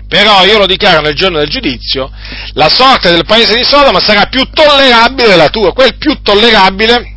Però 0.08 0.46
io 0.46 0.60
lo 0.60 0.68
dichiaro 0.68 1.02
nel 1.02 1.16
giorno 1.16 1.40
del 1.40 1.50
giudizio, 1.50 2.12
la 2.54 2.70
sorte 2.70 3.10
del 3.10 3.26
paese 3.26 3.56
di 3.56 3.64
Sodoma 3.64 4.00
sarà 4.00 4.28
più 4.28 4.48
tollerabile 4.54 5.30
della 5.30 5.50
tua, 5.50 5.74
quel 5.74 5.96
più 5.98 6.22
tollerabile 6.22 7.15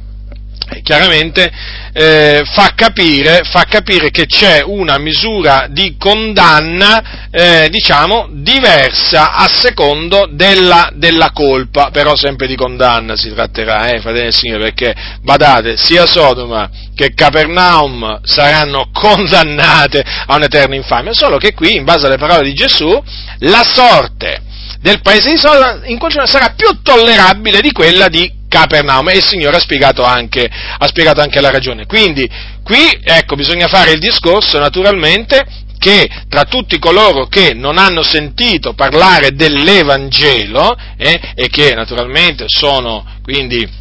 chiaramente 0.82 1.50
eh, 1.92 2.42
fa, 2.44 2.72
capire, 2.74 3.42
fa, 3.44 3.64
capire, 3.64 4.10
che 4.10 4.26
c'è 4.26 4.62
una 4.64 4.98
misura 4.98 5.66
di 5.70 5.96
condanna, 5.98 7.28
eh, 7.30 7.68
diciamo, 7.70 8.28
diversa 8.30 9.32
a 9.32 9.48
secondo 9.48 10.28
della, 10.30 10.90
della, 10.94 11.30
colpa, 11.32 11.90
però 11.90 12.14
sempre 12.14 12.46
di 12.46 12.56
condanna 12.56 13.16
si 13.16 13.32
tratterà, 13.32 13.88
eh, 13.88 14.00
fratelli 14.00 14.28
e 14.28 14.32
signori, 14.32 14.62
perché, 14.62 14.94
badate, 15.22 15.76
sia 15.76 16.06
Sodoma 16.06 16.70
che 16.94 17.14
Capernaum 17.14 18.20
saranno 18.22 18.90
condannate 18.92 20.04
a 20.26 20.36
un'eterna 20.36 20.74
infamia, 20.74 21.12
solo 21.12 21.38
che 21.38 21.54
qui, 21.54 21.76
in 21.76 21.84
base 21.84 22.06
alle 22.06 22.18
parole 22.18 22.42
di 22.42 22.54
Gesù, 22.54 23.02
la 23.40 23.62
sorte 23.64 24.42
del 24.80 25.00
paese 25.00 25.30
di 25.30 25.38
Sodoma 25.38 25.80
in 25.84 25.98
sarà 26.24 26.54
più 26.56 26.80
tollerabile 26.82 27.60
di 27.60 27.72
quella 27.72 28.08
di 28.08 28.37
Capernaum 28.48 29.08
e 29.10 29.16
il 29.16 29.24
Signore 29.24 29.56
ha 29.56 29.60
spiegato, 29.60 30.02
anche, 30.02 30.48
ha 30.50 30.86
spiegato 30.86 31.20
anche 31.20 31.40
la 31.40 31.50
ragione. 31.50 31.86
Quindi 31.86 32.28
qui 32.62 32.98
ecco, 33.02 33.34
bisogna 33.34 33.68
fare 33.68 33.92
il 33.92 34.00
discorso 34.00 34.58
naturalmente 34.58 35.44
che 35.78 36.08
tra 36.28 36.44
tutti 36.44 36.78
coloro 36.78 37.26
che 37.26 37.54
non 37.54 37.78
hanno 37.78 38.02
sentito 38.02 38.74
parlare 38.74 39.32
dell'Evangelo 39.32 40.76
eh, 40.96 41.20
e 41.34 41.48
che 41.48 41.74
naturalmente 41.74 42.44
sono 42.48 43.06
quindi 43.22 43.77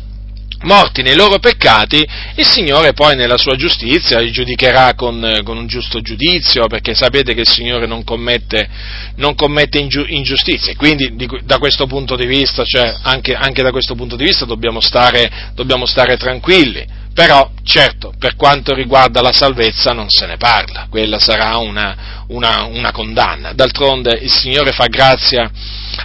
morti 0.63 1.01
nei 1.01 1.15
loro 1.15 1.39
peccati, 1.39 2.05
il 2.35 2.45
Signore 2.45 2.93
poi 2.93 3.15
nella 3.15 3.37
sua 3.37 3.55
giustizia 3.55 4.19
li 4.19 4.31
giudicherà 4.31 4.93
con, 4.95 5.41
con 5.43 5.57
un 5.57 5.67
giusto 5.67 6.01
giudizio, 6.01 6.67
perché 6.67 6.93
sapete 6.95 7.33
che 7.33 7.41
il 7.41 7.47
Signore 7.47 7.85
non 7.85 8.03
commette, 8.03 8.67
non 9.15 9.35
commette 9.35 9.77
ingiustizie, 9.77 10.75
quindi 10.75 11.15
di, 11.15 11.27
da 11.43 11.57
questo 11.57 11.85
punto 11.85 12.15
di 12.15 12.25
vista, 12.25 12.63
cioè 12.63 12.95
anche, 13.01 13.33
anche, 13.33 13.61
da 13.61 13.71
questo 13.71 13.95
punto 13.95 14.15
di 14.15 14.23
vista 14.23 14.45
dobbiamo 14.45 14.79
stare, 14.79 15.51
dobbiamo 15.53 15.85
stare 15.85 16.17
tranquilli 16.17 17.05
Però, 17.17 17.49
certo, 17.63 18.13
per 18.19 18.35
quanto 18.35 18.75
riguarda 18.75 19.23
la 19.23 19.31
salvezza 19.31 19.91
non 19.91 20.07
se 20.07 20.27
ne 20.27 20.37
parla, 20.37 20.85
quella 20.87 21.17
sarà 21.17 21.57
una, 21.57 22.25
una, 22.27 22.65
una 22.65 22.91
condanna. 22.91 23.53
D'altronde 23.53 24.19
il 24.21 24.31
Signore 24.31 24.71
fa 24.71 24.85
grazia 24.85 25.49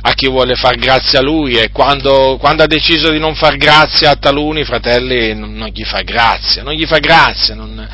a 0.01 0.13
chi 0.15 0.27
vuole 0.27 0.55
far 0.55 0.77
grazia 0.77 1.19
a 1.19 1.23
Lui 1.23 1.59
e 1.59 1.71
quando, 1.71 2.39
quando 2.41 2.63
ha 2.63 2.67
deciso 2.67 3.11
di 3.11 3.19
non 3.19 3.35
far 3.35 3.59
grazia 3.59 4.09
a 4.09 4.17
taluni, 4.17 4.65
fratelli, 4.65 5.35
non, 5.35 5.53
non 5.53 5.69
gli 5.69 5.85
fa 5.85 6.01
grazia, 6.01 6.63
non 6.63 6.73
gli 6.73 6.87
fa 6.87 6.97
grazia, 6.97 7.55
non, 7.55 7.87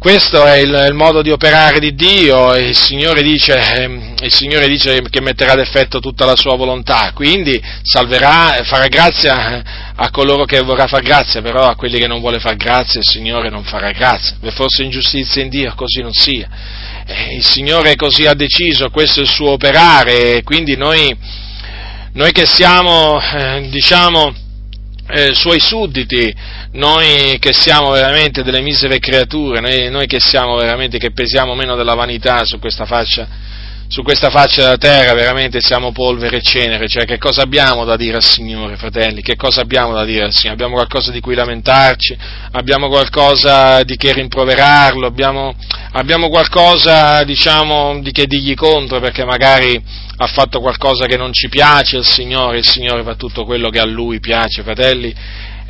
questo 0.00 0.46
è 0.46 0.56
il, 0.56 0.86
il, 0.88 0.94
modo 0.94 1.20
di 1.20 1.30
operare 1.30 1.78
di 1.78 1.94
Dio 1.94 2.56
il 2.56 2.74
Signore, 2.74 3.20
dice, 3.20 3.52
eh, 3.52 4.14
il 4.22 4.32
Signore 4.32 4.66
dice 4.66 5.02
che 5.10 5.20
metterà 5.20 5.52
ad 5.52 5.58
effetto 5.58 6.00
tutta 6.00 6.24
la 6.24 6.36
sua 6.36 6.56
volontà, 6.56 7.12
quindi 7.12 7.62
salverà, 7.82 8.62
farà 8.64 8.86
grazia 8.86 9.92
a 9.94 10.10
coloro 10.10 10.46
che 10.46 10.58
vorrà 10.62 10.86
far 10.86 11.02
grazia, 11.02 11.42
però 11.42 11.66
a 11.66 11.74
quelli 11.74 11.98
che 11.98 12.06
non 12.06 12.20
vuole 12.20 12.38
far 12.38 12.56
grazia 12.56 13.00
il 13.00 13.06
Signore 13.06 13.50
non 13.50 13.62
farà 13.62 13.90
grazia. 13.90 14.36
Vi 14.40 14.50
fosse 14.52 14.84
ingiustizia 14.84 15.42
in 15.42 15.50
Dio, 15.50 15.74
così 15.74 16.00
non 16.00 16.12
sia. 16.14 16.48
Eh, 17.04 17.34
il 17.36 17.44
Signore 17.44 17.94
così 17.96 18.24
ha 18.24 18.32
deciso, 18.32 18.88
questo 18.88 19.20
è 19.20 19.24
il 19.24 19.28
suo 19.28 19.50
operare 19.50 20.42
quindi 20.42 20.76
noi, 20.76 21.14
noi 22.14 22.32
che 22.32 22.46
siamo, 22.46 23.20
eh, 23.20 23.68
diciamo, 23.68 24.34
eh, 25.12 25.34
suoi 25.34 25.60
sudditi, 25.60 26.34
noi 26.72 27.38
che 27.38 27.52
siamo 27.52 27.90
veramente 27.90 28.42
delle 28.42 28.60
misere 28.60 28.98
creature, 28.98 29.60
noi, 29.60 29.90
noi, 29.90 30.06
che 30.06 30.20
siamo 30.20 30.56
veramente, 30.56 30.98
che 30.98 31.12
pesiamo 31.12 31.54
meno 31.54 31.76
della 31.76 31.94
vanità 31.94 32.44
su 32.44 32.58
questa 32.58 32.84
faccia, 32.84 33.26
su 33.90 34.02
questa 34.04 34.30
faccia 34.30 34.62
della 34.62 34.76
terra, 34.76 35.14
veramente 35.14 35.60
siamo 35.60 35.90
polvere 35.90 36.36
e 36.36 36.42
cenere, 36.42 36.86
cioè 36.86 37.04
che 37.04 37.18
cosa 37.18 37.42
abbiamo 37.42 37.84
da 37.84 37.96
dire 37.96 38.18
al 38.18 38.22
Signore, 38.22 38.76
fratelli, 38.76 39.20
che 39.20 39.34
cosa 39.34 39.62
abbiamo 39.62 39.92
da 39.92 40.04
dire 40.04 40.26
al 40.26 40.32
Signore? 40.32 40.54
Abbiamo 40.54 40.74
qualcosa 40.74 41.10
di 41.10 41.18
cui 41.18 41.34
lamentarci, 41.34 42.16
abbiamo 42.52 42.88
qualcosa 42.88 43.82
di 43.82 43.96
che 43.96 44.12
rimproverarlo, 44.12 45.04
abbiamo, 45.04 45.56
abbiamo 45.90 46.28
qualcosa, 46.28 47.24
diciamo, 47.24 47.98
di 48.00 48.12
che 48.12 48.26
dirgli 48.26 48.54
contro, 48.54 49.00
perché 49.00 49.24
magari 49.24 49.82
ha 50.18 50.26
fatto 50.28 50.60
qualcosa 50.60 51.06
che 51.06 51.16
non 51.16 51.32
ci 51.32 51.48
piace 51.48 51.96
il 51.96 52.06
Signore, 52.06 52.58
il 52.58 52.68
Signore 52.68 53.02
fa 53.02 53.16
tutto 53.16 53.44
quello 53.44 53.70
che 53.70 53.80
a 53.80 53.86
Lui 53.86 54.20
piace, 54.20 54.62
fratelli, 54.62 55.12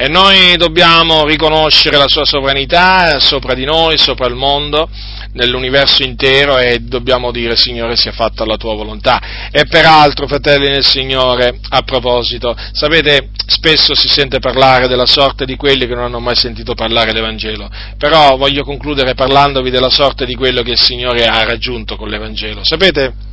e 0.00 0.08
noi 0.08 0.56
dobbiamo 0.56 1.26
riconoscere 1.26 1.98
la 1.98 2.08
sua 2.08 2.24
sovranità 2.24 3.18
sopra 3.18 3.52
di 3.52 3.66
noi, 3.66 3.98
sopra 3.98 4.28
il 4.28 4.34
mondo, 4.34 4.88
nell'universo 5.34 6.02
intero 6.02 6.56
e 6.56 6.78
dobbiamo 6.78 7.30
dire 7.30 7.54
Signore 7.54 7.96
sia 7.96 8.10
fatta 8.10 8.46
la 8.46 8.56
tua 8.56 8.74
volontà. 8.74 9.20
E 9.50 9.66
peraltro, 9.66 10.26
fratelli 10.26 10.70
nel 10.70 10.86
Signore, 10.86 11.60
a 11.68 11.82
proposito, 11.82 12.56
sapete, 12.72 13.28
spesso 13.44 13.94
si 13.94 14.08
sente 14.08 14.38
parlare 14.38 14.88
della 14.88 15.04
sorte 15.04 15.44
di 15.44 15.56
quelli 15.56 15.86
che 15.86 15.94
non 15.94 16.04
hanno 16.04 16.18
mai 16.18 16.36
sentito 16.36 16.72
parlare 16.72 17.12
l'Evangelo, 17.12 17.68
però 17.98 18.38
voglio 18.38 18.64
concludere 18.64 19.12
parlandovi 19.12 19.68
della 19.68 19.90
sorte 19.90 20.24
di 20.24 20.34
quello 20.34 20.62
che 20.62 20.70
il 20.70 20.80
Signore 20.80 21.26
ha 21.26 21.44
raggiunto 21.44 21.96
con 21.96 22.08
l'Evangelo. 22.08 22.60
Sapete, 22.64 23.28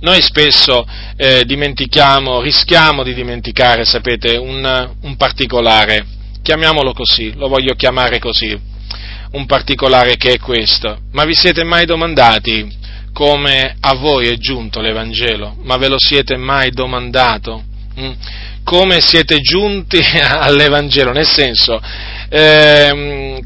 noi 0.00 0.22
spesso 0.22 0.86
eh, 1.16 1.44
dimentichiamo, 1.44 2.40
rischiamo 2.40 3.02
di 3.02 3.14
dimenticare, 3.14 3.84
sapete, 3.84 4.36
un, 4.36 4.94
un 5.02 5.16
particolare, 5.16 6.06
chiamiamolo 6.42 6.92
così, 6.92 7.32
lo 7.34 7.48
voglio 7.48 7.74
chiamare 7.74 8.18
così, 8.18 8.58
un 9.32 9.46
particolare 9.46 10.16
che 10.16 10.34
è 10.34 10.38
questo. 10.38 10.98
Ma 11.12 11.24
vi 11.24 11.34
siete 11.34 11.64
mai 11.64 11.84
domandati 11.84 12.76
come 13.12 13.76
a 13.80 13.94
voi 13.94 14.28
è 14.28 14.36
giunto 14.36 14.80
l'Evangelo? 14.80 15.56
Ma 15.62 15.76
ve 15.76 15.88
lo 15.88 15.98
siete 15.98 16.36
mai 16.36 16.70
domandato? 16.70 17.64
Mm? 17.98 18.12
Come 18.62 19.00
siete 19.00 19.40
giunti 19.40 19.98
all'Evangelo? 20.22 21.10
Nel 21.10 21.26
senso, 21.26 21.80
ehm, 22.28 23.40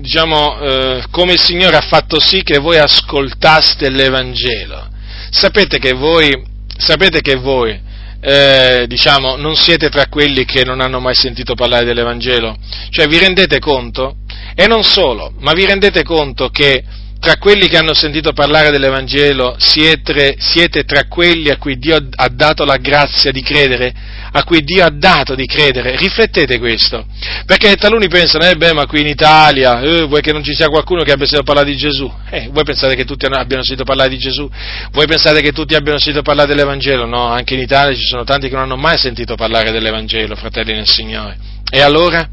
diciamo, 0.00 0.58
eh, 0.58 1.04
come 1.10 1.34
il 1.34 1.40
Signore 1.40 1.76
ha 1.76 1.82
fatto 1.82 2.18
sì 2.18 2.42
che 2.42 2.58
voi 2.58 2.78
ascoltaste 2.78 3.88
l'Evangelo. 3.90 4.90
Sapete 5.34 5.78
che 5.78 5.94
voi, 5.94 6.44
sapete 6.76 7.22
che 7.22 7.36
voi 7.36 7.80
eh, 8.20 8.84
diciamo, 8.86 9.36
non 9.36 9.56
siete 9.56 9.88
tra 9.88 10.06
quelli 10.08 10.44
che 10.44 10.62
non 10.62 10.82
hanno 10.82 11.00
mai 11.00 11.14
sentito 11.14 11.54
parlare 11.54 11.86
dell'Evangelo? 11.86 12.54
Cioè 12.90 13.06
vi 13.06 13.18
rendete 13.18 13.58
conto? 13.58 14.16
E 14.54 14.66
non 14.66 14.84
solo, 14.84 15.32
ma 15.38 15.52
vi 15.54 15.64
rendete 15.64 16.02
conto 16.02 16.50
che 16.50 16.84
tra 17.22 17.36
quelli 17.36 17.68
che 17.68 17.76
hanno 17.76 17.94
sentito 17.94 18.32
parlare 18.32 18.72
dell'Evangelo 18.72 19.54
siete, 19.56 20.34
siete 20.40 20.82
tra 20.82 21.06
quelli 21.06 21.50
a 21.50 21.56
cui 21.56 21.78
Dio 21.78 21.94
ha 21.94 22.28
dato 22.28 22.64
la 22.64 22.78
grazia 22.78 23.30
di 23.30 23.42
credere? 23.42 23.94
a 24.34 24.44
cui 24.44 24.62
Dio 24.62 24.84
ha 24.84 24.90
dato 24.90 25.34
di 25.34 25.46
credere. 25.46 25.94
Riflettete 25.96 26.58
questo, 26.58 27.04
perché 27.44 27.76
taluni 27.76 28.08
pensano, 28.08 28.44
eh 28.44 28.56
beh, 28.56 28.72
ma 28.72 28.86
qui 28.86 29.02
in 29.02 29.06
Italia, 29.06 29.80
eh, 29.82 30.06
vuoi 30.06 30.22
che 30.22 30.32
non 30.32 30.42
ci 30.42 30.54
sia 30.54 30.68
qualcuno 30.68 31.02
che 31.02 31.12
abbia 31.12 31.26
sentito 31.26 31.44
parlare 31.44 31.70
di 31.70 31.76
Gesù? 31.76 32.10
Eh, 32.30 32.48
voi 32.50 32.64
pensate 32.64 32.94
che 32.94 33.04
tutti 33.04 33.26
abbiano 33.26 33.62
sentito 33.62 33.84
parlare 33.84 34.08
di 34.08 34.16
Gesù? 34.16 34.48
Voi 34.90 35.06
pensate 35.06 35.42
che 35.42 35.52
tutti 35.52 35.74
abbiano 35.74 35.98
sentito 35.98 36.22
parlare 36.22 36.48
dell'Evangelo? 36.48 37.04
No, 37.04 37.26
anche 37.26 37.52
in 37.54 37.60
Italia 37.60 37.94
ci 37.94 38.06
sono 38.06 38.24
tanti 38.24 38.48
che 38.48 38.54
non 38.54 38.64
hanno 38.64 38.76
mai 38.76 38.96
sentito 38.96 39.34
parlare 39.34 39.70
dell'Evangelo, 39.70 40.34
fratelli 40.34 40.72
nel 40.72 40.88
Signore. 40.88 41.36
E 41.70 41.82
allora? 41.82 42.26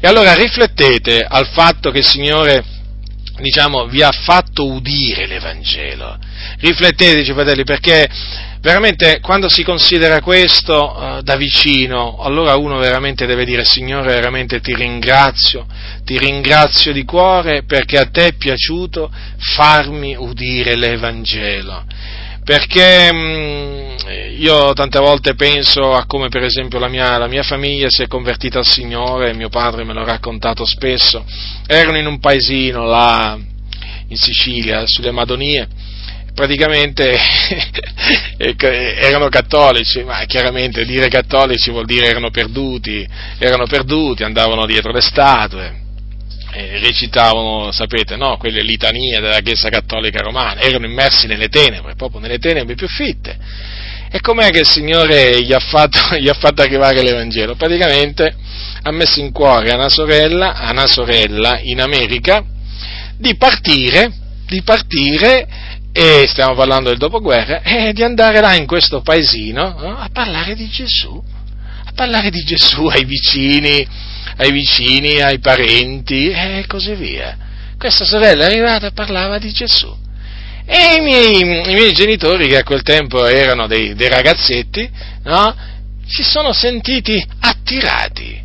E 0.00 0.08
allora 0.08 0.34
riflettete 0.34 1.24
al 1.26 1.46
fatto 1.52 1.90
che 1.90 1.98
il 1.98 2.04
Signore, 2.04 2.64
diciamo, 3.38 3.86
vi 3.86 4.02
ha 4.02 4.12
fatto 4.12 4.66
udire 4.66 5.26
l'Evangelo. 5.26 6.18
Rifletteteci, 6.58 7.32
fratelli, 7.32 7.64
perché 7.64 8.08
veramente 8.60 9.20
quando 9.20 9.48
si 9.48 9.62
considera 9.62 10.20
questo 10.20 10.96
uh, 10.96 11.20
da 11.22 11.36
vicino, 11.36 12.18
allora 12.18 12.56
uno 12.56 12.78
veramente 12.78 13.26
deve 13.26 13.44
dire 13.44 13.64
Signore, 13.64 14.14
veramente 14.14 14.60
ti 14.60 14.74
ringrazio, 14.74 15.66
ti 16.04 16.18
ringrazio 16.18 16.92
di 16.92 17.04
cuore 17.04 17.64
perché 17.64 17.98
a 17.98 18.06
te 18.06 18.26
è 18.26 18.32
piaciuto 18.34 19.10
farmi 19.54 20.16
udire 20.16 20.76
l'Evangelo. 20.76 21.84
Perché 22.46 23.12
mh, 23.12 23.16
mm, 23.16 24.40
io 24.40 24.72
tante 24.72 25.00
volte 25.00 25.34
penso 25.34 25.94
a 25.94 26.06
come 26.06 26.28
per 26.28 26.44
esempio 26.44 26.78
la 26.78 26.86
mia, 26.86 27.18
la 27.18 27.26
mia 27.26 27.42
famiglia 27.42 27.88
si 27.90 28.04
è 28.04 28.06
convertita 28.06 28.60
al 28.60 28.64
Signore, 28.64 29.34
mio 29.34 29.48
padre 29.48 29.82
me 29.82 29.92
l'ha 29.92 30.04
raccontato 30.04 30.64
spesso, 30.64 31.24
erano 31.66 31.98
in 31.98 32.06
un 32.06 32.20
paesino 32.20 32.84
là 32.84 33.36
in 34.06 34.16
Sicilia, 34.16 34.84
sulle 34.86 35.10
Madonie, 35.10 35.66
praticamente 36.34 37.18
erano 38.38 39.28
cattolici, 39.28 40.04
ma 40.04 40.22
chiaramente 40.26 40.84
dire 40.84 41.08
cattolici 41.08 41.72
vuol 41.72 41.84
dire 41.84 42.06
erano 42.06 42.30
perduti, 42.30 43.04
erano 43.38 43.66
perduti, 43.66 44.22
andavano 44.22 44.66
dietro 44.66 44.92
le 44.92 45.00
statue, 45.00 45.85
recitavano, 46.80 47.70
sapete, 47.72 48.16
no, 48.16 48.36
quelle 48.36 48.62
litanie 48.62 49.20
della 49.20 49.40
Chiesa 49.40 49.68
Cattolica 49.68 50.20
Romana, 50.20 50.60
erano 50.60 50.86
immersi 50.86 51.26
nelle 51.26 51.48
tenebre, 51.48 51.94
proprio 51.94 52.20
nelle 52.20 52.38
tenebre 52.38 52.74
più 52.74 52.88
fitte. 52.88 53.36
E 54.10 54.20
com'è 54.20 54.50
che 54.50 54.60
il 54.60 54.66
Signore 54.66 55.42
gli 55.42 55.52
ha 55.52 55.58
fatto, 55.58 55.98
gli 56.16 56.28
ha 56.28 56.34
fatto 56.34 56.62
arrivare 56.62 57.02
l'Evangelo? 57.02 57.54
Praticamente 57.56 58.34
ha 58.82 58.90
messo 58.90 59.20
in 59.20 59.32
cuore 59.32 59.70
a 59.70 59.74
una 59.74 59.88
sorella, 59.88 60.54
a 60.54 60.70
una 60.70 60.86
sorella 60.86 61.58
in 61.60 61.80
America, 61.80 62.44
di 63.18 63.36
partire, 63.36 64.12
di 64.46 64.62
partire 64.62 65.46
e 65.92 66.26
stiamo 66.28 66.54
parlando 66.54 66.90
del 66.90 66.98
dopoguerra, 66.98 67.62
e 67.62 67.92
di 67.94 68.02
andare 68.02 68.40
là 68.40 68.54
in 68.54 68.66
questo 68.66 69.00
paesino 69.00 69.76
no, 69.78 69.96
a 69.96 70.08
parlare 70.12 70.54
di 70.54 70.68
Gesù, 70.68 71.22
a 71.84 71.92
parlare 71.94 72.30
di 72.30 72.42
Gesù 72.44 72.84
ai 72.86 73.04
vicini, 73.04 73.86
ai 74.36 74.50
vicini, 74.50 75.20
ai 75.20 75.38
parenti 75.38 76.30
e 76.30 76.64
così 76.66 76.94
via. 76.94 77.36
Questa 77.78 78.04
sorella 78.04 78.44
è 78.44 78.50
arrivata 78.50 78.88
e 78.88 78.92
parlava 78.92 79.38
di 79.38 79.52
Gesù. 79.52 79.94
E 80.64 80.96
i 80.98 81.00
miei, 81.00 81.40
i 81.40 81.74
miei 81.74 81.92
genitori, 81.92 82.48
che 82.48 82.58
a 82.58 82.64
quel 82.64 82.82
tempo 82.82 83.24
erano 83.24 83.66
dei, 83.66 83.94
dei 83.94 84.08
ragazzetti, 84.08 84.90
no, 85.24 85.54
si 86.06 86.22
sono 86.22 86.52
sentiti 86.52 87.24
attirati 87.40 88.42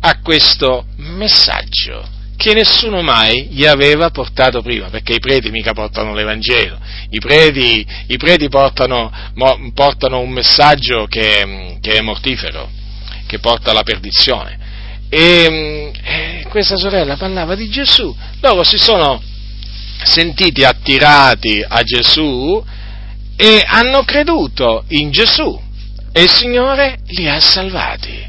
a 0.00 0.20
questo 0.20 0.86
messaggio 0.96 2.18
che 2.40 2.54
nessuno 2.54 3.02
mai 3.02 3.48
gli 3.50 3.66
aveva 3.66 4.08
portato 4.08 4.62
prima, 4.62 4.88
perché 4.88 5.12
i 5.12 5.18
preti 5.18 5.50
mica 5.50 5.74
portano 5.74 6.14
l'Evangelo, 6.14 6.78
i 7.10 7.18
preti, 7.18 7.86
i 8.06 8.16
preti 8.16 8.48
portano, 8.48 9.12
portano, 9.74 10.20
un 10.20 10.30
messaggio 10.30 11.04
che, 11.04 11.76
che, 11.82 11.98
è 11.98 12.00
mortifero, 12.00 12.70
che 13.26 13.40
porta 13.40 13.72
alla 13.72 13.82
perdizione. 13.82 14.58
E, 15.10 15.92
e 16.02 16.46
questa 16.48 16.76
sorella 16.76 17.16
parlava 17.16 17.56
di 17.56 17.68
Gesù, 17.68 18.14
loro 18.40 18.62
si 18.62 18.78
sono 18.78 19.20
sentiti 20.04 20.64
attirati 20.64 21.64
a 21.66 21.82
Gesù 21.82 22.64
e 23.36 23.62
hanno 23.66 24.04
creduto 24.04 24.84
in 24.88 25.10
Gesù 25.10 25.60
e 26.12 26.22
il 26.22 26.30
Signore 26.30 26.98
li 27.08 27.28
ha 27.28 27.40
salvati. 27.40 28.28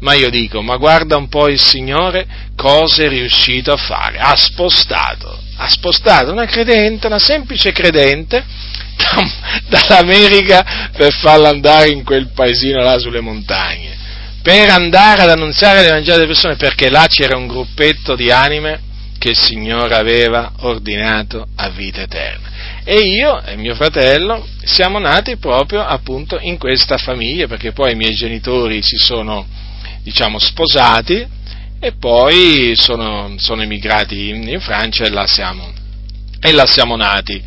Ma 0.00 0.14
io 0.14 0.30
dico, 0.30 0.62
ma 0.62 0.76
guarda 0.76 1.16
un 1.16 1.28
po' 1.28 1.48
il 1.48 1.60
Signore 1.60 2.26
cosa 2.56 3.04
è 3.04 3.08
riuscito 3.08 3.72
a 3.72 3.76
fare. 3.76 4.18
Ha 4.18 4.34
spostato, 4.36 5.38
ha 5.56 5.68
spostato 5.68 6.32
una 6.32 6.46
credente, 6.46 7.06
una 7.06 7.20
semplice 7.20 7.72
credente, 7.72 8.44
dall'America 9.68 10.90
per 10.92 11.12
farla 11.12 11.50
andare 11.50 11.90
in 11.90 12.02
quel 12.04 12.32
paesino 12.32 12.82
là 12.82 12.98
sulle 12.98 13.20
montagne. 13.20 14.01
Per 14.42 14.70
andare 14.70 15.22
ad 15.22 15.30
annunziare 15.30 15.82
l'Evangelo 15.82 16.16
alle 16.16 16.26
persone, 16.26 16.56
perché 16.56 16.90
là 16.90 17.06
c'era 17.08 17.36
un 17.36 17.46
gruppetto 17.46 18.16
di 18.16 18.30
anime 18.30 18.90
che 19.18 19.30
il 19.30 19.38
Signore 19.38 19.94
aveva 19.94 20.52
ordinato 20.62 21.46
a 21.54 21.68
vita 21.68 22.00
eterna. 22.00 22.50
E 22.82 22.96
io 22.96 23.40
e 23.42 23.54
mio 23.54 23.76
fratello 23.76 24.44
siamo 24.64 24.98
nati 24.98 25.36
proprio 25.36 25.84
appunto 25.84 26.40
in 26.40 26.58
questa 26.58 26.98
famiglia, 26.98 27.46
perché 27.46 27.70
poi 27.70 27.92
i 27.92 27.94
miei 27.94 28.14
genitori 28.14 28.82
si 28.82 28.96
sono, 28.96 29.46
diciamo, 30.02 30.40
sposati 30.40 31.24
e 31.78 31.92
poi 31.92 32.74
sono, 32.76 33.34
sono 33.36 33.62
emigrati 33.62 34.30
in, 34.30 34.48
in 34.48 34.60
Francia 34.60 35.04
e 35.04 35.10
là, 35.10 35.26
siamo, 35.28 35.72
e 36.40 36.50
là 36.50 36.66
siamo 36.66 36.96
nati, 36.96 37.40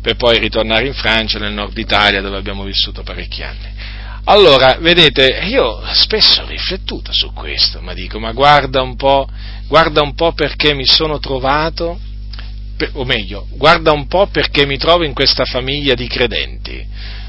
per 0.00 0.14
poi 0.14 0.38
ritornare 0.38 0.86
in 0.86 0.94
Francia, 0.94 1.40
nel 1.40 1.52
nord 1.52 1.76
Italia, 1.76 2.20
dove 2.20 2.36
abbiamo 2.36 2.62
vissuto 2.62 3.02
parecchi 3.02 3.42
anni. 3.42 3.74
Allora, 4.28 4.78
vedete, 4.80 5.38
io 5.44 5.80
spesso 5.92 6.42
ho 6.42 6.46
riflettuto 6.46 7.12
su 7.12 7.32
questo, 7.32 7.80
ma 7.80 7.94
dico, 7.94 8.18
ma 8.18 8.32
guarda 8.32 8.82
un 8.82 8.96
po', 8.96 9.28
guarda 9.68 10.02
un 10.02 10.14
po' 10.14 10.32
perché 10.32 10.74
mi 10.74 10.84
sono 10.84 11.20
trovato, 11.20 12.00
o 12.94 13.04
meglio, 13.04 13.46
guarda 13.52 13.92
un 13.92 14.08
po' 14.08 14.26
perché 14.26 14.66
mi 14.66 14.78
trovo 14.78 15.04
in 15.04 15.14
questa 15.14 15.44
famiglia 15.44 15.94
di 15.94 16.08
credenti, 16.08 16.84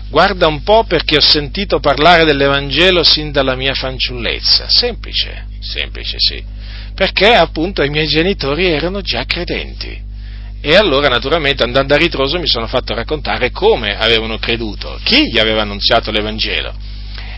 guarda 0.10 0.48
un 0.48 0.64
po' 0.64 0.86
perché 0.86 1.18
ho 1.18 1.22
sentito 1.22 1.80
parlare 1.80 2.26
dell'Evangelo 2.26 3.04
sin 3.04 3.32
dalla 3.32 3.56
mia 3.56 3.76
fanciullezza, 3.76 4.68
semplice, 4.68 5.46
semplice 5.60 6.16
sì, 6.18 6.44
perché 6.96 7.32
appunto 7.36 7.84
i 7.84 7.92
miei 7.92 8.08
genitori 8.08 8.66
erano 8.66 9.02
già 9.02 9.24
credenti. 9.26 10.06
E 10.60 10.76
allora, 10.76 11.08
naturalmente, 11.08 11.64
andando 11.64 11.94
a 11.94 11.98
ritroso, 11.98 12.40
mi 12.40 12.48
sono 12.48 12.68
fatto 12.68 12.94
raccontare 12.94 13.52
come 13.52 13.98
avevano 13.98 14.38
creduto, 14.38 15.00
chi 15.04 15.30
gli 15.30 15.38
aveva 15.38 15.62
annunziato 15.62 16.12
l'Evangelo. 16.12 16.74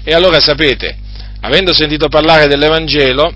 E 0.04 0.14
allora 0.14 0.40
sapete, 0.40 0.98
avendo 1.42 1.74
sentito 1.74 2.08
parlare 2.08 2.48
dell'Evangelo, 2.48 3.34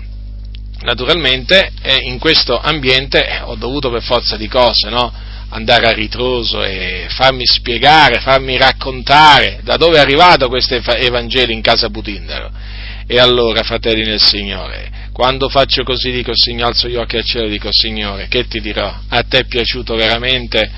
naturalmente 0.80 1.70
eh, 1.82 2.00
in 2.02 2.18
questo 2.18 2.58
ambiente 2.58 3.26
eh, 3.26 3.40
ho 3.42 3.54
dovuto 3.54 3.90
per 3.90 4.02
forza 4.02 4.36
di 4.36 4.48
cose 4.48 4.88
no? 4.90 5.12
andare 5.50 5.86
a 5.86 5.92
ritroso 5.92 6.62
e 6.62 7.06
farmi 7.10 7.46
spiegare, 7.46 8.20
farmi 8.20 8.56
raccontare 8.56 9.60
da 9.62 9.76
dove 9.76 9.98
è 9.98 10.00
arrivato 10.00 10.48
questo 10.48 10.74
Evangelo 10.74 11.52
in 11.52 11.60
casa 11.60 11.90
Putindaro. 11.90 12.50
E 13.06 13.18
allora, 13.18 13.62
fratelli 13.62 14.04
nel 14.04 14.20
Signore, 14.20 14.90
quando 15.12 15.48
faccio 15.48 15.82
così 15.82 16.10
dico, 16.10 16.32
Signore, 16.34 16.70
alzo 16.70 16.88
gli 16.88 16.96
occhi 16.96 17.16
al 17.16 17.24
cielo 17.24 17.46
e 17.46 17.50
dico, 17.50 17.68
Signore, 17.70 18.28
che 18.28 18.46
ti 18.46 18.60
dirò? 18.60 18.92
A 19.08 19.22
te 19.22 19.40
è 19.40 19.44
piaciuto 19.44 19.94
veramente 19.94 20.70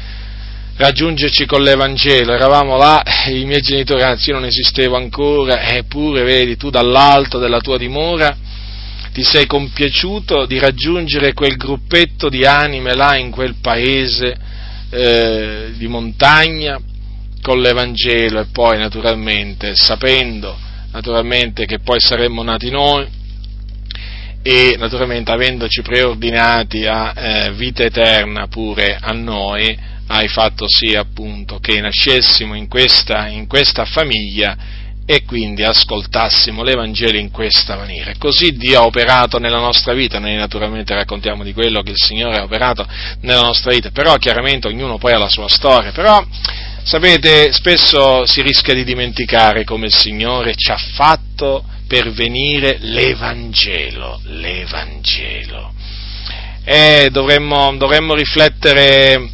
raggiungerci 0.77 1.47
con 1.47 1.63
l'Evangelo, 1.63 2.33
eravamo 2.33 2.77
là, 2.77 3.03
i 3.29 3.45
miei 3.45 3.63
genitori, 3.63 4.03
anzi 4.03 4.31
io 4.31 4.37
non 4.37 4.45
esistevo 4.45 4.97
ancora, 4.97 5.69
eppure 5.69 6.23
vedi 6.23 6.57
tu 6.57 6.69
dall'alto 6.69 7.39
della 7.39 7.61
tua 7.61 7.79
dimora 7.79 8.37
ti 9.17 9.23
sei 9.23 9.47
compiaciuto 9.47 10.45
di 10.45 10.59
raggiungere 10.59 11.33
quel 11.33 11.57
gruppetto 11.57 12.29
di 12.29 12.45
anime 12.45 12.95
là 12.95 13.17
in 13.17 13.31
quel 13.31 13.55
paese 13.63 14.37
eh, 14.91 15.71
di 15.75 15.87
montagna 15.87 16.79
con 17.41 17.63
l'Evangelo 17.63 18.41
e 18.41 18.47
poi 18.53 18.77
naturalmente 18.77 19.75
sapendo 19.75 20.66
naturalmente 20.97 21.67
che 21.67 21.79
poi 21.81 22.01
saremmo 22.01 22.43
nati 22.43 22.71
noi 22.71 23.07
e 24.43 24.77
naturalmente 24.79 25.31
avendoci 25.31 25.83
preordinati 25.83 26.87
a 26.87 27.13
eh, 27.15 27.53
vita 27.53 27.83
eterna 27.83 28.47
pure 28.47 28.97
a 28.99 29.13
noi, 29.13 29.79
hai 30.07 30.29
fatto 30.29 30.65
sì 30.67 30.95
appunto 30.95 31.59
che 31.59 31.81
nascessimo 31.81 32.55
in 32.55 32.67
questa, 32.67 33.27
in 33.27 33.47
questa 33.47 33.85
famiglia 33.85 34.57
e 35.05 35.25
quindi 35.25 35.65
ascoltassimo 35.65 36.63
l'Evangelo 36.63 37.19
in 37.19 37.31
questa 37.31 37.77
maniera. 37.77 38.15
Così 38.17 38.57
Dio 38.57 38.81
ha 38.81 38.85
operato 38.85 39.39
nella 39.39 39.61
nostra 39.61 39.93
vita, 39.93 40.19
noi 40.19 40.35
naturalmente 40.37 40.95
raccontiamo 40.95 41.45
di 41.45 41.53
quello 41.53 41.83
che 41.83 41.91
il 41.91 42.01
Signore 42.03 42.39
ha 42.39 42.43
operato 42.43 42.87
nella 43.21 43.43
nostra 43.43 43.71
vita, 43.71 43.91
però 43.91 44.17
chiaramente 44.17 44.67
ognuno 44.67 44.97
poi 44.97 45.13
ha 45.13 45.19
la 45.19 45.29
sua 45.29 45.49
storia, 45.49 45.93
però 45.93 46.25
sapete 46.87 47.51
spesso 47.51 48.25
si 48.27 48.43
rischia 48.43 48.73
di 48.73 48.85
dimenticare 48.85 49.65
come 49.65 49.87
il 49.87 49.95
Signore 49.95 50.55
ci 50.55 50.71
ha 50.71 50.77
fatto 50.77 51.65
pervenire 51.89 52.79
l'Evangelo, 52.81 54.21
l'Evangelo. 54.27 55.75
E 56.63 57.09
dovremmo, 57.11 57.77
dovremmo 57.77 58.15
riflettere 58.15 59.31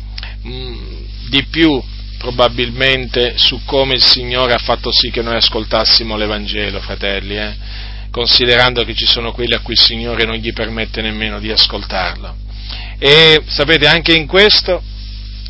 di 1.28 1.44
più 1.50 1.82
probabilmente 2.16 3.34
su 3.36 3.60
come 3.66 3.94
il 3.94 4.02
Signore 4.02 4.54
ha 4.54 4.58
fatto 4.58 4.90
sì 4.90 5.10
che 5.10 5.20
noi 5.20 5.36
ascoltassimo 5.36 6.16
l'Evangelo, 6.16 6.80
fratelli, 6.80 7.36
eh? 7.36 7.54
considerando 8.10 8.82
che 8.84 8.94
ci 8.94 9.06
sono 9.06 9.32
quelli 9.32 9.54
a 9.54 9.60
cui 9.60 9.74
il 9.74 9.80
Signore 9.80 10.24
non 10.24 10.36
gli 10.36 10.54
permette 10.54 11.02
nemmeno 11.02 11.38
di 11.38 11.50
ascoltarlo. 11.50 12.34
E 12.98 13.42
sapete, 13.46 13.86
anche 13.86 14.14
in 14.14 14.26
questo 14.26 14.82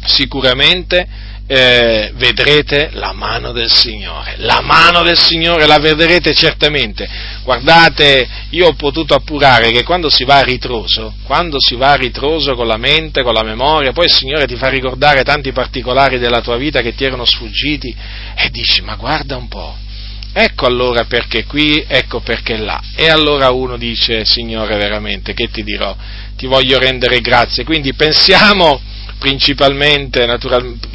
sicuramente 0.05 1.31
eh, 1.55 2.13
vedrete 2.15 2.89
la 2.95 3.13
mano 3.13 3.53
del 3.53 3.71
Signore. 3.71 4.37
La 4.39 4.63
mano 4.63 5.03
del 5.03 5.19
Signore 5.19 5.67
la 5.67 5.77
vedrete 5.77 6.33
certamente. 6.33 7.07
Guardate, 7.43 8.27
io 8.51 8.69
ho 8.69 8.73
potuto 8.73 9.15
appurare 9.15 9.71
che 9.71 9.83
quando 9.83 10.09
si 10.09 10.25
va 10.25 10.39
a 10.39 10.43
ritroso, 10.43 11.13
quando 11.25 11.59
si 11.61 11.75
va 11.75 11.91
a 11.91 11.97
ritroso 11.97 12.55
con 12.55 12.67
la 12.67 12.79
mente, 12.79 13.23
con 13.23 13.35
la 13.35 13.43
memoria, 13.43 13.93
poi 13.93 14.07
il 14.07 14.13
Signore 14.13 14.47
ti 14.47 14.57
fa 14.57 14.69
ricordare 14.69 15.25
tanti 15.25 15.53
particolari 15.53 16.19
della 16.19 16.41
tua 16.41 16.57
vita 16.57 16.81
che 16.81 16.95
ti 16.95 17.05
erano 17.05 17.27
sfuggiti 17.27 17.95
e 18.35 18.49
dici, 18.49 18.81
ma 18.81 18.95
guarda 18.95 19.37
un 19.37 19.49
po'. 19.49 19.77
Ecco 20.33 20.65
allora 20.65 21.05
perché 21.05 21.45
qui, 21.45 21.85
ecco 21.87 22.21
perché 22.21 22.57
là. 22.57 22.81
E 22.97 23.11
allora 23.11 23.51
uno 23.51 23.77
dice, 23.77 24.25
Signore, 24.25 24.79
veramente, 24.79 25.35
che 25.35 25.51
ti 25.51 25.63
dirò? 25.63 25.95
Ti 26.35 26.47
voglio 26.47 26.79
rendere 26.79 27.21
grazie. 27.21 27.65
Quindi 27.65 27.93
pensiamo 27.93 28.81
principalmente, 29.23 30.27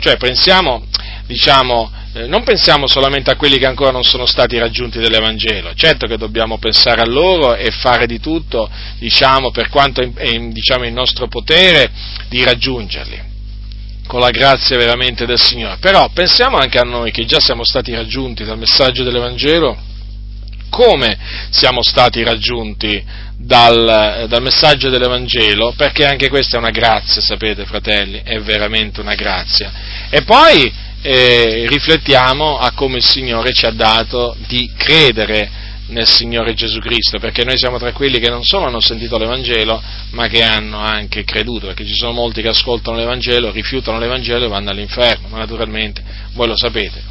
cioè 0.02 0.18
pensiamo, 0.18 0.84
diciamo, 1.28 1.90
eh, 2.14 2.28
non 2.28 2.44
pensiamo 2.44 2.86
solamente 2.86 3.32
a 3.32 3.38
quelli 3.38 3.58
che 3.58 3.66
ancora 3.66 3.92
non 3.92 4.04
sono 4.04 4.26
stati 4.26 4.58
raggiunti 4.58 5.00
dall'Evangelo, 5.00 5.74
certo 5.76 6.08
che 6.08 6.18
dobbiamo 6.18 6.58
pensare 6.58 7.00
a 7.00 7.06
loro 7.06 7.56
e 7.56 7.72
fare 7.72 8.06
di 8.06 8.20
tutto, 8.20 8.70
diciamo, 9.00 9.52
per 9.52 9.70
quanto 9.70 10.02
è 10.02 10.38
diciamo, 10.50 10.86
in 10.86 10.94
nostro 10.94 11.30
potere 11.30 11.90
di 12.28 12.44
raggiungerli, 12.44 13.22
con 14.08 14.20
la 14.20 14.30
grazia 14.32 14.76
veramente 14.76 15.26
del 15.26 15.40
Signore. 15.40 15.78
Però 15.80 16.10
pensiamo 16.10 16.58
anche 16.58 16.80
a 16.80 16.84
noi 16.84 17.12
che 17.12 17.24
già 17.24 17.40
siamo 17.40 17.64
stati 17.64 17.94
raggiunti 17.94 18.44
dal 18.44 18.58
messaggio 18.58 19.04
dell'Evangelo, 19.04 19.78
come 20.70 21.18
siamo 21.50 21.82
stati 21.82 22.24
raggiunti 22.24 23.02
dal, 23.38 24.26
dal, 24.28 24.42
messaggio 24.42 24.90
dell'Evangelo, 24.90 25.74
perché 25.78 26.06
anche 26.06 26.28
questa 26.28 26.58
è 26.58 26.60
una 26.60 26.72
grazia, 26.72 27.22
sapete 27.22 27.66
fratelli, 27.66 28.22
è 28.24 28.40
veramente 28.40 29.00
una 29.00 29.14
grazia. 29.14 29.72
E 30.10 30.24
poi 30.24 30.72
eh, 31.02 31.66
riflettiamo 31.68 32.58
a 32.58 32.72
come 32.72 32.98
il 32.98 33.06
Signore 33.06 33.54
ci 33.54 33.66
ha 33.66 33.72
dato 33.72 34.36
di 34.48 34.72
credere 34.76 35.66
nel 35.90 36.08
Signore 36.08 36.54
Gesù 36.54 36.80
Cristo, 36.80 37.20
perché 37.20 37.44
noi 37.44 37.58
siamo 37.58 37.78
tra 37.78 37.94
quelli 37.94 38.20
che 38.20 38.30
non 38.30 38.44
solo 38.44 38.66
hanno 38.66 38.82
sentito 38.82 39.18
l'Evangelo, 39.18 39.82
ma 40.12 40.28
che 40.28 40.44
hanno 40.44 40.80
anche 40.80 41.24
creduto, 41.24 41.68
perché 41.68 41.86
ci 41.86 41.96
sono 41.96 42.12
molti 42.12 42.42
che 42.42 42.50
ascoltano 42.50 42.98
l'Evangelo, 42.98 43.52
rifiutano 43.52 44.00
l'Evangelo 44.00 44.46
e 44.46 44.50
vanno 44.50 44.72
all'inferno, 44.72 45.28
ma 45.30 45.38
naturalmente 45.38 46.04
voi 46.34 46.48
lo 46.48 46.58
sapete, 46.58 47.02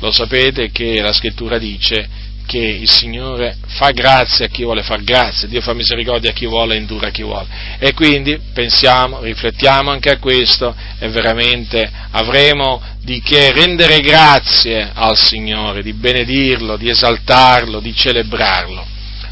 lo 0.00 0.10
sapete 0.10 0.70
che 0.70 1.00
la 1.00 1.12
Scrittura 1.12 1.58
dice 1.58 2.08
che 2.46 2.58
il 2.58 2.88
Signore 2.88 3.56
fa 3.66 3.90
grazia 3.90 4.46
a 4.46 4.48
chi 4.48 4.62
vuole 4.64 4.82
far 4.82 5.02
grazia, 5.02 5.48
Dio 5.48 5.60
fa 5.60 5.72
misericordia 5.72 6.30
a 6.30 6.32
chi 6.32 6.46
vuole 6.46 6.76
indura 6.76 7.08
a 7.08 7.10
chi 7.10 7.22
vuole. 7.22 7.46
E 7.78 7.92
quindi 7.94 8.38
pensiamo, 8.52 9.20
riflettiamo 9.20 9.90
anche 9.90 10.10
a 10.10 10.18
questo 10.18 10.74
e 10.98 11.08
veramente 11.08 11.90
avremo 12.10 12.82
di 13.02 13.20
che 13.20 13.52
rendere 13.52 14.00
grazie 14.00 14.90
al 14.92 15.16
Signore, 15.16 15.82
di 15.82 15.92
benedirlo, 15.92 16.76
di 16.76 16.88
esaltarlo, 16.88 17.80
di 17.80 17.94
celebrarlo. 17.94 18.86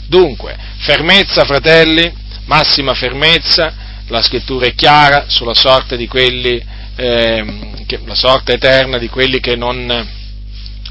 Dunque, 0.06 0.56
fermezza, 0.78 1.44
fratelli, 1.44 2.12
massima 2.44 2.94
fermezza, 2.94 3.74
la 4.09 4.22
scrittura 4.22 4.66
è 4.66 4.74
chiara 4.74 5.24
sulla 5.28 5.55
sorte 5.55 5.97
quelli, 6.06 6.62
eh, 6.97 7.84
che, 7.86 8.01
la 8.05 8.14
sorte 8.14 8.55
eterna 8.55 8.98
di 8.98 9.09
quelli 9.09 9.40
che 9.40 9.56
non 9.56 10.20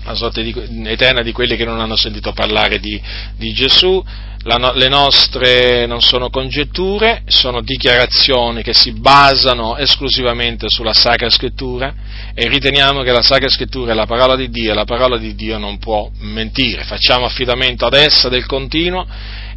la 0.03 0.15
sorte 0.15 0.43
di, 0.43 0.53
eterna 0.85 1.21
di 1.21 1.31
quelli 1.31 1.55
che 1.55 1.65
non 1.65 1.79
hanno 1.79 1.95
sentito 1.95 2.33
parlare 2.33 2.79
di, 2.79 3.01
di 3.35 3.53
Gesù. 3.53 4.03
La, 4.43 4.73
le 4.73 4.89
nostre 4.89 5.85
non 5.85 6.01
sono 6.01 6.31
congetture, 6.31 7.21
sono 7.27 7.61
dichiarazioni 7.61 8.63
che 8.63 8.73
si 8.73 8.91
basano 8.93 9.77
esclusivamente 9.77 10.65
sulla 10.67 10.93
Sacra 10.93 11.29
Scrittura 11.29 11.93
e 12.33 12.47
riteniamo 12.47 13.03
che 13.03 13.11
la 13.11 13.21
Sacra 13.21 13.49
Scrittura 13.49 13.91
è 13.91 13.95
la 13.95 14.07
parola 14.07 14.35
di 14.35 14.49
Dio 14.49 14.71
e 14.71 14.73
la 14.73 14.85
parola 14.85 15.17
di 15.17 15.35
Dio 15.35 15.59
non 15.59 15.77
può 15.77 16.09
mentire. 16.21 16.83
Facciamo 16.85 17.25
affidamento 17.25 17.85
ad 17.85 17.93
essa 17.93 18.29
del 18.29 18.47
continuo 18.47 19.05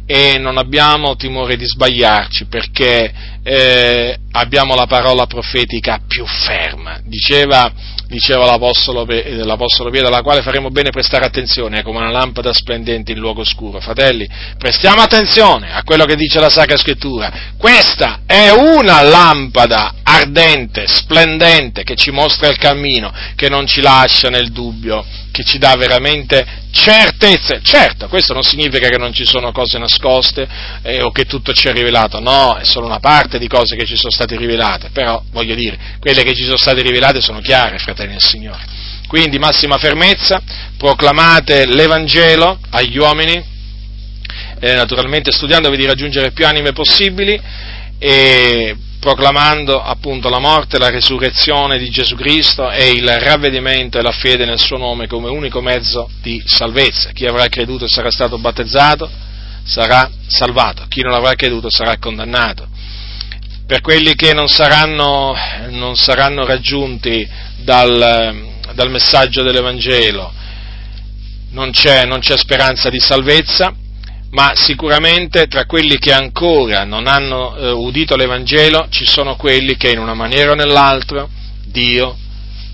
e 0.05 0.37
non 0.37 0.57
abbiamo 0.57 1.15
timore 1.15 1.57
di 1.57 1.65
sbagliarci 1.65 2.45
perché 2.45 3.11
eh, 3.41 4.19
abbiamo 4.33 4.75
la 4.75 4.85
parola 4.85 5.25
profetica 5.25 6.01
più 6.07 6.25
ferma. 6.27 6.99
Diceva, 7.03 7.73
diceva 8.07 8.45
l'Apostolo, 8.45 9.05
l'Apostolo 9.07 9.89
Pietro, 9.89 10.09
alla 10.09 10.21
quale 10.21 10.41
faremo 10.41 10.69
bene 10.69 10.89
prestare 10.91 11.25
attenzione, 11.25 11.79
è 11.79 11.83
come 11.83 11.97
una 11.97 12.11
lampada 12.11 12.53
splendente 12.53 13.11
in 13.11 13.19
luogo 13.19 13.41
oscuro. 13.41 13.79
Fratelli, 13.79 14.27
prestiamo 14.57 15.01
attenzione 15.01 15.73
a 15.73 15.83
quello 15.83 16.05
che 16.05 16.15
dice 16.15 16.39
la 16.39 16.49
Sacra 16.49 16.77
Scrittura. 16.77 17.53
Questa 17.57 18.21
è 18.25 18.49
una 18.49 19.01
lampada 19.01 19.95
ardente, 20.03 20.85
splendente, 20.87 21.83
che 21.83 21.95
ci 21.95 22.11
mostra 22.11 22.47
il 22.49 22.57
cammino, 22.57 23.11
che 23.35 23.49
non 23.49 23.65
ci 23.65 23.81
lascia 23.81 24.29
nel 24.29 24.51
dubbio, 24.51 25.03
che 25.31 25.43
ci 25.43 25.57
dà 25.57 25.75
veramente 25.75 26.63
certezze. 26.71 27.59
Certo, 27.63 28.07
questo 28.07 28.33
non 28.33 28.43
significa 28.43 28.87
che 28.87 28.97
non 28.97 29.13
ci 29.13 29.25
sono 29.25 29.51
cose 29.51 29.77
nascoste 29.79 30.47
eh, 30.83 31.01
o 31.01 31.11
che 31.11 31.25
tutto 31.25 31.53
ci 31.53 31.67
è 31.67 31.73
rivelato, 31.73 32.19
no, 32.19 32.55
è 32.57 32.63
solo 32.63 32.85
una 32.85 32.99
parte 32.99 33.39
di 33.39 33.47
cose 33.47 33.75
che 33.75 33.85
ci 33.85 33.97
sono 33.97 34.11
state 34.11 34.37
rivelate, 34.37 34.89
però 34.93 35.21
voglio 35.31 35.55
dire, 35.55 35.97
quelle 35.99 36.23
che 36.23 36.35
ci 36.35 36.43
sono 36.43 36.57
state 36.57 36.81
rivelate 36.81 37.19
sono 37.19 37.39
chiare, 37.39 37.77
fratelli 37.77 37.94
del 38.03 38.21
Signore. 38.21 38.63
Quindi 39.07 39.39
massima 39.39 39.77
fermezza, 39.77 40.41
proclamate 40.77 41.65
l'Evangelo 41.65 42.59
agli 42.69 42.97
uomini, 42.97 43.43
eh, 44.59 44.73
naturalmente 44.73 45.31
studiandovi 45.31 45.77
di 45.77 45.85
raggiungere 45.85 46.31
più 46.31 46.45
anime 46.45 46.71
possibili 46.73 47.39
e 47.97 48.75
proclamando 48.99 49.81
appunto 49.81 50.29
la 50.29 50.39
morte, 50.39 50.79
la 50.79 50.89
resurrezione 50.89 51.77
di 51.77 51.89
Gesù 51.89 52.15
Cristo 52.15 52.71
e 52.71 52.89
il 52.89 53.07
ravvedimento 53.07 53.99
e 53.99 54.01
la 54.01 54.11
fede 54.11 54.45
nel 54.45 54.59
suo 54.59 54.77
nome 54.77 55.07
come 55.07 55.29
unico 55.29 55.61
mezzo 55.61 56.09
di 56.21 56.41
salvezza. 56.45 57.11
Chi 57.11 57.25
avrà 57.25 57.47
creduto 57.47 57.85
e 57.85 57.87
sarà 57.87 58.09
stato 58.09 58.37
battezzato 58.39 59.09
sarà 59.65 60.09
salvato, 60.27 60.85
chi 60.87 61.01
non 61.01 61.13
avrà 61.13 61.33
creduto 61.33 61.69
sarà 61.69 61.97
condannato. 61.97 62.67
Per 63.65 63.81
quelli 63.81 64.13
che 64.13 64.33
non 64.33 64.47
saranno, 64.47 65.35
non 65.69 65.95
saranno 65.95 66.45
raggiunti 66.45 67.27
dal, 67.65 68.53
dal, 68.73 68.89
messaggio 68.89 69.41
dell'Evangelo. 69.43 70.31
Non 71.49 71.71
c'è, 71.71 72.05
non 72.05 72.19
c'è 72.19 72.37
speranza 72.37 72.89
di 72.89 72.99
salvezza, 72.99 73.75
ma 74.31 74.53
sicuramente 74.55 75.47
tra 75.47 75.65
quelli 75.65 75.97
che 75.97 76.13
ancora 76.13 76.83
non 76.83 77.07
hanno 77.07 77.55
eh, 77.57 77.71
udito 77.71 78.15
l'Evangelo 78.15 78.87
ci 78.89 79.05
sono 79.05 79.35
quelli 79.35 79.75
che 79.77 79.89
in 79.89 79.99
una 79.99 80.13
maniera 80.13 80.51
o 80.51 80.55
nell'altra 80.55 81.27
Dio 81.63 82.17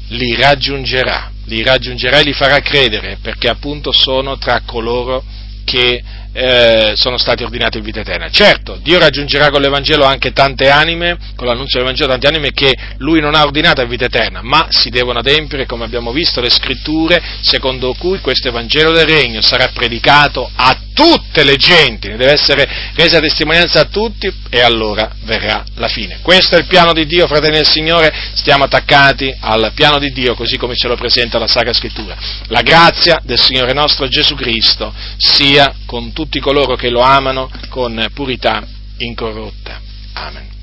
li 0.10 0.36
raggiungerà, 0.36 1.32
li 1.46 1.64
raggiungerà 1.64 2.20
e 2.20 2.24
li 2.24 2.34
farà 2.34 2.60
credere, 2.60 3.18
perché 3.22 3.48
appunto 3.48 3.92
sono 3.92 4.38
tra 4.38 4.62
coloro 4.66 5.24
che 5.64 6.04
eh, 6.34 6.94
sono 6.96 7.18
stati 7.18 7.44
ordinati 7.44 7.78
in 7.78 7.84
vita 7.84 8.00
eterna. 8.00 8.30
Certo, 8.30 8.80
Dio 8.82 9.00
raggiungerà 9.00 9.50
con 9.50 9.62
l'Evangelo 9.62 10.06
anche 10.06 10.32
tante 10.32 10.70
anime, 10.70 11.18
con 11.36 11.48
l'annunzio 11.48 11.80
dell'Evangelo 11.80 12.10
tante 12.12 12.28
anime 12.28 12.52
che 12.52 12.74
Lui 12.98 13.20
non 13.20 13.36
ha 13.36 13.44
ordinato 13.44 13.82
in 13.82 13.90
vita 13.90 14.06
eterna, 14.06 14.42
ma 14.42 14.68
si 14.70 14.90
devono 14.90 15.20
adempiere, 15.20 15.66
come 15.66 15.84
abbiamo 15.84 16.12
visto, 16.12 16.42
le 16.42 16.50
scritture, 16.50 17.22
secondo 17.42 17.94
cui 17.94 18.20
questo 18.20 18.48
Evangelo 18.48 18.92
del 18.92 19.08
Regno 19.08 19.42
sarà 19.42 19.70
predicato 19.74 20.50
a 20.56 20.78
tutte 20.94 21.44
le 21.44 21.56
genti, 21.56 22.08
ne 22.10 22.18
deve 22.18 22.34
essere 22.34 22.68
resa 22.96 23.20
testimonianza 23.20 23.82
a 23.82 23.86
tutti 23.86 24.32
e 24.50 24.62
allora 24.62 25.12
verrà 25.24 25.64
la 25.76 25.88
fine. 25.88 26.20
Questo 26.22 26.56
è 26.56 26.60
il 26.60 26.68
piano 26.68 26.94
di 26.94 27.06
Dio, 27.06 27.28
fratelli 27.28 27.56
del 27.56 27.68
Signore, 27.68 28.14
stiamo 28.34 28.64
attaccati 28.64 29.36
al 29.40 29.72
piano 29.74 30.00
di 30.00 30.12
Dio 30.12 30.36
così 30.36 30.58
come 30.58 30.76
ce 30.76 30.88
lo 30.88 30.96
presenta 30.96 31.40
la 31.40 31.48
Sacra 31.48 31.74
Scrittura. 31.74 32.16
La 32.48 32.62
grazia 32.62 33.20
del 33.24 33.40
Signore 33.40 33.74
nostro 33.74 34.08
Gesù 34.08 34.36
Cristo 34.36 34.94
sia 35.18 35.74
con 35.86 36.14
tutti 36.14 36.40
coloro 36.40 36.76
che 36.76 36.90
lo 36.90 37.02
amano 37.02 37.50
con 37.70 38.08
purità 38.14 38.66
incorrotta. 38.98 39.80
Amen. 40.14 40.61